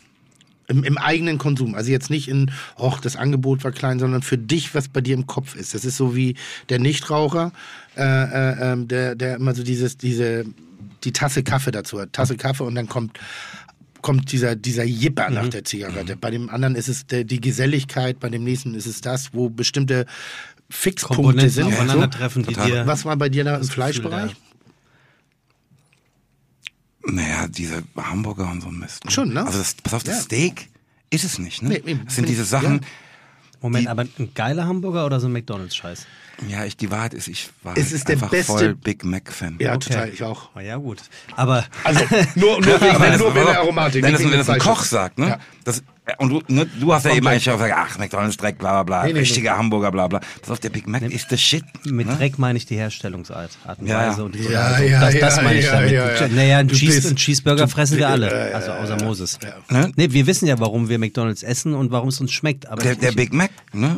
[0.68, 1.76] Im, Im eigenen Konsum.
[1.76, 5.14] Also jetzt nicht in, och, das Angebot war klein, sondern für dich, was bei dir
[5.14, 5.76] im Kopf ist.
[5.76, 6.36] Das ist so wie
[6.70, 7.52] der Nichtraucher,
[7.96, 10.46] äh, äh, ähm, der, der immer so dieses, diese,
[11.04, 12.14] die Tasse Kaffee dazu hat.
[12.14, 13.20] Tasse Kaffee und dann kommt
[14.06, 16.16] kommt dieser, dieser Jipper nach der Zigarette.
[16.16, 19.50] Bei dem anderen ist es der, die Geselligkeit, bei dem nächsten ist es das, wo
[19.50, 20.06] bestimmte
[20.70, 21.66] Fixpunkte sind.
[21.74, 22.70] aufeinandertreffen, die Total.
[22.70, 22.86] dir.
[22.86, 24.30] Was war bei dir da im Fleischbereich?
[24.30, 24.38] ja.
[27.12, 29.12] Naja, diese Hamburger und so ein Mist.
[29.12, 29.44] Schon, ne?
[29.44, 30.22] Also das, pass auf, das Ja.
[30.22, 30.70] Steak
[31.10, 31.82] ist es nicht, ne?
[31.84, 32.82] Nee, das sind diese Sachen,
[33.62, 36.06] Moment, die- aber ein geiler Hamburger oder so ein McDonalds-Scheiß?
[36.50, 39.58] Ja, ich, die Wahrheit ist, ich war Es ist der einfach beste- voll Big Mac-Fan.
[39.60, 39.90] Ja, Okay.
[39.90, 40.50] total, ich auch.
[40.56, 41.00] Na ja, gut.
[41.36, 41.66] Aber.
[41.84, 42.02] Also
[42.36, 44.04] nur, nur wegen, Aber das- nur wegen der Aromatik.
[44.04, 45.28] Wenn das, wenn das ein Koch sagt, ne?
[45.30, 45.40] Ja.
[45.64, 45.82] Das,
[46.20, 48.84] und du, ne, du hast ja eben eigentlich auch gesagt, ach, McDonalds Dreck, bla bla
[48.84, 50.20] bla, Nee, nee, richtiger Hamburger, bla bla.
[50.42, 51.64] Pass auf, der Big Mac ist the shit.
[51.86, 52.16] Mit ne?
[52.16, 55.20] Dreck meine ich die Herstellungsart, Art und Ja, Weise und die Ja, ja, das, ja,
[55.22, 55.92] das meine ich ja, damit.
[55.92, 56.28] ja, ja.
[56.28, 59.04] Naja, einen, Du Cheese, bist- einen Cheeseburger du- fressen wir alle, also außer ja.
[59.04, 59.40] Moses.
[59.42, 59.56] Ja.
[59.76, 59.92] Ne?
[59.96, 62.68] Nee, wir wissen ja, warum wir McDonalds essen und warum es uns schmeckt.
[62.68, 63.98] Aber Der, der Big Mac, ne?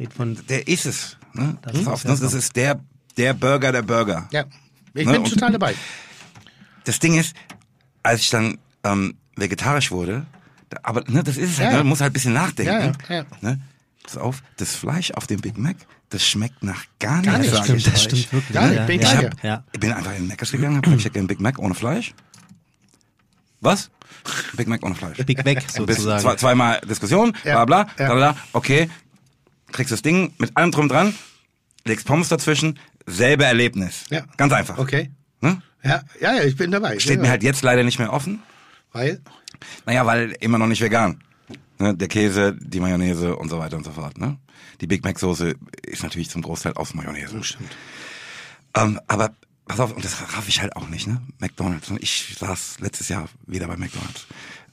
[0.00, 1.18] red von Der ist es.
[1.36, 1.58] Ne?
[1.62, 2.18] Das Pass ist auf, ja ne?
[2.20, 2.80] Das ist der,
[3.16, 4.28] der Burger der Burger.
[4.32, 4.44] Ja,
[4.94, 5.74] ich Ne, bin und- total dabei.
[6.84, 7.34] Das Ding ist,
[8.02, 10.24] als ich dann ähm, vegetarisch wurde,
[10.70, 11.72] da, aber ne, das ist es halt, Ja, ne?
[11.72, 11.78] ja.
[11.78, 12.92] man muss halt ein bisschen nachdenken.
[13.08, 13.24] Ja, ja.
[13.40, 13.60] Ne?
[14.04, 15.76] Pass auf, das Fleisch auf dem Big Mac,
[16.10, 17.52] das schmeckt nach gar, Gar nichts.
[17.52, 17.54] nicht.
[17.56, 18.80] sag stimmt, ich das stimmt wirklich.
[18.80, 19.44] Ich bin Ich, hab.
[19.44, 19.64] Ja.
[19.72, 22.14] ich bin einfach in den Meckers gegangen, hab gesagt, Big Mac ohne Fleisch.
[23.60, 23.90] Was?
[24.56, 25.16] Big Mac ohne Fleisch.
[25.24, 26.20] Big Mac Bis sozusagen.
[26.22, 28.14] Zwei, zweimal Diskussion, Ja, bla bla, ja.
[28.14, 28.88] bla bla, okay.
[29.72, 31.14] Kriegst das Ding mit allem drum dran,
[31.84, 34.04] legst Pommes dazwischen, selbe Erlebnis.
[34.10, 34.24] Ja.
[34.36, 34.78] Ganz einfach.
[34.78, 35.10] Okay.
[35.40, 35.60] Ne?
[35.84, 36.96] Ja, ja, ja, ich bin dabei.
[36.96, 37.30] Ich Steht bin mir dabei.
[37.32, 38.42] halt jetzt leider nicht mehr offen.
[38.92, 39.20] Weil,
[39.84, 41.22] Naja, weil immer noch nicht vegan.
[41.78, 41.94] Ne?
[41.94, 44.18] Der Käse, die Mayonnaise und so weiter und so fort.
[44.18, 44.38] Ne?
[44.80, 45.54] Die Big Mac Soße
[45.86, 47.42] ist natürlich zum Großteil aus Mayonnaise.
[47.44, 47.70] stimmt.
[48.74, 49.34] Ähm, aber
[49.66, 51.20] pass auf, und das raff ich halt auch nicht, ne?
[51.38, 51.90] McDonalds.
[52.00, 54.26] Ich saß letztes Jahr wieder bei McDonalds.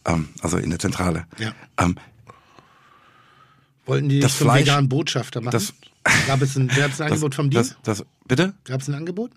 [0.05, 1.25] Ähm, also in der Zentrale.
[1.37, 1.53] Ja.
[1.79, 1.95] Ähm,
[3.85, 5.51] Wollten die Das zum Fleisch- veganen Botschafter machen?
[5.51, 5.73] das-
[6.27, 7.79] Gab es ein, gab's ein das, Angebot vom das, Dienst?
[7.83, 8.53] das, bitte?
[8.65, 9.31] Gab es ein Angebot?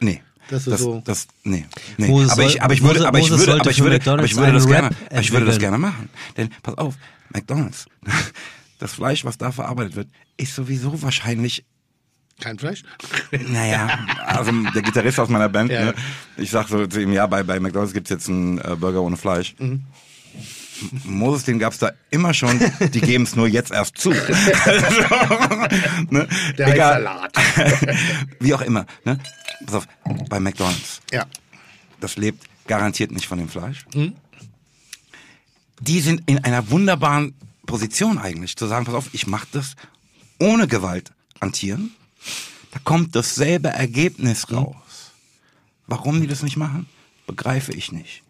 [0.00, 0.22] Nee.
[0.50, 1.66] Das ist das, so- das, nee,
[1.98, 2.08] nee.
[2.08, 4.52] Moses aber ich, aber ich würde, aber ich würde, aber ich würde, aber ich würde
[4.52, 6.08] das gerne, ich würde das gerne machen.
[6.36, 6.94] Denn, pass auf,
[7.34, 7.86] McDonalds,
[8.78, 10.08] das Fleisch, was da verarbeitet wird,
[10.38, 11.64] ist sowieso wahrscheinlich
[12.40, 12.82] Kein Fleisch?
[13.48, 15.86] Naja, also der Gitarrist aus meiner Band, Ja.
[15.86, 15.94] ne?
[16.36, 19.16] ich sag so zu ihm, ja, bei, bei McDonalds gibt's jetzt einen äh, Burger ohne
[19.16, 19.54] Fleisch.
[19.58, 19.82] Mhm.
[21.04, 22.58] Moses, den gab's da immer schon,
[22.92, 24.10] die geben's nur jetzt erst zu.
[24.64, 25.00] also,
[26.10, 26.28] ne?
[26.56, 27.02] Der Egal.
[27.02, 27.32] Salat.
[28.40, 28.86] Wie auch immer.
[29.04, 29.18] Ne?
[29.66, 29.88] Pass auf,
[30.28, 31.26] bei McDonalds, Ja.
[32.00, 33.86] das lebt garantiert nicht von dem Fleisch.
[33.94, 34.14] Mhm.
[35.80, 37.34] Die sind in einer wunderbaren
[37.66, 39.74] Position eigentlich, zu sagen, pass auf, ich mache das
[40.38, 41.92] ohne Gewalt an Tieren.
[42.72, 44.76] Da kommt dasselbe Ergebnis raus.
[45.86, 46.86] Warum die das nicht machen,
[47.26, 48.22] begreife ich nicht.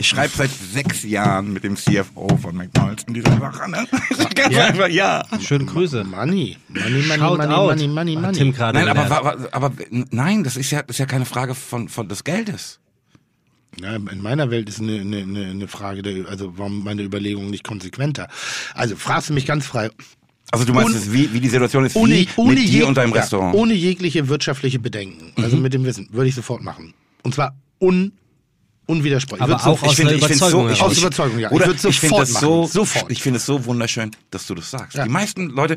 [0.00, 3.70] Ich schreibe seit sechs Jahren mit dem CFO von McDonalds in dieser Sache.
[3.70, 3.86] Ne?
[4.34, 4.64] Ganz Ja?
[4.64, 5.22] einfach, ja.
[5.42, 6.04] Schöne Grüße.
[6.04, 6.56] Money.
[6.68, 7.68] Money, money, Shout money, out.
[7.68, 8.32] money, money, money.
[8.38, 11.54] Tim gerade Nein, aber, aber, aber nein, das ist ja, das ist ja keine Frage
[11.54, 12.80] von, von des Geldes.
[13.78, 17.62] Ja, in meiner Welt ist eine, eine, eine Frage, der, also warum meine Überlegung nicht
[17.64, 18.28] konsequenter.
[18.74, 19.90] Also fragst du mich ganz frei.
[20.50, 22.96] Also du meinst, es, wie, wie die Situation ist, Ohne, wie ohne, mit dir und
[22.96, 23.52] deinem ja, Restaurant.
[23.54, 23.60] Mhm.
[23.60, 26.94] ohne jegliche wirtschaftliche Bedenken, also mit dem Wissen, würde ich sofort machen.
[27.22, 28.12] Und zwar un,
[28.90, 29.42] unwidersprechlich.
[29.42, 30.92] Aber Ich auch aus einer find's Überzeugung ich, heraus.
[30.92, 31.48] Aus Überzeugung, ja.
[31.48, 32.44] Ich Oder würde ich finde sofort das machen.
[32.44, 33.10] so, Sofort.
[33.10, 34.96] ich finde es so wunderschön, dass du das sagst.
[34.96, 35.04] Ja.
[35.04, 35.74] Die meisten Leute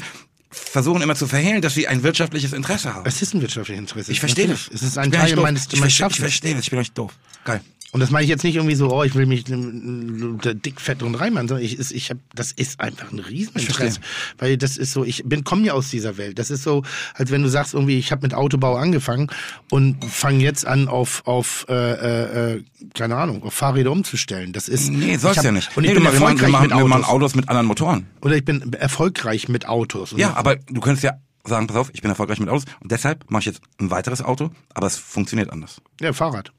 [0.49, 3.06] versuchen immer zu verhehlen, dass sie ein wirtschaftliches Interesse haben.
[3.07, 4.11] Es ist ein wirtschaftliches Interesse.
[4.11, 4.69] Ich verstehe das.
[4.73, 6.64] Es ist ein Ich bin Teil meines, ich ich verstehe das.
[6.65, 7.14] Ich bin euch doof.
[7.44, 7.61] Geil.
[7.94, 11.14] Und das meine ich jetzt nicht irgendwie so, oh, ich will mich dick, fett und
[11.14, 13.99] rein machen, sondern ich, ich hab, das ist einfach ein Rieseninteresse.
[14.40, 16.40] Weil das ist so, ich bin komme ja aus dieser Welt.
[16.40, 16.82] Das ist so,
[17.14, 19.30] als wenn du sagst, irgendwie, ich habe mit Autobau angefangen
[19.70, 22.64] und fange jetzt an, auf, auf äh, äh, äh,
[22.95, 24.53] keine Ahnung, auf Fahrräder umzustellen.
[24.53, 24.90] Das ist.
[24.90, 25.70] Nee, ich soll's hab- ja nicht.
[25.78, 27.14] Und ich nee, bin erfolgreich machen, mit wir machen Autos.
[27.14, 28.07] Autos mit anderen Motoren.
[28.22, 30.15] Oder ich bin erfolgreich mit Autos.
[30.18, 31.14] Ja, aber du könntest ja
[31.45, 34.22] sagen, pass auf, ich bin erfolgreich mit Autos und deshalb mache ich jetzt ein weiteres
[34.22, 35.82] Auto, aber es funktioniert anders.
[35.99, 36.52] Ja, Fahrrad.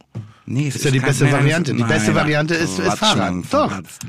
[0.46, 1.72] Nee, es Ist ja die beste Variante.
[1.72, 3.34] Die nein, beste nein, Variante ist, ist Fahrrad.
[3.50, 3.78] Doch.
[3.80, 4.02] Ist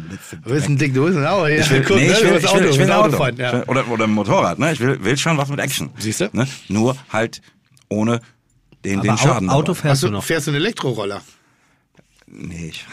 [0.43, 1.45] Du bist ein Dick, du bist ein Auto.
[1.45, 3.15] Ich will, guck, nee, ne, ich du will, bist ich will, ich will ein Auto.
[3.17, 3.53] fahren, Ich ja.
[3.53, 4.73] will, oder, oder ein Motorrad, ne?
[4.73, 5.91] Ich will, will schon was mit Action.
[5.97, 6.29] Siehst du?
[6.33, 6.45] Ne?
[6.67, 7.41] Nur halt
[7.87, 8.19] ohne
[8.83, 9.49] den, den Aber Schaden.
[9.49, 9.81] Au- Auto dabei.
[9.81, 10.23] fährst du du, noch.
[10.25, 11.21] fährst du einen Elektroroller?
[12.27, 12.85] Nee, ich.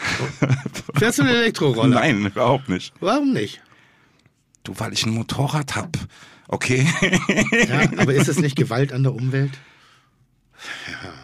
[0.95, 1.99] Fährst du einen Elektroroller?
[1.99, 2.93] Nein, überhaupt nicht.
[3.01, 3.61] Warum nicht?
[4.63, 5.97] Du, weil ich ein Motorrad hab.
[6.53, 6.85] Okay.
[7.67, 9.51] Ja, aber ist es nicht Gewalt an der Umwelt?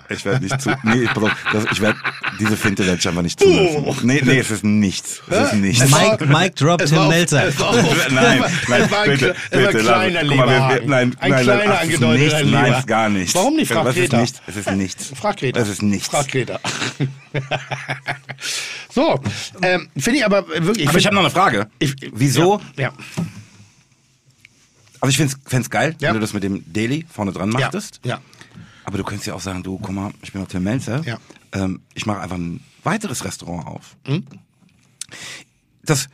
[0.10, 0.72] Ich werde nicht zu.
[0.84, 1.98] Nee, pass auf, das, ich werde
[2.40, 3.86] diese Finte werde ich einfach nicht zulassen.
[4.02, 5.22] Nee, nee, es ist nichts.
[5.30, 5.84] Es ist nichts.
[5.84, 7.46] Es war- Mike, Mike Drop Es Tim war Melzer.
[7.48, 10.90] es war auf- Nein, es nein, war ein, bitte, es war ein bitte, kleiner Leberhaken.
[10.90, 12.62] nein, ein nein, kleiner nein, ach, es ist angedeuteter nichts, Leber.
[12.62, 13.36] Nein, es ist gar nichts.
[13.36, 13.72] Warum nicht?
[13.72, 14.18] Frag Es ist Greta.
[14.22, 14.42] nichts.
[14.48, 15.12] Es ist nichts.
[15.16, 15.60] Frag Greta.
[15.62, 16.08] Es ist nichts.
[16.10, 16.60] Frag Greta.
[18.90, 19.20] so,
[19.62, 20.90] ähm, finde ich aber wirklich.
[20.90, 21.68] Aber ich habe noch eine Frage.
[21.80, 22.60] Ich- Wieso?
[22.78, 22.94] Ja, ja.
[25.02, 26.10] Also ich find's, fänd's geil, Ja.
[26.10, 28.00] wenn du das mit dem Daily vorne dran Ja, machtest.
[28.04, 28.20] ja.
[28.84, 31.02] Aber du könntest ja auch sagen, du, guck mal, ich bin noch Tim Melzer.
[31.06, 31.18] Ja.
[31.54, 33.96] Ähm, ich mache einfach ein weiteres Restaurant auf.
[34.06, 34.26] Hm?
[35.84, 36.08] Das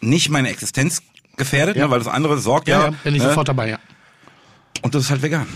[0.00, 1.02] nicht meine Existenz
[1.36, 1.84] gefährdet, Ja.
[1.86, 2.84] ne, weil das andere sorgt Ja, ja.
[2.90, 3.28] ja, bin ich ne?
[3.28, 3.78] sofort dabei, ja.
[4.82, 5.46] Und das ist halt vegan.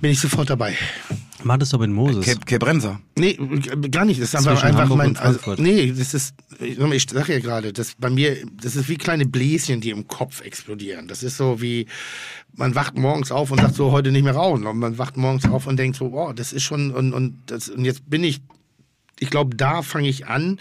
[0.00, 0.76] Bin ich sofort dabei.
[1.44, 2.24] Mach das mit Moses.
[2.24, 3.00] Ke Ke Bremser.
[3.18, 3.38] Nee,
[3.90, 4.20] gar nicht.
[4.20, 5.16] Das ist einfach, einfach mein.
[5.16, 6.34] Also, nee, das ist.
[6.60, 10.40] Ich sag ja gerade, das bei mir, das ist wie kleine Bläschen, die im Kopf
[10.40, 11.06] explodieren.
[11.08, 11.86] Das ist so wie,
[12.56, 14.66] man wacht morgens auf und sagt so, heute nicht mehr rauchen.
[14.66, 17.68] Und man wacht morgens auf und denkt so, oh, das ist schon, und, und, das,
[17.68, 18.40] und jetzt bin ich,
[19.18, 20.58] ich glaube, da fange ich an,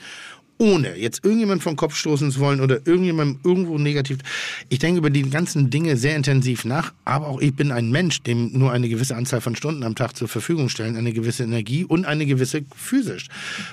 [0.58, 4.20] ohne jetzt irgendjemand vom Kopf stoßen zu wollen oder irgendjemandem irgendwo negativ.
[4.70, 8.22] Ich denke über die ganzen Dinge sehr intensiv nach, aber auch ich bin ein Mensch,
[8.24, 11.84] dem nur eine gewisse Anzahl von Stunden am Tag zur Verfügung stellen, eine gewisse Energie
[11.84, 13.28] und eine gewisse physisch.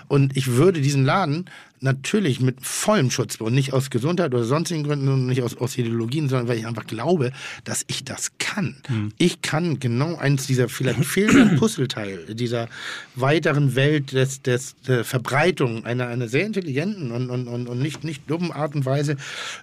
[0.09, 1.47] Und ich würde diesen Laden
[1.81, 5.79] natürlich mit vollem Schutz und nicht aus Gesundheit oder sonstigen Gründen und nicht aus, aus
[5.79, 7.33] Ideologien, sondern weil ich einfach glaube,
[7.65, 8.77] dass ich das kann.
[9.19, 12.69] Ich kann genau eins dieser vielleicht fehlenden Puzzleteil dieser
[13.15, 18.05] weiteren Welt des, des, der Verbreitung einer, einer sehr intelligenten und, und, und, und nicht,
[18.05, 19.17] nicht dummen Art und Weise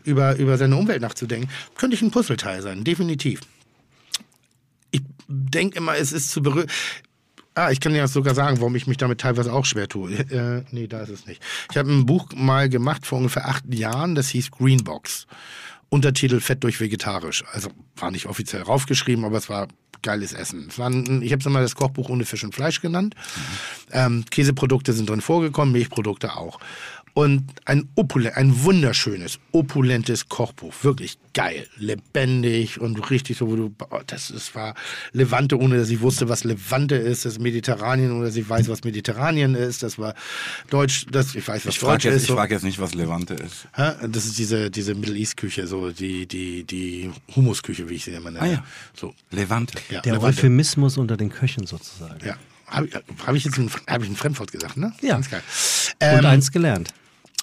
[0.03, 3.41] über, über seine Umwelt nachzudenken, könnte ich ein Puzzleteil sein, definitiv.
[4.91, 6.69] Ich denke immer, es ist zu berühren.
[7.57, 10.11] Ah, ich kann ja sogar sagen, warum ich mich damit teilweise auch schwer tue.
[10.27, 11.41] Äh, nee, da ist es nicht.
[11.71, 15.25] Ich habe ein Buch mal gemacht vor ungefähr acht Jahren, das hieß Greenbox.
[15.89, 17.43] Untertitel Fett durch Vegetarisch.
[17.51, 19.67] Also war nicht offiziell raufgeschrieben, aber es war
[20.03, 20.67] geiles Essen.
[20.69, 23.15] Es war ein, ich habe es immer das Kochbuch ohne Fisch und Fleisch genannt.
[23.91, 26.59] Ähm, Käseprodukte sind drin vorgekommen, Milchprodukte auch.
[27.17, 30.71] Und ein opulent, ein wunderschönes, opulentes Kochbuch.
[30.83, 34.75] Wirklich geil, lebendig und richtig so, wo du, oh, das, das war
[35.13, 37.25] Levante, ohne dass ich wusste, was Levante ist.
[37.25, 39.81] Das Mediterranien, ohne dass ich weiß, was Mediterranien ist.
[39.81, 40.13] Das war
[40.69, 42.21] Deutsch, das, ich weiß, was Ich Deutsch frage jetzt, ist.
[42.21, 42.35] ich so.
[42.35, 43.67] frag jetzt nicht, was Levante ist.
[43.73, 43.93] Hä?
[44.09, 48.11] Das ist diese, diese Middle East Küche, so die, die, die Humusküche, wie ich sie
[48.11, 48.43] immer nenne.
[48.45, 48.63] Ah ja.
[48.93, 49.79] So, Levante.
[49.89, 50.37] ja, Der Levante.
[50.37, 52.23] Euphemismus unter den Köchen sozusagen.
[52.23, 52.35] Ja.
[52.67, 52.93] Habe ich,
[53.25, 54.93] hab ich jetzt ein, hab ich ein Fremdwort gesagt, ne?
[55.01, 55.13] Ja.
[55.15, 55.41] Ganz geil.
[55.99, 56.93] Und Ähm, eins gelernt.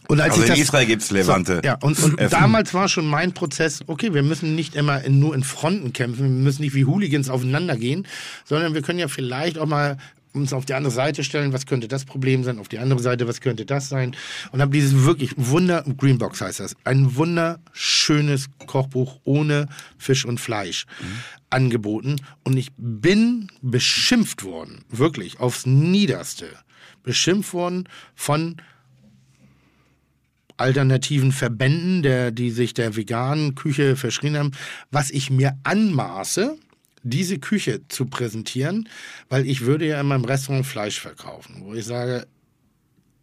[0.08, 1.56] Und als Also ich in das, Israel gibt's Levante.
[1.56, 5.18] So, ja, und, und damals war schon mein Prozess, okay, wir müssen nicht immer in,
[5.18, 8.06] nur in Fronten kämpfen, wir müssen nicht wie Hooligans aufeinander gehen,
[8.44, 9.96] sondern wir können ja vielleicht auch mal
[10.34, 13.28] uns auf die andere Seite stellen, was könnte das Problem sein, auf die andere Seite,
[13.28, 14.16] was könnte das sein.
[14.50, 20.86] Und habe dieses wirklich Wunder, Greenbox heißt das, ein wunderschönes Kochbuch ohne Fisch und Fleisch
[21.50, 22.16] angeboten.
[22.42, 26.48] Und ich bin beschimpft worden, wirklich aufs Niederste,
[27.04, 28.56] beschimpft worden von
[30.56, 34.52] alternativen Verbänden, der, die sich der veganen Küche verschrien haben,
[34.90, 36.56] was ich mir anmaße,
[37.02, 38.88] diese Küche zu präsentieren,
[39.28, 42.26] weil ich würde ja in meinem Restaurant Fleisch verkaufen, wo ich sage,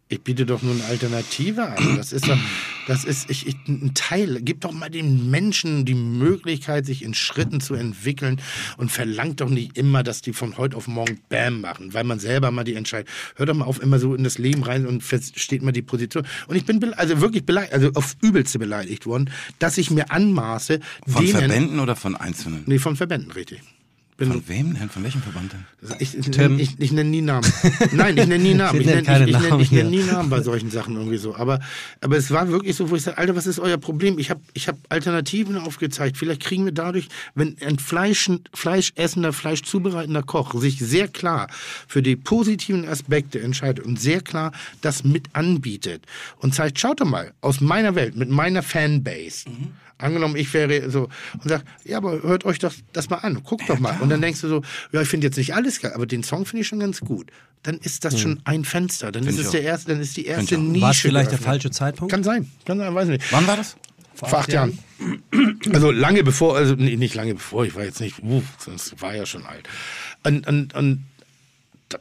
[0.08, 1.96] ich biete doch nur eine Alternative an.
[1.96, 2.38] Das ist doch,
[2.86, 4.40] das ist ich, ich, ein Teil.
[4.42, 8.40] Gib doch mal den Menschen die Möglichkeit, sich in Schritten zu entwickeln
[8.76, 12.18] und verlangt doch nicht immer, dass die von heute auf morgen Bam machen, weil man
[12.18, 13.08] selber mal die Entscheidung.
[13.36, 16.26] Hört doch mal auf, immer so in das Leben rein und versteht mal die Position.
[16.46, 20.80] Und ich bin also wirklich beleidigt, also aufs Übelste beleidigt worden, dass ich mir anmaße,
[21.06, 21.38] Von denen.
[21.38, 22.62] Verbänden oder von Einzelnen?
[22.66, 23.60] Nee, von Verbänden, richtig.
[24.22, 24.88] Bin Von wem denn?
[24.88, 25.64] Von welchem Verband denn?
[25.98, 27.50] Ich, ich, ich, ich nenne nie Namen.
[27.92, 28.80] Nein, ich nenne nie Namen.
[28.80, 31.34] Ich nenne keine ich, ich nenn, nenn nie Namen bei solchen Sachen irgendwie so.
[31.34, 31.58] Aber,
[32.00, 34.18] aber es war wirklich so, wo ich sage, Alter, was ist euer Problem?
[34.18, 36.16] Ich habe ich hab Alternativen aufgezeigt.
[36.16, 41.48] Vielleicht kriegen wir dadurch, wenn ein Fleisch, fleischessender, fleischzubereitender Koch sich sehr klar
[41.88, 46.04] für die positiven Aspekte entscheidet und sehr klar das mit anbietet
[46.38, 49.46] und zeigt, schaut doch mal, aus meiner Welt, mit meiner Fanbase,
[50.02, 53.68] Angenommen, ich wäre so und sag, ja, aber hört euch doch das mal an, guckt
[53.68, 53.98] doch mal.
[54.00, 54.62] Und dann denkst du so,
[54.92, 57.30] ja, ich finde jetzt nicht alles geil, aber den Song finde ich schon ganz gut.
[57.62, 59.12] Dann ist das schon ein Fenster.
[59.12, 59.52] Dann ist Find ich es auch.
[59.52, 60.58] der erste, dann ist die erste.
[60.58, 60.82] Nische.
[60.82, 61.46] War es vielleicht der geöffnet.
[61.46, 62.12] falsche Zeitpunkt?
[62.12, 63.32] Kann sein, kann sein, weiß nicht.
[63.32, 63.76] Wann war das?
[64.14, 64.78] Vor acht Jahren.
[65.72, 69.14] Also lange bevor, also nee, nicht lange bevor, ich war jetzt nicht, uh, sonst war
[69.14, 69.68] ja schon alt.
[70.22, 71.04] Und, und, und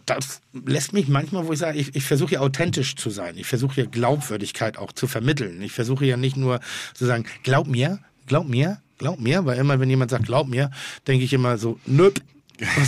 [0.06, 3.38] das lässt mich manchmal, wo ich sage, ich, ich versuche ja authentisch zu sein.
[3.38, 5.62] Ich versuche ja Glaubwürdigkeit auch zu vermitteln.
[5.62, 6.60] Ich versuche ja nicht nur
[6.94, 10.72] zu sagen, glaub mir, glaub mir, glaub mir, weil immer, wenn jemand sagt, glaub mir,
[11.08, 12.22] denke ich immer so, nöp.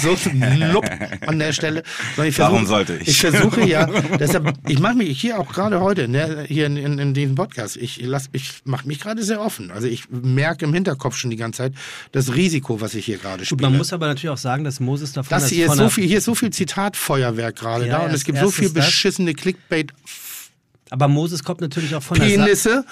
[0.02, 0.18] So,
[0.72, 0.90] nup
[1.26, 1.84] an der Stelle.
[2.24, 3.08] Ich Warum sollte ich?
[3.08, 3.86] Ich versuche ja,
[4.20, 7.78] deshalb, ich mache mich hier auch gerade heute, ne, hier in, in, in diesem Podcast,
[7.78, 9.72] ich, lass, ich mache mich gerade sehr offen.
[9.72, 11.74] Also ich merke im Hinterkopf schon die ganze Zeit
[12.12, 13.70] das Risiko, was ich hier gerade Gut, spiele.
[13.70, 16.08] man muss aber natürlich auch sagen, dass Moses davon Das als hier ist so viel,
[16.08, 19.92] hier ist so viel Zitatfeuerwerk gerade Ja, da und es gibt so viel beschissene Clickbait
[20.90, 22.86] Aber Moses kommt natürlich auch von der Seite.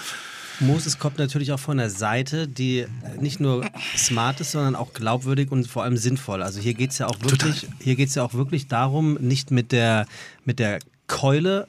[0.61, 2.85] Moses kommt natürlich auch von der Seite, die
[3.19, 3.65] nicht nur
[3.97, 6.41] smart ist, sondern auch glaubwürdig und vor allem sinnvoll.
[6.41, 9.71] Also hier geht es ja auch wirklich, hier geht's ja auch wirklich darum, nicht mit
[9.71, 10.05] der,
[10.45, 11.67] mit der Keule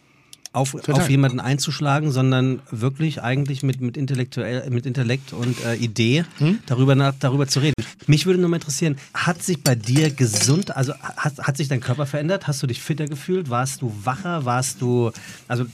[0.53, 6.25] auf, auf jemanden einzuschlagen, sondern wirklich eigentlich mit, mit, intellektuell, mit Intellekt und äh, Idee
[6.67, 7.75] darüber, nach, darüber zu reden.
[8.07, 11.81] Mich würde nur mal interessieren, hat sich bei dir gesund, also hat, hat sich dein
[11.81, 12.47] Körper verändert?
[12.47, 13.49] Hast du dich fitter gefühlt?
[13.49, 14.45] Warst du wacher?
[14.45, 15.11] Warst du,
[15.49, 15.65] also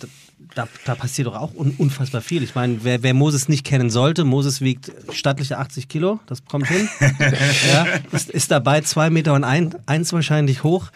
[0.55, 2.43] da, da passiert doch auch un, unfassbar viel.
[2.43, 6.69] Ich meine, wer, wer Moses nicht kennen sollte, Moses wiegt stattliche 80 Kilo, das kommt
[6.69, 6.89] hin.
[7.73, 10.91] ja, ist, ist dabei zwei Meter und ein, eins wahrscheinlich hoch.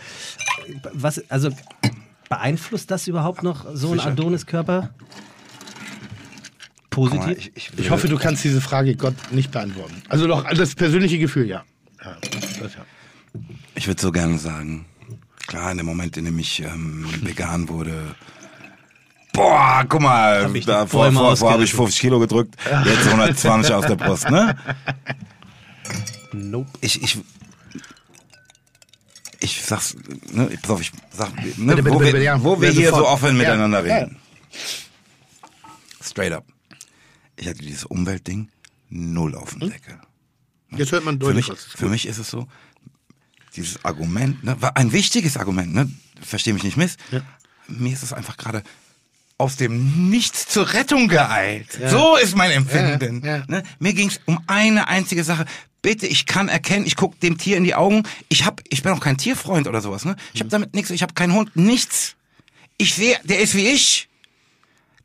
[0.93, 1.51] Was, also
[2.29, 4.91] beeinflusst das überhaupt noch so ein Adonis-Körper?
[6.91, 7.39] Guck mal, Positiv?
[7.55, 10.03] ich, ich, Ich hoffe, du kannst diese Frage Gott nicht beantworten.
[10.09, 11.65] Also doch das persönliche Gefühl, ja.
[12.05, 12.17] ja,
[12.61, 12.85] das, ja.
[13.75, 14.85] ich würde so gerne sagen,
[15.47, 18.15] klar, in dem Moment, in dem ich ähm, vegan wurde,
[19.33, 21.77] boah, guck mal, ich da, vor, vor, vor habe ich ausgerissen.
[21.79, 22.55] 50 Kilo gedrückt,
[22.85, 24.57] jetzt 120 aus der Brust, ne?
[26.33, 26.71] Nope.
[26.81, 27.19] Ich, ich,
[29.41, 29.97] ich sag's,
[30.31, 32.43] ne, pass auf, ich sag, ne, Bitte, bitte, wo, bitte, wir, ja.
[32.43, 33.13] wo wir hier so sofort.
[33.15, 33.33] offen Ja.
[33.35, 33.97] miteinander Ja.
[33.99, 34.17] reden.
[36.03, 36.45] Straight up.
[37.37, 38.49] Ich hatte dieses Umweltding
[38.91, 39.61] null auf Hm?
[39.61, 39.99] dem Deckel.
[40.71, 41.65] Jetzt hört man Für deutlich mich, was.
[41.65, 42.47] für mich ist es so,
[43.57, 45.91] dieses Argument, ne, war ein wichtiges Argument, ne,
[46.21, 46.97] versteh mich nicht miss.
[47.69, 48.63] Mir ist es einfach gerade
[49.43, 51.67] aus dem Nichts zur Rettung geeilt.
[51.89, 53.25] So ist mein Empfinden.
[53.25, 53.45] Ja, ja.
[53.49, 53.65] Ne?
[53.81, 55.47] Mir ging es um eine einzige Sache.
[55.83, 58.05] Bitte, ich kann erkennen, ich gucke dem Tier in die Augen.
[58.29, 60.05] Ich hab, ich bin auch kein Tierfreund oder sowas.
[60.05, 60.15] Ne?
[60.33, 60.91] Ich habe damit nichts.
[60.91, 62.15] Ich habe keinen Hund, nichts.
[62.79, 64.09] Ich sehe, der ist wie ich.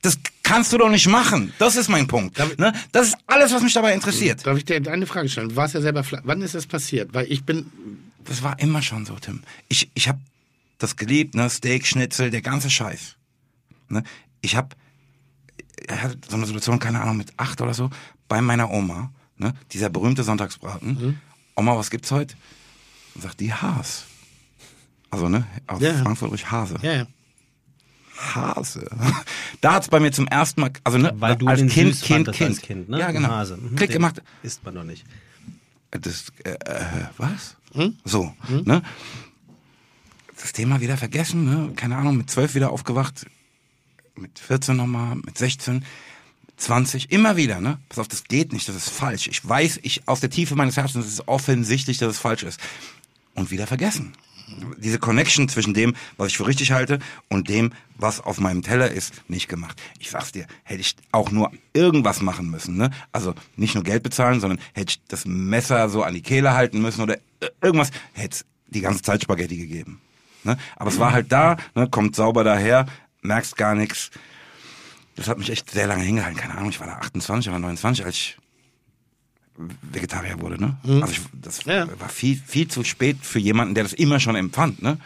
[0.04, 1.52] Das kannst du doch nicht machen.
[1.58, 2.38] Das ist mein Punkt.
[2.60, 2.74] Ne?
[2.92, 4.46] Das ist alles, was mich dabei interessiert.
[4.46, 5.50] Darf ich dir eine Frage stellen?
[5.50, 7.16] Du warst ja selber Wann ist das passiert?
[7.16, 7.72] Weil ich bin.
[8.24, 9.42] Das war immer schon so, Tim.
[9.68, 10.20] Ich, ich habe
[10.78, 11.50] das geliebt, ne?
[11.50, 13.16] Steak, Schnitzel, der ganze Scheiß.
[13.90, 14.04] Ne?
[14.48, 14.70] Ich habe
[15.90, 17.90] ich hatte so eine Situation, keine Ahnung, mit acht oder so,
[18.30, 19.54] bei meiner Oma, ne?
[19.74, 20.90] dieser berühmte Sonntagsbraten.
[20.94, 21.18] Mhm.
[21.56, 22.36] Oma, was gibt's heute?
[23.14, 24.06] Und sagt die Haas.
[25.10, 25.94] Also, ne, aus Ja.
[25.96, 26.76] Frankfurt durch Hase.
[26.82, 27.08] Ja, ja.
[28.36, 28.90] Hase.
[29.62, 32.26] Da hat's bei mir zum ersten Mal, also ne, Weil du als den Kind, Kind,
[32.26, 32.50] fandest Kind.
[32.52, 33.00] als Kind, ne?
[33.00, 33.28] Ja, genau.
[33.30, 33.58] Hase.
[33.58, 34.22] Mhm, Klick den gemacht.
[34.44, 35.04] Isst man doch nicht.
[35.92, 37.58] Das, äh, äh, was?
[38.06, 38.34] So,
[38.64, 38.82] ne?
[40.40, 41.74] Das Thema wieder vergessen, ne?
[41.76, 43.26] Keine Ahnung, mit zwölf wieder aufgewacht,
[44.18, 45.86] mit 14 nochmal, mit 16,
[46.58, 47.78] 20, immer wieder, ne?
[47.90, 49.28] Pass auf, das geht nicht, das ist falsch.
[49.28, 52.60] Ich weiß, ich aus der Tiefe meines Herzens, es ist offensichtlich, dass es falsch ist.
[53.36, 54.14] Und wieder vergessen.
[54.78, 57.00] Diese Connection zwischen dem, was ich für richtig halte,
[57.30, 59.80] und dem, was auf meinem Teller ist, nicht gemacht.
[60.00, 62.90] Ich sag's dir, hätte ich auch nur irgendwas machen müssen, ne?
[63.12, 66.82] Also nicht nur Geld bezahlen, sondern hätte ich das Messer so an die Kehle halten
[66.82, 67.18] müssen oder
[67.62, 70.02] irgendwas, hätte es die ganze Zeit Spaghetti gegeben.
[70.44, 70.58] Ne?
[70.76, 71.88] Aber es war halt da, ne?
[71.90, 72.88] kommt sauber daher,
[73.28, 74.10] merkst gar nichts.
[75.16, 76.40] Das hat mich echt sehr lange hingehalten.
[76.40, 78.38] Keine Ahnung, ich war da 28 oder 29, als ich
[79.92, 80.78] Vegetarier wurde, ne?
[81.02, 81.88] Also ich, das Ja.
[82.00, 85.00] war viel, viel zu spät für jemanden, der das immer schon empfand, ne?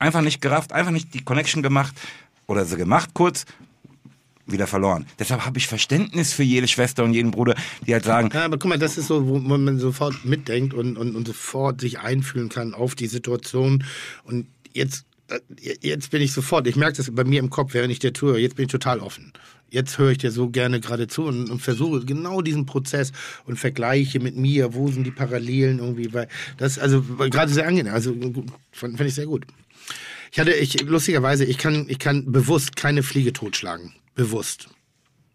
[0.00, 1.94] Einfach nicht gerafft, einfach nicht die Connection gemacht
[2.48, 3.44] oder sie gemacht kurz,
[4.44, 5.06] wieder verloren.
[5.20, 7.54] Deshalb habe ich Verständnis für jede Schwester und jeden Bruder,
[7.86, 10.98] die halt sagen, Ja, aber guck mal, das ist so, wo man sofort mitdenkt und,
[10.98, 13.84] und, und sofort sich einfühlen kann auf die Situation.
[14.24, 15.04] Und jetzt
[15.80, 18.38] jetzt bin ich sofort, ich merke das bei mir im Kopf, während ich dir tue,
[18.38, 19.32] jetzt bin ich total offen.
[19.70, 23.12] Jetzt höre ich dir so gerne gerade zu und, und versuche genau diesen Prozess
[23.46, 26.28] und vergleiche mit mir, wo sind die Parallelen irgendwie, weil
[26.58, 28.14] das, also gerade sehr angenehm, also
[28.70, 29.46] fand, fand ich sehr gut.
[30.30, 33.92] Ich hatte, ich, lustigerweise, ich kann, ich kann bewusst keine Fliege totschlagen.
[34.14, 34.68] Bewusst.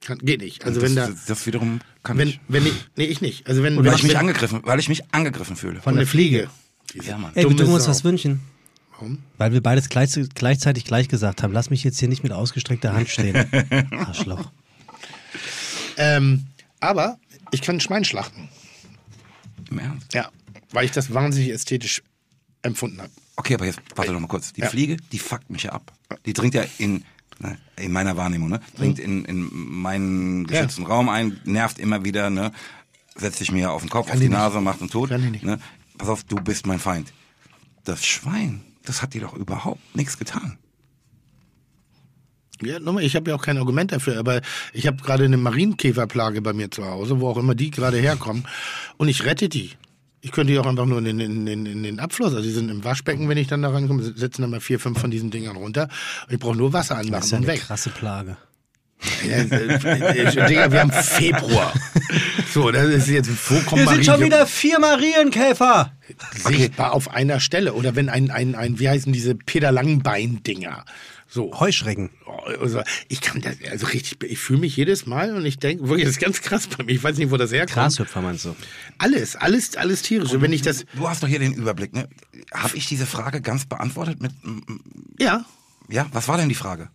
[0.02, 0.64] Kann, geht nicht.
[0.65, 2.40] Also das, wenn da, das, wiederum kann wenn, ich.
[2.48, 3.48] wenn ich, nee, ich nicht.
[3.48, 5.82] Also wenn, Weil wenn ich mich wenn- angegriffen, weil ich mich angegriffen fühle.
[5.82, 6.49] von der Fliege.
[7.03, 7.32] Ja, Mann.
[7.36, 7.90] Ey, uns Sau.
[7.90, 8.40] was wünschen.
[8.99, 9.19] Warum?
[9.38, 11.53] Weil wir beides gleich, gleichzeitig gleich gesagt haben.
[11.53, 13.36] Lass mich jetzt hier nicht mit ausgestreckter Hand stehen.
[13.91, 14.52] Arschloch.
[15.98, 16.45] Ähm,
[16.80, 17.19] aber
[17.52, 18.49] ich kann ein Schwein schlachten.
[19.69, 20.14] Im Ernst?
[20.14, 20.30] Ja.
[20.72, 22.03] Weil ich das wahnsinnig ästhetisch
[22.61, 23.11] empfunden habe.
[23.36, 24.53] Okay, aber jetzt warte doch mal kurz.
[24.53, 24.68] Die Ja.
[24.69, 25.91] Fliege, die fuckt mich ja ab.
[26.26, 27.03] Die dringt ja in,
[27.40, 28.60] ne, in meiner Wahrnehmung, ne?
[28.76, 32.52] Dringt in, in meinen geschützten Raum ein, nervt immer wieder, ne?
[33.15, 34.38] Setzt sich mir auf den Kopf, auf die die nicht.
[34.38, 35.10] Nase, macht einen tot.
[35.10, 35.44] Kann die nicht.
[35.44, 35.60] Ne?
[35.98, 37.14] Pass auf, du bist mein Feind.
[37.84, 40.57] Das Schwein, das hat dir doch überhaupt nichts getan.
[42.61, 44.41] Ja, nochmal, ich habe ja auch kein Argument dafür, aber
[44.73, 48.47] ich habe gerade eine Marienkäferplage bei mir zu Hause, wo auch immer die gerade herkommen.
[48.97, 49.72] Und ich rette die.
[50.22, 52.49] Ich könnte die auch einfach nur in den, in, den, in den Abfluss, also die
[52.49, 55.30] sind im Waschbecken, wenn ich dann da rankomme, setzen dann mal vier, fünf von diesen
[55.30, 55.88] Dingern runter.
[56.30, 57.61] Ich brauche nur Wasser Das anmachen ist ja und eine weg.
[57.61, 58.38] krasse Plage.
[59.28, 61.74] Ja, äh, äh, Digga, wir haben Februar.
[62.53, 64.48] So, das ist jetzt, wo kommt Marienkäfer?
[64.48, 65.94] vier Marienkäfer.
[66.36, 67.74] Sichtbar auf einer Stelle.
[67.74, 70.86] Oder wenn ein, ein, ein wie heißen diese Peter-Langbein-Dinger?
[71.30, 71.60] So.
[71.60, 72.10] Heuschrecken.
[72.61, 76.06] Also ich kann das, also richtig, ich fühle mich jedes Mal und ich denke, wirklich,
[76.06, 76.94] das ist ganz krass bei mir.
[76.94, 77.76] Ich weiß nicht, wo das herkommt.
[77.76, 78.56] Grashüpfer meinst du?
[78.98, 80.32] Alles, alles, alles tierisch.
[80.32, 82.07] Und wenn ich das, Du hast doch hier den Überblick, ne?
[82.53, 84.32] Habe ich diese Frage ganz beantwortet mit,
[85.19, 85.45] ja,
[85.90, 86.90] ja, was war denn die Frage?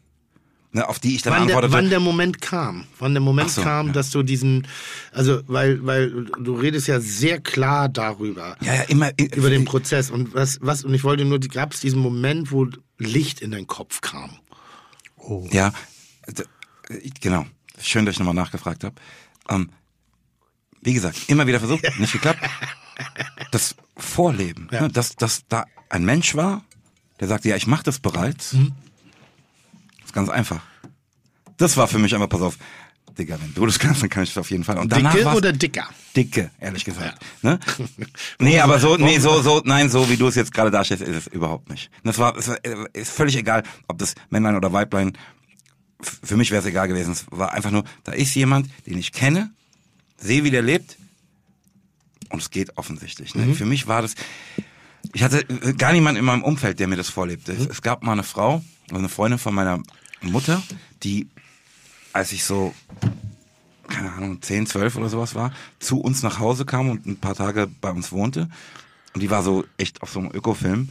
[0.75, 1.73] Ne, auf die ich dann wann der, antwortete.
[1.75, 3.93] wann der Moment kam, wann der Moment so, kam, ja.
[3.93, 4.67] dass du diesen,
[5.13, 8.57] also weil, weil du redest ja sehr klar darüber.
[8.63, 9.11] ja, ja, immer.
[9.19, 12.69] Über den Prozess und was, was, und ich wollte nur, gab es diesen Moment, wo
[12.97, 14.31] Licht in deinen Kopf kam?
[15.51, 15.75] Ja,
[16.27, 16.45] d-
[17.03, 17.45] ich- genau.
[17.79, 18.95] Schön, dass ich nochmal nachgefragt habe.
[19.51, 19.69] Ähm,
[20.81, 22.41] wie gesagt, immer wieder versucht, nicht geklappt.
[23.51, 24.83] Das Vorleben, Ja.
[24.83, 26.65] ne, dass, dass da ein Mensch war,
[27.21, 28.55] der sagte, ja, ich mache das bereits.
[28.55, 28.73] Mhm.
[30.13, 30.61] Ganz einfach.
[31.57, 32.59] Das war für mich einfach, pass auf,
[33.19, 34.79] Digga, wenn du das kannst, dann kann ich das auf jeden Fall.
[34.79, 35.89] Und danach Dicke oder dicker?
[36.17, 37.19] dicke, ehrlich gesagt.
[37.43, 37.59] Ne?
[38.39, 41.17] Nee, aber so, nee, so, so, nein, so wie du es jetzt gerade darstellst, ist
[41.17, 41.91] es überhaupt nicht.
[42.05, 45.13] Das war, es war äh, ist völlig egal, ob das Männlein oder Weiblein.
[46.01, 47.13] Für mich wäre es egal gewesen.
[47.13, 49.51] Es war einfach nur, da ist jemand, den ich kenne,
[50.17, 50.97] sehe, wie der lebt,
[52.31, 53.35] und es geht offensichtlich.
[53.35, 53.55] Ne?
[53.55, 54.15] Für mich war das,
[55.13, 57.53] ich hatte äh, gar niemanden in meinem Umfeld, der mir das vorlebte.
[57.53, 59.83] Es, es gab mal eine Frau, also eine Freundin von meiner
[60.23, 60.63] Mutter,
[61.03, 61.29] die,
[62.13, 62.75] als ich so
[63.93, 67.35] keine Ahnung, 10, 12 oder sowas war, zu uns nach Hause kam und ein paar
[67.35, 68.49] Tage bei uns wohnte.
[69.15, 70.89] Und die war so echt auf so einem Ökofilm.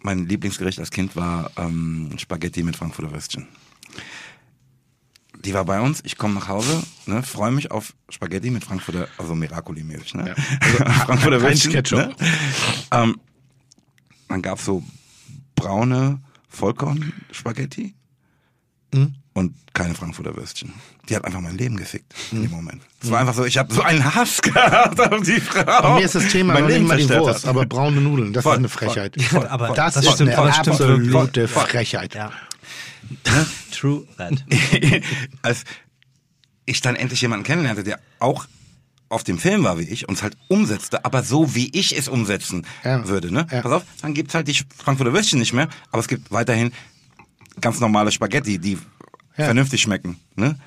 [0.00, 3.46] Mein Lieblingsgericht als Kind war ähm, Spaghetti mit Frankfurter Würstchen.
[5.44, 9.06] Die war bei uns, ich komme nach Hause, ne, freue mich auf Spaghetti mit Frankfurter,
[9.18, 10.34] also Miracoli-mäßig, ne?
[11.06, 11.72] Frankfurter Heinz Würstchen.
[11.72, 11.98] Ketchup.
[11.98, 12.16] Ne?
[12.90, 13.20] Ähm,
[14.28, 14.82] dann gab's so
[15.54, 17.94] braune Vollkorn-Spaghetti
[18.94, 19.14] Hm?
[19.34, 20.72] und keine Frankfurter Würstchen.
[21.08, 22.42] Die hat einfach mein Leben gefickt in Hm.
[22.44, 22.82] dem Moment.
[23.00, 25.62] Es war einfach so, ich habe so einen Hass gehabt auf die Frau.
[25.64, 27.50] Bei mir ist das Thema mein nicht Leben mal die Wurst, hat.
[27.50, 28.88] aber braune Nudeln, das Voll, ist eine voll.
[28.88, 29.16] Frechheit.
[29.32, 31.46] Ja, aber das, das ist stimmt, eine absolute.
[31.48, 32.14] Frechheit.
[32.14, 32.32] Ja.
[33.70, 34.44] True that.
[35.42, 35.64] Als
[36.66, 38.46] ich dann endlich jemanden kennenlernte, der auch
[39.10, 42.08] auf dem Film war wie ich und es halt umsetzte, aber so wie ich es
[42.08, 43.08] umsetzen Ja.
[43.08, 43.46] würde, ne?
[43.50, 43.62] Ja.
[43.62, 46.72] Pass auf, dann gibt's halt die Frankfurter Würstchen nicht mehr, aber es gibt weiterhin
[47.60, 48.78] ganz normale Spaghetti, die
[49.36, 49.44] Ja.
[49.46, 50.58] vernünftig schmecken, ne?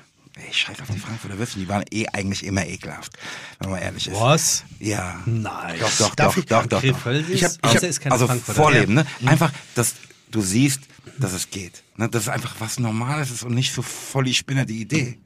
[0.50, 3.12] Ich scheiß auf die Frankfurter Würstchen, die waren eh eigentlich immer ekelhaft,
[3.58, 4.18] wenn man ehrlich ist.
[4.18, 4.64] Was?
[4.80, 5.20] Ja.
[5.26, 5.76] Nein.
[5.78, 6.82] Doch, doch, Darf doch, ich- doch, doch, doch.
[6.82, 8.26] Ich hab- ich hab- ist keine also.
[8.28, 9.06] Vorleben, ne?
[9.26, 9.96] Einfach, dass
[10.30, 10.80] du siehst,
[11.18, 11.82] dass es geht.
[11.96, 12.08] Ne?
[12.08, 15.18] Das ist einfach was Normales ist und nicht so voll die Spinner die Idee.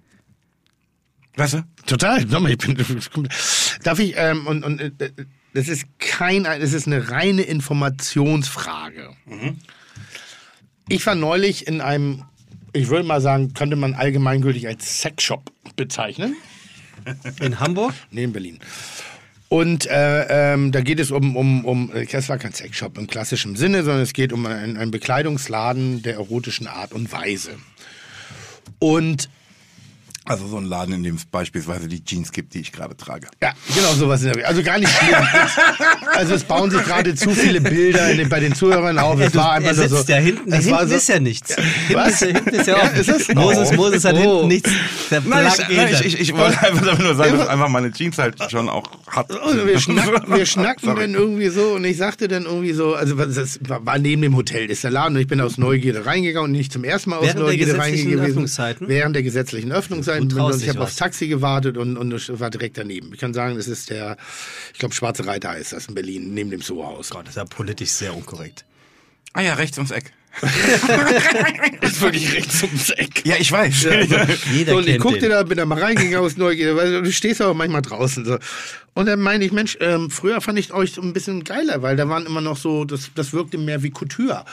[1.37, 1.63] Weißt du?
[1.87, 2.25] Total.
[2.25, 2.77] Nochmal, ich bin,
[3.85, 4.91] darf ich, ähm, und, und äh,
[5.55, 9.11] das ist kein, das ist eine reine Informationsfrage.
[10.89, 12.23] Ich war neulich in einem,
[12.73, 16.37] ich würde mal sagen, könnte man allgemeingültig als Sexshop bezeichnen.
[17.41, 17.93] In Hamburg?
[18.11, 18.61] Nee, in Berlin.
[19.49, 23.07] Und äh, ähm, da geht es um, um, um, äh, das war kein Sexshop im
[23.07, 27.51] klassischen Sinne, sondern es geht um einen, einen Bekleidungsladen der erotischen Art und Weise.
[28.79, 29.29] Und
[30.29, 33.29] Also so ein Laden, in dem es beispielsweise die Jeans gibt, die ich gerade trage.
[33.43, 34.23] Ja, genau sowas.
[34.25, 35.15] In der, also gar nicht schlimm.
[36.15, 39.21] also es bauen sich gerade zu viele Bilder in den, bei den Zuhörern auf.
[39.21, 39.97] Es war einfach er so.
[40.09, 41.55] ja hinten, es hinten so, ist ja nichts.
[41.55, 42.09] Hinten Was?
[42.15, 42.97] ist, ja- hinten ist ja Ja, offen.
[42.97, 43.35] ist es?
[43.35, 43.75] Moses, Oh.
[43.77, 44.19] Moses hat Oh.
[44.19, 44.71] hinten nichts.
[45.11, 47.93] Der Nein, ich, nein, ich, ich, ich wollte einfach damit nur sagen, dass einfach meine
[47.93, 49.31] Jeans halt schon auch hat.
[49.31, 51.01] Und wir, schnack, wir schnackten Sorry.
[51.03, 54.71] dann irgendwie so und ich sagte dann irgendwie so, also das war neben dem Hotel,
[54.71, 57.25] ist der Laden und ich bin aus Neugierde reingegangen und nicht zum ersten Mal aus
[57.27, 58.89] Während der Neugierde gesetzlichen reingegangen?
[58.89, 60.16] Während der gesetzlichen Öffnungszeiten.
[60.23, 63.13] Und traust Und ich habe aufs Taxi gewartet und, und war direkt daneben.
[63.13, 64.17] Ich kann sagen, das ist der,
[64.73, 67.11] ich glaube, Schwarze Reiter heißt das in Berlin, neben dem Zoohaus.
[67.11, 68.65] Gott, das ist ja politisch sehr unkorrekt.
[69.33, 70.13] Ah ja, rechts ums Eck.
[71.81, 73.25] ist wirklich rechts ums Eck.
[73.25, 73.83] Ja, ich weiß.
[74.53, 75.31] Jeder so, und ich kennt guckte den.
[75.31, 78.25] da, bin da mal reingegangen aus Neugierde, weil du stehst aber manchmal draußen.
[78.25, 78.39] So.
[78.97, 82.09] Und dann meine ich, Mensch, ähm, früher fand ich euch ein bisschen geiler, weil da
[82.09, 84.47] waren immer noch so, das, das wirkte mehr wie Couture.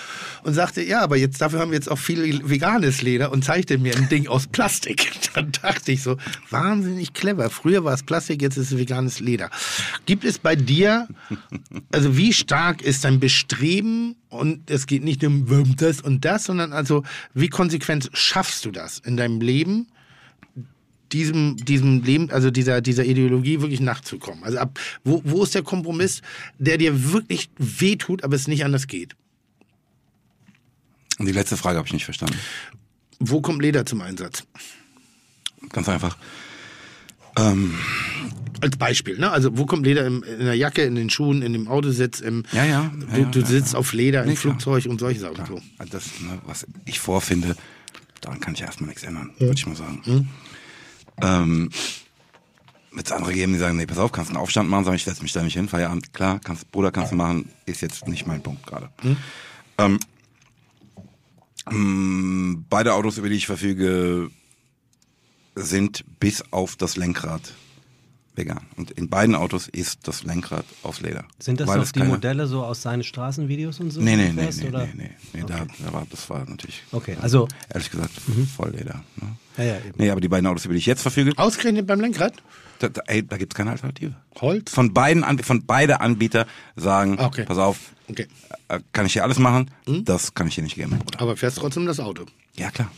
[0.44, 3.78] Und sagte, ja, aber jetzt dafür haben wir jetzt auch viel veganes Leder und zeigte
[3.78, 5.14] mir ein Ding aus Plastik.
[5.34, 6.18] Dann dachte ich so,
[6.50, 7.50] wahnsinnig clever.
[7.50, 9.50] Früher war es Plastik, jetzt ist es veganes Leder.
[10.06, 11.08] Gibt es bei dir,
[11.94, 16.74] also wie stark ist dein Bestreben und es geht nicht um das und das, sondern
[16.74, 17.04] also
[17.34, 19.88] wie konsequent schaffst du das in deinem Leben?
[21.14, 24.44] Diesem, diesem Leben, also dieser, dieser Ideologie wirklich nachzukommen?
[24.44, 26.22] Also ab, wo, wo ist der Kompromiss,
[26.58, 29.16] der dir wirklich wehtut, aber es nicht anders geht?
[31.20, 32.38] Und die letzte Frage habe ich nicht verstanden.
[33.20, 34.44] Wo kommt Leder zum Einsatz?
[35.70, 36.18] Ganz einfach.
[37.38, 37.74] Ähm,
[38.62, 39.32] Als Beispiel, ne?
[39.32, 42.44] Also wo kommt Leder im, in der Jacke, in den Schuhen, in dem Autositz, im
[42.52, 43.80] Ja, ja, du, ja, du ja, sitzt ja.
[43.80, 44.36] auf Leder im Nee.
[44.36, 45.46] Flugzeug und solche Sachen.
[45.46, 45.62] So.
[45.90, 47.56] das, ne, was ich vorfinde,
[48.22, 50.30] daran kann ich erstmal nichts ändern, würde ich mal sagen.
[51.22, 51.70] Ähm,
[52.96, 55.24] es andere geben, die sagen, nee, pass auf, kannst einen Aufstand machen, sag ich, setze
[55.24, 58.44] mich da nicht hin, Feierabend, klar, kannst, Bruder, kannst du machen, ist jetzt nicht mein
[58.44, 58.90] Punkt gerade.
[59.02, 59.18] Mhm.
[59.78, 60.00] Ähm,
[61.70, 64.30] mh, beide Autos, über die ich verfüge,
[65.56, 67.54] sind bis auf das Lenkrad
[68.36, 68.62] vegan.
[68.78, 71.26] Und in beiden Autos ist das Lenkrad aus Leder.
[71.40, 74.02] Sind das noch die keine- Modelle so aus seinen Straßenvideos und so?
[74.02, 74.86] Nee, nee, nee, nee, oder?
[74.88, 78.12] nee, nee, nee da, da war, das war natürlich, Okay, also, ehrlich gesagt,
[78.56, 79.04] voll Leder.
[79.18, 79.28] Ne?
[79.58, 79.94] ja, ja, eben.
[79.98, 82.34] Nee, aber die beiden Autos, über die ich jetzt verfüge, Ausgerechnet beim Lenkrad?
[82.80, 84.16] da, da, ey, da gibt's keine Alternative.
[84.42, 84.72] Holz?
[84.72, 87.46] Von beiden, Anb- von beide Anbieter sagen, Okay.
[87.46, 87.78] pass auf,
[88.10, 88.28] Okay.
[88.68, 89.70] äh, kann ich hier alles machen?
[90.06, 91.22] Das kann ich hier nicht geben, Bruder.
[91.22, 92.26] Aber fährst trotzdem das Auto.
[92.56, 92.92] Ja, klar.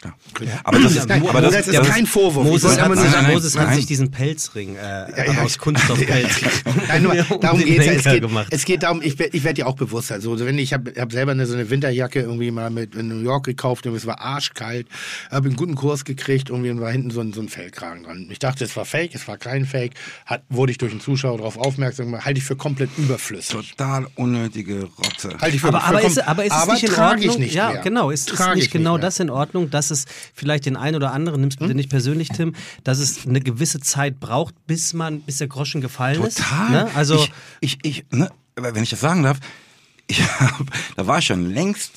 [0.00, 0.60] Klar.
[0.64, 2.46] Aber das ist, Nein, aber das, das ist ja, kein Vorwurf.
[2.46, 6.40] Moses, hat, aber sich, nein, Moses hat sich diesen Pelzring äh, ja, aus Kunststoffpelz
[6.88, 7.92] Nein, nur, um darum geht's ja.
[7.92, 8.48] Es geht, gemacht.
[8.50, 10.12] es geht darum, ich, ich werde ja auch bewusst.
[10.12, 13.22] Also wenn ich habe hab selber eine, so eine Winterjacke irgendwie mal mit in New
[13.22, 14.86] York gekauft und es war arschkalt,
[15.30, 18.28] habe einen guten Kurs gekriegt irgendwie und war hinten so ein, so ein Fellkragen dran.
[18.30, 19.92] Ich dachte, es war Fake, es war kein Fake.
[20.26, 23.74] Hat, wurde ich durch einen Zuschauer darauf aufmerksam gemacht, halte ich für komplett überflüssig.
[23.76, 25.36] total unnötige Rotze.
[25.40, 27.34] Halte ich für, Aber, für aber, ist, aber ist es nicht in trage Ordnung?
[27.34, 27.82] ich nicht ja, mehr.
[27.82, 28.10] genau.
[28.10, 29.02] Ist, ist nicht ich genau mehr.
[29.02, 32.54] das in Ordnung, dass es vielleicht den einen oder anderen, nimm's bitte nicht persönlich, Tim,
[32.84, 36.38] dass es eine gewisse Zeit braucht, bis man, bis der Groschen gefallen ist?
[36.38, 36.70] Total.
[36.70, 36.90] Ne?
[36.94, 39.38] Also, ich, ich, ich, ne, wenn ich das sagen darf,
[40.06, 40.66] ich hab,
[40.96, 41.92] da war ich schon längst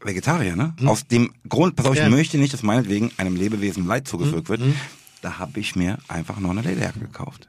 [0.00, 0.74] Vegetarier, ne?
[0.84, 1.98] Aus dem Grund, pass auf, Hm?
[1.98, 2.04] Ja.
[2.04, 2.12] Hm?
[2.12, 4.60] ich möchte nicht, dass meinetwegen einem Lebewesen Leid zugefügt wird.
[5.22, 7.48] Da habe ich mir einfach noch eine Lederjacke gekauft.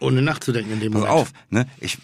[0.00, 1.20] Ohne nachzudenken in dem Pass Moment.
[1.20, 1.66] auf, ne?
[1.78, 1.98] Ich,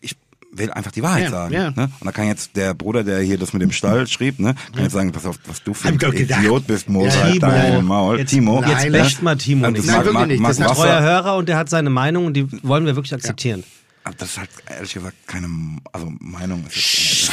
[0.00, 0.16] ich
[0.54, 1.54] will einfach die Wahrheit Ja, sagen.
[1.54, 1.70] ja.
[1.70, 1.90] Ne?
[2.00, 4.82] Und da kann jetzt der Bruder, der hier das mit dem Stall schrieb, ne, kann
[4.84, 5.94] jetzt sagen, pass auf, was du für ein.
[5.94, 8.18] Idiot bist, Mo, Ja, halt Timo, dein Maul.
[8.18, 8.60] jetzt, Timo.
[8.62, 9.78] jetzt Nein, basht mal Timo nicht.
[9.88, 10.44] das Nein, wirklich nicht.
[10.44, 13.14] Das ist Wasser- Treuer Hörer und der hat seine Meinung und die wollen wir wirklich
[13.14, 13.64] akzeptieren.
[14.04, 15.46] Aber das ist halt ehrlich gesagt keine,
[15.92, 16.64] also Meinung.
[16.66, 16.74] Ist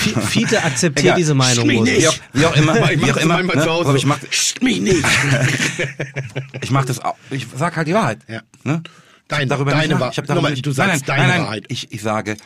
[0.05, 1.17] jetzt, F- Fiete akzeptiert Egal.
[1.17, 1.65] diese Meinung.
[1.65, 1.97] Mich nicht.
[2.03, 3.43] wie, auch, wie auch immer, Ich wie mach auch immer.
[3.43, 3.63] Ne?
[3.69, 4.19] Aber ich mach,
[4.61, 5.03] mich nicht.
[6.61, 7.15] ich mach das auch.
[7.31, 8.19] Ich sag halt die Wahrheit.
[8.27, 8.41] Ja.
[8.63, 8.81] Ne?
[9.27, 10.51] Deine- darüber deine Wahrheit.
[10.51, 11.65] nicht, du sagst nein, nein, deine nein, nein, Wahrheit.
[11.69, 12.37] Ich, ich sage,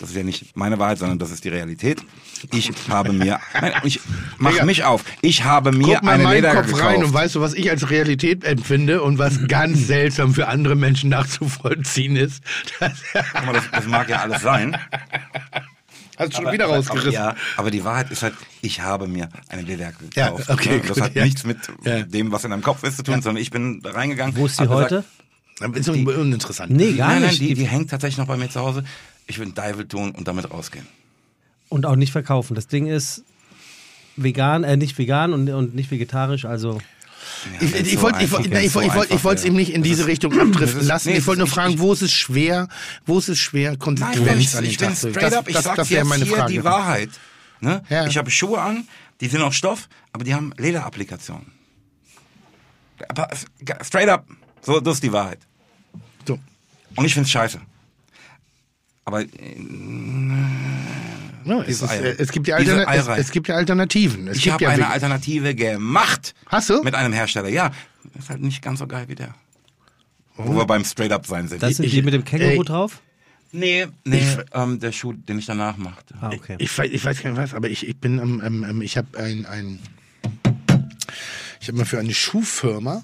[0.00, 2.02] das ist ja nicht meine Wahrheit, sondern das ist die Realität.
[2.52, 4.00] Ich habe mir, nein, ich
[4.38, 5.04] mach Digga, mich auf.
[5.20, 7.14] Ich habe mir Guck mal in eine meinen Lederjacke Kopf rein und gekauft.
[7.14, 12.16] weißt du, was ich als Realität empfinde und was ganz seltsam für andere Menschen nachzuvollziehen
[12.16, 12.42] ist.
[12.80, 12.92] Das
[13.34, 14.76] Guck mal, das, das mag ja alles sein.
[16.18, 17.12] hast du schon wieder rausgerissen.
[17.12, 20.50] Ja, aber die Wahrheit ist halt, ich habe mir eine Lederjacke Ja, gekauft.
[20.50, 20.80] okay, Ne?
[20.80, 21.24] das gut, hat ja.
[21.24, 22.00] nichts mit Ja.
[22.02, 24.36] dem, was in deinem Kopf ist, zu tun, sondern ich bin da reingegangen.
[24.36, 25.04] Wo ist sie gesagt, heute?
[25.60, 26.70] Das ist un- uninteressant.
[26.72, 27.40] Nee, gar nein, nein, nicht.
[27.42, 28.82] die, die hängt tatsächlich noch bei mir zu Hause.
[29.30, 30.86] Ich will einen Dival tun und damit rausgehen.
[31.68, 32.56] Und auch nicht verkaufen.
[32.56, 33.22] Das Ding ist
[34.16, 36.80] vegan, äh, nicht vegan und, und nicht vegetarisch, also.
[37.60, 39.38] Ich, so wollte ich einfach- wollte- wenn's ich so wollte- ich wollte- ich einfach wollte
[39.38, 39.46] es wäre.
[39.48, 41.10] eben nicht in diese ist- Richtung abdriften lassen.
[41.10, 42.68] nee, ich wollte nur fragen, wo ist es schwer,
[43.06, 43.76] wo ist es schwer,
[44.40, 46.52] ich, an den Tag zu Das- up, ich das- sag das dir wäre meine Frage.
[46.52, 47.10] die Wahrheit.
[47.60, 47.82] Ne?
[47.88, 48.06] Ja.
[48.06, 48.88] Ich habe Schuhe an,
[49.20, 51.52] die sind aus Stoff, aber die haben Lederapplikationen.
[53.08, 53.46] Aber es-
[53.86, 54.26] straight up,
[54.60, 55.38] so, das ist die Wahrheit.
[56.26, 56.38] So.
[56.96, 57.60] Und ich find's scheiße.
[59.04, 59.26] Aber äh,
[61.44, 64.28] Ja, es, ist, äh, es, gibt ja Altern es, es gibt ja Alternativen.
[64.28, 64.88] Es ich habe ja eine.
[64.88, 66.34] Alternative gemacht.
[66.46, 66.82] Hast du?
[66.82, 67.70] Mit einem Hersteller, ja.
[68.18, 69.34] ist halt nicht ganz so geil wie der.
[70.36, 71.62] Wo wir beim Straight-Up sein sind.
[71.62, 72.64] Das sind Ich- die mit dem Känguru ey.
[72.64, 73.00] drauf?
[73.52, 74.22] nee, nee,
[74.52, 76.14] ähm, der Schuh, den ich danach machte.
[76.20, 76.54] Ah, okay.
[76.60, 79.18] Ich, weiß- ich weiß gar nicht was, aber ich, ich bin am, am ich habe
[79.18, 79.80] ein, ein
[81.60, 83.02] ich habe mal für eine Schuhfirma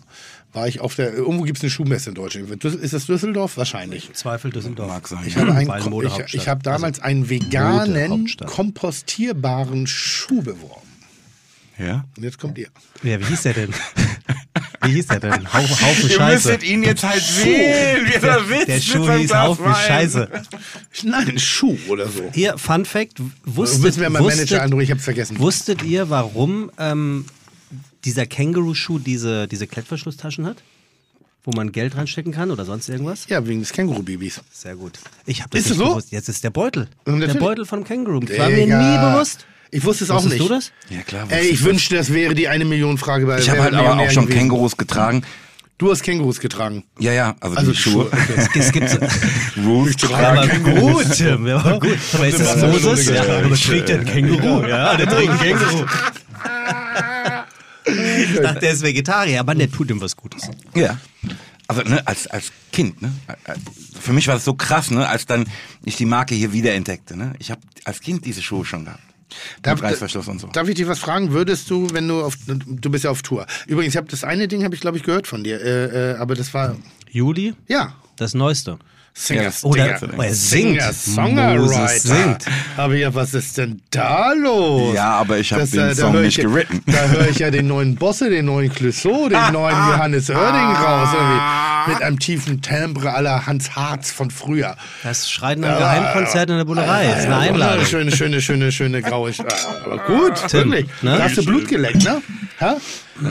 [0.56, 2.64] war ich auf der irgendwo gibt es eine Schuhmesse in Deutschland.
[2.64, 3.56] Ist das Düsseldorf?
[3.56, 4.10] Wahrscheinlich.
[4.14, 4.88] Zweifel Düsseldorf.
[4.88, 5.20] Mag sein.
[5.26, 8.48] Ich habe, einen, ich, ich habe damals einen Also veganen, Modehauptstadt.
[8.48, 10.80] kompostierbaren Schuh beworben.
[11.78, 12.04] Ja?
[12.16, 12.68] Und jetzt kommt ihr.
[13.02, 13.74] Ja, wie hieß der denn?
[14.82, 15.52] Wie hieß der denn?
[15.52, 16.48] Hau, Haufen Ihr Scheiße.
[16.48, 18.68] müsstet ihn jetzt halt sehen, wie er da sitzt.
[18.68, 19.74] Der mit Schuh hieß Haufen Wein.
[19.74, 20.28] Scheiße.
[21.02, 22.30] Nein, ein Schuh oder so.
[22.34, 25.38] Ihr, Fun Fact, wusstet, Müssen wir mal Manager wusstet, anrufen, ich habe es vergessen.
[25.40, 27.24] wusstet ihr, warum ähm,
[28.06, 30.56] dieser Känguru-Schuh diese, diese Klettverschlusstaschen hat?
[31.44, 33.26] Wo man Geld reinstecken kann oder sonst irgendwas?
[33.28, 34.40] Ja, wegen des Känguru-Babys.
[34.52, 34.98] Sehr gut.
[35.26, 35.88] Ich habe das Ist nicht so?
[35.90, 36.10] gewusst.
[36.10, 36.88] Jetzt ist der Beutel.
[37.06, 37.34] Der.
[37.34, 38.20] Beutel von dem Känguru.
[38.20, 39.46] Das war mir nie bewusst.
[39.70, 40.48] Ich wusste es auch Wusstest nicht.
[40.50, 40.72] du das?
[40.90, 41.26] Ja, klar.
[41.28, 44.10] Ey, ich wünschte, das wäre die eine Million Frage bei ich habe halt aber auch
[44.10, 44.38] schon gewesen.
[44.38, 45.22] Kängurus getragen.
[45.78, 46.84] Du hast Kängurus getragen.
[46.98, 48.06] Ja, ja, also, Also die Schuhe.
[48.06, 48.48] okay.
[48.54, 48.88] Es gibt
[49.64, 50.14] Rules aber
[50.46, 50.64] tragen.
[50.80, 51.46] gut, Tim.
[51.46, 51.98] Ja, gut.
[52.14, 53.06] Aber ist das Moses?
[53.08, 54.66] Ja, aber trägt der ein Känguru?
[54.66, 55.84] Ja, der trägt ein Känguru.
[58.16, 60.42] Ich dachte, der ist Vegetarier, aber der tut ihm was Gutes.
[60.74, 60.98] Ja.
[61.68, 63.12] Also ne, als als Kind, ne?
[64.00, 65.46] Für mich war das so krass, ne, als dann
[65.84, 67.32] ich die Marke hier wiederentdeckte, ne?
[67.40, 69.00] Ich habe als Kind diese Schuhe schon gehabt.
[69.62, 70.46] Darf- Mit Reißverschluss und so.
[70.46, 71.32] Darf ich dich was fragen?
[71.32, 73.46] Würdest du, wenn du auf, du bist ja auf Tour.
[73.66, 76.16] Übrigens, ich habe das eine Ding, habe ich glaube ich gehört von dir, äh, äh,
[76.18, 76.76] aber das war,
[77.10, 78.78] Juli, ja, das Neueste.
[79.18, 79.64] Singers.
[79.64, 80.14] Oder Dinger.
[80.18, 80.82] oh, er singt.
[80.82, 81.88] Singer, Songwriter.
[81.98, 82.44] Singt.
[82.76, 84.94] Aber ja, was ist denn da los?
[84.94, 86.82] Ja, aber ich hab Das, den äh, Song nicht ja- geritten.
[86.86, 91.08] Da höre ich ja den neuen Bosse, den neuen Clouseau, den neuen Johannes Oerding raus.
[91.14, 91.92] Irgendwie.
[91.94, 94.76] Mit einem tiefen Timbre aller Hans Harz von früher.
[95.02, 97.06] Das schreit nach einem Geheimkonzert in der Bullerei.
[97.06, 97.86] Das ist eine Einladung.
[97.86, 99.30] Schöne, schöne, schöne, schöne graue.
[99.30, 99.44] Sch-
[99.84, 100.86] Aber gut, Tim, wirklich.
[101.02, 101.16] ne?
[101.16, 102.20] Da hast du Blut geleckt, ne?
[102.60, 102.76] Ha?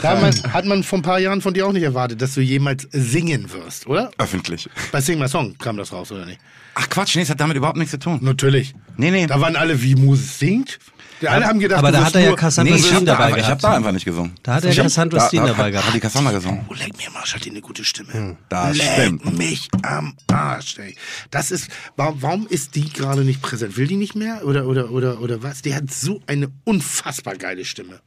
[0.02, 2.34] Da hat man, hat man vor ein paar Jahren von dir auch nicht erwartet, dass
[2.34, 4.12] du jemals singen wirst, oder?
[4.18, 4.70] Öffentlich.
[4.92, 6.40] Bei Sing My Song kam das raus, oder nicht?
[6.76, 8.20] Ach Quatsch, nee, das hat damit überhaupt nichts zu tun.
[8.22, 8.74] Natürlich.
[8.98, 9.28] Nee, nee.
[9.28, 10.80] Da waren alle, wie Moses singt.
[11.22, 13.06] Die alle haben gedacht, aber du da wirst hat er ja Cassandra Nee, Steen habe
[13.06, 13.64] da, dabei einfach- ich hab gehabt.
[13.64, 14.34] da einfach nicht gesungen.
[14.44, 15.88] Da hat er hab- Cassandra Steen da- dabei hat- gehabt.
[15.88, 16.66] Hat die Cassandra gesungen.
[16.68, 18.12] Oh, leck mir am Arsch, hat die eine gute Stimme.
[18.14, 18.38] Hm.
[18.50, 19.38] Das leck stimmt.
[19.38, 20.96] mich am Arsch, ey.
[21.32, 23.78] Das ist, warum, warum ist die gerade nicht präsent?
[23.78, 24.46] Will die nicht mehr?
[24.46, 25.62] Oder, oder, oder, oder was?
[25.62, 28.02] Die hat so eine unfassbar geile Stimme.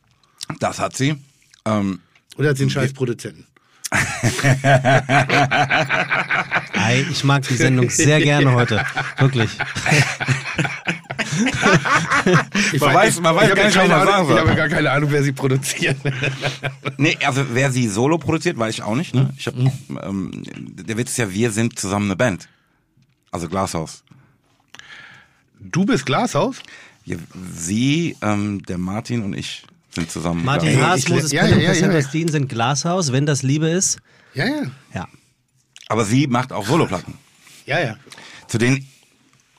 [0.60, 1.16] Das hat sie.
[1.69, 2.01] Ähm,
[2.36, 3.47] Oder hat sie einen scheiß Produzenten?
[7.11, 8.85] Ich mag die Sendung sehr gerne heute.
[9.19, 9.51] Wirklich.
[12.73, 14.36] Ich Man weiß- man weiß gar nicht, was man sagen soll.
[14.36, 15.97] Ich habe gar keine Ahnung, wer sie produziert.
[16.97, 19.15] nee, also wer sie solo produziert, weiß ich auch nicht.
[19.15, 19.31] Ne?
[19.36, 19.70] Ich hab, Mhm.
[20.03, 20.43] ähm,
[20.86, 22.49] der Witz ist ja, wir sind zusammen eine Band.
[23.31, 24.03] Also Glashaus.
[25.61, 26.57] Du bist Glashaus?
[27.05, 27.16] Ja,
[27.55, 29.65] sie, ähm, der Martin und ich
[29.98, 30.44] sind zusammen.
[30.44, 31.02] Martin Glashaus.
[31.04, 32.02] Haas, Moses ja, Pelham, ja, ja, ja.
[32.02, 33.98] Steen sind Glashaus, wenn das Liebe ist.
[34.34, 34.62] Ja, ja.
[34.94, 35.08] Ja.
[35.88, 37.14] Aber sie macht auch Soloplatten.
[37.66, 37.96] Ja, ja.
[38.46, 38.86] Zu denen,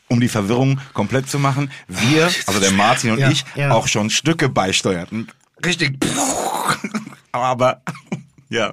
[0.07, 3.71] um die Verwirrung komplett zu machen, wir, also der Martin und Ja, ich, ja.
[3.71, 5.27] auch schon Stücke beisteuerten.
[5.65, 5.97] Richtig.
[7.31, 7.81] Aber,
[8.49, 8.71] ja.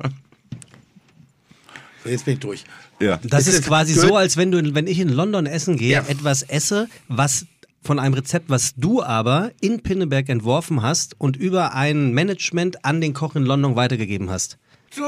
[2.05, 2.65] So, jetzt bin ich durch.
[3.01, 3.19] Ja.
[3.25, 4.03] Das Ist ist, quasi gut?
[4.03, 6.05] so, als wenn du, wenn ich in London essen gehe, Ja.
[6.09, 7.45] etwas esse, was
[7.87, 13.01] von einem Rezept, was du aber in Pinneberg entworfen hast und über ein Management an
[13.01, 14.59] den Koch in London weitergegeben hast.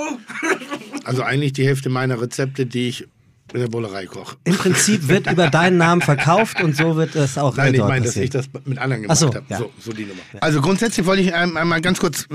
[1.04, 3.08] Also eigentlich die Hälfte meiner Rezepte, die ich
[3.52, 4.36] in der Bullerei koche.
[4.44, 8.04] Im Prinzip wird über deinen Namen verkauft und so wird es auch Nein, ich meine,
[8.06, 9.42] dass ich das mit anderen Ach gemacht so, habe.
[9.48, 9.58] ja.
[9.58, 10.20] So, so die Nummer.
[10.40, 12.26] Also grundsätzlich wollte ich ein- einmal ganz kurz,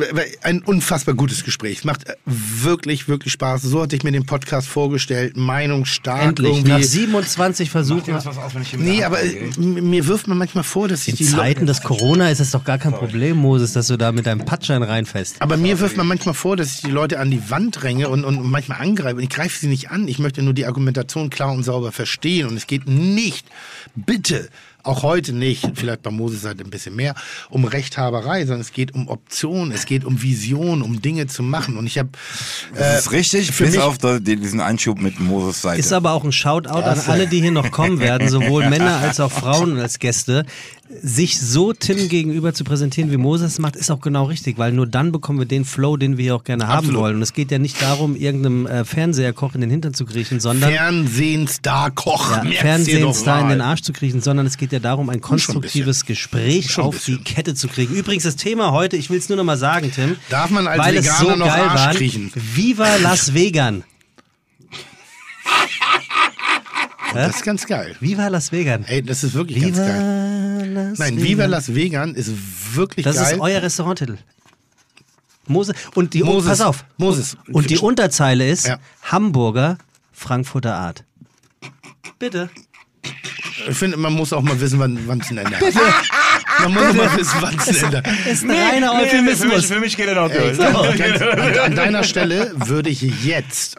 [0.41, 1.80] ein unfassbar gutes Gespräch.
[1.80, 3.61] Es macht äh, wirklich, wirklich Spaß.
[3.61, 5.38] So hatte ich mir den Podcast vorgestellt.
[5.38, 6.23] Meinungsstark.
[6.23, 6.72] Endlich, irgendwie.
[6.72, 8.18] nach 27 Versuchen.
[8.77, 11.38] Nee, aber äh, m- mir wirft man manchmal vor, dass ich In die Leute...
[11.44, 14.45] Zeiten des Corona ist es doch gar kein Problem, Moses, dass du da mit deinem
[14.45, 15.41] Patschein reinfällst.
[15.41, 18.23] Aber mir wirft man manchmal vor, dass ich die Leute an die Wand dränge und,
[18.26, 19.18] und manchmal angreife.
[19.18, 20.07] Und ich greife sie nicht an.
[20.07, 22.47] Ich möchte nur die Argumentation klar und sauber verstehen.
[22.47, 23.45] Und es geht nicht,
[23.95, 24.49] bitte,
[24.85, 27.15] auch heute nicht, vielleicht bei Moses halt ein bisschen mehr,
[27.49, 31.77] um Rechthaberei, sondern es geht um Optionen, es geht um Vision, um Dinge zu machen.
[31.77, 32.09] Und ich habe
[32.75, 35.80] Das ist richtig, für bis mich- auf diesen Einschub mit Moses Seite.
[35.80, 39.19] Ist aber auch ein Shoutout an alle, die hier noch kommen werden, sowohl Männer als
[39.21, 40.45] auch Frauen als Gäste.
[41.01, 44.85] Sich so Tim gegenüber zu präsentieren, wie Moses macht, ist auch genau richtig, weil nur
[44.85, 46.99] dann bekommen wir den Flow, den wir hier auch gerne haben Absolut.
[47.01, 47.15] wollen.
[47.15, 50.72] Und es geht ja nicht darum, irgendeinem äh, Fernseherkoch in den Hintern zu kriechen, sondern
[50.72, 52.43] Fernsehenstar-Koch.
[52.43, 56.72] ja, Fernsehenstar in den Arsch zu kriechen, sondern es geht ja darum, ein konstruktives Gespräch
[56.72, 57.18] Schon ein auf die.
[57.18, 57.95] Kette zu kriegen.
[57.95, 60.18] Übrigens, das Thema heute, ich will es nur noch mal sagen, Tim.
[60.30, 61.93] Darf man als weil es Veganer so noch geil Arsch war.
[61.95, 62.31] kriechen?
[62.35, 63.84] Viva Las Vegan.
[67.14, 67.95] Das ist ganz geil.
[67.99, 68.84] Viva Las Vegan.
[68.85, 70.60] Ey, das ist wirklich ganz geil.
[70.64, 71.23] Viva Las Nein, Vegan.
[71.30, 72.31] Viva Las Vegan ist
[72.73, 73.34] wirklich Das geil.
[73.35, 74.18] ist euer Restauranttitel.
[75.48, 75.76] Moses.
[75.95, 76.49] Und die, Moses.
[76.49, 76.85] pass auf.
[76.98, 77.38] Moses.
[77.52, 78.80] Und die Unterzeile ist Ja.
[79.03, 79.77] Hamburger,
[80.14, 81.03] Frankfurter Art.
[82.19, 82.49] Bitte.
[83.69, 85.73] Ich finde, man muss auch mal wissen, wann es ein Ende hat.
[86.61, 88.26] Man muss auch mal wissen, wann es ein Ende hat.
[88.26, 89.69] Ist ein reiner Euphemismus.
[89.69, 93.76] mich geht er noch Ey, an, an deiner Stelle würde ich jetzt,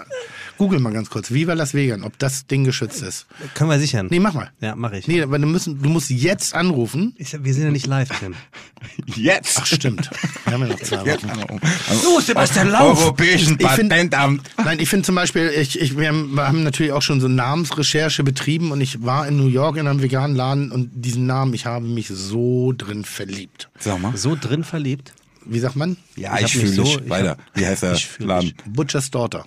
[0.59, 3.26] google mal ganz kurz, Viva Las Vegas, ob das Ding geschützt ist.
[3.55, 4.09] Können wir sichern.
[4.10, 4.51] Nee, mach mal.
[4.60, 5.06] Ja, mach ich.
[5.09, 7.14] Nee, aber du, müssen, du musst jetzt anrufen.
[7.18, 8.35] Ich, wir sind ja nicht live, Tim.
[9.16, 9.59] Jetzt.
[9.60, 10.10] Ach, stimmt.
[10.44, 11.60] Wir haben ja noch zwei Wochen.
[12.02, 13.01] So, Sebastian, lauf!
[13.02, 14.51] Europäischen Ich find- Patentamt.
[14.62, 18.72] Nein, ich finde zum Beispiel, ich, ich, wir, haben, natürlich auch schon so Namensrecherche betrieben
[18.72, 21.86] und ich war in New York in einem veganen Laden und diesen Namen, ich habe
[21.86, 23.70] mich so drin verliebt.
[23.78, 24.16] Sag mal.
[24.16, 25.12] So drin verliebt.
[25.47, 25.97] Wie sagt man?
[26.16, 27.01] Ja, Ich ich, hab mich fühle so- mich.
[27.05, 27.31] ich Weiter.
[27.31, 28.52] hab- Wie heißt der Laden?
[28.66, 29.44] Butchers Daughter.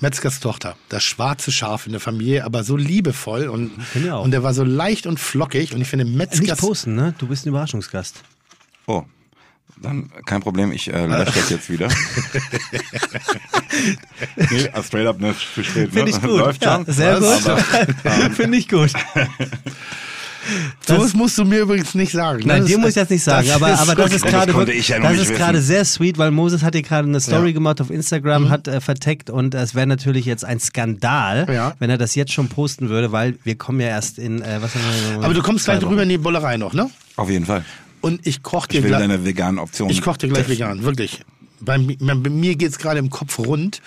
[0.00, 0.76] Metzgers Tochter.
[0.88, 4.24] Das schwarze Schaf in der Familie, aber so liebevoll und, Finde auch.
[4.24, 7.14] und der war so leicht und flockig und ich finde Nicht Metzgers posten, ne?
[7.18, 8.22] Du bist ein Überraschungsgast.
[8.86, 9.04] Oh.
[9.80, 11.86] Dann kein Problem, ich äh, lösche das jetzt wieder.
[14.50, 15.92] nee, ah, straight up, ne, zu spät.
[15.92, 16.10] Finde ne?
[16.10, 16.38] ich gut.
[16.38, 16.92] Läuft ja, schon.
[16.92, 17.44] sehr Was?
[17.44, 17.52] gut.
[18.04, 18.90] Aber, Finde ich gut.
[20.86, 22.42] So musst du mir übrigens nicht sagen.
[22.46, 24.52] Nein, Das dir ist- muss ich das nicht sagen, aber, aber das ist Das gerade
[24.52, 27.52] ja das ist gerade sehr sweet, weil Moses hat hier gerade eine Story Ja.
[27.54, 31.74] gemacht auf Instagram, hat äh, verteckt und es wäre natürlich jetzt ein Skandal, Ja.
[31.78, 34.74] wenn er das jetzt schon posten würde, weil wir kommen ja erst in äh, was
[34.74, 34.82] haben
[35.18, 35.88] wir, Aber du kommst gleich Wochen.
[35.90, 36.88] rüber in die Bullerei noch, ne?
[37.16, 37.64] auf jeden Fall.
[38.00, 39.00] Und ich koche dir Ich will gleich.
[39.02, 39.92] deine veganen Optionen.
[39.92, 41.20] Ich koche dir gleich vegan, wirklich.
[41.60, 43.80] Bei, bei mir geht es gerade im Kopf rund,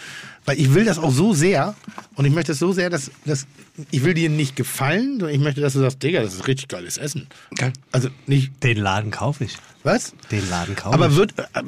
[0.52, 1.76] weil ich will das auch so sehr
[2.16, 3.48] und ich möchte es so sehr, dass, dass
[3.90, 6.68] ich will dir nicht gefallen, sondern ich möchte, dass du sagst, Digga, das ist richtig
[6.68, 7.28] geiles Essen.
[7.56, 7.74] Geil.
[7.92, 9.58] Also nicht, Den Laden kaufe ich.
[9.84, 10.14] was?
[10.32, 11.16] Den Laden kaufe Aber ich.
[11.16, 11.64] wird, äh,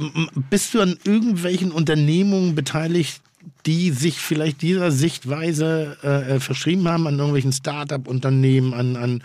[0.49, 3.22] bist du an irgendwelchen Unternehmungen beteiligt,
[3.65, 9.23] die sich vielleicht dieser Sichtweise äh, äh, verschrieben haben, an irgendwelchen Start-up-Unternehmen, an, an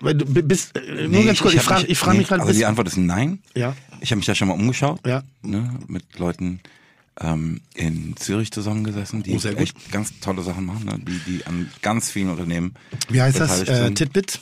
[0.00, 2.18] weil du bist, äh, nur Nee, ganz kurz, ich, hab frage mich- ich frag nee,
[2.20, 3.40] mich gerade, Also die Antwort ist nein.
[3.54, 3.74] Ja.
[4.00, 5.00] Ich habe mich da schon mal umgeschaut.
[5.06, 5.22] Ja.
[5.42, 6.60] Ne, mit Leuten
[7.20, 9.60] ähm, in Zürich zusammengesessen, die Oh, sehr gut.
[9.62, 12.74] echt ganz tolle Sachen machen, ne, die, die an ganz vielen Unternehmen
[13.08, 13.62] wie heißt das?
[13.68, 13.96] Äh, sind.
[13.98, 14.40] Titbits?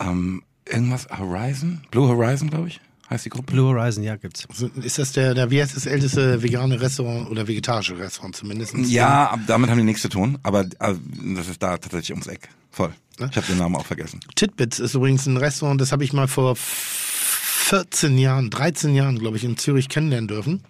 [0.00, 1.82] ähm, irgendwas Horizon?
[1.90, 2.80] Blue Horizon, glaube ich,
[3.10, 3.52] heißt die Gruppe.
[3.52, 4.46] Blue Horizon, ja, gibt's.
[4.82, 8.74] Ist das der, der, wie heißt das älteste vegane Restaurant oder vegetarische Restaurant zumindest?
[8.76, 10.94] Ja, ab- damit haben die nichts zu tun, aber äh,
[11.34, 12.48] das ist da tatsächlich ums Eck.
[12.70, 12.92] Voll.
[13.18, 14.18] Ich habe den Namen auch vergessen.
[14.34, 19.36] Titbits ist übrigens ein Restaurant, das habe ich mal vor 14 Jahren, 13 Jahren, glaube
[19.36, 20.62] ich, in Zürich kennenlernen dürfen.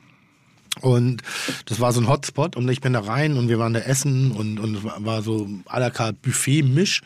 [0.80, 1.22] Und
[1.66, 4.32] das war so ein Hotspot und ich bin da rein und wir waren da essen
[4.32, 7.02] und, und war so à la carte Buffet-Misch.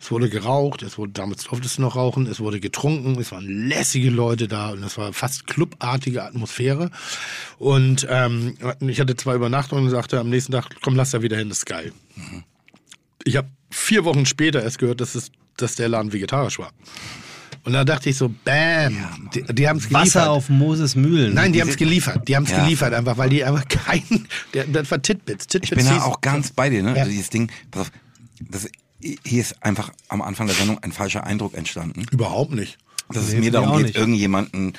[0.00, 3.68] Es wurde geraucht, es wurde, damals durfte es noch rauchen, es wurde getrunken, es waren
[3.68, 6.90] lässige Leute da und es war fast clubartige Atmosphäre.
[7.58, 11.36] Und ähm, ich hatte zwei Übernachtungen und sagte am nächsten Tag, komm, lass da wieder
[11.36, 11.92] hin, das ist geil.
[13.24, 16.72] Ich habe vier Wochen später erst gehört, dass, es, dass der Laden vegetarisch war.
[17.62, 20.06] Und da dachte ich so, bam, die, die haben es geliefert.
[20.16, 21.34] Wasser auf Moses Mühlen.
[21.34, 22.26] Nein, die haben es geliefert.
[22.26, 22.62] Die haben es Ja.
[22.64, 24.02] geliefert einfach, weil die einfach kein.
[24.54, 25.46] Der, das war Titbits.
[25.46, 26.90] Titbits Ich bin da auch ganz bei dir, ne?
[26.94, 27.00] Ja.
[27.02, 27.92] Also dieses Ding, pass auf,
[28.40, 28.66] das,
[29.00, 32.06] hier ist einfach am Anfang der Sendung ein falscher Eindruck entstanden.
[32.10, 32.78] Überhaupt nicht.
[33.10, 33.96] Dass es Nee, mir finde ich darum geht, nicht.
[33.96, 34.72] irgendjemanden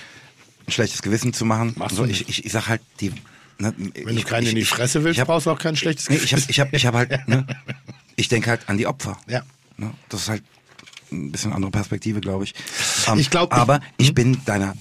[0.68, 1.74] ein schlechtes Gewissen zu machen.
[1.76, 3.12] Machst so, du ich, ich, ich sag halt, die.
[3.60, 6.10] Ne, Wenn du keinen in die Fresse willst, ich hab, brauchst du auch kein schlechtes
[6.10, 6.50] nee, ich hab, Gewissen.
[6.50, 7.46] ich hab, ich hab halt, ne,
[8.16, 9.18] ich denke halt an die Opfer.
[9.28, 9.44] Ja.
[9.78, 10.44] Ne, das ist halt
[11.12, 12.54] ein bisschen andere Perspektive, glaube ich.
[13.08, 14.16] Ähm, Ich glaub, ich- aber ich, hm?
[14.16, 14.76] bin deiner,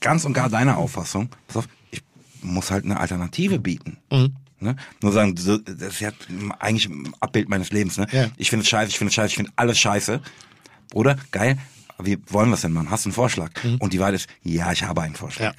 [0.00, 1.28] ganz und gar deiner Auffassung.
[1.48, 2.02] Pass auf, ich
[2.42, 3.98] muss halt eine Alternative bieten.
[4.10, 4.36] Mhm.
[4.60, 4.76] Ne?
[5.02, 6.10] Nur sagen, das ist ja
[6.58, 7.96] eigentlich ein Abbild meines Lebens.
[7.98, 8.06] Ne?
[8.12, 8.26] Ja.
[8.36, 10.20] Ich finde es scheiße, ich finde es scheiße, ich finde alles scheiße.
[10.92, 11.16] Oder?
[11.32, 11.58] Geil.
[12.02, 12.90] Wie wollen wir es denn machen?
[12.90, 13.50] Hast du einen Vorschlag?
[13.78, 15.52] Und die Wahrheit ist, ja, ich habe einen Vorschlag.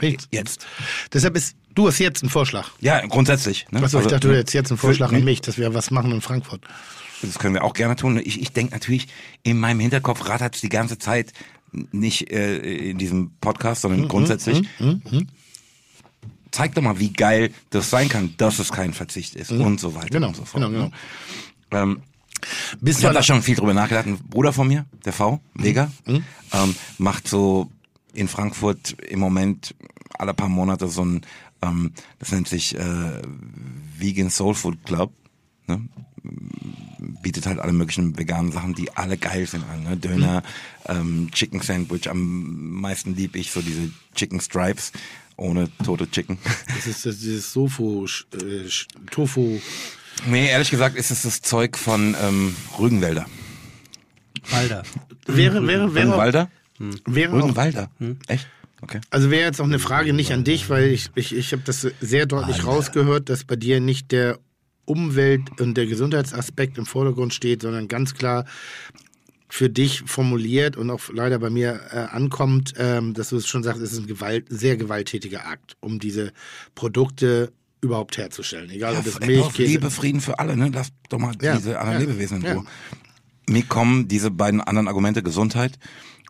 [0.00, 0.08] Mhm.
[0.08, 0.16] Ja.
[0.30, 0.66] Jetzt.
[1.12, 2.68] Deshalb ist, du hast jetzt einen Vorschlag.
[2.80, 3.66] Ja, grundsätzlich.
[3.70, 3.82] Ne?
[3.82, 6.10] Achso, ich dachte, du hättest jetzt einen Vorschlag für- an mich, dass wir was machen
[6.12, 6.62] in Frankfurt.
[7.22, 8.20] Das können wir auch gerne tun.
[8.22, 9.08] Ich, ich denke natürlich,
[9.42, 11.32] in meinem Hinterkopf rattert es die ganze Zeit,
[11.92, 14.68] nicht äh, in diesem Podcast, Mhm, sondern grundsätzlich.
[16.50, 19.94] Zeig doch mal, wie geil das sein kann, dass es kein Verzicht ist und so
[19.94, 20.62] weiter Genau, und so fort.
[20.62, 20.84] genau, genau.
[20.84, 20.92] ne?
[21.70, 22.02] Ähm,
[22.80, 24.06] Bist ich habe da da schon viel drüber nachgedacht.
[24.06, 25.62] Ein Bruder von mir, der V, Mhm.
[25.64, 27.70] Vega, ähm, macht so
[28.12, 29.74] in Frankfurt im Moment
[30.18, 31.22] alle paar Monate so ein,
[31.62, 33.22] ähm, das nennt sich äh,
[33.96, 35.10] Vegan Soul Food Club.
[35.68, 35.80] Ne?
[37.22, 39.82] Bietet halt alle möglichen veganen Sachen, die alle geil sind an.
[39.84, 39.96] Ne?
[39.96, 40.42] Döner,
[40.86, 44.92] ähm, Chicken Sandwich, am meisten lieb ich so diese Chicken Stripes
[45.36, 46.38] ohne tote Chicken.
[46.74, 48.68] Das ist das, dieses Sofu, Sch- äh,
[49.10, 49.60] Tofu.
[50.26, 53.26] nee, ehrlich gesagt ist es das Zeug von ähm, Rügenwälder.
[54.52, 54.82] Alter.
[55.26, 56.50] Wäre, wäre, wäre, Rügenwalder?
[57.06, 57.90] wäre auch, Rügenwalder?
[58.28, 58.46] Echt?
[58.80, 59.00] Okay.
[59.10, 61.86] also wäre jetzt auch eine Frage nicht an dich, weil ich, ich, ich habe das
[62.00, 64.40] sehr deutlich rausgehört, dass bei dir nicht der
[64.84, 68.44] Umwelt- und der Gesundheitsaspekt im Vordergrund steht, sondern ganz klar
[69.48, 73.62] für dich formuliert und auch leider bei mir äh, ankommt, ähm, dass du es schon
[73.62, 76.32] sagst, es ist ein Gewalt, sehr gewalttätiger Akt, um diese
[76.74, 77.52] Produkte
[77.82, 78.70] überhaupt herzustellen.
[78.70, 79.72] Egal ob es Ja, Milch, auf Käse.
[79.72, 80.70] Liebe, Frieden für alle, ne?
[80.72, 82.52] Lass doch mal Ja, diese anderen ja, Lebewesen in ja.
[82.54, 82.64] Ruhe.
[83.48, 85.78] Mir kommen diese beiden anderen Argumente, Gesundheit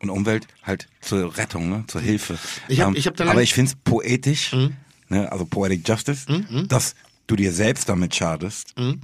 [0.00, 1.84] und Umwelt, halt zur Rettung, ne?
[1.86, 2.38] zur Hilfe.
[2.68, 4.72] Ich hab- ich hab aber ich find's poetisch, Mhm.
[5.10, 5.30] ne?
[5.30, 6.26] also Poetic Justice,
[6.66, 6.94] dass
[7.32, 9.00] du dir selbst damit schadest, Mhm.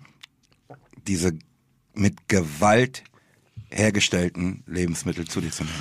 [1.06, 1.32] diese
[1.94, 3.02] mit Gewalt
[3.70, 5.74] hergestellten Lebensmittel zu dir zu nehmen.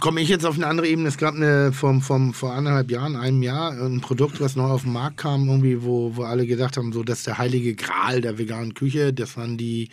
[0.00, 1.08] komme ich jetzt auf eine andere Ebene.
[1.08, 4.82] Es gab eine vom, vom, vor anderthalb Jahren, einem Jahr, ein Produkt, was neu auf
[4.82, 8.20] den Markt kam, irgendwie, wo, wo alle gedacht haben, so, das ist der heilige Gral
[8.20, 9.12] der veganen Küche.
[9.12, 9.90] Das waren die,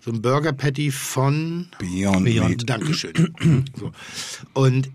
[0.00, 2.48] so ein Burger Patty von Beyond, Beyond.
[2.48, 2.68] Meat.
[2.70, 3.64] Dankeschön.
[3.78, 3.90] so.
[4.52, 4.90] Und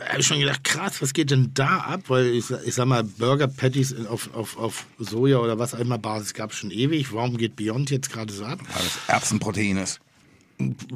[0.00, 2.02] habe ich schon gedacht, krass, was geht denn da ab?
[2.08, 5.98] Weil ich, ich sag mal, Burger Patties auf, auf, auf Soja oder was auch immer
[5.98, 7.12] Basis gab es schon ewig.
[7.12, 8.58] Warum geht Beyond jetzt gerade so ab?
[8.60, 10.00] Weil es Erbsenprotein ist.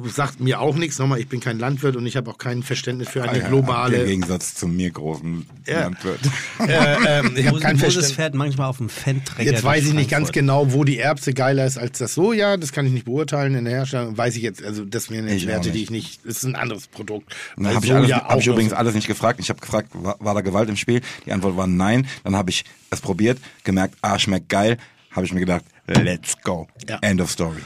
[0.05, 0.97] Sagt mir auch nichts.
[0.97, 3.47] Nochmal, ich bin kein Landwirt und ich habe auch kein Verständnis für eine Ah ja,
[3.47, 3.97] globale.
[3.97, 5.81] Im Gegensatz zu mir großen Ja.
[5.81, 6.19] Landwirt.
[6.67, 8.11] äh, ähm, ich habe kein Verständnis.
[8.13, 9.51] fährt manchmal auf dem Fennträger.
[9.51, 12.57] Jetzt weiß ich nicht ganz genau, wo die Erbse geiler ist als das Soja.
[12.57, 14.17] Das kann ich nicht beurteilen in der Herstellung.
[14.17, 16.25] Weiß ich jetzt, also das wären jetzt Werte, die ich nicht.
[16.25, 17.35] Das ist ein anderes Produkt.
[17.55, 19.39] Dann habe ich, alles, hab ich übrigens alles nicht gefragt.
[19.39, 21.01] Ich habe gefragt, war, war da Gewalt im Spiel?
[21.25, 22.07] Die Antwort war nein.
[22.23, 24.77] Dann habe ich es probiert, gemerkt, ah, schmeckt geil.
[25.11, 26.67] Habe ich mir gedacht, let's go.
[26.89, 26.97] Ja.
[27.01, 27.61] End of story.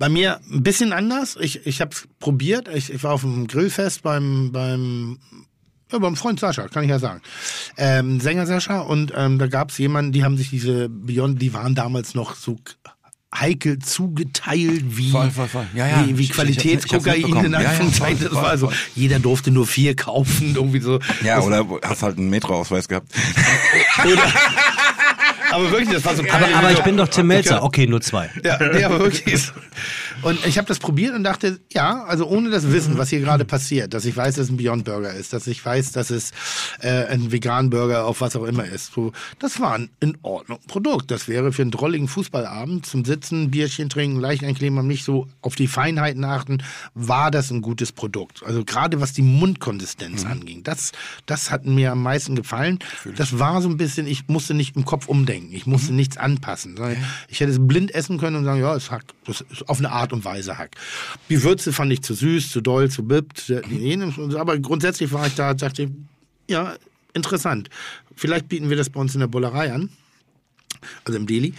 [0.00, 1.36] Bei mir ein bisschen anders.
[1.38, 2.68] Ich, ich habe es probiert.
[2.74, 5.18] Ich, ich war auf einem Grillfest beim, beim,
[5.92, 7.20] ja, beim Freund Sascha, kann ich ja sagen.
[7.76, 8.80] Ähm, Sänger Sascha.
[8.80, 12.34] Und ähm, da gab es jemanden, die haben sich diese Beyond, die waren damals noch
[12.34, 12.56] so
[13.32, 15.66] heikel zugeteilt wie, Voll, voll, voll.
[15.74, 16.08] Ja, ja.
[16.08, 18.18] wie, wie Qualitätskokain in Ja, ja, Anführungszeichen.
[18.20, 18.76] voll, das war also, voll.
[18.96, 20.98] jeder durfte nur vier kaufen, irgendwie so.
[21.22, 23.12] Ja, das, oder hast halt einen Metroausweis gehabt.
[25.52, 27.62] Aber wirklich, das war so Aber, aber ich bin doch Tim Melzer.
[27.62, 28.30] Okay, nur zwei.
[28.44, 29.52] Ja, nee, aber wirklich.
[30.22, 33.44] Und ich habe das probiert und dachte, ja, also ohne das Wissen, was hier gerade
[33.44, 36.32] passiert, dass ich weiß, dass es ein Beyond Burger ist, dass ich weiß, dass es
[36.80, 40.58] äh, ein vegan Burger auf was auch immer ist, so, das war ein in Ordnung
[40.66, 41.10] Produkt.
[41.10, 45.26] Das wäre für einen drolligen Fußballabend zum Sitzen, Bierchen trinken, leicht eincremen und nicht so
[45.40, 46.62] auf die Feinheiten achten,
[46.94, 48.42] war das ein gutes Produkt.
[48.44, 50.92] Also gerade was die Mundkonsistenz anging, das,
[51.26, 52.78] das hat mir am meisten gefallen.
[53.16, 56.76] Das war so ein bisschen, ich musste nicht im Kopf umdenken, ich musste nichts anpassen.
[57.28, 59.04] Ich hätte es blind essen können und sagen, ja, es Hack.
[59.26, 60.76] Das ist auf eine Art und Weise Hack.
[61.28, 63.52] Die Würze fand ich zu süß, zu doll, zu bippt,
[64.36, 65.90] aber grundsätzlich war ich da, dachte ich,
[66.48, 66.76] ja,
[67.14, 67.70] interessant.
[68.14, 69.90] Vielleicht bieten wir das bei uns in der Bullerei an,
[71.04, 71.54] also im Deli.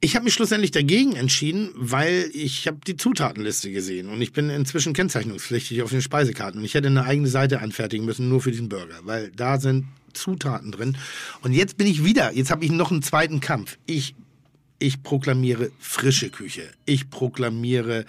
[0.00, 4.50] Ich habe mich schlussendlich dagegen entschieden, weil ich habe die Zutatenliste gesehen und ich bin
[4.50, 8.50] inzwischen kennzeichnungspflichtig auf den Speisekarten und ich hätte eine eigene Seite anfertigen müssen nur für
[8.50, 10.98] diesen Burger, weil da sind Zutaten drin
[11.40, 13.78] und jetzt bin ich wieder, jetzt habe ich noch einen zweiten Kampf.
[13.86, 14.14] Ich
[14.78, 16.68] ich proklamiere frische Küche.
[16.84, 18.04] Ich proklamiere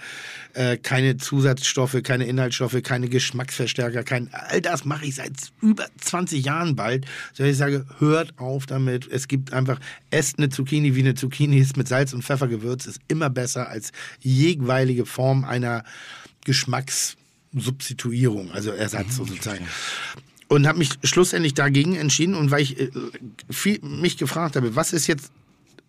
[0.52, 5.32] äh, keine Zusatzstoffe, keine Inhaltsstoffe, keine Geschmacksverstärker, kein all das mache ich seit
[5.62, 7.06] über 20 Jahren bald.
[7.32, 9.08] So ich sage, hört auf damit.
[9.08, 9.80] Es gibt einfach
[10.10, 13.68] esst eine Zucchini wie eine Zucchini ist mit Salz und Pfeffer gewürzt ist immer besser
[13.68, 15.84] als jegweilige Form einer
[16.44, 19.66] Geschmackssubstituierung, also Ersatz sozusagen
[20.48, 22.90] und habe mich schlussendlich dagegen entschieden und weil ich äh,
[23.50, 25.30] viel, mich gefragt habe, was ist jetzt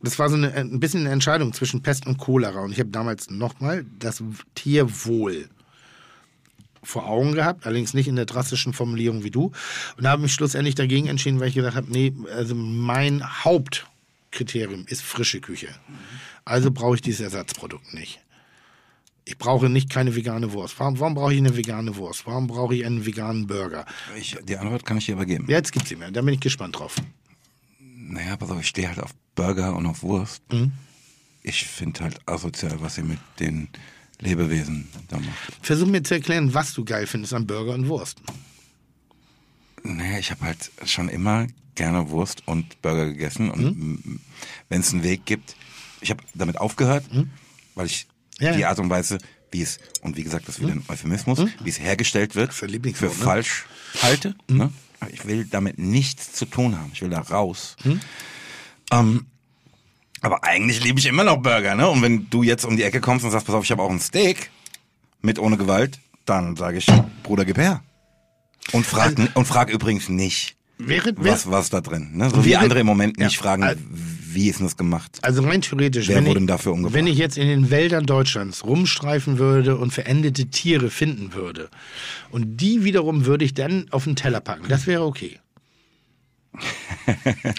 [0.02, 2.90] das war so eine, ein bisschen eine Entscheidung zwischen Pest und Cholera und ich habe
[2.90, 4.24] damals nochmal das
[4.56, 5.50] Tierwohl
[6.84, 9.52] vor Augen gehabt, allerdings nicht in der drastischen Formulierung wie du
[9.98, 15.02] und habe mich schlussendlich dagegen entschieden, weil ich gedacht habe, nee, also mein Hauptkriterium ist
[15.02, 15.68] frische Küche.
[16.46, 18.22] Also brauche ich dieses Ersatzprodukt nicht.
[19.26, 20.80] Ich brauche nicht keine vegane Wurst.
[20.80, 22.26] Warum, warum brauche ich eine vegane Wurst?
[22.26, 23.86] Warum brauche ich einen veganen Burger?
[24.18, 25.48] Ich, die Antwort kann ich dir übergeben.
[25.50, 26.10] Ja, jetzt gibt's sie mir.
[26.12, 26.96] Da bin ich gespannt drauf.
[28.10, 30.42] Naja, pass auf, ich stehe halt auf Burger und auf Wurst.
[30.52, 30.72] Mhm.
[31.44, 33.68] Ich finde halt asozial, was ihr mit den
[34.20, 35.58] Lebewesen da macht.
[35.62, 38.22] Versuch mir zu erklären, was du geil findest an Burger und Wurst.
[39.84, 43.50] Naja, ich habe halt schon immer gerne Wurst und Burger gegessen.
[43.52, 44.20] Und Mhm.
[44.70, 45.56] wenn es einen Weg gibt,
[46.02, 47.06] ich habe damit aufgehört,
[47.76, 48.08] weil ich
[48.40, 48.46] Mhm.
[48.46, 48.66] Ja, die.
[48.66, 49.18] Art und Weise,
[49.52, 52.68] wie es, und wie gesagt, das ist wieder ein Euphemismus, wie es hergestellt wird, Für
[52.68, 52.94] ne?
[53.12, 53.66] falsch
[54.02, 54.36] halte.
[54.48, 54.72] Ne?
[55.12, 56.92] Ich will damit nichts zu tun haben.
[56.94, 57.76] Ich will da raus.
[58.92, 59.26] Ähm,
[60.22, 61.88] aber eigentlich liebe ich immer noch Burger, ne?
[61.90, 63.90] Und wenn du jetzt um die Ecke kommst und sagst, pass auf, ich habe auch
[63.92, 64.50] ein Steak
[65.22, 66.88] mit ohne Gewalt, dann sage ich,
[67.24, 67.84] Bruder, gib her.
[68.72, 72.10] Und frag, und frag übrigens nicht, Wäre, wär, was, was da drin.
[72.14, 72.30] Ne?
[72.30, 73.64] So wie Wäre- andere im Moment nicht Ja, fragen,
[74.38, 75.18] wie ist denn das gemacht?
[75.24, 76.94] also rein theoretisch, Wer wenn, wurde ich, denn dafür umgebracht?
[76.94, 81.70] wenn ich jetzt in den Wäldern Deutschlands rumstreifen würde und verendete Tiere finden würde
[82.32, 85.40] und die wiederum würde ich dann auf den Teller packen, das wäre okay.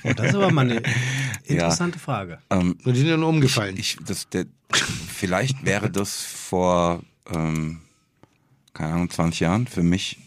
[0.04, 0.82] Oh, das ist aber mal eine
[1.44, 2.38] interessante Frage.
[2.50, 3.76] Ähm, Und die sind dann umgefallen.
[3.76, 7.02] ich, das, der, vielleicht wäre das vor
[7.32, 7.80] ähm,
[8.74, 10.18] keine Ahnung, 20 Jahren für mich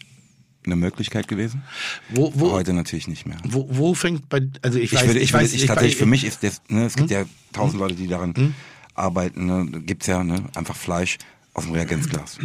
[0.65, 1.63] eine Möglichkeit gewesen.
[2.09, 3.37] Wo, wo, Heute natürlich nicht mehr.
[3.43, 6.03] wo, wo fängt bei, also ich, Ich, weiß, würde, ich, würde, weiß, ich, tatsächlich, für
[6.03, 7.23] ich- mich ist das, ne, es gibt ja
[7.53, 8.53] tausend Leute, die daran
[8.93, 11.17] arbeiten, ne, gibt's ja, ne, einfach Fleisch
[11.53, 12.37] auf dem Reagenzglas.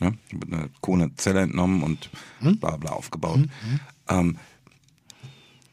[0.00, 2.10] ne, mit einer Kuh eine Zelle entnommen und
[2.60, 3.40] bla bla aufgebaut.
[4.08, 4.36] Ähm,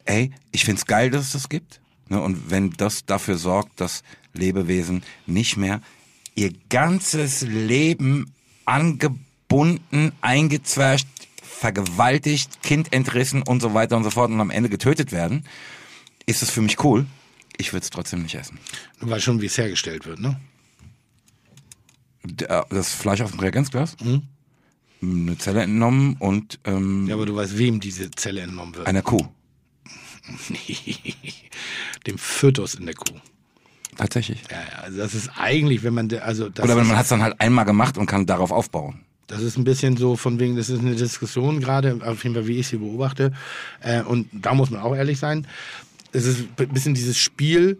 [0.04, 1.80] ey, ich find's geil, dass es das gibt.
[2.08, 4.02] Ne, und wenn das dafür sorgt, dass
[4.34, 5.80] Lebewesen nicht mehr
[6.34, 8.30] ihr ganzes Leben
[8.64, 11.06] angebunden, eingezwärscht,
[11.60, 15.44] vergewaltigt, Kind entrissen und so weiter und so fort und am Ende getötet werden,
[16.24, 17.04] ist es für mich cool.
[17.58, 18.58] Ich würde es trotzdem nicht essen.
[18.98, 20.40] Du weißt schon, wie es hergestellt wird, ne?
[22.24, 23.96] Der- Das Fleisch auf dem Reagenzglas,
[25.02, 28.86] eine Zelle entnommen und ähm, Ja, aber du weißt, wem diese Zelle entnommen wird.
[28.86, 29.26] einer Kuh.
[32.06, 33.18] Dem Fötus in der Kuh.
[33.96, 34.40] Tatsächlich.
[34.50, 37.08] Ja, ja, also das ist eigentlich, wenn man, also das, Oder wenn man hat es
[37.10, 39.04] dann halt einmal gemacht und kann darauf aufbauen.
[39.30, 42.48] Das ist ein bisschen so von wegen, das ist eine Diskussion gerade, auf jeden Fall,
[42.48, 43.32] wie ich sie beobachte.
[43.80, 45.46] Äh, und da muss man auch ehrlich sein.
[46.12, 47.78] Es ist ein bisschen dieses Spiel,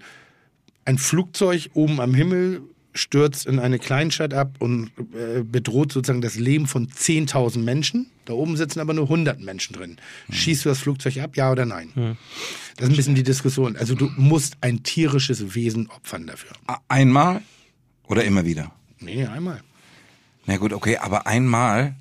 [0.84, 2.62] ein Flugzeug oben am Himmel
[2.92, 8.10] stürzt in eine Kleinstadt ab und äh, bedroht sozusagen das Leben von 10.000 Menschen.
[8.26, 9.96] Da oben sitzen aber nur 100 Menschen drin.
[10.30, 12.16] Schießt du das Flugzeug ab, ja oder nein?
[12.76, 13.76] Das ist ein bisschen die Diskussion.
[13.76, 16.50] Also du musst ein tierisches Wesen opfern dafür.
[16.88, 17.42] Einmal
[18.06, 18.72] oder immer wieder?
[19.00, 19.62] Nee, einmal.
[20.50, 21.94] Na gut, okay, aber einmal,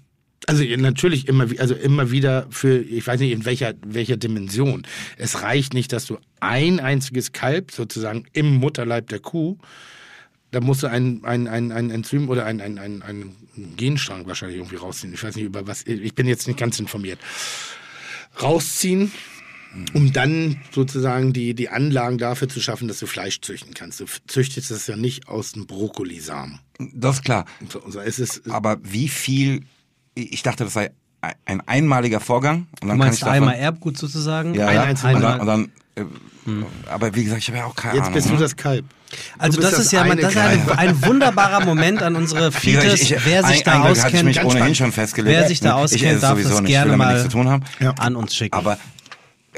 [0.47, 4.87] Also natürlich immer, also immer wieder für, ich weiß nicht in welcher, welcher Dimension.
[5.17, 9.59] Es reicht nicht, dass du ein einziges Kalb sozusagen im Mutterleib der Kuh,
[10.49, 13.35] da musst du ein, ein, ein, ein Enzym oder ein, ein, ein, ein
[13.77, 15.13] Genstrang wahrscheinlich irgendwie rausziehen.
[15.13, 17.19] Ich weiß nicht über was, ich bin jetzt nicht ganz informiert.
[18.41, 19.11] Rausziehen,
[19.93, 23.99] um dann sozusagen die, die Anlagen dafür zu schaffen, dass du Fleisch züchten kannst.
[23.99, 26.59] Du züchtest das ja nicht aus dem Brokkolisamen.
[26.93, 27.45] das ist klar.
[27.69, 29.63] So, so, es ist, Aber wie viel,
[30.15, 30.91] ich dachte, das sei
[31.45, 32.67] ein einmaliger Vorgang.
[32.81, 34.53] Und Du dann meinst kann ich davon, einmal Erbgut sozusagen?
[34.55, 34.83] Ja, Ein ja.
[34.83, 36.03] einziges und dann, und dann äh,
[36.89, 38.13] aber wie gesagt, ich habe ja auch keine jetzt Ahnung.
[38.15, 38.39] bist du ne?
[38.39, 38.85] das Kalb.
[39.37, 43.01] Also Du bist das ist ja das ist ein, ein wunderbarer Moment an unsere Fites.
[43.01, 44.77] ich- ich- Wer sich ein- da auskennt, mich Ganz ohnehin spannend.
[44.77, 45.35] schon festgelegt.
[45.37, 45.69] wer sich da?
[45.69, 47.63] Ich auskennt, darf sowieso das nicht, gerne mal nichts zu tun haben.
[47.79, 47.91] Ja.
[47.97, 48.55] an uns schicken.
[48.55, 48.77] Aber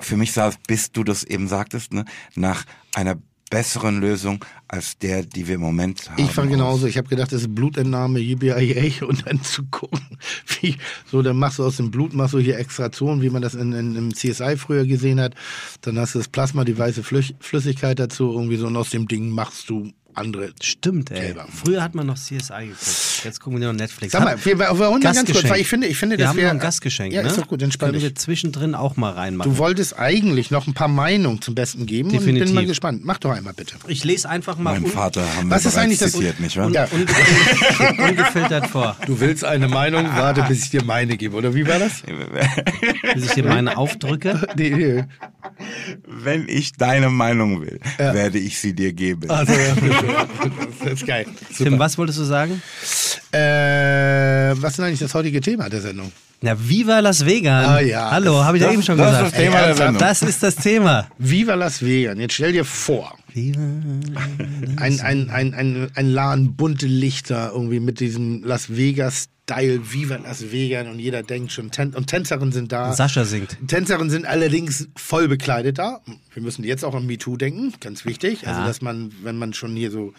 [0.02, 2.06] für mich sah es, bis du das eben sagtest, ne,
[2.36, 3.18] nach einer
[3.52, 6.24] besseren Lösung als der, die wir im Moment haben.
[6.24, 6.88] Ich fand genauso.
[6.88, 10.18] Ich habe gedacht, das ist Blutentnahme, JBIA und dann zu gucken,
[10.62, 13.54] wie so, dann machst du aus dem Blut, machst du hier Extraktion, wie man das
[13.54, 15.36] in, in, im CSI früher gesehen hat.
[15.82, 19.30] Dann hast du das Plasma, die weiße Flüssigkeit dazu irgendwie so und aus dem Ding
[19.30, 20.52] machst du andere.
[20.62, 21.20] Stimmt, ey.
[21.20, 21.48] Kälber.
[21.54, 23.22] Früher hat man noch CSI geguckt.
[23.24, 24.14] Jetzt gucken wir nur noch Netflix.
[24.14, 26.30] Sag mal, wir, wir wollen mal ganz kurz, weil ich finde, ich finde, wir das
[26.30, 27.14] haben noch wäre ein Gastgeschenk.
[27.14, 27.28] Ja, ne?
[27.30, 29.52] ist doch gut, entspann Können wir zwischendrin auch mal reinmachen.
[29.52, 32.46] Du wolltest eigentlich noch ein paar Meinungen zum Besten geben und Definitiv.
[32.48, 33.02] bin mal gespannt.
[33.04, 33.76] Mach doch einmal bitte.
[33.88, 36.40] ich lese einfach mal Mein un Vater haben Was wir ist bereits eigentlich das- zitiert,
[36.40, 36.70] nicht wahr?
[36.72, 36.88] Ja.
[36.92, 37.06] unge
[38.10, 41.80] ungefiltert vor, Du willst eine Meinung, warte, bis ich dir meine gebe, oder wie war
[41.80, 42.02] das?
[43.14, 44.48] bis ich dir meine aufdrücke.
[44.56, 45.04] Nee, nee.
[46.06, 49.30] Wenn ich deine Meinung will, werde ich sie dir geben.
[49.30, 49.76] Also, ja,
[50.84, 51.26] das ist geil.
[51.58, 52.62] Tim, was wolltest du sagen?
[53.32, 53.40] Äh,
[54.62, 56.12] was ist eigentlich das heutige Thema der Sendung?
[56.44, 57.68] Na, Viva Las Vegas.
[57.68, 58.10] Ah, ja.
[58.10, 59.34] Hallo, habe ich ja Das- eben schon das ist gesagt.
[59.34, 59.98] das Thema Ey, der Sendung.
[60.00, 61.08] Das ist das Thema.
[61.20, 62.18] Viva Las Vegas.
[62.18, 63.60] Jetzt stell dir vor, Viva
[64.78, 68.76] ein, ein, ein, ein, ein Laden, bunte Lichter, irgendwie mit diesem Las
[69.56, 72.94] Vegas-Style, Viva Las Vegas und jeder denkt schon, Tän und Tänzerinnen sind da.
[72.94, 73.58] Sascha singt.
[73.68, 76.02] Tänzerinnen sind allerdings voll bekleidet da.
[76.34, 78.48] Wir müssen jetzt auch an MeToo denken, ganz wichtig.
[78.48, 78.68] Also, Ja.
[78.68, 80.14] dass man, wenn man schon hier so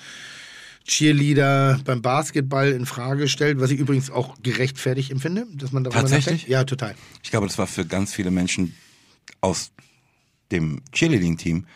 [0.84, 6.00] Cheerleader beim Basketball in Frage stellt, was ich übrigens auch gerechtfertigt empfinde, dass man darüber
[6.00, 6.26] Tatsächlich?
[6.42, 6.48] nachdenkt.
[6.48, 6.94] Ja, total.
[7.22, 8.74] Ich glaube, das war für ganz viele Menschen
[9.40, 9.70] aus
[10.50, 11.66] dem Cheerleading-Team.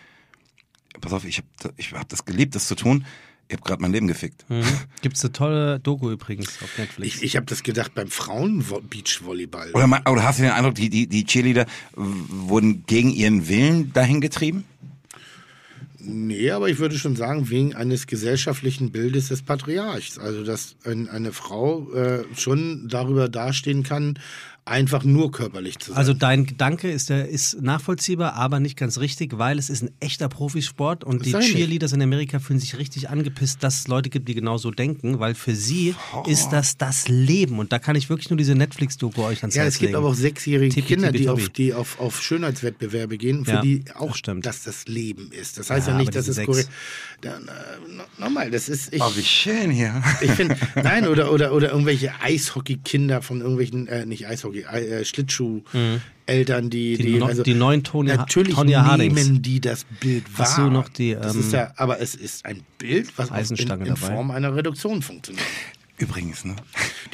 [1.01, 3.05] Pass auf, ich habe ich hab das geliebt, das zu tun.
[3.48, 4.44] Ich habe gerade mein Leben gefickt.
[4.48, 4.64] Mhm.
[5.02, 7.16] Gibt es eine tolle Doku übrigens auf Netflix.
[7.16, 9.70] Ich, ich habe das gedacht beim Frauen-Beachvolleyball.
[9.73, 14.20] Oder, oder hast du den Eindruck, die, die, die Cheerleader wurden gegen ihren Willen dahin
[14.20, 14.64] getrieben?
[16.09, 20.18] Nee, aber ich würde schon sagen, wegen eines gesellschaftlichen Bildes des Patriarchs.
[20.18, 24.18] Also, dass ein, eine Frau äh, schon darüber dastehen kann,
[24.67, 25.97] einfach nur körperlich zu sein.
[25.97, 29.91] Also dein Gedanke ist, der, ist nachvollziehbar, aber nicht ganz richtig, weil es ist ein
[30.01, 31.53] echter Profisport und die Sei nicht.
[31.55, 35.21] Cheerleaders in Amerika fühlen sich richtig angepisst, dass es Leute gibt, die genau so denken,
[35.21, 35.95] weil für sie
[36.27, 39.63] ist das das Leben und da kann ich wirklich nur diese Netflix-Doku euch ans ja,
[39.63, 39.97] Herz es gibt legen.
[39.99, 41.43] aber auch sechsjährige Tippi, Kinder, tippi, die, toppi.
[41.43, 44.45] auf, die auf, auf Schönheitswettbewerbe gehen, für Ja, die das auch stimmt.
[44.47, 45.59] dass das Leben ist.
[45.59, 46.69] Das heißt Ja, ja, nicht, dass es korrekt.
[47.23, 47.29] Äh,
[47.97, 48.93] no- Nochmal, das ist.
[48.93, 50.03] Ich, Oh, wie schön hier.
[50.21, 56.70] Ich finde, nein, oder, oder, oder irgendwelche Eishockey-Kinder von irgendwelchen, äh, nicht Eishockey, äh, Schlittschuh-Eltern,
[56.70, 56.97] die, Mhm.
[56.99, 59.15] Die die, no- also, die neuen Tonya- natürlich Tonya Hardings.
[59.15, 60.47] nehmen die das Bild wahr.
[60.47, 63.35] Hast du noch die, das ähm, ist ja, aber es ist ein Bild, was auch
[63.35, 64.15] in, Eisenstange in dabei?
[64.15, 65.45] Form einer Reduktion funktioniert.
[65.99, 66.57] Übrigens, ne?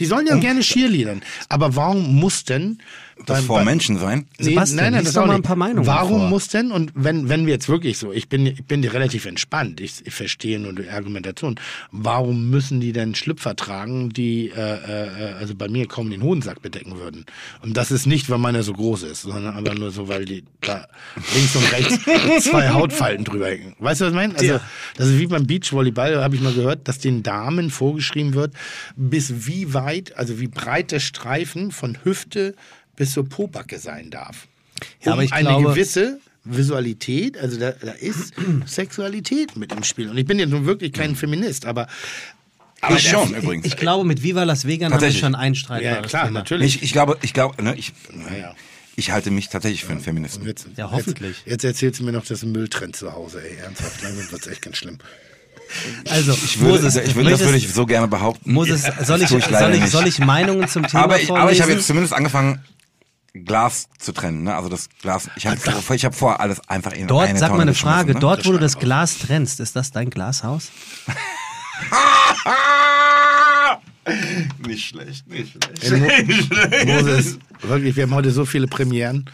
[0.00, 1.22] Die sollen ja gerne cheerleadern.
[1.48, 2.78] Aber warum muss denn...
[3.26, 4.26] Das beim- vor beim- Menschen sein.
[4.38, 6.28] Nee, nein, nein, das doch auch mal ein paar Meinungen Warum vor.
[6.28, 9.26] muss denn, und wenn, wenn wir jetzt wirklich so, ich bin, ich bin dir relativ
[9.26, 11.56] entspannt, ich, ich verstehe nur die Argumentation,
[11.90, 16.62] warum müssen die denn Schlüpfer tragen, die äh, äh, also bei mir kaum den Hodensack
[16.62, 17.24] bedecken würden?
[17.62, 20.44] Und das ist nicht, weil meiner so groß ist, sondern einfach nur so, weil die
[20.60, 20.86] da
[21.34, 21.98] links und rechts
[22.50, 23.74] zwei Hautfalten drüber hängen.
[23.78, 24.34] Weißt du, was ich meine?
[24.36, 24.60] Also,
[24.96, 28.54] das ist wie beim Beachvolleyball, habe ich mal gehört, dass den Damen vorgeschrieben wird,
[28.96, 32.54] bis wie weit, also wie breit der Streifen von Hüfte
[33.02, 34.46] bis zur Pobacke sein darf.
[35.02, 38.32] Ja, um aber ich eine glaube- gewisse Visualität, also da, da ist
[38.66, 40.08] Sexualität mit im Spiel.
[40.08, 41.88] Und ich bin jetzt nun wirklich kein Feminist, aber.
[42.80, 43.66] aber ich schon, übrigens.
[43.66, 45.20] Ich glaube, mit Viva Las Vegan haben wir Tatsächlich.
[45.20, 46.38] schon ein streitbares Ja, klar, Thema.
[46.40, 46.76] natürlich.
[46.76, 47.92] Ich, ich glaube, ich glaube, ne, ich,
[48.38, 48.54] ja.
[48.96, 50.46] ich halte mich tatsächlich für einen Feministen.
[50.46, 51.38] Jetzt, Ja, hoffentlich.
[51.38, 53.56] Jetzt, jetzt erzählst du mir noch, das ist ein Mülltrend zu Hause, ey.
[53.58, 54.98] Ernsthaft, langsam wird's echt ganz schlimm.
[56.10, 58.52] Also, Ich würde, Moses, ich würde, das würde ich so gerne behaupten.
[58.52, 61.42] Moses, soll ich, ich soll ich, soll ich Meinungen zum Thema aber ich, vorlesen?
[61.42, 62.62] aber ich habe jetzt zumindest angefangen,
[63.34, 64.42] Glas zu trennen.
[64.42, 64.54] Ne?
[64.54, 67.48] Also das Glas, ich habe vor, ich hab vor, alles einfach in Dort, eine sag
[67.48, 68.20] Tonne mal eine Frage, ne?
[68.20, 68.78] dort, wo du das.
[68.78, 70.70] Glas trennst, ist das dein Glashaus?
[74.66, 75.90] Nicht schlecht, nicht schlecht.
[76.86, 79.26] Mo Moses, wirklich, wir haben heute so viele Premieren.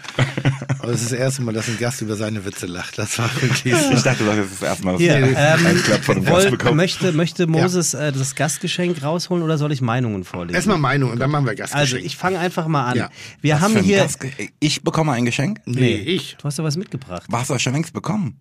[0.81, 2.99] Aber es ist das erste Mal, dass ein Gast über seine Witze lacht.
[2.99, 3.90] Das war wirklich so.
[3.93, 6.45] Ich dachte, das ist das erste Mal, dass ich ähm, einen Klapp von dem Gast
[6.45, 6.74] woll, bekomme.
[6.74, 10.55] möchte, möchte Moses äh, das Gastgeschenk rausholen oder soll ich Meinungen vorlesen?
[10.57, 11.95] Erstmal Meinung und dann machen wir Gastgeschenk.
[11.95, 12.97] also ich fange einfach mal an.
[12.99, 13.11] Ja.
[13.40, 14.05] Wir Was haben hier...
[14.05, 15.61] Gastge- Ich bekomme ein Geschenk?
[15.65, 16.36] nee, ich.
[16.39, 17.24] Du hast ja was mitgebracht.
[17.28, 18.36] Was hast du schon längst bekommen?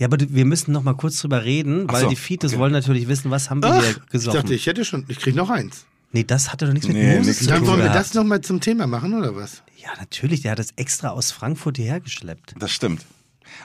[0.00, 2.60] Ja, aber wir müssen noch mal kurz drüber reden, weil so, die Fites okay.
[2.60, 4.40] wollen natürlich wissen, was haben wir Ach, hier ich gesoffen.
[4.40, 5.84] dachte, ich hätte schon, ich krieg noch eins.
[6.10, 7.84] nee, das hatte doch nichts mit Nee, Moses nichts zu mit Dann tun wollen wir
[7.90, 8.00] gehabt.
[8.00, 9.62] das nochmal zum Thema machen, oder was?
[9.76, 12.54] Ja, natürlich, der hat das extra aus Frankfurt hierher geschleppt.
[12.58, 13.04] Das stimmt.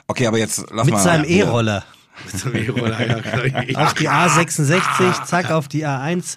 [0.08, 1.02] Okay, aber jetzt lass Mit mal.
[1.02, 1.46] seinem hier.
[1.46, 1.84] E-Roller.
[3.76, 6.36] Auf die A66, zack, auf die A1.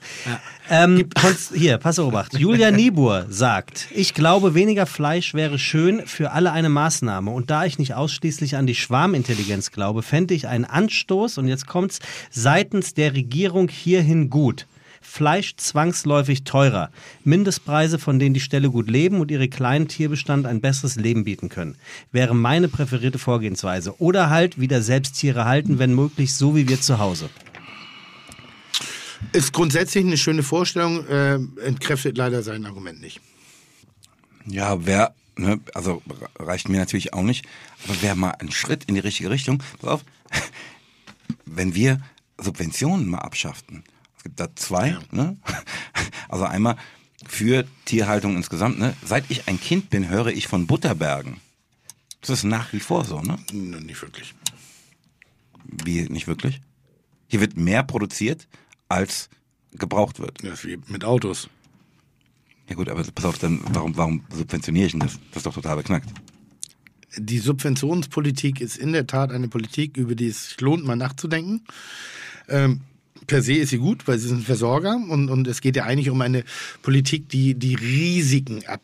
[0.69, 1.09] Ähm,
[1.53, 2.37] hier, pass Obacht.
[2.37, 7.31] Julia Niebuhr sagt, ich glaube, weniger Fleisch wäre schön für alle eine Maßnahme.
[7.31, 11.65] Und da ich nicht ausschließlich an die Schwarmintelligenz glaube, fände ich einen Anstoß, und jetzt
[11.65, 11.99] kommt's,
[12.29, 14.67] seitens der Regierung hierhin gut.
[15.01, 16.91] Fleisch zwangsläufig teurer.
[17.23, 21.49] Mindestpreise, von denen die Ställe gut leben und ihre kleinen Tierbestand ein besseres Leben bieten
[21.49, 21.75] können.
[22.11, 23.99] Wäre meine präferierte Vorgehensweise.
[23.99, 27.29] Oder halt wieder selbst Tiere halten, wenn möglich, so wie wir zu Hause.
[29.33, 33.19] Ist grundsätzlich eine schöne Vorstellung, äh, entkräftet leider sein Argument nicht.
[34.45, 36.01] Ja, wer, ne, also
[36.37, 37.45] reicht mir natürlich auch nicht,
[37.85, 39.61] aber wäre mal ein Schritt in die richtige Richtung.
[39.79, 40.05] Pass auf,
[41.45, 41.99] wenn wir
[42.37, 43.83] Subventionen mal abschafften.
[44.19, 45.37] Es gibt da zwei, ne?
[46.27, 46.75] Also einmal
[47.25, 48.93] für Tierhaltung insgesamt, ne?
[49.03, 51.37] Seit ich ein Kind bin, höre ich von Butterbergen.
[52.21, 53.39] Das ist nach wie vor so, ne?
[53.51, 54.35] Nicht wirklich.
[55.63, 56.61] Wie nicht wirklich?
[57.27, 58.47] Hier wird mehr produziert,
[58.89, 59.29] als
[59.71, 60.41] gebraucht wird.
[60.41, 61.49] Ist wie mit Autos.
[62.67, 65.19] Ja gut, aber pass auf, dann warum, warum subventioniere ich denn das?
[65.29, 66.09] Das ist doch total beknackt.
[67.17, 71.63] Die Subventionspolitik ist in der Tat eine Politik, über die es sich lohnt, mal nachzudenken.
[72.47, 72.81] Ähm,
[73.29, 76.09] per se ist sie gut, weil sie sind Versorger und, und es geht ja eigentlich
[76.09, 76.43] um eine
[76.81, 78.81] Politik, die die Risiken ab,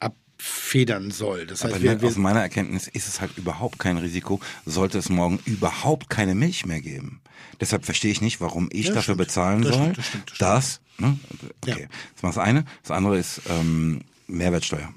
[0.00, 1.46] abfedern soll.
[1.46, 4.40] Das heißt, Aber wir, ne, aus wir, meiner Erkenntnis ist es halt überhaupt kein Risiko,
[4.66, 7.20] sollte es morgen überhaupt keine Milch mehr geben.
[7.60, 9.18] Deshalb verstehe ich nicht, warum ich Ja, dafür stimmt.
[9.18, 9.82] bezahlen Das soll.
[9.92, 11.18] stimmt, das stimmt, das das, ne?
[11.62, 11.82] okay.
[11.82, 11.88] Ja.
[12.14, 12.64] Das war das eine.
[12.82, 14.92] Das andere ist ähm, Mehrwertsteuer.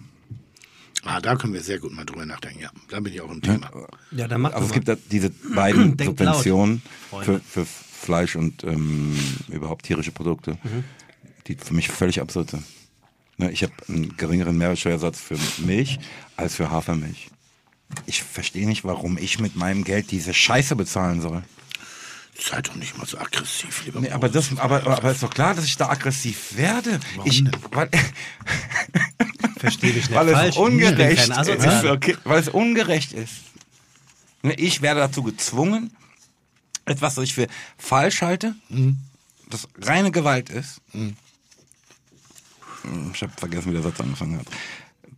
[1.04, 2.62] ah, da können wir sehr gut mal drüber nachdenken.
[2.62, 3.70] Ja, da bin ich auch im Thema.
[4.12, 4.96] Ja, dann mach Also es doch gibt mal.
[4.96, 6.82] da diese beiden Denkt laut, Subventionen
[7.24, 7.66] für, für
[8.00, 9.18] Fleisch und ähm,
[9.50, 10.84] überhaupt tierische Produkte, Mhm.
[11.48, 12.64] die für mich völlig absurd sind.
[13.38, 16.00] Ne, ich habe einen geringeren Mehrwertsteuersatz für Milch
[16.36, 17.30] als für Hafermilch.
[18.06, 21.44] Ich verstehe nicht, warum ich mit meinem Geld diese Scheiße bezahlen soll.
[22.40, 25.56] Sei doch nicht mal so aggressiv, lieber Nee, aber das, aber, aber ist doch klar,
[25.56, 27.00] dass ich da aggressiv werde.
[27.26, 27.52] ich, denn?
[27.72, 27.90] weil,
[29.58, 30.58] Verstehe dich nicht weil es falsch.
[30.58, 31.86] Ungerecht ist.
[31.86, 33.34] Okay, weil es ungerecht ist.
[34.44, 35.92] Ne, Ich werde dazu gezwungen,
[36.88, 37.48] etwas, was ich für
[37.78, 38.56] falsch halte,
[39.50, 40.82] das reine Gewalt ist.
[43.14, 44.48] Ich habe vergessen, wie der Satz angefangen hat.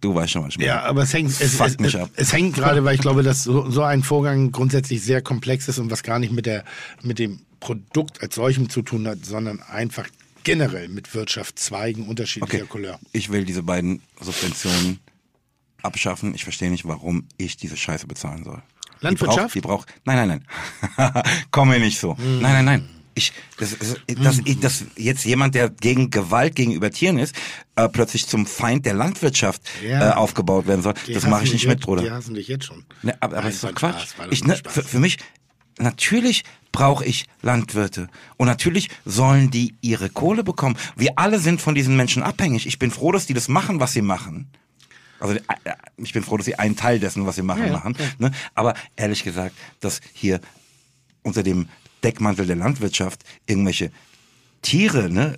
[0.02, 0.68] Du weißt schon, was ich meine.
[0.68, 3.70] Ja, aber es hängt, es, es, es, es hängt gerade, weil ich glaube, dass so,
[3.70, 6.64] so ein Vorgang grundsätzlich sehr komplex ist und was gar nicht mit, der,
[7.02, 10.08] mit dem Produkt als solchem zu tun hat, sondern einfach
[10.46, 13.00] generell mit Wirtschaftszweigen unterschiedlicher Okay, Couleur.
[13.12, 15.00] ich will diese beiden Subventionen
[15.82, 16.34] abschaffen.
[16.34, 18.62] Ich verstehe nicht, warum ich diese Scheiße bezahlen soll.
[19.01, 19.55] Landwirtschaft?
[19.55, 20.43] Die braucht, die braucht nein, nein,
[20.97, 21.23] nein.
[21.51, 22.15] Komm mir nicht so.
[22.19, 22.89] Nein, nein, nein.
[23.15, 27.35] Ich, das, das, das, ich, das jetzt jemand, der gegen Gewalt gegenüber Tieren ist,
[27.76, 30.11] äh, plötzlich zum Feind der Landwirtschaft Ja.
[30.11, 30.93] äh, aufgebaut werden soll.
[31.05, 32.01] Die das mache ich nicht mit, Bruder.
[32.03, 32.85] Die hassen dich jetzt schon.
[33.01, 33.99] Ne, aber, aber Nein, ist doch Quatsch.
[34.03, 34.73] Spaß, war doch ich, ne, Spaß.
[34.73, 35.17] für, für mich,
[35.80, 38.07] natürlich brauche ich Landwirte.
[38.38, 40.77] Und natürlich sollen die ihre Kohle bekommen.
[40.95, 42.67] Wir alle sind von diesen Menschen abhängig.
[42.67, 44.49] Ich bin froh, dass die das machen, was sie machen.
[45.20, 45.40] Also äh,
[45.98, 47.96] ich bin froh, dass sie einen Teil dessen, was sie machen, Ja, ja, machen.
[48.18, 48.32] Ne?
[48.56, 50.40] Aber ehrlich gesagt, dass hier
[51.24, 51.68] unter dem
[52.04, 53.91] Deckmantel der Landwirtschaft irgendwelche
[54.62, 55.38] Tiere, ne,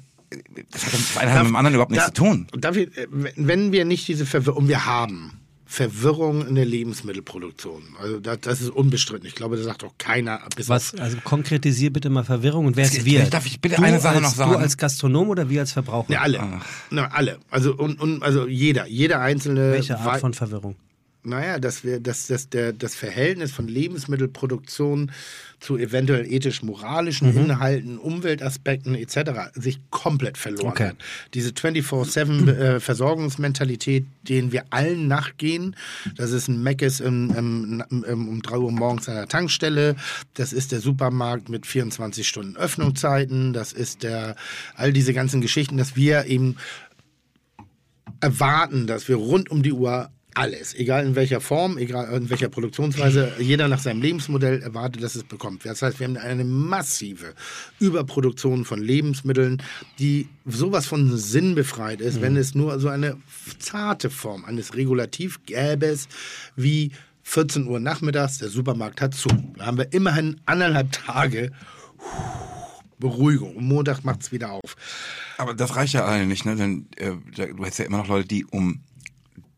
[0.72, 2.48] das hat das eine mit dem anderen überhaupt nichts Da- zu tun.
[2.54, 5.41] Darf ich, äh, wenn wir nicht diese Verwirrung, und wir haben
[5.72, 9.26] Verwirrung in der Lebensmittelproduktion, also das, das ist unbestritten.
[9.26, 12.84] Ich glaube, da sagt auch keiner, bis Was, also konkretisier bitte mal Verwirrung und wer
[12.84, 13.24] ist wir?
[13.30, 14.52] darf ich bitte du eine Sache als, noch sagen?
[14.52, 16.12] Du als Gastronom oder wir als Verbraucher?
[16.12, 16.42] ne, alle,
[16.90, 19.72] ne, alle, also und, und also jeder, jeder einzelne.
[19.72, 20.76] Welche Art von Verwirrung?
[21.24, 25.12] Naja, dass wir, dass, dass der, das Verhältnis von Lebensmittelproduktion
[25.60, 27.38] zu eventuell ethisch-moralischen Mhm.
[27.38, 29.52] Inhalten, Umweltaspekten etc.
[29.54, 30.88] sich komplett verloren Okay.
[30.90, 30.96] hat.
[31.36, 35.76] Diese 24-7-Versorgungsmentalität, denen wir allen nachgehen,
[36.16, 39.96] das ist ein Meckes im, im, im, um 3 Uhr morgens an der Tankstelle,
[40.34, 44.36] das ist der Supermarkt mit 24 Stunden Öffnungszeiten, das ist der,
[44.76, 46.56] all diese ganzen Geschichten, dass wir eben
[48.20, 52.50] erwarten, dass wir rund um die Uhr alles, egal in welcher Form, egal in welcher
[52.50, 55.66] Produktionsweise, jeder nach seinem Lebensmodell erwartet, dass es bekommt.
[55.66, 57.34] Das heißt, wir haben eine massive
[57.80, 59.62] Überproduktion von Lebensmitteln,
[60.00, 63.18] die sowas von sinnbefreit ist, wenn es nur so eine
[63.60, 65.98] zarte Form eines Regulativ gäbe
[66.56, 66.92] wie
[67.24, 69.30] 14 Uhr nachmittags, der Supermarkt hat zu.
[69.58, 71.52] Da haben wir immerhin anderthalb Tage
[73.02, 73.58] Beruhigung.
[73.58, 74.78] Und Montag macht es wieder auf.
[75.38, 76.56] Aber das reicht ja alle nicht, ne?
[76.56, 78.82] Denn äh, du hättest ja immer noch Leute, die um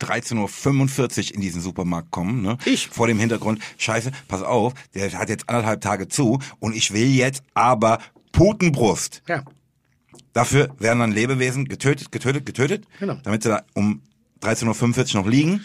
[0.04, 2.58] 13.45 Uhr in diesen Supermarkt kommen, ne?
[2.66, 2.88] Ich.
[2.90, 7.08] Vor dem Hintergrund, scheiße, pass auf, der hat jetzt anderthalb Tage zu und ich will
[7.08, 8.00] jetzt aber
[8.32, 9.22] Putenbrust.
[9.28, 9.44] Ja.
[10.34, 13.18] Dafür werden dann Lebewesen getötet, getötet, getötet, Genau.
[13.24, 14.02] damit sie da um
[14.42, 15.64] 13.45 Uhr noch liegen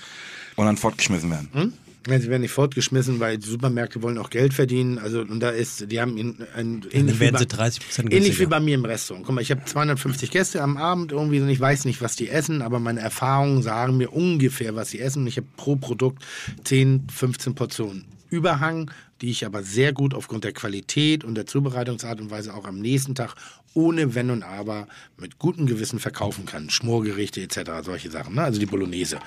[0.56, 1.48] und dann fortgeschmissen werden.
[1.52, 1.73] Hm?
[2.09, 4.99] Ja, sie werden nicht fortgeschmissen, weil die Supermärkte wollen auch Geld verdienen.
[4.99, 8.39] Also und da ist, die haben ein, ein ähnlich, wie bei, sie 30 Prozent ähnlich
[8.41, 9.27] wie bei mir im Restaurant.
[9.27, 12.29] Guck mal, ich habe 250 Gäste am Abend irgendwie und ich weiß nicht, was die
[12.29, 15.23] essen, aber meine Erfahrungen sagen mir ungefähr, was sie essen.
[15.23, 16.25] Und ich habe pro Produkt
[16.65, 18.91] 10, 15 Portionen Überhang,
[19.21, 22.79] die ich aber sehr gut aufgrund der Qualität und der Zubereitungsart und Weise auch am
[22.79, 23.35] nächsten Tag
[23.75, 26.71] ohne Wenn und Aber mit gutem Gewissen verkaufen kann.
[26.71, 28.35] Schmorgerichte etc., solche Sachen.
[28.35, 28.43] Ne?
[28.43, 29.19] Also die Bolognese.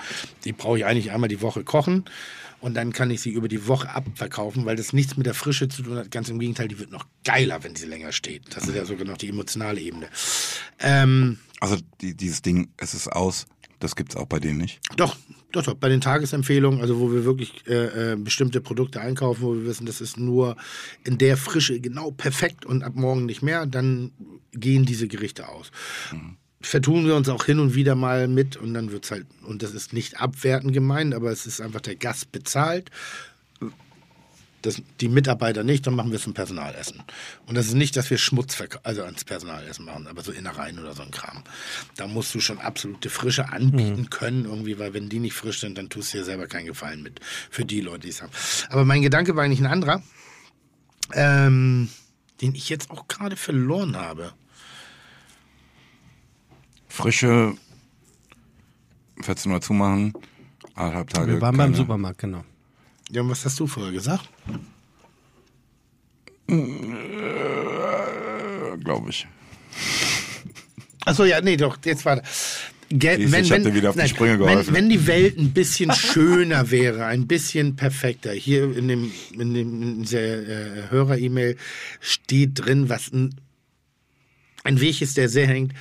[0.44, 2.04] Die brauche ich eigentlich einmal die Woche kochen
[2.62, 5.68] und dann kann ich sie über die Woche abverkaufen, weil das nichts mit der Frische
[5.68, 6.10] zu tun hat.
[6.10, 8.56] Ganz im Gegenteil, die wird noch geiler, wenn sie länger steht.
[8.56, 10.06] Das ist ja sogar noch die emotionale Ebene.
[10.80, 13.46] Ähm, Also die, dieses Ding, es ist aus,
[13.80, 14.80] das gibt's auch bei denen nicht.
[14.96, 15.16] doch,
[15.50, 15.74] doch, doch.
[15.74, 19.84] Bei den Tagesempfehlungen, also wo wir wirklich äh, äh, bestimmte Produkte einkaufen, wo wir wissen,
[19.84, 20.56] das ist nur
[21.04, 24.12] in der Frische genau perfekt und ab morgen nicht mehr, dann
[24.52, 25.70] gehen diese Gerichte aus.
[26.62, 29.72] Vertun wir uns auch hin und wieder mal mit und dann wird's halt, und das
[29.72, 32.90] ist nicht abwertend gemeint, aber es ist einfach der Gast bezahlt.
[34.62, 37.02] Das, die Mitarbeiter nicht, dann machen wir es zum Personalessen.
[37.46, 40.94] Und das ist nicht, dass wir Schmutz also ans Personalessen machen, aber so Innereien oder
[40.94, 41.42] so ein Kram.
[41.96, 45.78] Da musst du schon absolute Frische anbieten können, irgendwie, weil wenn die nicht frisch sind,
[45.78, 47.18] dann tust du dir selber keinen Gefallen mit.
[47.50, 48.30] Für die Leute, die es haben.
[48.68, 50.00] Aber mein Gedanke war eigentlich ein anderer,
[51.12, 51.88] ähm,
[52.40, 54.32] den ich jetzt auch gerade verloren habe.
[56.92, 57.54] Frische
[59.22, 60.12] 14 Uhr zumachen,
[60.74, 61.32] anderthalb Tage.
[61.32, 62.44] Wir waren beim keine- Supermarkt, genau.
[63.10, 64.28] Ja, und was hast du vorher gesagt?
[68.84, 69.26] glaube ich.
[71.06, 72.20] Achso, ja, nee, doch, jetzt war
[72.90, 74.74] Gel Siehst du, ich hab dir wieder auf die Sprünge wenn, geholfen.
[74.74, 78.32] wenn die Welt ein bisschen schöner wäre, ein bisschen perfekter.
[78.32, 81.56] Hier in, dem, in, dem, in dieser äh, Hörer-E-Mail
[82.00, 83.34] steht drin, was ein,
[84.64, 85.72] ein Weg ist, der sehr hängt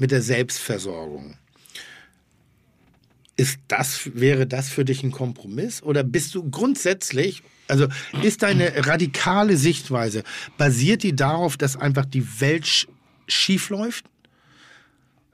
[0.00, 1.36] mit der Selbstversorgung.
[3.36, 5.82] Ist das, wäre das für dich ein Kompromiss?
[5.82, 7.86] Oder bist du grundsätzlich, also
[8.22, 10.24] ist deine radikale Sichtweise,
[10.58, 12.88] basiert die darauf, dass einfach die Welt sch
[13.28, 14.06] schief läuft?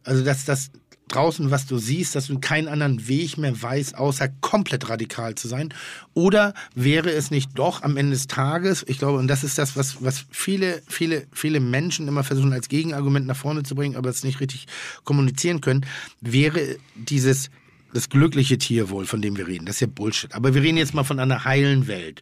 [0.05, 0.71] Also, dass das
[1.09, 5.49] draußen, was du siehst, dass du keinen anderen Weg mehr weißt, außer komplett radikal zu
[5.49, 5.73] sein?
[6.15, 9.77] Oder wäre es nicht doch am Ende des Tages, ich glaube, und das ist das,
[9.77, 14.11] was, was viele, viele, viele Menschen immer versuchen als Gegenargument nach vorne zu bringen, aber
[14.11, 14.67] es nicht richtig
[15.05, 15.87] kommunizieren können,
[16.21, 17.51] wäre dieses
[17.95, 19.65] das glückliche Tierwohl, von dem wir reden.
[19.65, 20.35] Das ist ja Bullshit.
[20.35, 22.21] Aber wir reden jetzt mal von einer heilen Welt.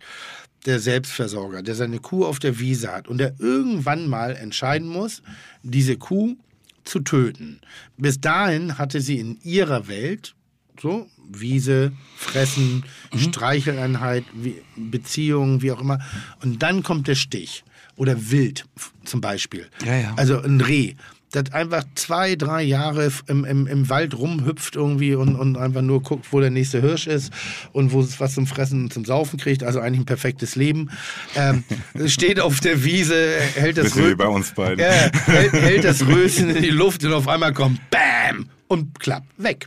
[0.66, 5.22] Der Selbstversorger, der seine Kuh auf der Wiese hat und der irgendwann mal entscheiden muss,
[5.62, 6.36] diese Kuh
[6.84, 7.60] zu töten.
[7.96, 10.34] Bis dahin hatte sie in ihrer Welt
[10.80, 12.84] so Wiese, Fressen,
[13.16, 16.00] Streicheleinheit, wie, Beziehungen, wie auch immer.
[16.42, 17.64] Und dann kommt der Stich
[17.96, 18.64] oder Wild
[19.04, 19.68] zum Beispiel.
[19.84, 20.14] Ja, ja.
[20.16, 20.94] Also ein Reh.
[21.34, 26.02] Das einfach zwei, drei Jahre im, im, im Wald rumhüpft irgendwie und, und einfach nur
[26.02, 27.32] guckt, wo der nächste Hirsch ist
[27.72, 29.62] und wo es was zum Fressen und zum Saufen kriegt.
[29.62, 30.90] Also eigentlich ein perfektes Leben.
[31.34, 31.64] Ähm,
[32.06, 34.78] steht auf der Wiese, hält das, Rö bei uns beiden.
[34.78, 39.30] ja, hält, hält das Röschen in die Luft und auf einmal kommt BAM und klappt
[39.36, 39.66] weg.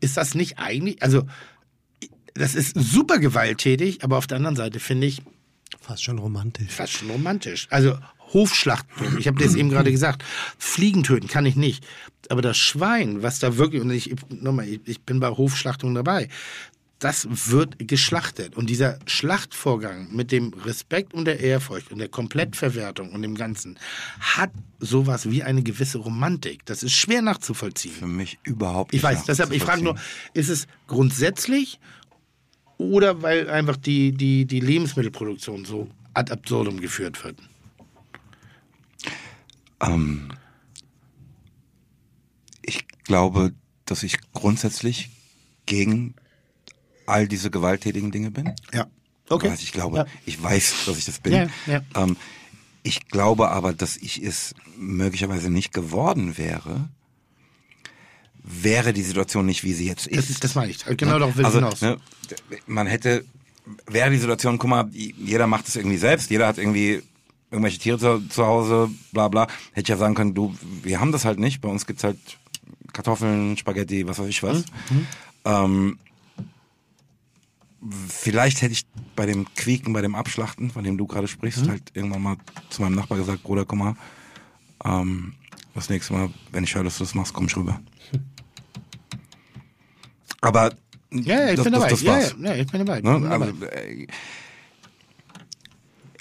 [0.00, 1.26] Ist das nicht eigentlich, also
[2.34, 5.22] das ist super gewalttätig, aber auf der anderen Seite finde ich
[5.80, 6.72] Fast schon romantisch.
[6.72, 7.66] fast schon romantisch.
[7.70, 7.98] Also
[8.32, 10.24] Hofschlachten, ich habe das eben gerade gesagt,
[10.58, 11.86] Fliegen töten kann ich nicht.
[12.28, 16.28] Aber das Schwein, was da wirklich, und ich, nochmal, ich, ich bin bei Hofschlachtung dabei,
[17.00, 18.56] das wird geschlachtet.
[18.56, 23.78] Und dieser Schlachtvorgang mit dem Respekt und der Ehrfurcht und der Komplettverwertung und dem Ganzen
[24.20, 24.50] hat
[24.80, 26.64] sowas wie eine gewisse Romantik.
[26.66, 27.94] Das ist schwer nachzuvollziehen.
[27.94, 29.04] Für mich überhaupt Ich nicht.
[29.04, 29.96] weiß, deshalb, ich frage nur,
[30.34, 31.80] ist es grundsätzlich
[32.76, 37.36] oder weil einfach die, die, die Lebensmittelproduktion so ad absurdum geführt wird?
[39.80, 40.32] Ähm,
[42.62, 43.52] ich glaube,
[43.86, 45.10] dass ich grundsätzlich
[45.66, 46.14] gegen
[47.06, 48.54] all diese gewalttätigen Dinge bin.
[48.72, 48.86] Ja.
[49.28, 49.48] Okay.
[49.48, 50.06] Also ich glaube, Ja.
[50.26, 51.32] ich weiß, dass ich das bin.
[51.32, 51.82] Ja, ja.
[51.94, 52.16] Ähm,
[52.82, 56.88] ich glaube aber, dass ich es möglicherweise nicht geworden wäre,
[58.42, 60.30] wäre die Situation nicht, wie sie jetzt ist.
[60.30, 60.84] Das, das meine ich.
[60.84, 61.80] Genau darauf will ich also, hinaus.
[61.82, 61.98] ne,
[62.66, 63.24] man hätte,
[63.86, 67.02] wäre die Situation, guck mal, jeder macht es irgendwie selbst, jeder hat irgendwie
[67.50, 69.46] irgendwelche Tiere zu, zu Hause, bla bla.
[69.72, 71.60] Hätte ich ja sagen können, du, wir haben das halt nicht.
[71.60, 72.18] Bei uns gibt's halt
[72.92, 74.64] Kartoffeln, Spaghetti, was weiß ich was.
[74.90, 75.06] Mhm.
[75.44, 75.98] Ähm,
[78.08, 78.84] vielleicht hätte ich
[79.16, 81.70] bei dem Quieken, bei dem Abschlachten, von dem du gerade sprichst, Mhm.
[81.70, 82.36] halt irgendwann mal
[82.68, 83.94] zu meinem Nachbar gesagt, Bruder, guck mal,
[84.84, 85.34] ähm,
[85.74, 87.80] das nächste Mal, wenn ich höre, dass du das machst, komm ich rüber.
[90.40, 90.72] Aber
[91.12, 91.90] ja, ja, ich das, bin das, dabei.
[91.90, 92.36] das war's.
[92.40, 92.98] ja, ja, ich bin dabei.
[92.98, 93.12] Ich Ne?
[93.18, 93.46] bin dabei.
[93.46, 94.06] Also, äh,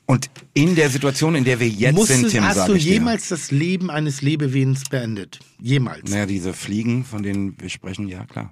[0.10, 2.94] und in der Situation, in der wir jetzt Musstest, sind, Tim, hast du ich dir,
[2.94, 5.38] jemals das Leben eines Lebewesens beendet?
[5.62, 6.10] Jemals?
[6.10, 8.52] naja, diese Fliegen, von denen wir sprechen, ja klar.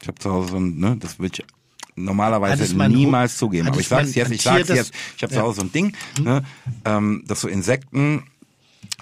[0.00, 1.44] Ich habe zu Hause so ein, ne, das würde ich
[1.96, 3.66] normalerweise niemals zugeben.
[3.66, 4.92] hat Aber ich sag's jetzt, ich Tier, sag's jetzt.
[5.16, 5.40] Ich habe Ja.
[5.40, 6.44] zu Hause so ein Ding, ne,
[6.84, 8.22] ähm, das so Insekten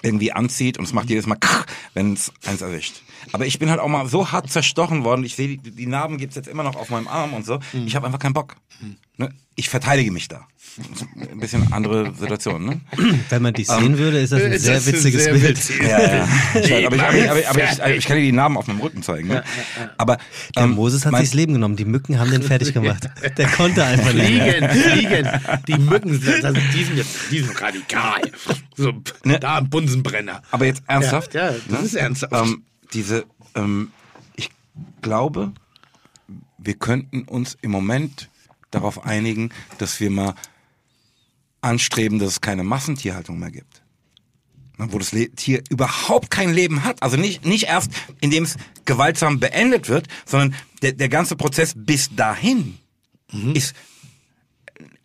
[0.03, 1.37] irgendwie anzieht und es macht jedes Mal,
[1.93, 3.01] wenn es eins erwischt.
[3.33, 5.23] Aber ich bin halt auch mal so hart zerstochen worden.
[5.23, 7.59] Ich sehe, die, die Narben gibt's jetzt immer noch auf meinem Arm und so.
[7.73, 7.85] Mhm.
[7.87, 8.55] Ich habe einfach keinen Bock.
[9.17, 9.29] Ne?
[9.55, 10.47] Ich verteidige mich da.
[11.29, 12.79] Ein bisschen andere Situation, ne?
[13.29, 15.59] Wenn man dich sehen würde, ist das ein Ist sehr das witziges sehr Bild.
[15.81, 16.27] Ja, ja.
[16.61, 18.67] Ich, aber, ich, aber, ich, aber, ich, aber ich, ich kann dir die Narben auf
[18.67, 19.27] meinem Rücken zeigen.
[19.27, 19.43] Ne?
[19.97, 20.17] Aber
[20.55, 21.75] Der ähm, Moses hat mein- sich das Leben genommen.
[21.75, 23.07] Die Mücken haben den fertig gemacht.
[23.37, 24.25] Der konnte einfach nicht.
[24.27, 25.29] Fliegen, fliegen.
[25.67, 28.21] Die Mücken, sind- das, die, sind jetzt, die sind radikal.
[28.77, 28.93] So,
[29.25, 29.39] Ne?
[29.41, 30.41] Da ein Bunsenbrenner.
[30.51, 31.33] Aber jetzt ernsthaft?
[31.33, 32.33] Ja, ja, das ist ernsthaft.
[32.33, 32.63] Ähm,
[32.93, 33.91] diese, ähm,
[34.35, 34.49] ich
[35.01, 35.53] glaube,
[36.57, 38.29] wir könnten uns im Moment
[38.69, 40.35] darauf einigen, dass wir mal
[41.61, 43.81] anstreben, dass es keine Massentierhaltung mehr gibt.
[44.77, 47.03] Ne, Wo das Tier überhaupt kein Leben hat.
[47.03, 48.55] Also nicht, nicht erst, indem es
[48.85, 52.77] gewaltsam beendet wird, sondern der, der ganze Prozess bis dahin
[53.53, 53.75] ist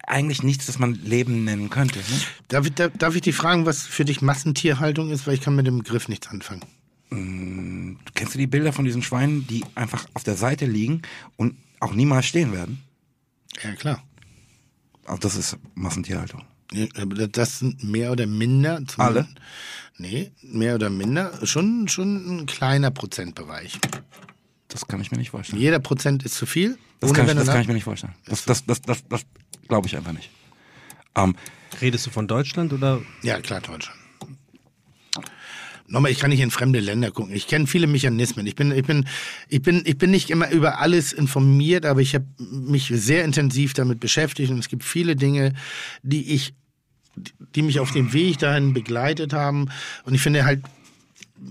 [0.06, 1.98] eigentlich nichts, das man Leben nennen könnte.
[1.98, 2.04] Ne?
[2.48, 5.26] Darf ich, darf, darf ich dich fragen, was für dich Massentierhaltung ist?
[5.26, 6.62] Weil ich kann mit dem Begriff nichts anfangen.
[8.14, 11.02] Kennst du die Bilder von diesen Schweinen, die einfach auf der Seite liegen
[11.36, 12.82] und auch niemals stehen werden?
[13.62, 14.02] Ja, klar.
[15.06, 16.42] Auch das ist Massentierhaltung.
[17.32, 18.84] Das sind mehr oder minder.
[18.86, 19.28] zum- Alle?
[19.98, 21.32] Nee, mehr oder minder.
[21.46, 23.78] Schon, schon ein kleiner Prozentbereich.
[24.68, 25.62] Das kann ich mir nicht vorstellen.
[25.62, 26.76] Jeder Prozent ist zu viel.
[27.00, 28.14] Das, kann ich, das kann ich mir nicht vorstellen.
[28.26, 29.22] Das, das, das, das, das
[29.68, 30.30] glaube ich einfach nicht.
[31.14, 31.36] Ähm,
[31.80, 33.02] Redest du von Deutschland oder?
[33.22, 33.98] Ja, klar, Deutschland.
[35.88, 37.32] Nochmal, ich kann nicht in fremde Länder gucken.
[37.32, 38.44] Ich kenne viele Mechanismen.
[38.46, 39.06] Ich bin, ich bin,
[39.48, 43.72] ich bin, ich bin nicht immer über alles informiert, aber ich habe mich sehr intensiv
[43.72, 45.52] damit beschäftigt und es gibt viele Dinge,
[46.02, 46.54] die ich,
[47.54, 49.68] die mich auf dem Weg dahin begleitet haben.
[50.04, 50.62] Und ich finde halt,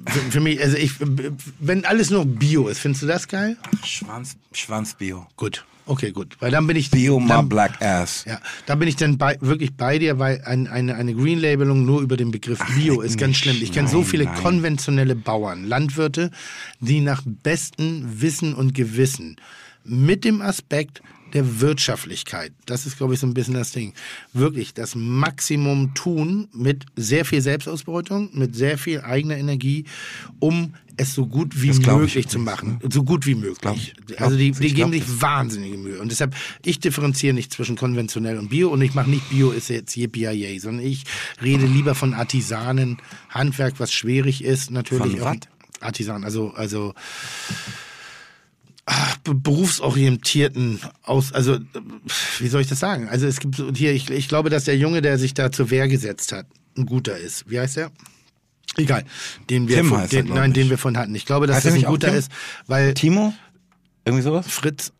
[0.08, 0.92] für, für mich, also ich,
[1.60, 3.56] wenn alles nur Bio ist, findest du das geil?
[3.86, 5.28] Schwanz, Schwanzbio.
[5.38, 8.26] Gut, okay, gut, weil dann bin ich Bio my dann, black ass.
[8.26, 11.86] ja, da bin ich dann bei, wirklich bei dir, weil ein, eine, eine Green Labelung
[11.86, 13.58] nur über den Begriff Bio ist ganz schlimm.
[13.62, 14.36] Ich kenne so viele nein.
[14.42, 16.32] konventionelle Bauern, Landwirte,
[16.80, 19.38] die nach bestem Wissen und Gewissen
[19.84, 21.02] mit dem Aspekt
[21.36, 23.94] der Wirtschaftlichkeit, das ist, glaube ich, so ein bisschen das Ding,
[24.34, 29.86] wirklich das Maximum tun mit sehr viel Selbstausbeutung, mit sehr viel eigener Energie,
[30.40, 32.80] um es so gut wie möglich zu machen.
[32.90, 33.94] So gut wie möglich.
[34.06, 36.00] glaub- also die, die geben sich wahnsinnige Mühe.
[36.00, 39.70] Und deshalb, ich differenziere nicht zwischen konventionell und Bio und ich mache nicht Bio ist
[39.70, 41.04] jetzt yippie sondern ich
[41.44, 42.98] rede lieber von Artisanen,
[43.30, 45.18] Handwerk, was schwierig ist, natürlich.
[45.18, 45.40] Von auch- was?
[45.82, 46.94] Artisan, also, also
[48.86, 51.58] ach, be- berufsorientierten aus, also
[52.40, 53.10] wie soll ich das sagen?
[53.10, 55.88] Also es gibt hier, ich, ich glaube, dass der Junge, der sich da zur Wehr
[55.88, 56.46] gesetzt hat,
[56.78, 57.50] ein guter ist.
[57.50, 57.92] Wie heißt der?
[58.78, 59.06] Egal,
[59.50, 60.56] den wir, Tim von, er, den, glaub nein, ich.
[60.56, 61.16] den wir von hatten.
[61.16, 62.32] Ich glaube, dass Heißt er das ein guter ist,
[62.68, 63.34] weil Timo?
[64.04, 64.46] Irgendwie sowas?
[64.48, 64.92] Fritz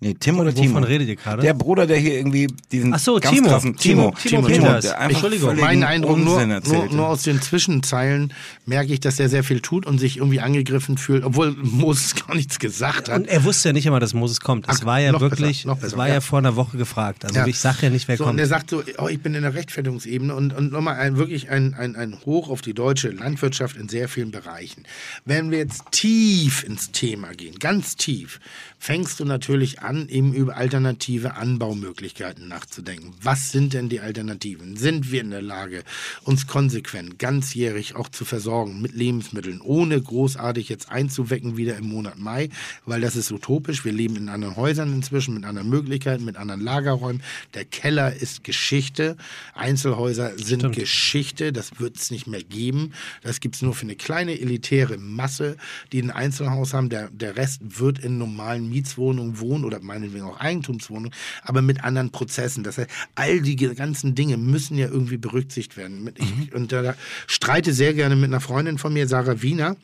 [0.00, 0.78] Nee, Tim oder Wovon Timo?
[0.80, 1.40] redet ihr gerade?
[1.40, 3.48] Der Bruder, der hier irgendwie diesen Ach so, ganz Timo.
[3.48, 4.10] krassen Timo.
[4.20, 4.84] Timo, Timo Peters.
[4.84, 5.56] der einfach Entschuldigung.
[5.58, 8.32] Mein Eindruck, nur, nur, nur aus den Zwischenzeilen
[8.66, 12.34] merke ich, dass er sehr viel tut und sich irgendwie angegriffen fühlt, obwohl Moses gar
[12.34, 13.20] nichts gesagt hat.
[13.20, 14.68] Und er wusste ja nicht immer, dass Moses kommt.
[14.68, 16.14] Es Ach, war ja noch wirklich, besser, noch es besser, war ja.
[16.14, 16.20] ja.
[16.20, 17.24] vor einer Woche gefragt.
[17.24, 17.46] Also Ja.
[17.46, 18.40] ich sag ja nicht, wer so, und kommt.
[18.40, 21.72] er sagt so, oh, ich bin in der Rechtfertigungsebene und, und nochmal ein, wirklich ein,
[21.74, 24.82] ein, ein Hoch auf die deutsche Landwirtschaft in sehr vielen Bereichen.
[25.24, 28.38] Wenn wir jetzt tief ins Thema gehen, ganz tief,
[28.78, 33.14] fängst du natürlich an, eben über alternative Anbaumöglichkeiten nachzudenken.
[33.20, 34.76] Was sind denn die Alternativen?
[34.76, 35.84] Sind wir in der Lage,
[36.24, 42.18] uns konsequent, ganzjährig auch zu versorgen mit Lebensmitteln, ohne großartig jetzt einzuwecken wieder im Monat
[42.18, 42.48] Mai,
[42.86, 43.84] weil das ist utopisch.
[43.84, 47.22] Wir leben in anderen Häusern inzwischen, mit anderen Möglichkeiten, mit anderen Lagerräumen.
[47.54, 49.16] Der Keller ist Geschichte.
[49.54, 51.52] Einzelhäuser sind Geschichte.
[51.52, 52.92] Das wird es nicht mehr geben.
[53.22, 55.56] Das gibt es nur für eine kleine elitäre Masse,
[55.92, 56.88] die ein Einzelhaus haben.
[56.88, 61.12] Der, der Rest wird in normalen Mietswohnungen wohnen oder meinetwegen auch Eigentumswohnungen,
[61.42, 62.64] aber mit anderen Prozessen.
[62.64, 66.10] Das heißt, all die ganzen Dinge müssen ja irgendwie berücksichtigt werden.
[66.16, 66.94] Ich, und da
[67.26, 69.76] streite sehr gerne mit einer Freundin von mir, Sarah Wiener,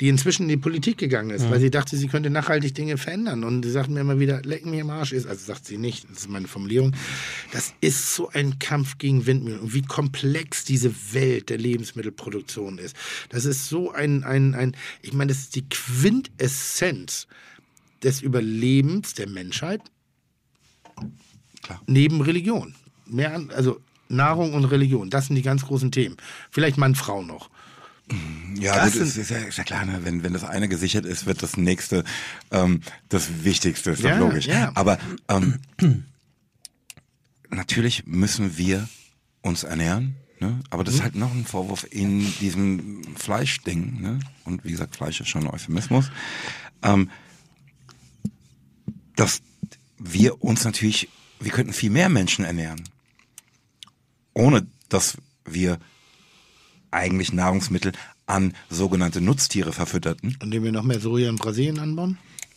[0.00, 3.44] die inzwischen in die Politik gegangen ist, weil sie dachte, sie könnte nachhaltig Dinge verändern.
[3.44, 6.08] Und sie sagt mir immer wieder, leck mir im Arsch ist, also sagt sie nicht,
[6.10, 6.94] das ist meine Formulierung,
[7.52, 12.96] das ist so ein Kampf gegen Windmühlen und wie komplex diese Welt der Lebensmittelproduktion ist.
[13.30, 17.26] Das ist so ein, ein, ein ich meine, das ist die Quintessenz
[18.02, 19.80] des Überlebens der Menschheit
[21.62, 21.80] Klar.
[21.86, 22.74] neben Religion.
[23.06, 26.16] Mehr an, also Nahrung und Religion, das sind die ganz großen Themen.
[26.50, 27.50] Vielleicht Mann, Frau noch.
[28.58, 30.00] Ja, Das gut, sind- ist ja, ist ja klar, ne?
[30.02, 32.04] wenn, wenn das eine gesichert ist, wird das nächste
[32.50, 34.46] ähm, das Wichtigste, ist doch Ja, logisch.
[34.46, 34.72] ja.
[34.74, 35.58] Aber ähm,
[37.50, 38.88] natürlich müssen wir
[39.42, 40.60] uns ernähren, ne?
[40.70, 40.86] aber Mhm.
[40.86, 44.00] das ist halt noch ein Vorwurf in diesem Fleischding.
[44.00, 44.18] Ne?
[44.44, 46.10] Und wie gesagt, Fleisch ist schon ein Euphemismus.
[46.82, 47.10] Ähm,
[49.18, 49.42] dass
[49.98, 51.08] wir uns natürlich,
[51.40, 52.88] wir könnten viel mehr Menschen ernähren,
[54.32, 55.78] ohne dass wir
[56.92, 57.92] eigentlich Nahrungsmittel
[58.26, 60.36] an sogenannte Nutztiere verfütterten.
[60.40, 62.16] Indem wir noch mehr Soja in Brasilien anbauen?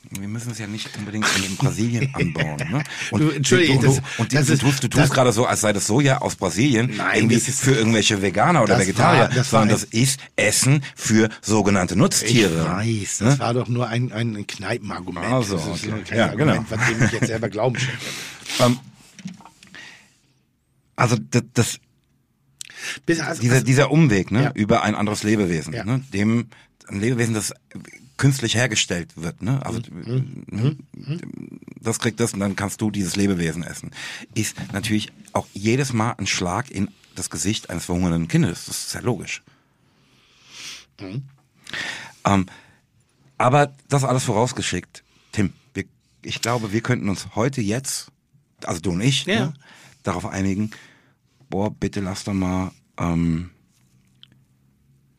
[0.10, 2.58] Wir müssen es ja nicht unbedingt in Brasilien anbauen.
[2.70, 2.84] Ne?
[3.12, 5.32] Und Du, Entschuldige, du, das- du, und die, das du ist- tust, du tust gerade
[5.32, 9.22] so, als sei das Soja aus Brasilien Nein, irgendwie ist- für irgendwelche Veganer oder Vegetarier,
[9.22, 12.82] war- das war sondern das ist Essen für sogenannte Nutztiere.
[12.84, 15.26] Ich weiß, das war doch nur ein, ein Kneipenargument.
[15.28, 16.18] Ah, so, das ist okay.
[16.18, 16.82] Ja, Argument, genau.
[16.82, 17.98] was dem ich jetzt selber glauben schenke.
[18.60, 18.80] Ähm,
[20.96, 21.80] also das, das,
[23.06, 24.52] Bis, also, dieser, also, dieser Umweg ne, Ja.
[24.56, 25.84] über ein anderes Lebewesen, Ja.
[25.84, 26.48] ne, dem
[26.88, 27.54] ein Lebewesen, das
[28.22, 30.44] künstlich hergestellt wird, ne, also Mhm.
[30.48, 30.78] ne,
[31.82, 33.90] das kriegt das und dann kannst du dieses Lebewesen essen,
[34.36, 38.66] ist natürlich auch jedes Mal ein Schlag in das Gesicht eines verhungernden Kindes.
[38.66, 39.42] Das ist ja logisch.
[41.00, 41.24] Mhm.
[42.26, 42.46] Ähm,
[43.40, 45.86] aber das alles vorausgeschickt, Tim, wir,
[46.22, 48.12] ich glaube, wir könnten uns heute jetzt,
[48.64, 49.48] also du und ich, Ja.
[49.48, 49.54] ne,
[50.04, 50.70] darauf einigen,
[51.50, 53.50] boah, bitte lass doch mal ähm,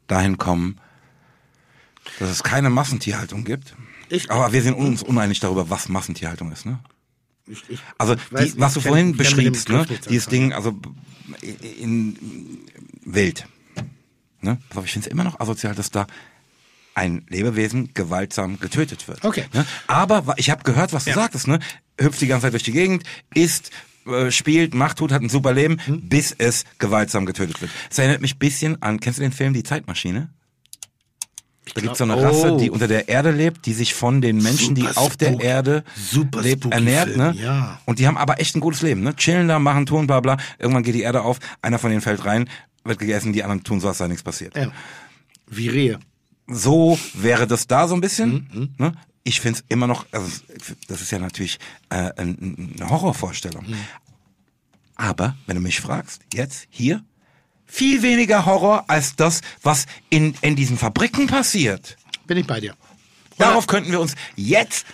[0.07, 0.79] dahin kommen,
[2.19, 3.75] dass es keine Massentierhaltung gibt.
[4.09, 6.79] Ich- Aber wir sind uns uneinig darüber, was Massentierhaltung ist, ne?
[7.47, 9.87] ich, ich, Also die, was du vorhin beschriebst, ne?
[10.09, 10.27] Dieses.
[10.27, 10.79] Ding, also
[11.81, 12.17] in,
[13.05, 13.47] wild.
[14.41, 14.59] Ne?
[14.71, 16.07] Aber ich finde es immer noch asozial, dass da
[16.95, 19.25] ein Lebewesen gewaltsam getötet wird.
[19.25, 19.45] Okay.
[19.53, 19.65] Ne?
[19.87, 21.17] Aber ich habe gehört, was du Ja.
[21.17, 21.59] sagtest, ne?
[21.99, 23.71] Hüpft die ganze Zeit durch die Gegend, isst,
[24.07, 26.09] äh, spielt, macht, tut, hat ein super Leben, Hm.
[26.09, 27.71] bis es gewaltsam getötet wird.
[27.89, 30.31] Das erinnert mich ein bisschen an, kennst du den Film Die Zeitmaschine?
[31.75, 32.59] Da gibt es so eine Rasse, oh.
[32.59, 35.45] die unter der Erde lebt, die sich von den Menschen, die Super auf der spooky.
[35.47, 37.11] Erde Super lebt, ernährt.
[37.11, 37.35] Film, Ne?
[37.41, 37.81] ja.
[37.85, 39.03] Und die haben aber echt ein gutes Leben.
[39.03, 39.15] Ne?
[39.15, 40.37] Chillen da, machen, tun, bla bla.
[40.59, 42.49] Irgendwann geht die Erde auf, einer von denen fällt rein,
[42.85, 44.57] wird gegessen, die anderen tun so, als sei nichts passiert.
[44.57, 44.73] Ja.
[45.47, 46.01] Wie Rehe.
[46.49, 48.49] So wäre das da so ein bisschen.
[48.53, 48.93] Mhm, Ne?
[49.25, 50.27] Ich finde es immer noch, also
[50.89, 51.61] das ist ja natürlich
[51.91, 53.65] äh, ein- eine Horrorvorstellung.
[53.69, 53.77] Mhm.
[54.97, 57.05] Aber wenn du mich fragst, jetzt hier,
[57.73, 61.97] viel weniger Horror als das, was in, in diesen Fabriken passiert.
[62.27, 62.75] Bin ich bei dir.
[63.39, 64.85] Darauf könnten wir uns jetzt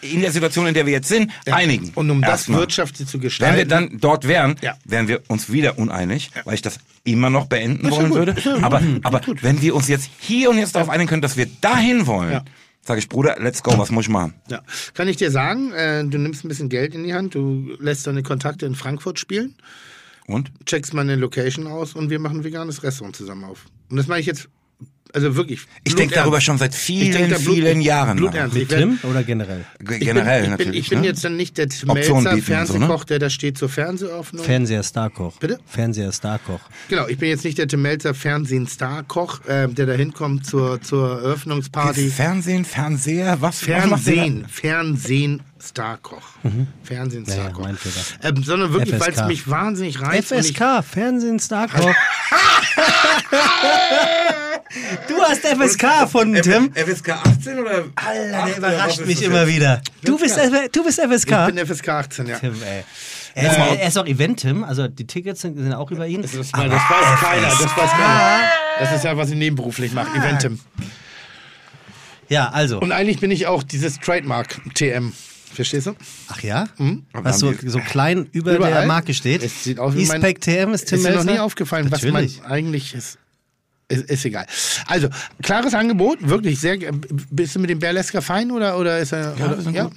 [0.00, 1.54] in der Situation, in der wir jetzt sind, Ja.
[1.56, 1.92] einigen.
[1.94, 2.60] Und um das Erstmal.
[2.60, 3.56] wirtschaftlich zu Wenn gestalten.
[3.58, 4.74] wir dann dort wären, Ja.
[4.84, 8.36] wären wir uns wieder uneinig, weil ich das immer noch beenden ja wollen gut, würde.
[8.44, 11.46] ja aber aber wenn wir uns jetzt hier und jetzt darauf einigen können, dass wir
[11.60, 12.44] dahin wollen, Ja.
[12.82, 14.34] sage ich, Bruder, let's go, was muss ich machen?
[14.50, 14.60] Ja.
[14.94, 18.06] Kann ich dir sagen, äh, du nimmst ein bisschen Geld in die Hand, du lässt
[18.06, 19.54] deine Kontakte in Frankfurt spielen,
[20.26, 20.52] Und?
[20.66, 23.66] checkst meine Location aus und wir machen ein veganes Restaurant zusammen auf.
[23.90, 24.48] Und das mache ich jetzt
[25.14, 25.60] Also wirklich.
[25.84, 28.30] Ich denke darüber schon seit vielen, denk da Blut- vielen Jahren nach.
[28.30, 28.56] Bluternst.
[28.56, 29.64] Ich Tim oder generell?
[29.78, 30.70] G- Ich Generell bin, ich natürlich.
[30.72, 31.06] bin, ich bin ne?
[31.06, 32.42] jetzt dann nicht der Melzer, und so, ne?
[32.42, 34.42] Fernsehkoch, der da steht zur Fernseheröffnung.
[34.44, 35.36] Fernseher Starkoch.
[35.38, 35.58] Bitte?
[35.66, 36.60] Fernseher Starkoch.
[36.88, 41.20] genau, ich bin jetzt nicht der Tim Melzer Fernsehen-Star-Koch, äh, der da hinkommt zur, zur
[41.22, 42.08] Eröffnungsparty.
[42.08, 43.68] Fernsehen, Fernseher, was?
[43.68, 44.22] was macht der da?
[44.22, 46.22] Fernsehen, Fernsehen, Starkoch.
[46.82, 47.68] Fernsehen, Ja, ja, Starkoch.
[48.22, 49.26] ähm, sondern wirklich, weil es FSK.
[49.28, 50.28] mich wahnsinnig reizt.
[50.32, 51.94] FSK, Fernsehen Starkoch.
[55.08, 56.72] du hast FSK erfunden, Tim.
[56.74, 57.84] FSK 18 oder?
[57.94, 59.82] Alter, der überrascht mich immer wieder.
[60.02, 60.38] Du bist,
[60.72, 61.48] du bist FSK.
[61.48, 62.38] Ich bin FSK 18, ja.
[62.38, 62.84] Tim, ey.
[63.34, 66.20] Er ist, er ist auch Event-Tim, also die Tickets sind, sind auch über ihn.
[66.22, 66.60] Das, das weiß
[67.20, 68.40] keiner, das weiß keiner.
[68.78, 70.60] Das ist ja, was ich nebenberuflich mache, Eventim.
[72.28, 72.80] Ja, also.
[72.80, 75.12] Und eigentlich bin ich auch dieses Trademark TM.
[75.54, 75.94] Verstehst du?
[76.28, 76.66] Ach ja?
[76.78, 77.04] Hm?
[77.12, 78.72] Was so, so klein über Überall.
[78.72, 79.42] der Marke steht.
[79.42, 82.38] Es sieht aus wie mein- TM ist Tim ist dir noch nie aufgefallen, Natürlich.
[82.38, 83.18] was man eigentlich ist.
[83.92, 84.46] Ist, ist egal.
[84.86, 85.08] Also,
[85.42, 86.78] klares Angebot, wirklich sehr.
[86.78, 86.90] ge-
[87.30, 89.36] Bist du mit dem Berlesker fein oder, oder ist er.
[89.38, 89.90] Ja, oder, ja?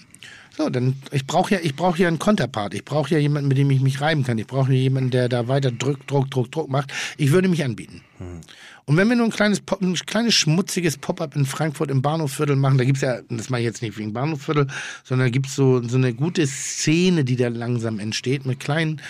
[0.57, 2.73] So, dann, ich brauche ja, ich brauche ja einen Konterpart.
[2.73, 4.37] Ich brauche ja jemanden, mit dem ich mich reiben kann.
[4.37, 6.93] Ich brauche ja jemanden, der da weiter Druck, Druck, Druck, Druck macht.
[7.17, 8.01] Ich würde mich anbieten.
[8.19, 8.39] Hm.
[8.87, 12.55] Und wenn wir nur ein kleines, Pop, ein kleines schmutziges Pop-up in Frankfurt im Bahnhofsviertel
[12.55, 14.67] machen, da gibt's ja, das mache ich jetzt nicht wegen Bahnhofsviertel,
[15.03, 19.01] sondern da gibt's so, so eine gute Szene, die da langsam entsteht, mit kleinen,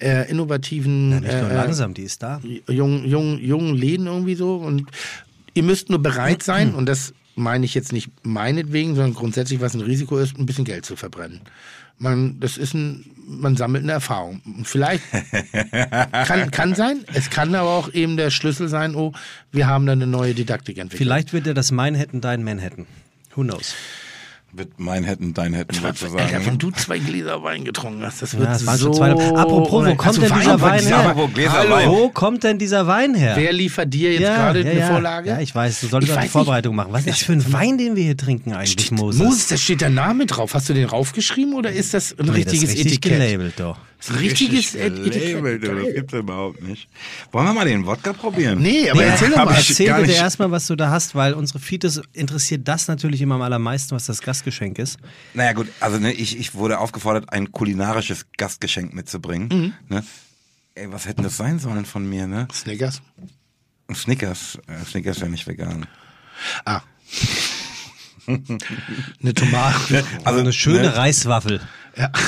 [0.00, 2.40] äh, innovativen, Ja, nicht nur äh, langsam, die ist da.
[2.68, 4.56] jungen, jungen, jungen Läden irgendwie so.
[4.56, 4.86] Und
[5.54, 9.74] ihr müsst nur bereit sein, und das meine ich jetzt nicht meinetwegen, sondern grundsätzlich, was
[9.74, 11.40] ein Risiko ist, ein bisschen Geld zu verbrennen.
[11.98, 14.40] Man, das ist ein, man sammelt eine Erfahrung.
[14.64, 15.02] Vielleicht
[16.12, 19.12] kann, kann sein, es kann aber auch eben der Schlüssel sein, oh,
[19.52, 20.98] wir haben da eine neue Didaktik entwickelt.
[20.98, 22.86] Vielleicht wird er das Manhattan dein Manhattan.
[23.34, 23.74] Who knows?
[24.52, 26.44] Wird mein hätten, dein hätten Alter, sozusagen.
[26.44, 28.90] wenn du zwei Gläser Wein getrunken hast, das wird Ja, waren so...
[28.90, 29.12] zwei.
[29.12, 31.14] Apropos, wo kommt denn dieser Wein her?
[31.52, 31.92] Hallo.
[31.92, 33.34] Wo kommt denn dieser Wein her?
[33.36, 35.28] Wer liefert dir jetzt gerade eine Vorlage?
[35.30, 36.92] Ja, ich weiß, du solltest weiß Vorbereitung machen.
[36.92, 39.22] Was ist das für ein Wein, den wir hier trinken eigentlich, Steht, Moses?
[39.22, 40.52] Moses, da steht der Name drauf.
[40.54, 43.18] Hast du den raufgeschrieben oder ist das ein Nee, richtiges das ist richtig Etikett?
[43.28, 43.76] gelabelt, doch.
[44.00, 45.62] Das ist ein richtiges Richtig Etikett.
[45.62, 46.88] Das gibt's überhaupt nicht.
[47.32, 48.58] Wollen wir mal den Wodka probieren?
[48.62, 49.54] Nee, aber Nee, erzähl doch mal.
[49.54, 50.16] Erzähl nicht.
[50.16, 54.06] erstmal, was du da hast, weil unsere Fites interessiert das natürlich immer am allermeisten, was
[54.06, 54.98] das Gastgeschenk ist.
[55.34, 59.74] Naja gut, also ne, ich, ich wurde aufgefordert, ein kulinarisches Gastgeschenk mitzubringen.
[59.88, 60.02] Ne?
[60.76, 62.48] Ey, was hätten das sein sollen von mir, ne?
[62.54, 63.02] Snickers.
[63.94, 64.58] Snickers.
[64.66, 65.86] Äh, Snickers ja nicht vegan.
[66.64, 66.80] Ah.
[69.22, 70.04] eine Tomate.
[70.24, 70.96] Also eine schöne ne?
[70.96, 71.60] Reiswaffel.
[71.96, 72.10] Ja.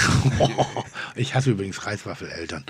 [1.14, 2.64] Ich hasse übrigens Reiswaffeleltern.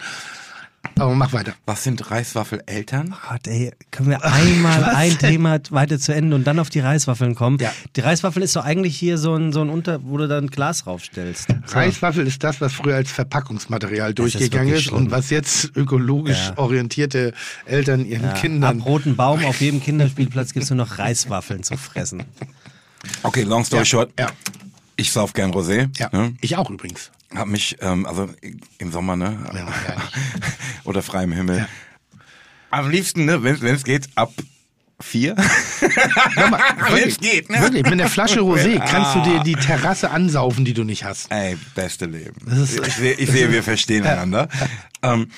[0.98, 1.54] Aber mach weiter.
[1.64, 3.14] Was sind Reiswaffeleltern?
[3.28, 7.36] Gott, ey, können wir einmal ein Thema weiter zu Ende und dann auf die Reiswaffeln
[7.36, 7.58] kommen?
[7.60, 7.72] Ja.
[7.94, 10.48] Die Reiswaffel ist doch eigentlich hier so ein, so ein Unter, wo du da ein
[10.48, 11.48] Glas raufstellst.
[11.66, 11.74] So.
[11.78, 16.48] Reiswaffel ist das, was früher als Verpackungsmaterial ist durchgegangen wirklich ist und was jetzt ökologisch
[16.48, 16.58] Ja.
[16.58, 17.32] orientierte
[17.64, 18.80] Eltern ihren Ja, Kindern.
[18.80, 22.24] ab roten Baum auf jedem Kinderspielplatz gibt es nur noch Reiswaffeln zu fressen.
[23.22, 24.12] Okay, long story Ja, short.
[24.18, 24.30] ja.
[24.96, 25.88] Ich sauf gern Rosé.
[25.98, 26.34] Ja, Ne?
[26.40, 27.10] ich auch übrigens.
[27.34, 28.28] Hab mich, ähm, also
[28.78, 29.38] im Sommer, ne?
[29.54, 29.66] Ja.
[30.84, 31.66] Oder frei im Himmel.
[32.70, 34.32] Am liebsten, ne, wenn es geht, ab
[35.00, 35.34] vier.
[36.36, 37.60] Mal, Wenn wirklich, es geht, ne?
[37.60, 41.30] wirklich, mit der Flasche Rosé kannst du dir die Terrasse ansaufen, die du nicht hast.
[41.32, 42.34] Ey, beste Leben.
[42.52, 44.48] ist- ich, sehe, ich sehe, wir verstehen einander.
[45.02, 45.28] Ähm,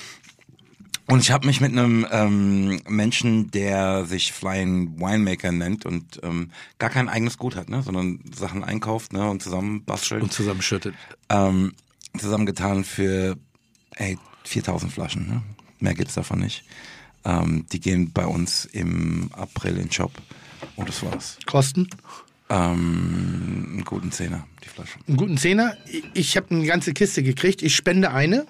[1.07, 6.51] und ich habe mich mit einem ähm, Menschen, der sich Flying Winemaker nennt und ähm,
[6.79, 10.95] gar kein eigenes Gut hat, ne, sondern Sachen einkauft ne, und zusammen bastelt, Und zusammenschüttet.
[11.29, 11.73] ähm,
[12.17, 13.37] zusammengetan für
[13.95, 15.27] ey, 4000 Flaschen.
[15.27, 15.41] Ne?
[15.79, 16.63] Mehr gibt's davon nicht.
[17.23, 20.11] Ähm, die gehen bei uns im April in den Shop.
[20.75, 21.37] Und das war's.
[21.45, 21.87] Kosten?
[22.49, 24.99] Ähm, einen guten Zehner, die Flasche.
[25.07, 25.75] Einen guten Zehner.
[25.87, 27.61] Ich- Ich habe eine ganze Kiste gekriegt.
[27.61, 28.45] Ich spende eine.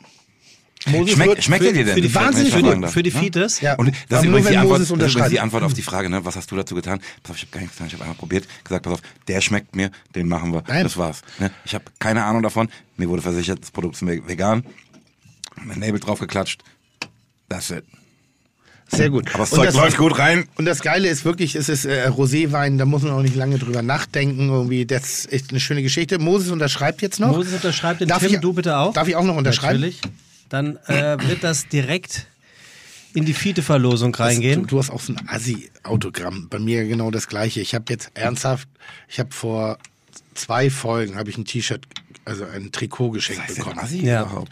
[0.88, 1.94] Moses Schmeck, wird schmeckt für, er dir denn?
[1.96, 3.12] Für die wahnsinnig für die, Für die?
[3.12, 3.62] Fites?
[3.62, 5.40] Ja, Und das ist, nur übrigens wenn die Antwort, Moses das ist übrigens die.
[5.40, 6.24] Antwort auf die Frage, ne?
[6.26, 7.00] was hast du dazu getan?
[7.24, 9.42] Pass auf, ich habe gar nichts getan, ich habe einmal probiert, gesagt, pass auf, der
[9.42, 10.64] schmeckt mir, den machen wir.
[10.68, 10.84] Nein.
[10.84, 11.22] Das war's.
[11.40, 11.52] Ne?
[11.66, 14.64] Ich habe keine Ahnung davon, mir wurde versichert, das Produkt ist ve- vegan,
[15.64, 16.62] mein Label drauf geklatscht,
[17.50, 17.84] that's it.
[18.88, 19.30] Sehr gut.
[19.30, 20.48] Aber das Zeug läuft gut rein.
[20.58, 23.58] Und das Geile ist wirklich, es ist äh, Roséwein, da muss man auch nicht lange
[23.58, 24.48] drüber nachdenken.
[24.50, 26.20] Irgendwie, das ist eine schöne Geschichte.
[26.20, 27.30] Moses unterschreibt jetzt noch.
[27.36, 28.94] Moses unterschreibt den Darf Tim, ich- du bitte auch.
[28.94, 29.80] Darf ich auch noch unterschreiben?
[29.82, 30.02] Natürlich.
[30.50, 32.28] Dann äh, wird das direkt
[33.14, 34.62] in die Fiete-Verlosung reingehen.
[34.62, 36.48] Du, du hast auch so ein Assi-Autogramm.
[36.50, 37.62] Bei mir genau das gleiche.
[37.62, 38.68] Ich habe jetzt ernsthaft,
[39.08, 39.78] ich habe vor
[40.34, 41.86] zwei Folgen habe ich ein T-Shirt,
[42.26, 43.80] also ein Trikot geschenkt Was ist denn bekommen.
[43.84, 44.24] Assi Ja.
[44.24, 44.52] überhaupt?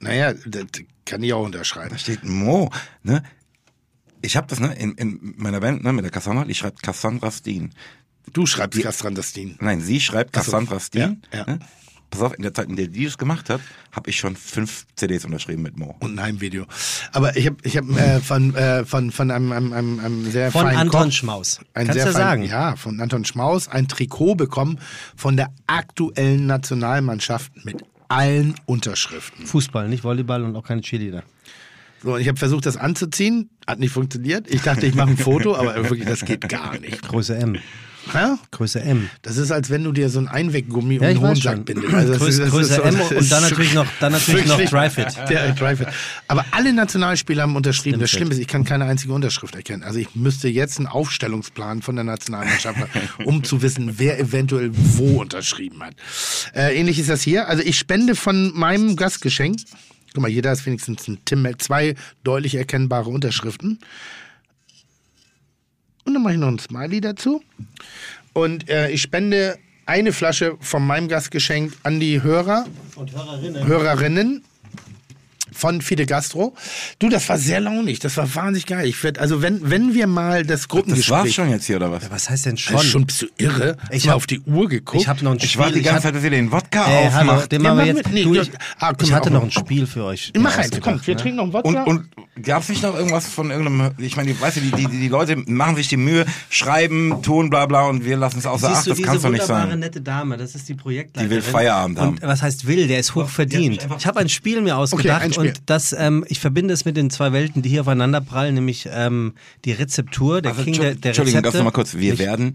[0.00, 0.64] Naja, das
[1.04, 1.90] kann ich auch unterschreiben.
[1.90, 2.70] Da steht Mo,
[3.02, 3.22] ne?
[4.22, 7.30] Ich habe das, ne, in, in meiner Band, ne, mit der Cassandra, die schreibt Cassandra
[7.30, 7.72] Steen.
[8.32, 9.56] Du schreibst Castrandastin.
[9.60, 10.50] Nein, sie schreibt Ach so.
[10.50, 11.22] Cassandra Steen.
[11.32, 11.46] Ja, ja.
[11.46, 11.58] Ne?
[12.10, 13.60] Pass auf, in der Zeit, in der die das gemacht hat,
[13.92, 15.96] habe ich schon fünf CDs unterschrieben mit Mo.
[16.00, 16.64] Und ein Heimvideo.
[17.12, 20.50] Aber ich habe ich hab, äh, von, äh, von, von einem, einem, einem, einem sehr
[20.50, 21.60] Von feinen Anton Koch, Schmaus.
[21.74, 22.42] Ein Kannst sehr du fein- sagen.
[22.44, 24.78] Ja, von Anton Schmaus ein Trikot bekommen
[25.16, 29.44] von der aktuellen Nationalmannschaft mit allen Unterschriften.
[29.46, 31.22] Fußball, nicht Volleyball und auch keine Cheerleader.
[32.02, 34.46] So, und ich habe versucht, das anzuziehen, hat nicht funktioniert.
[34.48, 37.02] Ich dachte, ich mache ein Foto, aber wirklich, das geht gar nicht.
[37.02, 37.58] Größe M.
[38.12, 38.36] Hä?
[38.50, 39.10] Größe M.
[39.22, 41.92] Das ist, als wenn du dir so ein Einweggummi um Ja, ich den Hohensack bindest.
[41.92, 44.46] Also das Größe- ist- das Größe so- M das und dann natürlich noch- dann natürlich
[44.46, 45.06] noch Dry-Fit.
[45.28, 45.88] Der Dry-Fit.
[46.26, 48.00] Aber alle Nationalspieler haben unterschrieben.
[48.00, 48.20] Das Stimmt.
[48.20, 49.82] Schlimme ist, ich kann keine einzige Unterschrift erkennen.
[49.82, 54.70] Also ich müsste jetzt einen Aufstellungsplan von der Nationalmannschaft machen, um zu wissen, wer eventuell
[54.72, 55.94] wo unterschrieben hat.
[56.54, 57.48] Äh, ähnlich ist das hier.
[57.48, 59.58] Also ich spende von meinem Gastgeschenk.
[60.14, 63.78] Guck mal, hier da ist wenigstens ein Tim, zwei deutlich erkennbare Unterschriften.
[66.08, 67.42] Und dann mache ich noch ein Smiley dazu.
[68.32, 72.64] Und äh, ich spende eine Flasche von meinem Gastgeschenk an die Hörer,
[72.96, 73.66] Und Hörerinnen.
[73.66, 74.44] Hörerinnen
[75.58, 76.54] von Fide Gastro.
[76.98, 78.86] Du, das war sehr launig, das war wahnsinnig geil.
[78.86, 81.10] Ich werd, also wenn, wenn wir mal das Das Gruppengespräch...
[81.10, 82.10] war's schon jetzt hier, oder was?
[82.10, 82.76] Was heißt denn schon?
[82.76, 83.76] Also schon bist du irre?
[83.90, 85.00] Ich habe hab- auf die Uhr geguckt.
[85.02, 85.48] Ich habe noch ein Spiel.
[85.50, 87.52] Ich warte die ich ganze Zeit, dass ihr den Wodka hallo, aufmacht.
[87.52, 88.06] den Ja, machen wir mach jetzt.
[88.06, 88.14] mit.
[88.14, 90.32] Nee, du, du- ich, ah, ich wir hatte noch ein Spiel für euch.
[90.38, 91.20] Mach eins, komm, wir ne?
[91.20, 91.82] trinken noch einen Wodka.
[91.84, 94.86] Und, und gab's nicht noch irgendwas von irgendeinem, ich meine, die- weißt du, die, die,
[94.86, 98.68] die Leute machen sich die Mühe, schreiben, tun, bla bla und wir lassen es außer
[98.68, 99.78] Siehst Acht, das kann's doch nicht wunderbare, sein.
[99.80, 101.30] nette Dame, das ist die Projektleiterin.
[101.30, 102.08] Die will Feierabend haben.
[102.10, 102.86] Und was heißt will?
[102.86, 103.86] Der ist hoch verdient.
[103.98, 105.47] Ich habe ein Spiel mir ausgedacht ein Spiel.
[105.48, 108.88] Und das, ähm, ich verbinde es mit den zwei Welten, die hier aufeinander prallen, nämlich
[108.90, 111.42] ähm, die Rezeptur, der Also, King der, der Entschuldigung, Rezepte.
[111.42, 111.94] das nochmal kurz.
[111.94, 112.54] Wir Nicht- werden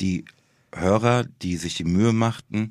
[0.00, 0.24] die
[0.74, 2.70] Hörer, die sich die Mühe machten,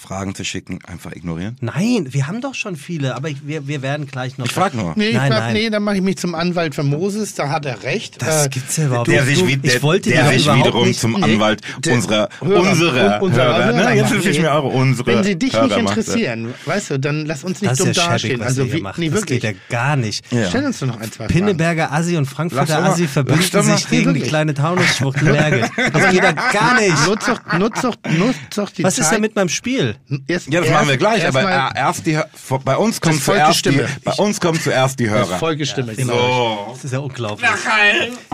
[0.00, 1.56] Fragen zu schicken, einfach ignorieren.
[1.60, 4.46] Nein, wir haben doch schon viele, aber ich, wir, wir werden gleich noch.
[4.46, 4.92] Ich frag nur.
[4.96, 5.52] Nee, ich Nein, glaub, nein.
[5.54, 8.22] nee, dann mache ich mich zum Anwalt für Moses, da hat er recht.
[8.22, 9.34] Das Äh, gibt's ja überhaupt Der nicht.
[9.36, 12.28] sich, Du, wie, ich der, wollte der sich wiederum nicht, zum nee, Anwalt der- unserer,
[12.40, 13.96] Hörer, unserer, unserer Hörer, Hörer ne?
[13.96, 15.96] Jetzt ist mir auch unsere Wenn sie dich Hörer nicht macht.
[15.98, 18.40] interessieren, weißt du, dann lass uns nicht Das dumm ist ja schäbig, dastehen.
[18.40, 18.98] was Also wie, macht.
[18.98, 19.40] nee, das wirklich.
[19.40, 20.24] geht ja gar nicht.
[20.32, 20.48] Ja.
[20.48, 21.32] Stell uns doch noch ein, zwei Fragen.
[21.32, 25.70] Pinneberger Assi und Frankfurter Assi verbünden sich gegen die kleine Taunusschwucht Merget.
[25.92, 27.06] Das geht ja gar nicht.
[27.06, 29.04] Nutz doch, nutz doch, nutz doch die Was Zeit.
[29.04, 29.87] ist denn mit meinem Spiel?
[30.26, 32.18] Erst, Ja, das erst, machen wir gleich, erst aber mal äh, erst die,
[32.64, 33.88] bei uns kommt zuerst die, Stimme.
[34.04, 35.38] bei uns kommen zuerst die das Hörer.
[35.38, 36.66] Folgestimme, genau.
[36.68, 36.72] So.
[36.74, 37.48] Das ist ja unglaublich.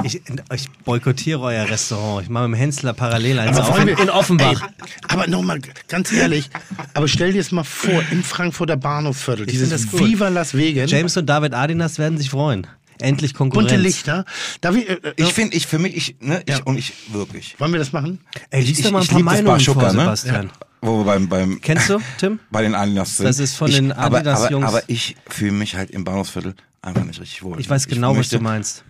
[0.02, 0.20] Ich,
[0.52, 2.22] ich boykottiere euer Restaurant.
[2.24, 4.62] Ich mache mit dem Hensler parallel eins auf in, in Offenbach.
[4.62, 6.50] Ey, aber nochmal, ganz ehrlich,
[6.94, 9.92] aber stell dir es mal vor, im Frankfurter Bahnhofsviertel, Ich dieses das.
[9.98, 12.66] Viva Las Vegas, James und David Adinas werden sich freuen.
[13.00, 13.70] Endlich Konkurrenz.
[13.70, 14.24] bunte Lichter.
[14.60, 16.62] Darf ich, äh, äh, Ich finde, ich für mich, ich, ne, ich, Ja.
[16.64, 17.56] und ich, wirklich.
[17.58, 18.20] wollen wir das machen?
[18.50, 19.90] Ey, lies ich, doch mal ein ich paar Meinungen vor, ne?
[19.90, 20.50] Sebastian.
[20.86, 22.38] Wo wir beim, beim, Kennst du, Tim?
[22.50, 23.26] bei den Adidas sind.
[23.26, 24.66] Das ist von ich, den aber, Adidas-Jungs.
[24.66, 27.58] aber, aber ich fühle mich halt im Bahnhofsviertel einfach nicht richtig wohl.
[27.60, 28.84] Ich weiß genau, was möchte du meinst.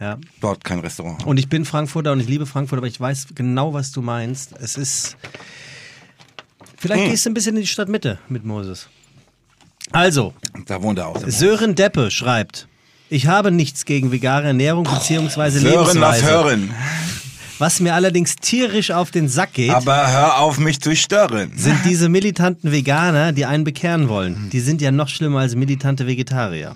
[0.00, 0.16] Ja.
[0.40, 1.20] Dort kein Restaurant.
[1.20, 1.28] haben.
[1.28, 4.52] Und ich bin Frankfurter und ich liebe Frankfurt, aber ich weiß genau, was du meinst.
[4.58, 5.16] Es ist.
[6.78, 7.10] Vielleicht Hm.
[7.10, 8.88] gehst du ein bisschen in die Stadtmitte mit Moses.
[9.92, 10.32] Also,
[10.66, 11.20] Da wohnt er auch.
[11.26, 12.68] Sören Deppe schreibt.
[13.10, 15.50] Ich habe nichts gegen vegane Ernährung bzw.
[15.50, 16.26] Sören, lass Lebensweise.
[16.26, 16.74] hören.
[17.60, 21.52] Was mir allerdings tierisch auf den Sack geht, Aber hör auf mich zu stören.
[21.56, 24.48] sind diese militanten Veganer, die einen bekehren wollen.
[24.50, 26.74] Die sind ja noch schlimmer als militante Vegetarier.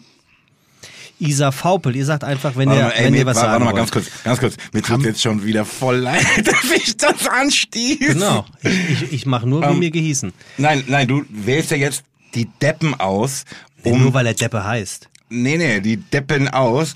[1.19, 3.51] Isa Faupel, ihr sagt einfach, wenn Warte ihr, mal, ey, wenn mir, ihr was warte,
[3.51, 4.57] sagen warte mal ganz kurz, ganz kurz.
[4.73, 7.99] Mir tut jetzt schon wieder voll leid, dass ich das anstieß.
[8.01, 8.45] Genau.
[8.63, 10.33] Ich, ich, ich mache nur, wie Ähm, mir gehießen.
[10.59, 12.03] Nein, nein, du wählst ja jetzt
[12.35, 13.45] die Deppen aus,
[13.85, 15.09] um, Nur weil er Deppe heißt.
[15.31, 16.95] nee, nee, die Deppen aus,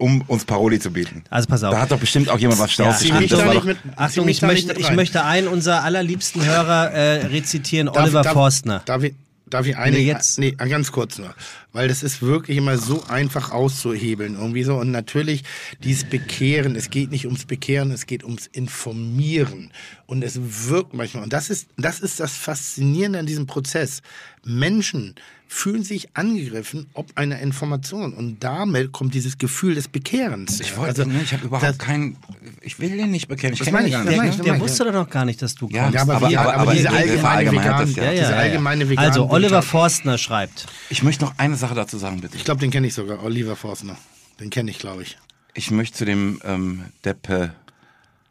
[0.00, 1.22] um uns Paroli zu bieten.
[1.30, 1.72] Also pass auf.
[1.72, 4.72] Da hat doch bestimmt auch jemand was Ja, war nicht doch, mit- Achtung, ich möchte,
[4.78, 8.82] ich möchte einen unserer allerliebsten Hörer äh, rezitieren, Darf- Oliver darf, Forstner.
[8.86, 9.14] Darf ich,
[9.48, 10.38] darf ich eine, Nee, jetzt.
[10.38, 11.34] nee, ganz kurz nur.
[11.72, 14.76] Weil das ist wirklich immer so einfach auszuhebeln irgendwie so.
[14.76, 15.44] Und natürlich
[15.84, 19.70] dieses Bekehren, es geht nicht ums Bekehren, es geht ums Informieren.
[20.06, 20.38] Und es
[20.68, 21.22] wirkt manchmal.
[21.24, 24.02] Und das ist, das ist das Faszinierende an diesem Prozess.
[24.44, 25.14] Menschen
[25.52, 28.12] fühlen sich angegriffen ob einer Information.
[28.14, 30.60] Und damit kommt dieses Gefühl des Bekehrens.
[30.60, 32.16] ich wollte, Also, ne, ich habe überhaupt keinen,
[32.60, 34.16] ich will den nicht bekennen, ich Das kenne meine ihn ich, gar nicht.
[34.16, 34.44] meine Der, ne?
[34.44, 35.96] der wusste doch noch gar nicht, dass du Ja, kommst.
[35.96, 38.02] Ja, aber, Aber- wie, aber- aber, diese die- die allgemeine vegan, das ja.
[38.04, 38.38] Ja, ja, diese ja.
[38.38, 40.66] allgemeine vegan Also Oliver Forstner schreibt.
[40.88, 42.36] Ich möchte noch eine Sache dazu sagen, bitte.
[42.36, 43.96] Ich glaube, den kenne ich sogar, Oliver Forstner.
[44.38, 45.18] Den kenne ich, glaube ich.
[45.54, 47.52] Ich möchte zu dem ähm, Deppe,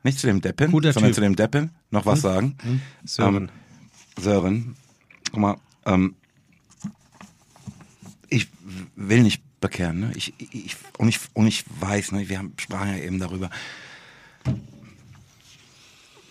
[0.03, 1.15] nicht zu dem Deppen, Guter sondern Typ.
[1.15, 2.55] zu dem Deppen noch was sagen.
[3.03, 3.35] Sören.
[3.35, 3.49] Ähm,
[4.17, 4.75] Sören,
[5.31, 6.15] guck mal, ähm,
[8.95, 10.11] will nicht bekehren, ne?
[10.15, 13.49] Ich, ich, und, ich, und ich weiß, ne, wir haben, sprachen ja eben darüber,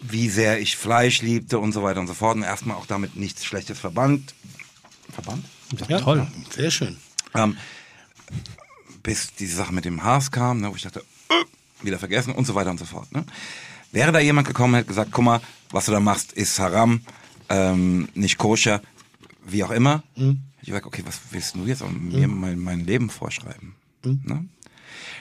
[0.01, 2.37] wie sehr ich Fleisch liebte und so weiter und so fort.
[2.37, 4.35] Und erstmal auch damit nichts Schlechtes verbannt.
[5.13, 5.45] Verbannt?
[5.89, 6.27] Ja, Toll.
[6.55, 6.97] Sehr schön.
[7.35, 7.57] Ähm,
[9.03, 12.47] bis diese Sache mit dem Haas kam, ne, wo ich dachte, äh, wieder vergessen und
[12.47, 13.13] so weiter und so fort.
[13.13, 13.25] Ne?
[13.93, 17.03] Wäre da jemand gekommen und hätte gesagt, guck mal, was du da machst, ist Haram,
[17.49, 18.83] ähm, nicht koscher,
[19.47, 20.03] wie auch immer.
[20.17, 20.43] Mhm.
[20.69, 23.75] Ich sage, okay, was willst du jetzt mir mein, mein Leben vorschreiben?
[24.05, 24.21] Mhm.
[24.23, 24.49] Ne?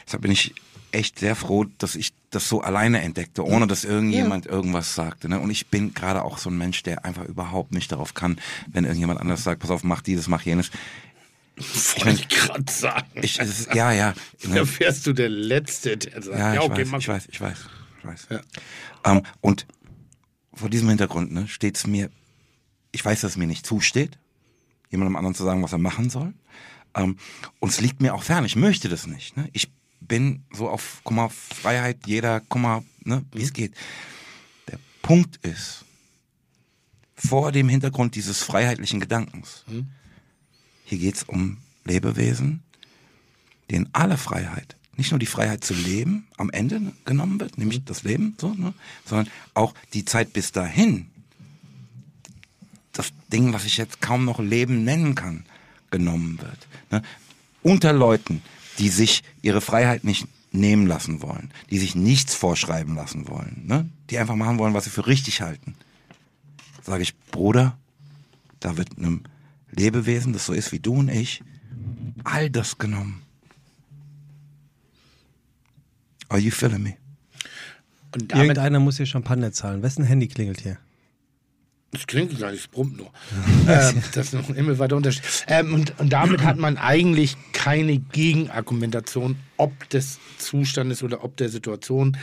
[0.05, 0.53] Deshalb bin ich
[0.91, 5.29] echt sehr froh, dass ich das so alleine entdeckte, ohne dass irgendjemand irgendwas sagte.
[5.29, 5.39] Ne?
[5.39, 8.83] Und ich bin gerade auch so ein Mensch, der einfach überhaupt nicht darauf kann, wenn
[8.83, 10.69] irgendjemand anders sagt, pass auf, mach dieses, mach jenes.
[11.55, 13.07] Wollte ich gerade sagen.
[13.13, 14.13] Ich, ist, ja, ja.
[14.43, 14.55] Ne?
[14.55, 17.27] da wärst du der Letzte, der sagt, Ja, ja, ich, okay, weiß, mach ich weiß,
[17.31, 17.57] ich weiß,
[17.99, 18.27] ich weiß.
[18.31, 18.41] Ja.
[19.05, 19.65] Ähm, und
[20.53, 22.09] vor diesem Hintergrund ne, steht es mir,
[22.91, 24.17] ich weiß, dass es mir nicht zusteht,
[24.89, 26.33] jemandem anderen zu sagen, was er machen soll.
[26.95, 27.17] Ähm,
[27.59, 29.37] und es liegt mir auch fern, ich möchte das nicht.
[29.37, 29.49] Ne?
[29.53, 33.73] Ich bin so auf, guck mal, Freiheit, jeder, guck mal, ne, wie es geht.
[34.67, 35.85] Der Punkt ist,
[37.15, 39.65] vor dem Hintergrund dieses freiheitlichen Gedankens,
[40.85, 42.63] hier geht's um Lebewesen,
[43.71, 48.03] denen alle Freiheit, nicht nur die Freiheit zu leben am Ende genommen wird, nämlich das
[48.03, 48.73] Leben, so, ne,
[49.05, 51.09] sondern auch die Zeit bis dahin,
[52.97, 55.45] das Ding, was ich jetzt kaum noch Leben nennen kann,
[55.91, 56.67] genommen wird.
[56.91, 57.01] Ne?
[57.63, 58.41] Unter Leuten,
[58.79, 63.89] die sich ihre Freiheit nicht nehmen lassen wollen, die sich nichts vorschreiben lassen wollen, ne?
[64.09, 65.75] die einfach machen wollen, was sie für richtig halten,
[66.81, 67.77] sage ich, Bruder,
[68.59, 69.23] da wird einem
[69.71, 71.43] Lebewesen, das so ist wie du und ich,
[72.23, 73.21] all das genommen.
[76.29, 76.97] Are you feeling me?
[78.13, 79.81] Und damit, Irgendeiner muss hier Champagner zahlen.
[79.81, 80.77] Wessen Handy klingelt hier?
[81.91, 83.11] Das klingt gar nicht, es brummt nur.
[83.67, 85.23] ähm, das ist noch ein himmelweiter Unterschied.
[85.47, 91.49] Ähm, und, und damit hat man eigentlich keine Gegenargumentation, ob des Zustandes oder ob der
[91.49, 92.17] Situation.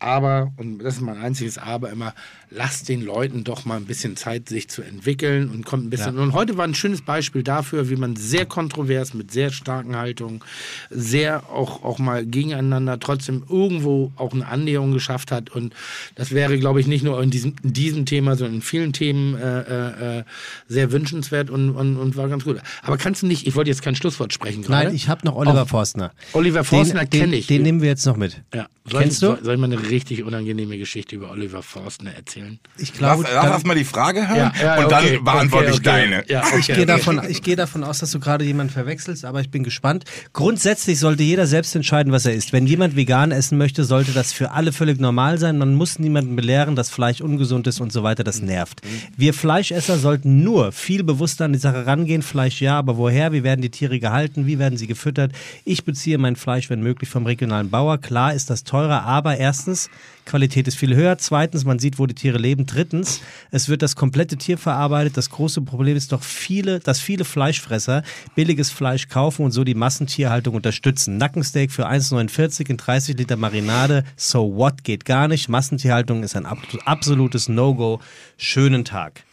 [0.00, 2.14] Aber, und das ist mein einziges Aber immer,
[2.50, 6.18] lasst den Leuten doch mal ein bisschen Zeit, sich zu entwickeln und kommt ein bisschen.
[6.18, 10.40] Und heute war ein schönes Beispiel dafür, wie man sehr kontrovers mit sehr starken Haltungen,
[10.88, 15.50] sehr auch, auch mal gegeneinander trotzdem irgendwo auch eine Annäherung geschafft hat.
[15.50, 15.74] Und
[16.14, 19.34] das wäre, glaube ich, nicht nur in diesem, in diesem Thema, sondern in vielen Themen
[19.36, 20.24] äh, äh,
[20.68, 22.60] sehr wünschenswert und, und, und war ganz gut.
[22.82, 24.86] Aber kannst du nicht, ich wollte jetzt kein Schlusswort sprechen gerade.
[24.86, 26.12] Nein, ich habe noch Oliver Forstner.
[26.32, 27.48] Oliver Forstner kenne ich.
[27.48, 28.42] Den nehmen wir jetzt noch mit.
[28.54, 28.68] ja.
[28.90, 29.26] Soll, Kennst du?
[29.26, 32.58] Soll, soll ich mal eine richtig unangenehme Geschichte über Oliver Forstner erzählen?
[32.78, 35.20] Ich Lass, glaube, lass dann- erst mal die Frage hören Ja, ja, und dann okay,
[35.22, 35.84] beantworte okay, ich okay.
[35.84, 36.24] deine.
[36.28, 36.86] Ja, okay, Ich gehe okay.
[36.86, 40.04] davon, ich gehe davon aus, dass du gerade jemanden verwechselst, aber ich bin gespannt.
[40.32, 42.52] Grundsätzlich sollte jeder selbst entscheiden, was er isst.
[42.52, 45.58] Wenn jemand vegan essen möchte, sollte das für alle völlig normal sein.
[45.58, 48.24] Man muss niemanden belehren, dass Fleisch ungesund ist und so weiter.
[48.24, 48.80] Das nervt.
[49.16, 52.22] Wir Fleischesser sollten nur viel bewusster an die Sache rangehen.
[52.22, 53.32] Fleisch ja, aber woher?
[53.32, 54.46] Wie werden die Tiere gehalten?
[54.46, 55.32] Wie werden sie gefüttert?
[55.64, 57.98] Ich beziehe mein Fleisch, wenn möglich, vom regionalen Bauer.
[57.98, 59.90] Klar ist das teurer, aber erstens,
[60.28, 61.18] Qualität ist viel höher.
[61.18, 62.66] Zweitens, man sieht, wo die Tiere leben.
[62.66, 65.16] Drittens, es wird das komplette Tier verarbeitet.
[65.16, 68.02] Das große Problem ist doch viele, dass viele Fleischfresser
[68.34, 71.16] billiges Fleisch kaufen und so die Massentierhaltung unterstützen.
[71.16, 74.04] Nackensteak für 1,49 in 30 Liter Marinade.
[74.16, 74.84] So what?
[74.84, 75.48] Geht gar nicht.
[75.48, 78.00] Massentierhaltung ist ein ab- absolutes No-Go.
[78.36, 79.24] Schönen Tag.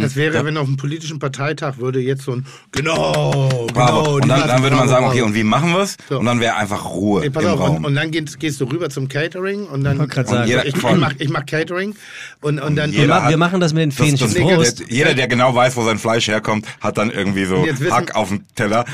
[0.00, 3.66] Das wäre, wenn auf dem politischen Parteitag würde jetzt so ein genau, genau.
[3.72, 4.14] Bravo.
[4.16, 5.96] Und dann, dann würde man sagen, okay, und wie machen wir es?
[6.08, 6.18] So.
[6.20, 7.76] Und dann wäre einfach Ruhe pass im auf, Raum.
[7.76, 9.98] und, und dann gehst, gehst du rüber zum Catering und dann.
[10.32, 10.48] Und sagen.
[10.48, 11.94] jeder- ich, ich, von- mach, ich mach Catering
[12.40, 12.90] und, und dann.
[12.92, 15.28] Wir, Jeder ma hat- wir machen das mit den Das- Fähnchen das- der- Jeder, der
[15.28, 18.44] genau weiß, wo sein Fleisch herkommt, hat dann irgendwie so Und wissen- Hack auf dem
[18.54, 18.84] Teller.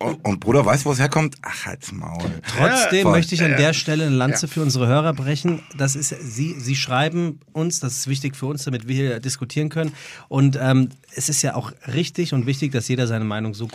[0.00, 1.36] Und, und Bruder weiß, wo es herkommt?
[1.42, 2.18] Ach, halt's Maul.
[2.58, 3.12] Trotzdem voll.
[3.12, 5.62] möchte ich an der Stelle eine Lanze für unsere Hörer brechen.
[5.78, 9.70] Das ist, sie, sie schreiben uns, das ist wichtig für uns, damit wir hier diskutieren
[9.70, 9.92] können.
[10.28, 13.66] Und ähm, es ist ja auch richtig und wichtig, dass jeder seine Meinung so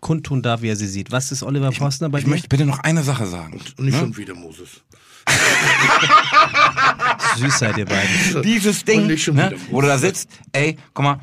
[0.00, 1.10] kundtun darf, wie er sie sieht.
[1.12, 2.30] Was ist Oliver Postner bei Ich dir?
[2.30, 3.60] möchte bitte noch eine Sache sagen.
[3.78, 4.82] Und nicht schon wieder Moses.
[7.36, 8.42] Süß seid ihr beiden.
[8.42, 11.20] Dieses Ding, ne, wo du da sitzt, ey, guck mal,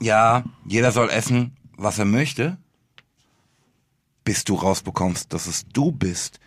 [0.00, 2.58] ja, jeder soll essen, was er möchte,
[4.24, 6.40] bis du rausbekommst, dass es du bist,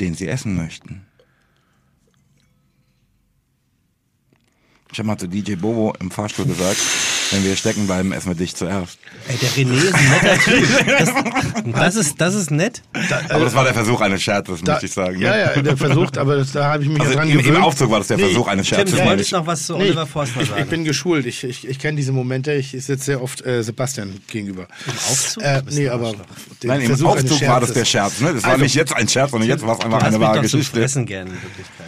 [0.00, 1.06] den sie essen möchten.
[4.92, 6.78] Ich habe mal zu DJ Bobo im Fahrstuhl gesagt,
[7.32, 8.98] wenn wir stecken bleiben, essen wir dich zuerst.
[9.28, 10.86] Ey, der René ist ein netter Typ.
[10.86, 12.82] Das, das, ist, das ist nett.
[13.28, 15.18] Aber das war der Versuch eines Scherzes, Da, möchte ich sagen.
[15.18, 15.24] ne?
[15.26, 17.44] Ja, ja, der versucht, aber das, da habe ich mich Also ja dran im, im
[17.44, 17.64] gewöhnt.
[17.64, 18.90] Aufzug war das der Nee, Versuch eines Tim, Scherzes.
[18.92, 19.32] du meine wolltest ich.
[19.32, 20.62] noch was zu Nee, Oliver Forstner ich, sagen.
[20.62, 21.26] ich bin geschult.
[21.26, 22.52] Ich, ich, ich kenne diese Momente.
[22.52, 24.68] Ich sitze sehr oft äh, Sebastian gegenüber.
[24.86, 25.42] Im Aufzug?
[25.42, 26.14] Äh, Du nee, aber
[26.62, 27.84] Nein, im Versuch Aufzug war das der.
[27.84, 28.20] Scherz.
[28.20, 28.34] Ne?
[28.34, 30.78] Das war Also- nicht jetzt ein Scherz, sondern jetzt war es einfach eine wahre Geschichte.
[30.78, 31.86] Fressen gerne, in Wirklichkeit.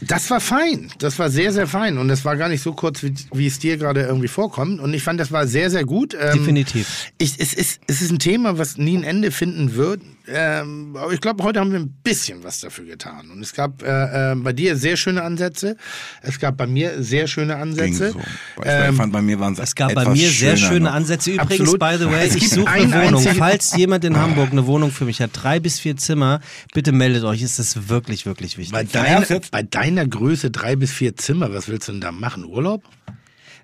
[0.00, 0.90] Das war fein.
[0.98, 1.98] Das war sehr, sehr fein.
[1.98, 4.80] Und das war gar nicht so kurz, wie, wie es dir gerade irgendwie vorkommt.
[4.80, 6.14] Und ich fand, das war sehr, sehr gut.
[6.14, 7.12] Ähm, Definitiv.
[7.18, 10.00] Ich, es, ist, es ist ein Thema, was nie ein Ende finden wird.
[10.30, 13.30] Ähm, aber ich glaube, heute haben wir ein bisschen was dafür getan.
[13.30, 15.76] Und es gab äh, äh, bei dir sehr schöne Ansätze.
[16.22, 18.12] Es gab bei mir sehr schöne Ging Ansätze.
[18.12, 18.18] so.
[18.20, 18.24] Ich
[18.64, 20.92] Ähm, fand, bei mir waren es Es gab bei mir sehr schöne noch.
[20.94, 21.32] Ansätze.
[21.32, 21.80] Übrigens, Absolut.
[21.80, 23.22] by the way, ich suche eine Wohnung.
[23.22, 26.40] Falls jemand in Hamburg eine Wohnung für mich hat, drei bis vier Zimmer,
[26.74, 27.42] bitte meldet euch.
[27.42, 28.72] Ist wirklich, wirklich wichtig.
[28.72, 32.44] bei, deiner, bei deiner Größe drei bis vier Zimmer, was willst du denn da machen?
[32.44, 32.82] Urlaub?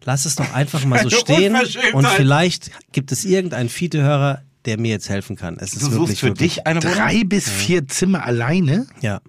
[0.07, 1.57] lass es doch einfach mal so stehen
[1.95, 5.57] und vielleicht gibt es irgendeinen Fiete-Hörer, der mir jetzt helfen kann.
[5.59, 6.95] Es ist Du suchst wirklich, für dich eine Wohnung?
[6.97, 8.87] Drei bis vier Zimmer alleine?
[9.01, 9.21] Ja.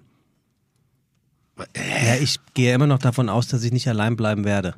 [1.76, 4.74] Ja, ich gehe immer noch davon aus, dass ich nicht allein bleiben werde.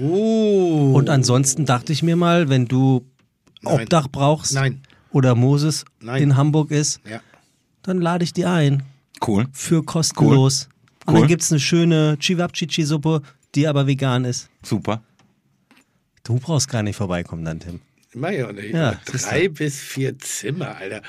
[0.00, 0.92] Oh.
[0.94, 3.04] Und ansonsten dachte ich mir mal, wenn du
[3.62, 3.82] Nein.
[3.82, 4.80] Obdach brauchst Nein.
[5.12, 6.22] oder Moses Nein.
[6.22, 7.20] in Hamburg ist, Ja.
[7.82, 8.82] dann lade ich die ein
[9.26, 9.46] Cool.
[9.52, 10.68] für kostenlos.
[11.06, 11.20] Und Cool.
[11.20, 13.22] dann gibt's eine schöne Chivapchichi-Suppe,
[13.54, 14.48] die aber vegan ist.
[14.62, 15.02] Super.
[16.24, 17.80] Du brauchst gar nicht vorbeikommen dann, Tim.
[18.12, 18.74] Nicht.
[18.74, 19.00] Ja.
[19.04, 21.02] Drei bis vier Zimmer, Alter.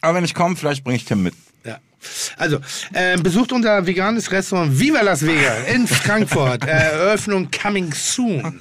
[0.00, 1.34] Aber wenn ich komme, vielleicht bringe ich Tim mit.
[1.64, 1.78] Ja.
[2.36, 2.60] Also,
[2.92, 6.64] äh, besucht unser veganes Restaurant Viva Las Vegas in Frankfurt.
[6.66, 8.60] Eröffnung coming soon.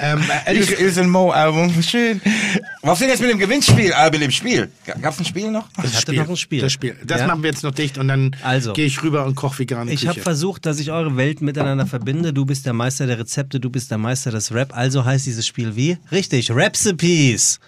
[0.00, 1.82] Ähm, äh, Ist, ehrlich, ist ein Mo-Album.
[1.82, 2.20] Schön.
[2.82, 3.92] Was ist denn jetzt mit dem Gewinnspiel?
[3.92, 4.70] Ah, mit dem Spiel.
[5.02, 5.68] Gab es ein Spiel noch?
[5.82, 6.60] Ich hatte noch ein Spiel.
[6.60, 6.96] Das Spiel.
[7.04, 7.26] Das Ja.
[7.26, 8.72] machen wir jetzt noch dicht und dann Also.
[8.74, 12.32] gehe ich rüber und koche vegane Ich habe versucht, dass ich eure Welten miteinander verbinde.
[12.32, 14.76] Du bist der Meister der Rezepte, du bist der Meister des Rap.
[14.76, 15.98] Also heißt dieses Spiel wie?
[16.12, 17.58] Richtig, Recipes.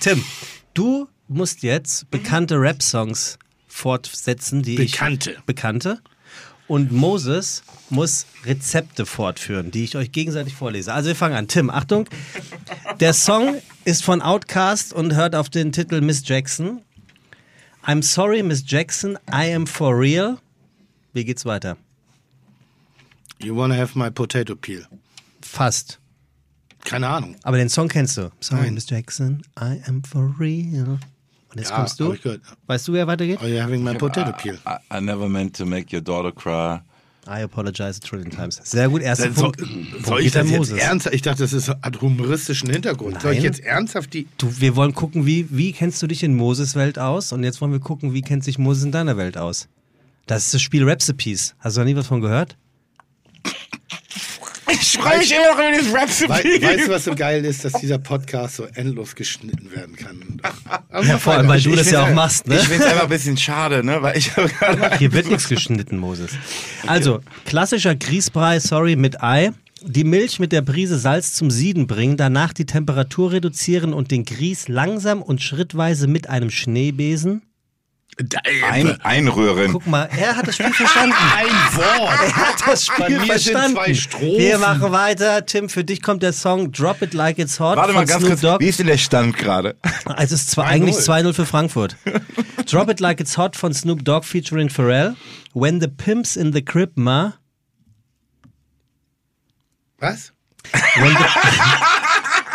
[0.00, 0.22] Tim,
[0.74, 5.30] du musst jetzt bekannte Rap-Songs fortsetzen, die Bekannte.
[5.32, 5.40] ich...
[5.44, 6.00] Bekannte.
[6.72, 10.94] Und Moses muss Rezepte fortführen, die ich euch gegenseitig vorlese.
[10.94, 11.46] Also wir fangen an.
[11.46, 12.08] Tim, Achtung.
[12.98, 16.80] Der Song ist von Outkast und hört auf den Titel Miss Jackson.
[17.84, 20.38] I'm sorry, Miss Jackson, I am for real.
[21.12, 21.76] Wie geht's weiter?
[23.38, 24.86] You wanna have my potato peel.
[25.42, 25.98] Fast.
[26.86, 27.36] Keine Ahnung.
[27.42, 28.32] Aber den Song kennst du.
[28.40, 28.74] Sorry, Nein.
[28.74, 30.98] Miss Jackson, I am for real.
[31.52, 32.16] Und jetzt Ja, kommst du.
[32.66, 33.40] Weißt du, wer weitergeht?
[33.40, 34.58] Are you having my potato peel?
[34.66, 36.80] I, I never meant to make your daughter cry.
[37.24, 38.60] I apologize a trillion times.
[38.64, 39.60] Sehr gut, erster Dann soll, Punkt.
[39.60, 40.78] soll Punkt ich das jetzt Moses.
[40.78, 41.14] ernsthaft?
[41.14, 43.20] Ich dachte, das ist, hat humoristischen Hintergrund.
[43.22, 43.44] Soll ich Nein.
[43.44, 44.26] jetzt ernsthaft die.
[44.38, 47.30] Du, wir wollen gucken, wie, wie kennst du dich in Moses Welt aus?
[47.32, 49.68] Und jetzt wollen wir gucken, wie kennt sich Moses in deiner Welt aus?
[50.26, 51.54] Das ist das Spiel Recipes.
[51.60, 52.56] Hast du noch nie was von gehört?
[54.72, 56.62] Ich freue mich immer noch über dieses Wei Rap-Spiel.
[56.62, 60.40] weißt du, was so geil ist, dass dieser Podcast so endlos geschnitten werden kann?
[60.90, 62.56] Aber Ja, vor allem, weil du das ja auch machst, ne?
[62.56, 64.02] Ich finde es einfach ein bisschen schade, ne?
[64.02, 64.30] Weil ich.
[64.98, 66.32] Hier wird nichts geschnitten, Moses.
[66.86, 69.52] Also, klassischer Grießbrei, sorry, mit Ei.
[69.84, 74.24] Die Milch mit der Prise Salz zum Sieden bringen, danach die Temperatur reduzieren und den
[74.24, 77.42] Grieß langsam und schrittweise mit einem Schneebesen.
[78.70, 79.72] Ein, einrühren.
[79.72, 81.14] Guck mal, er hat das Spiel verstanden.
[81.34, 82.20] Ein Wort.
[82.22, 83.74] Er hat das Bei Spiel mir sind verstanden.
[83.76, 84.38] zwei Strophen.
[84.38, 85.46] Wir machen weiter.
[85.46, 88.28] Tim, für dich kommt der Song Drop It Like It's Hot Warte mal ganz Snoop
[88.32, 88.60] kurz, Dogg.
[88.60, 89.76] wie ist denn der Stand gerade?
[90.04, 90.68] Also es ist zwar 2-0.
[90.68, 91.96] eigentlich 2-0 für Frankfurt.
[92.70, 95.16] Drop It Like It's Hot von Snoop Dogg featuring Pharrell.
[95.54, 97.34] When the Pimps in the Crib, ma.
[99.98, 100.32] Was?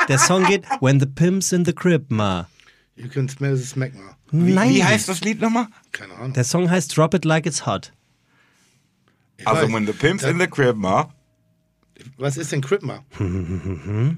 [0.07, 2.47] Der Song geht When the Pimps in the Crib, ma.
[2.97, 4.17] You can smell the smegma.
[4.31, 4.69] Nein.
[4.73, 5.67] Wie heißt das Lied nochmal?
[5.91, 6.33] Keine Ahnung.
[6.33, 7.93] Der Song heißt Drop It Like It's Hot.
[9.37, 9.73] Ich Also, weiß.
[9.73, 11.13] when the pimp's in the crib, ma.
[12.17, 13.03] Was ist denn Cripma?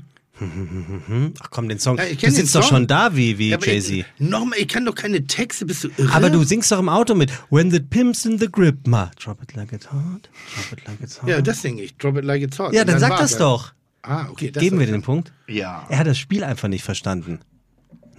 [1.41, 1.97] Ach komm, den Song.
[1.97, 2.69] Ja, ich du den singst doch Song.
[2.77, 3.89] schon da wie, wie Jay-Z.
[3.91, 6.13] ich- Nochmal, ich kann doch keine Texte, bist du irre?
[6.13, 9.11] Aber du singst doch im Auto mit When the Pimps in the Grip, ma.
[9.21, 10.29] Drop it like it's hot.
[10.55, 11.29] Drop it like it's hot.
[11.29, 11.97] Ja, das singe ich.
[11.97, 12.73] Drop it like it's hot.
[12.73, 13.41] Ja, Und dann sag war's das halt.
[13.41, 13.73] doch.
[14.03, 14.51] Ah, okay.
[14.51, 15.33] Das Geben wir den Punkt?
[15.47, 15.85] Ja.
[15.89, 17.39] Er hat das Spiel einfach nicht verstanden.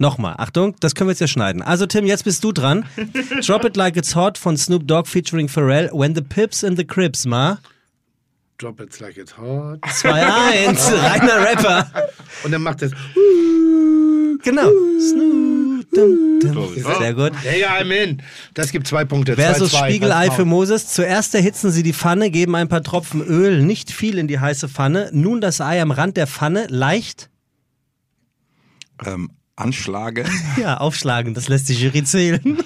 [0.01, 1.61] Nochmal, Achtung, das können wir jetzt ja schneiden.
[1.61, 2.85] Also Tim, jetzt bist du dran.
[3.45, 5.91] Drop It Like It's Hot von Snoop Dogg featuring Pharrell.
[5.93, 7.59] When the Pips in the Cribs, ma.
[8.57, 9.79] Drop it like it's hot.
[9.81, 11.91] 2-1, reiner Rapper.
[12.43, 12.91] Und dann macht das.
[14.43, 14.69] Genau.
[14.99, 16.67] Snoop, dum, dum.
[16.97, 17.33] Sehr gut.
[17.59, 18.23] Ja, I'm in.
[18.55, 19.35] Das gibt zwei Punkte.
[19.35, 19.85] Versus 2-2.
[19.85, 20.45] Spiegelei für.
[20.45, 20.87] Moses.
[20.87, 24.67] Zuerst erhitzen Sie die Pfanne, geben ein paar Tropfen Öl, nicht viel in die heiße
[24.67, 25.11] Pfanne.
[25.13, 27.29] Nun das Ei am Rand der Pfanne, leicht,
[29.05, 30.27] Ähm, anschlagen.
[30.57, 31.33] ja, aufschlagen.
[31.33, 32.63] Das lässt die Jury zählen.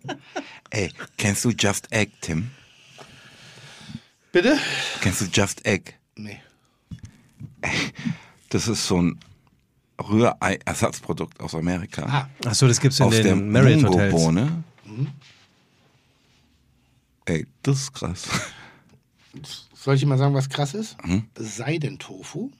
[0.70, 2.50] Ey, kennst du Just Egg, Tim?
[4.32, 4.58] Bitte?
[5.00, 5.94] Kennst du Just Egg?
[6.16, 6.40] Nee.
[8.48, 9.20] Das ist so ein
[10.00, 12.02] Rührei-Ersatzprodukt aus Amerika.
[12.06, 12.48] Ah.
[12.48, 14.12] Achso, das gibt's in aus der den Marriott Hotels.
[14.12, 14.64] Mungo-Bohne.
[17.26, 18.28] Ey, das ist krass.
[19.74, 20.96] Soll ich dir mal sagen, was krass ist?
[21.04, 21.24] Mhm.
[21.36, 22.50] Seidentofu.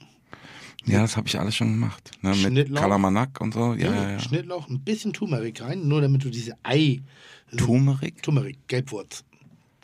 [0.85, 2.11] Ja, das habe ich alles schon gemacht.
[2.23, 2.75] Ne, mit?
[2.75, 3.75] Kalamanak und so.
[3.75, 4.19] Ja, ja, ja.
[4.19, 7.01] Schnittlauch, ein bisschen Turmeric rein, nur damit du diese Ei.
[7.57, 8.23] Turmeric?
[8.23, 9.25] Turmeric, Gelbwurz.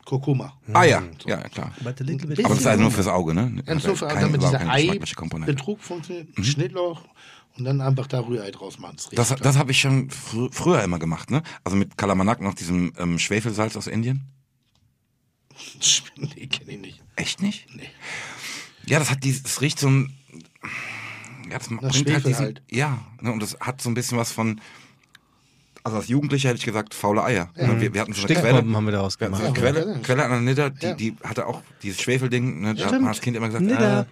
[0.05, 0.55] Kurkuma.
[0.73, 1.73] Ah ja, ja, ja, klar.
[1.81, 3.53] Aber das ist halt nur fürs Auge, ne?
[3.65, 5.53] Ganz Also nur für, keine- damit dieser keine geschmackliche Komponente.
[5.53, 6.29] Ei-Betrug funktioniert.
[6.41, 7.03] Schnittlauch
[7.59, 8.97] und dann einfach da Rührei draus machen.
[9.13, 11.43] Das, Das, das habe ich schon frü früher immer gemacht, ne?
[11.63, 14.23] Also mit Kalamanak noch diesem ähm, Schwefelsalz aus Indien.
[16.17, 17.03] nee, kenne ich nicht.
[17.17, 17.67] Echt nicht?
[17.75, 17.89] Nee.
[18.87, 20.15] Ja, das hat dieses, das riecht so ein,
[21.51, 22.63] ja, das bringt Schwefel halt diesen, halt.
[22.71, 24.61] ja, ne, und das hat so ein bisschen was von,
[25.85, 27.49] also als Jugendlicher hätte ich gesagt, faule Eier.
[27.55, 28.59] Wir, wir hatten so eine Quelle.
[28.59, 29.59] Haben wir Wir daraus hatten so gemacht.
[29.65, 30.95] eine Quelle, Quelle an der Nidder, die, Ja.
[30.95, 32.61] die hatte auch dieses Schwefelding.
[32.61, 34.01] Ne, da hat als Kind immer gesagt, Nidder.
[34.01, 34.05] äh,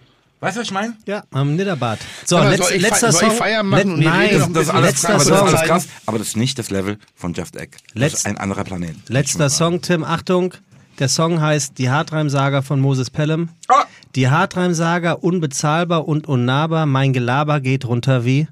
[0.43, 0.97] weißt du, was ich meine?
[1.05, 1.99] Ja, am Nidderbad.
[2.25, 3.99] So, Aber letz, soll ich letzter fe- soll ich Song.
[3.99, 5.67] Die nein, ein Das ist alles, letzter aber das ist alles Song.
[5.67, 7.77] krass, aber das ist nicht das Level von Just Egg.
[7.93, 8.95] Das Letz- ist ein anderer Planet.
[9.09, 10.53] Letzter Song, Tim, Achtung.
[10.99, 13.49] Der Song heißt Die Hartreim-Saga von Moses Pelham.
[13.67, 13.83] Ah!
[14.17, 16.87] Die Hartreim-Saga, unbezahlbar und unnahbar.
[16.87, 18.47] Mein Gelaber geht runter wie?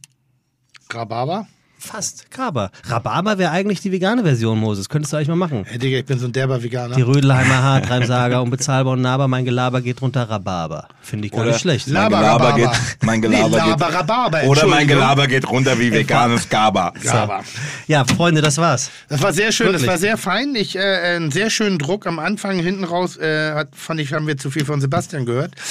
[0.94, 1.48] Rhabarber?
[1.86, 2.32] Fast.
[2.32, 2.72] Graber.
[2.88, 4.90] Rhabarber wäre eigentlich die vegane Version, Moses.
[4.90, 5.66] Könntest du eigentlich mal machen.
[5.68, 6.96] Hey, Digga, ich bin so ein derber Veganer.
[6.96, 9.28] Die Rödelheimer Hartreim-Saga, unbezahlbar und nahbar.
[9.28, 10.88] Mein Gelaber geht runter Rhabarber.
[11.02, 11.88] Finde ich gar Oder nicht schlecht.
[11.88, 12.72] Mein Laber, Gelaber Rhabarber.
[12.72, 14.88] geht, mein Gelaber Nee, geht, Laber, Rhabarber, oder mein.
[14.88, 16.92] Gelaber geht runter wie veganes Gaba.
[17.04, 17.44] Rhabarber.
[17.88, 18.90] Ja, Freunde, das war's.
[19.08, 19.84] Das war sehr schön, Wirklich.
[19.84, 20.56] das war sehr fein.
[20.56, 24.26] Ich, äh, einen sehr schönen Druck am Anfang, hinten raus, äh, hat, fand ich, haben
[24.28, 25.52] wir zu viel von Sebastian gehört.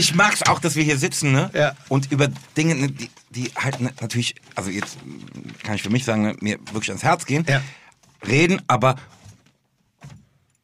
[0.00, 1.50] Ich mag's auch, dass wir hier sitzen, ne?
[1.52, 1.76] Ja.
[1.90, 4.96] Und über Dinge, ne, die, die halt ne, natürlich, also jetzt
[5.62, 7.60] kann ich für mich sagen, ne, mir wirklich ans Herz gehen, Ja.
[8.26, 8.96] reden, aber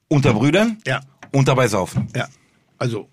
[0.09, 1.01] unter Brüdern Ja.
[1.33, 2.09] und dabei saufen.
[2.17, 2.29] Ja,
[2.79, 3.11] also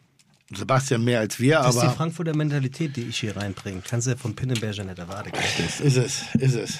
[0.56, 3.82] Sebastian mehr als wir, Das ist die aber Frankfurter Mentalität, die ich hier reinbringe.
[3.85, 5.32] Kannst du ja von Pinnenberger nicht erwarten.
[5.84, 6.80] ist es, ist es.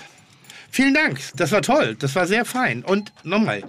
[0.72, 2.84] Vielen Dank, das war toll, das war sehr fein.
[2.86, 3.64] Und nochmal,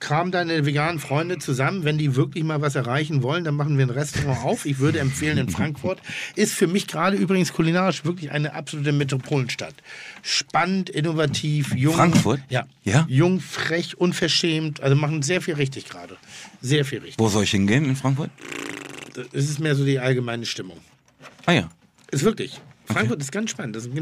[0.00, 3.86] kram deine veganen Freunde zusammen, wenn die wirklich mal was erreichen wollen, dann machen wir
[3.86, 4.66] ein Restaurant auf.
[4.66, 6.00] Ich würde empfehlen in Frankfurt.
[6.34, 9.74] Ist für mich gerade übrigens kulinarisch wirklich eine absolute Metropolenstadt.
[10.22, 11.94] Spannend, innovativ, jung.
[11.94, 12.40] Frankfurt?
[12.48, 12.66] Ja.
[12.82, 13.06] Ja?
[13.08, 14.80] Jung, frech, unverschämt.
[14.80, 16.16] Also machen sehr viel richtig gerade.
[16.60, 17.18] Sehr viel richtig.
[17.18, 18.30] Wo soll ich hingehen in Frankfurt?
[19.32, 20.78] Es ist mehr so die allgemeine Stimmung.
[21.46, 21.70] Ah ja.
[22.10, 22.60] Ist wirklich.
[22.92, 23.76] Frankfurt ist ganz spannend.
[23.76, 23.92] Das ist,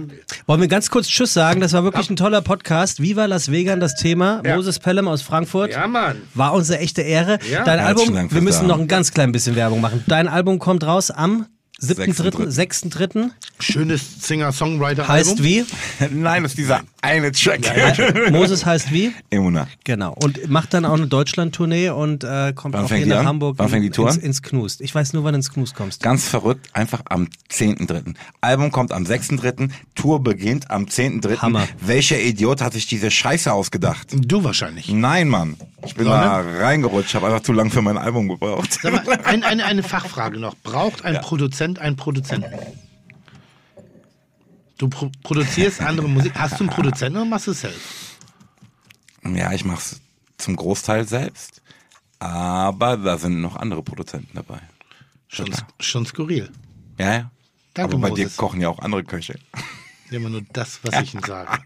[0.47, 1.61] Wollen wir ganz kurz Tschüss sagen?
[1.61, 3.01] Das war wirklich ein toller Podcast.
[3.01, 4.43] Viva Las Vegas, das Thema.
[4.45, 4.57] Ja.
[4.57, 5.73] Moses Pelham aus Frankfurt.
[5.73, 6.17] ja, Mann.
[6.35, 7.39] War unsere echte Ehre.
[7.51, 7.65] Ja.
[7.65, 8.75] Dein Herzlichen Album, Dank wir müssen Da.
[8.75, 10.03] noch ein ganz klein bisschen Werbung machen.
[10.07, 11.47] Dein Album kommt raus am
[11.81, 13.31] 7.3., 6.3.
[13.61, 15.09] Schönes Singer-Songwriter-Album.
[15.09, 15.65] Heißt wie?
[16.11, 17.61] Nein, das ist dieser eine Track.
[18.33, 19.13] Moses heißt wie?
[19.31, 19.69] Emuna.
[19.85, 20.13] Genau.
[20.21, 23.27] Und macht dann auch eine Deutschland-Tournee und äh, kommt Wann auch hier die nach an?
[23.27, 24.81] Hamburg Wann fängt die Tour ins, ins Knust.
[24.81, 26.03] Ich weiß nur, wann du ins Knust kommst.
[26.03, 28.15] Ganz verrückt, einfach am 10.3.
[28.41, 29.71] Album kommt am 6.3.
[29.95, 31.39] Tour beginnt am 10.3.
[31.39, 31.69] Hammer.
[31.81, 34.09] Welcher Idiot hat sich diese Scheiße ausgedacht?
[34.13, 34.89] Du wahrscheinlich.
[34.89, 35.57] Nein, Mann.
[35.85, 36.21] Ich bin Sonne?
[36.21, 38.79] da reingerutscht, habe einfach zu lang für mein Album gebraucht.
[38.83, 40.57] Sag mal, ein, eine, eine Fachfrage noch.
[40.63, 42.53] Braucht ein Produzent einen Produzenten?
[44.77, 46.33] Du pro produzierst andere Musik.
[46.37, 47.81] Hast du einen Produzenten oder machst du es selbst?
[49.25, 50.01] Ja, ich mach's
[50.37, 51.63] zum Großteil selbst,
[52.21, 54.61] aber da sind noch andere Produzenten dabei.
[55.27, 55.51] Schon,
[55.81, 56.51] schon skurril.
[56.99, 57.31] Ja, ja.
[57.75, 58.37] Danke, aber bei dir Moses.
[58.37, 59.39] kochen ja auch andere Köche.
[60.11, 61.51] Immer nur das, was ich Ihnen sage.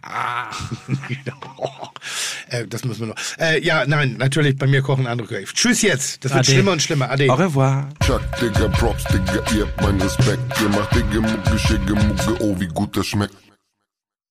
[2.48, 3.16] äh, das müssen wir noch.
[3.38, 5.52] Äh, ja, nein, natürlich, bei mir kochen andere Köche.
[5.54, 6.24] Tschüss jetzt.
[6.24, 6.52] Das wird Ade.
[6.52, 7.10] schlimmer und schlimmer.
[7.10, 7.30] Ade.
[7.30, 7.88] Au revoir.
[8.04, 10.40] Chuck, Digga, Props, Digga, ihr habt meinen Respekt.
[10.60, 13.34] Ihr macht Digga, Mucke, Schicke, Mucke, oh, wie gut das schmeckt.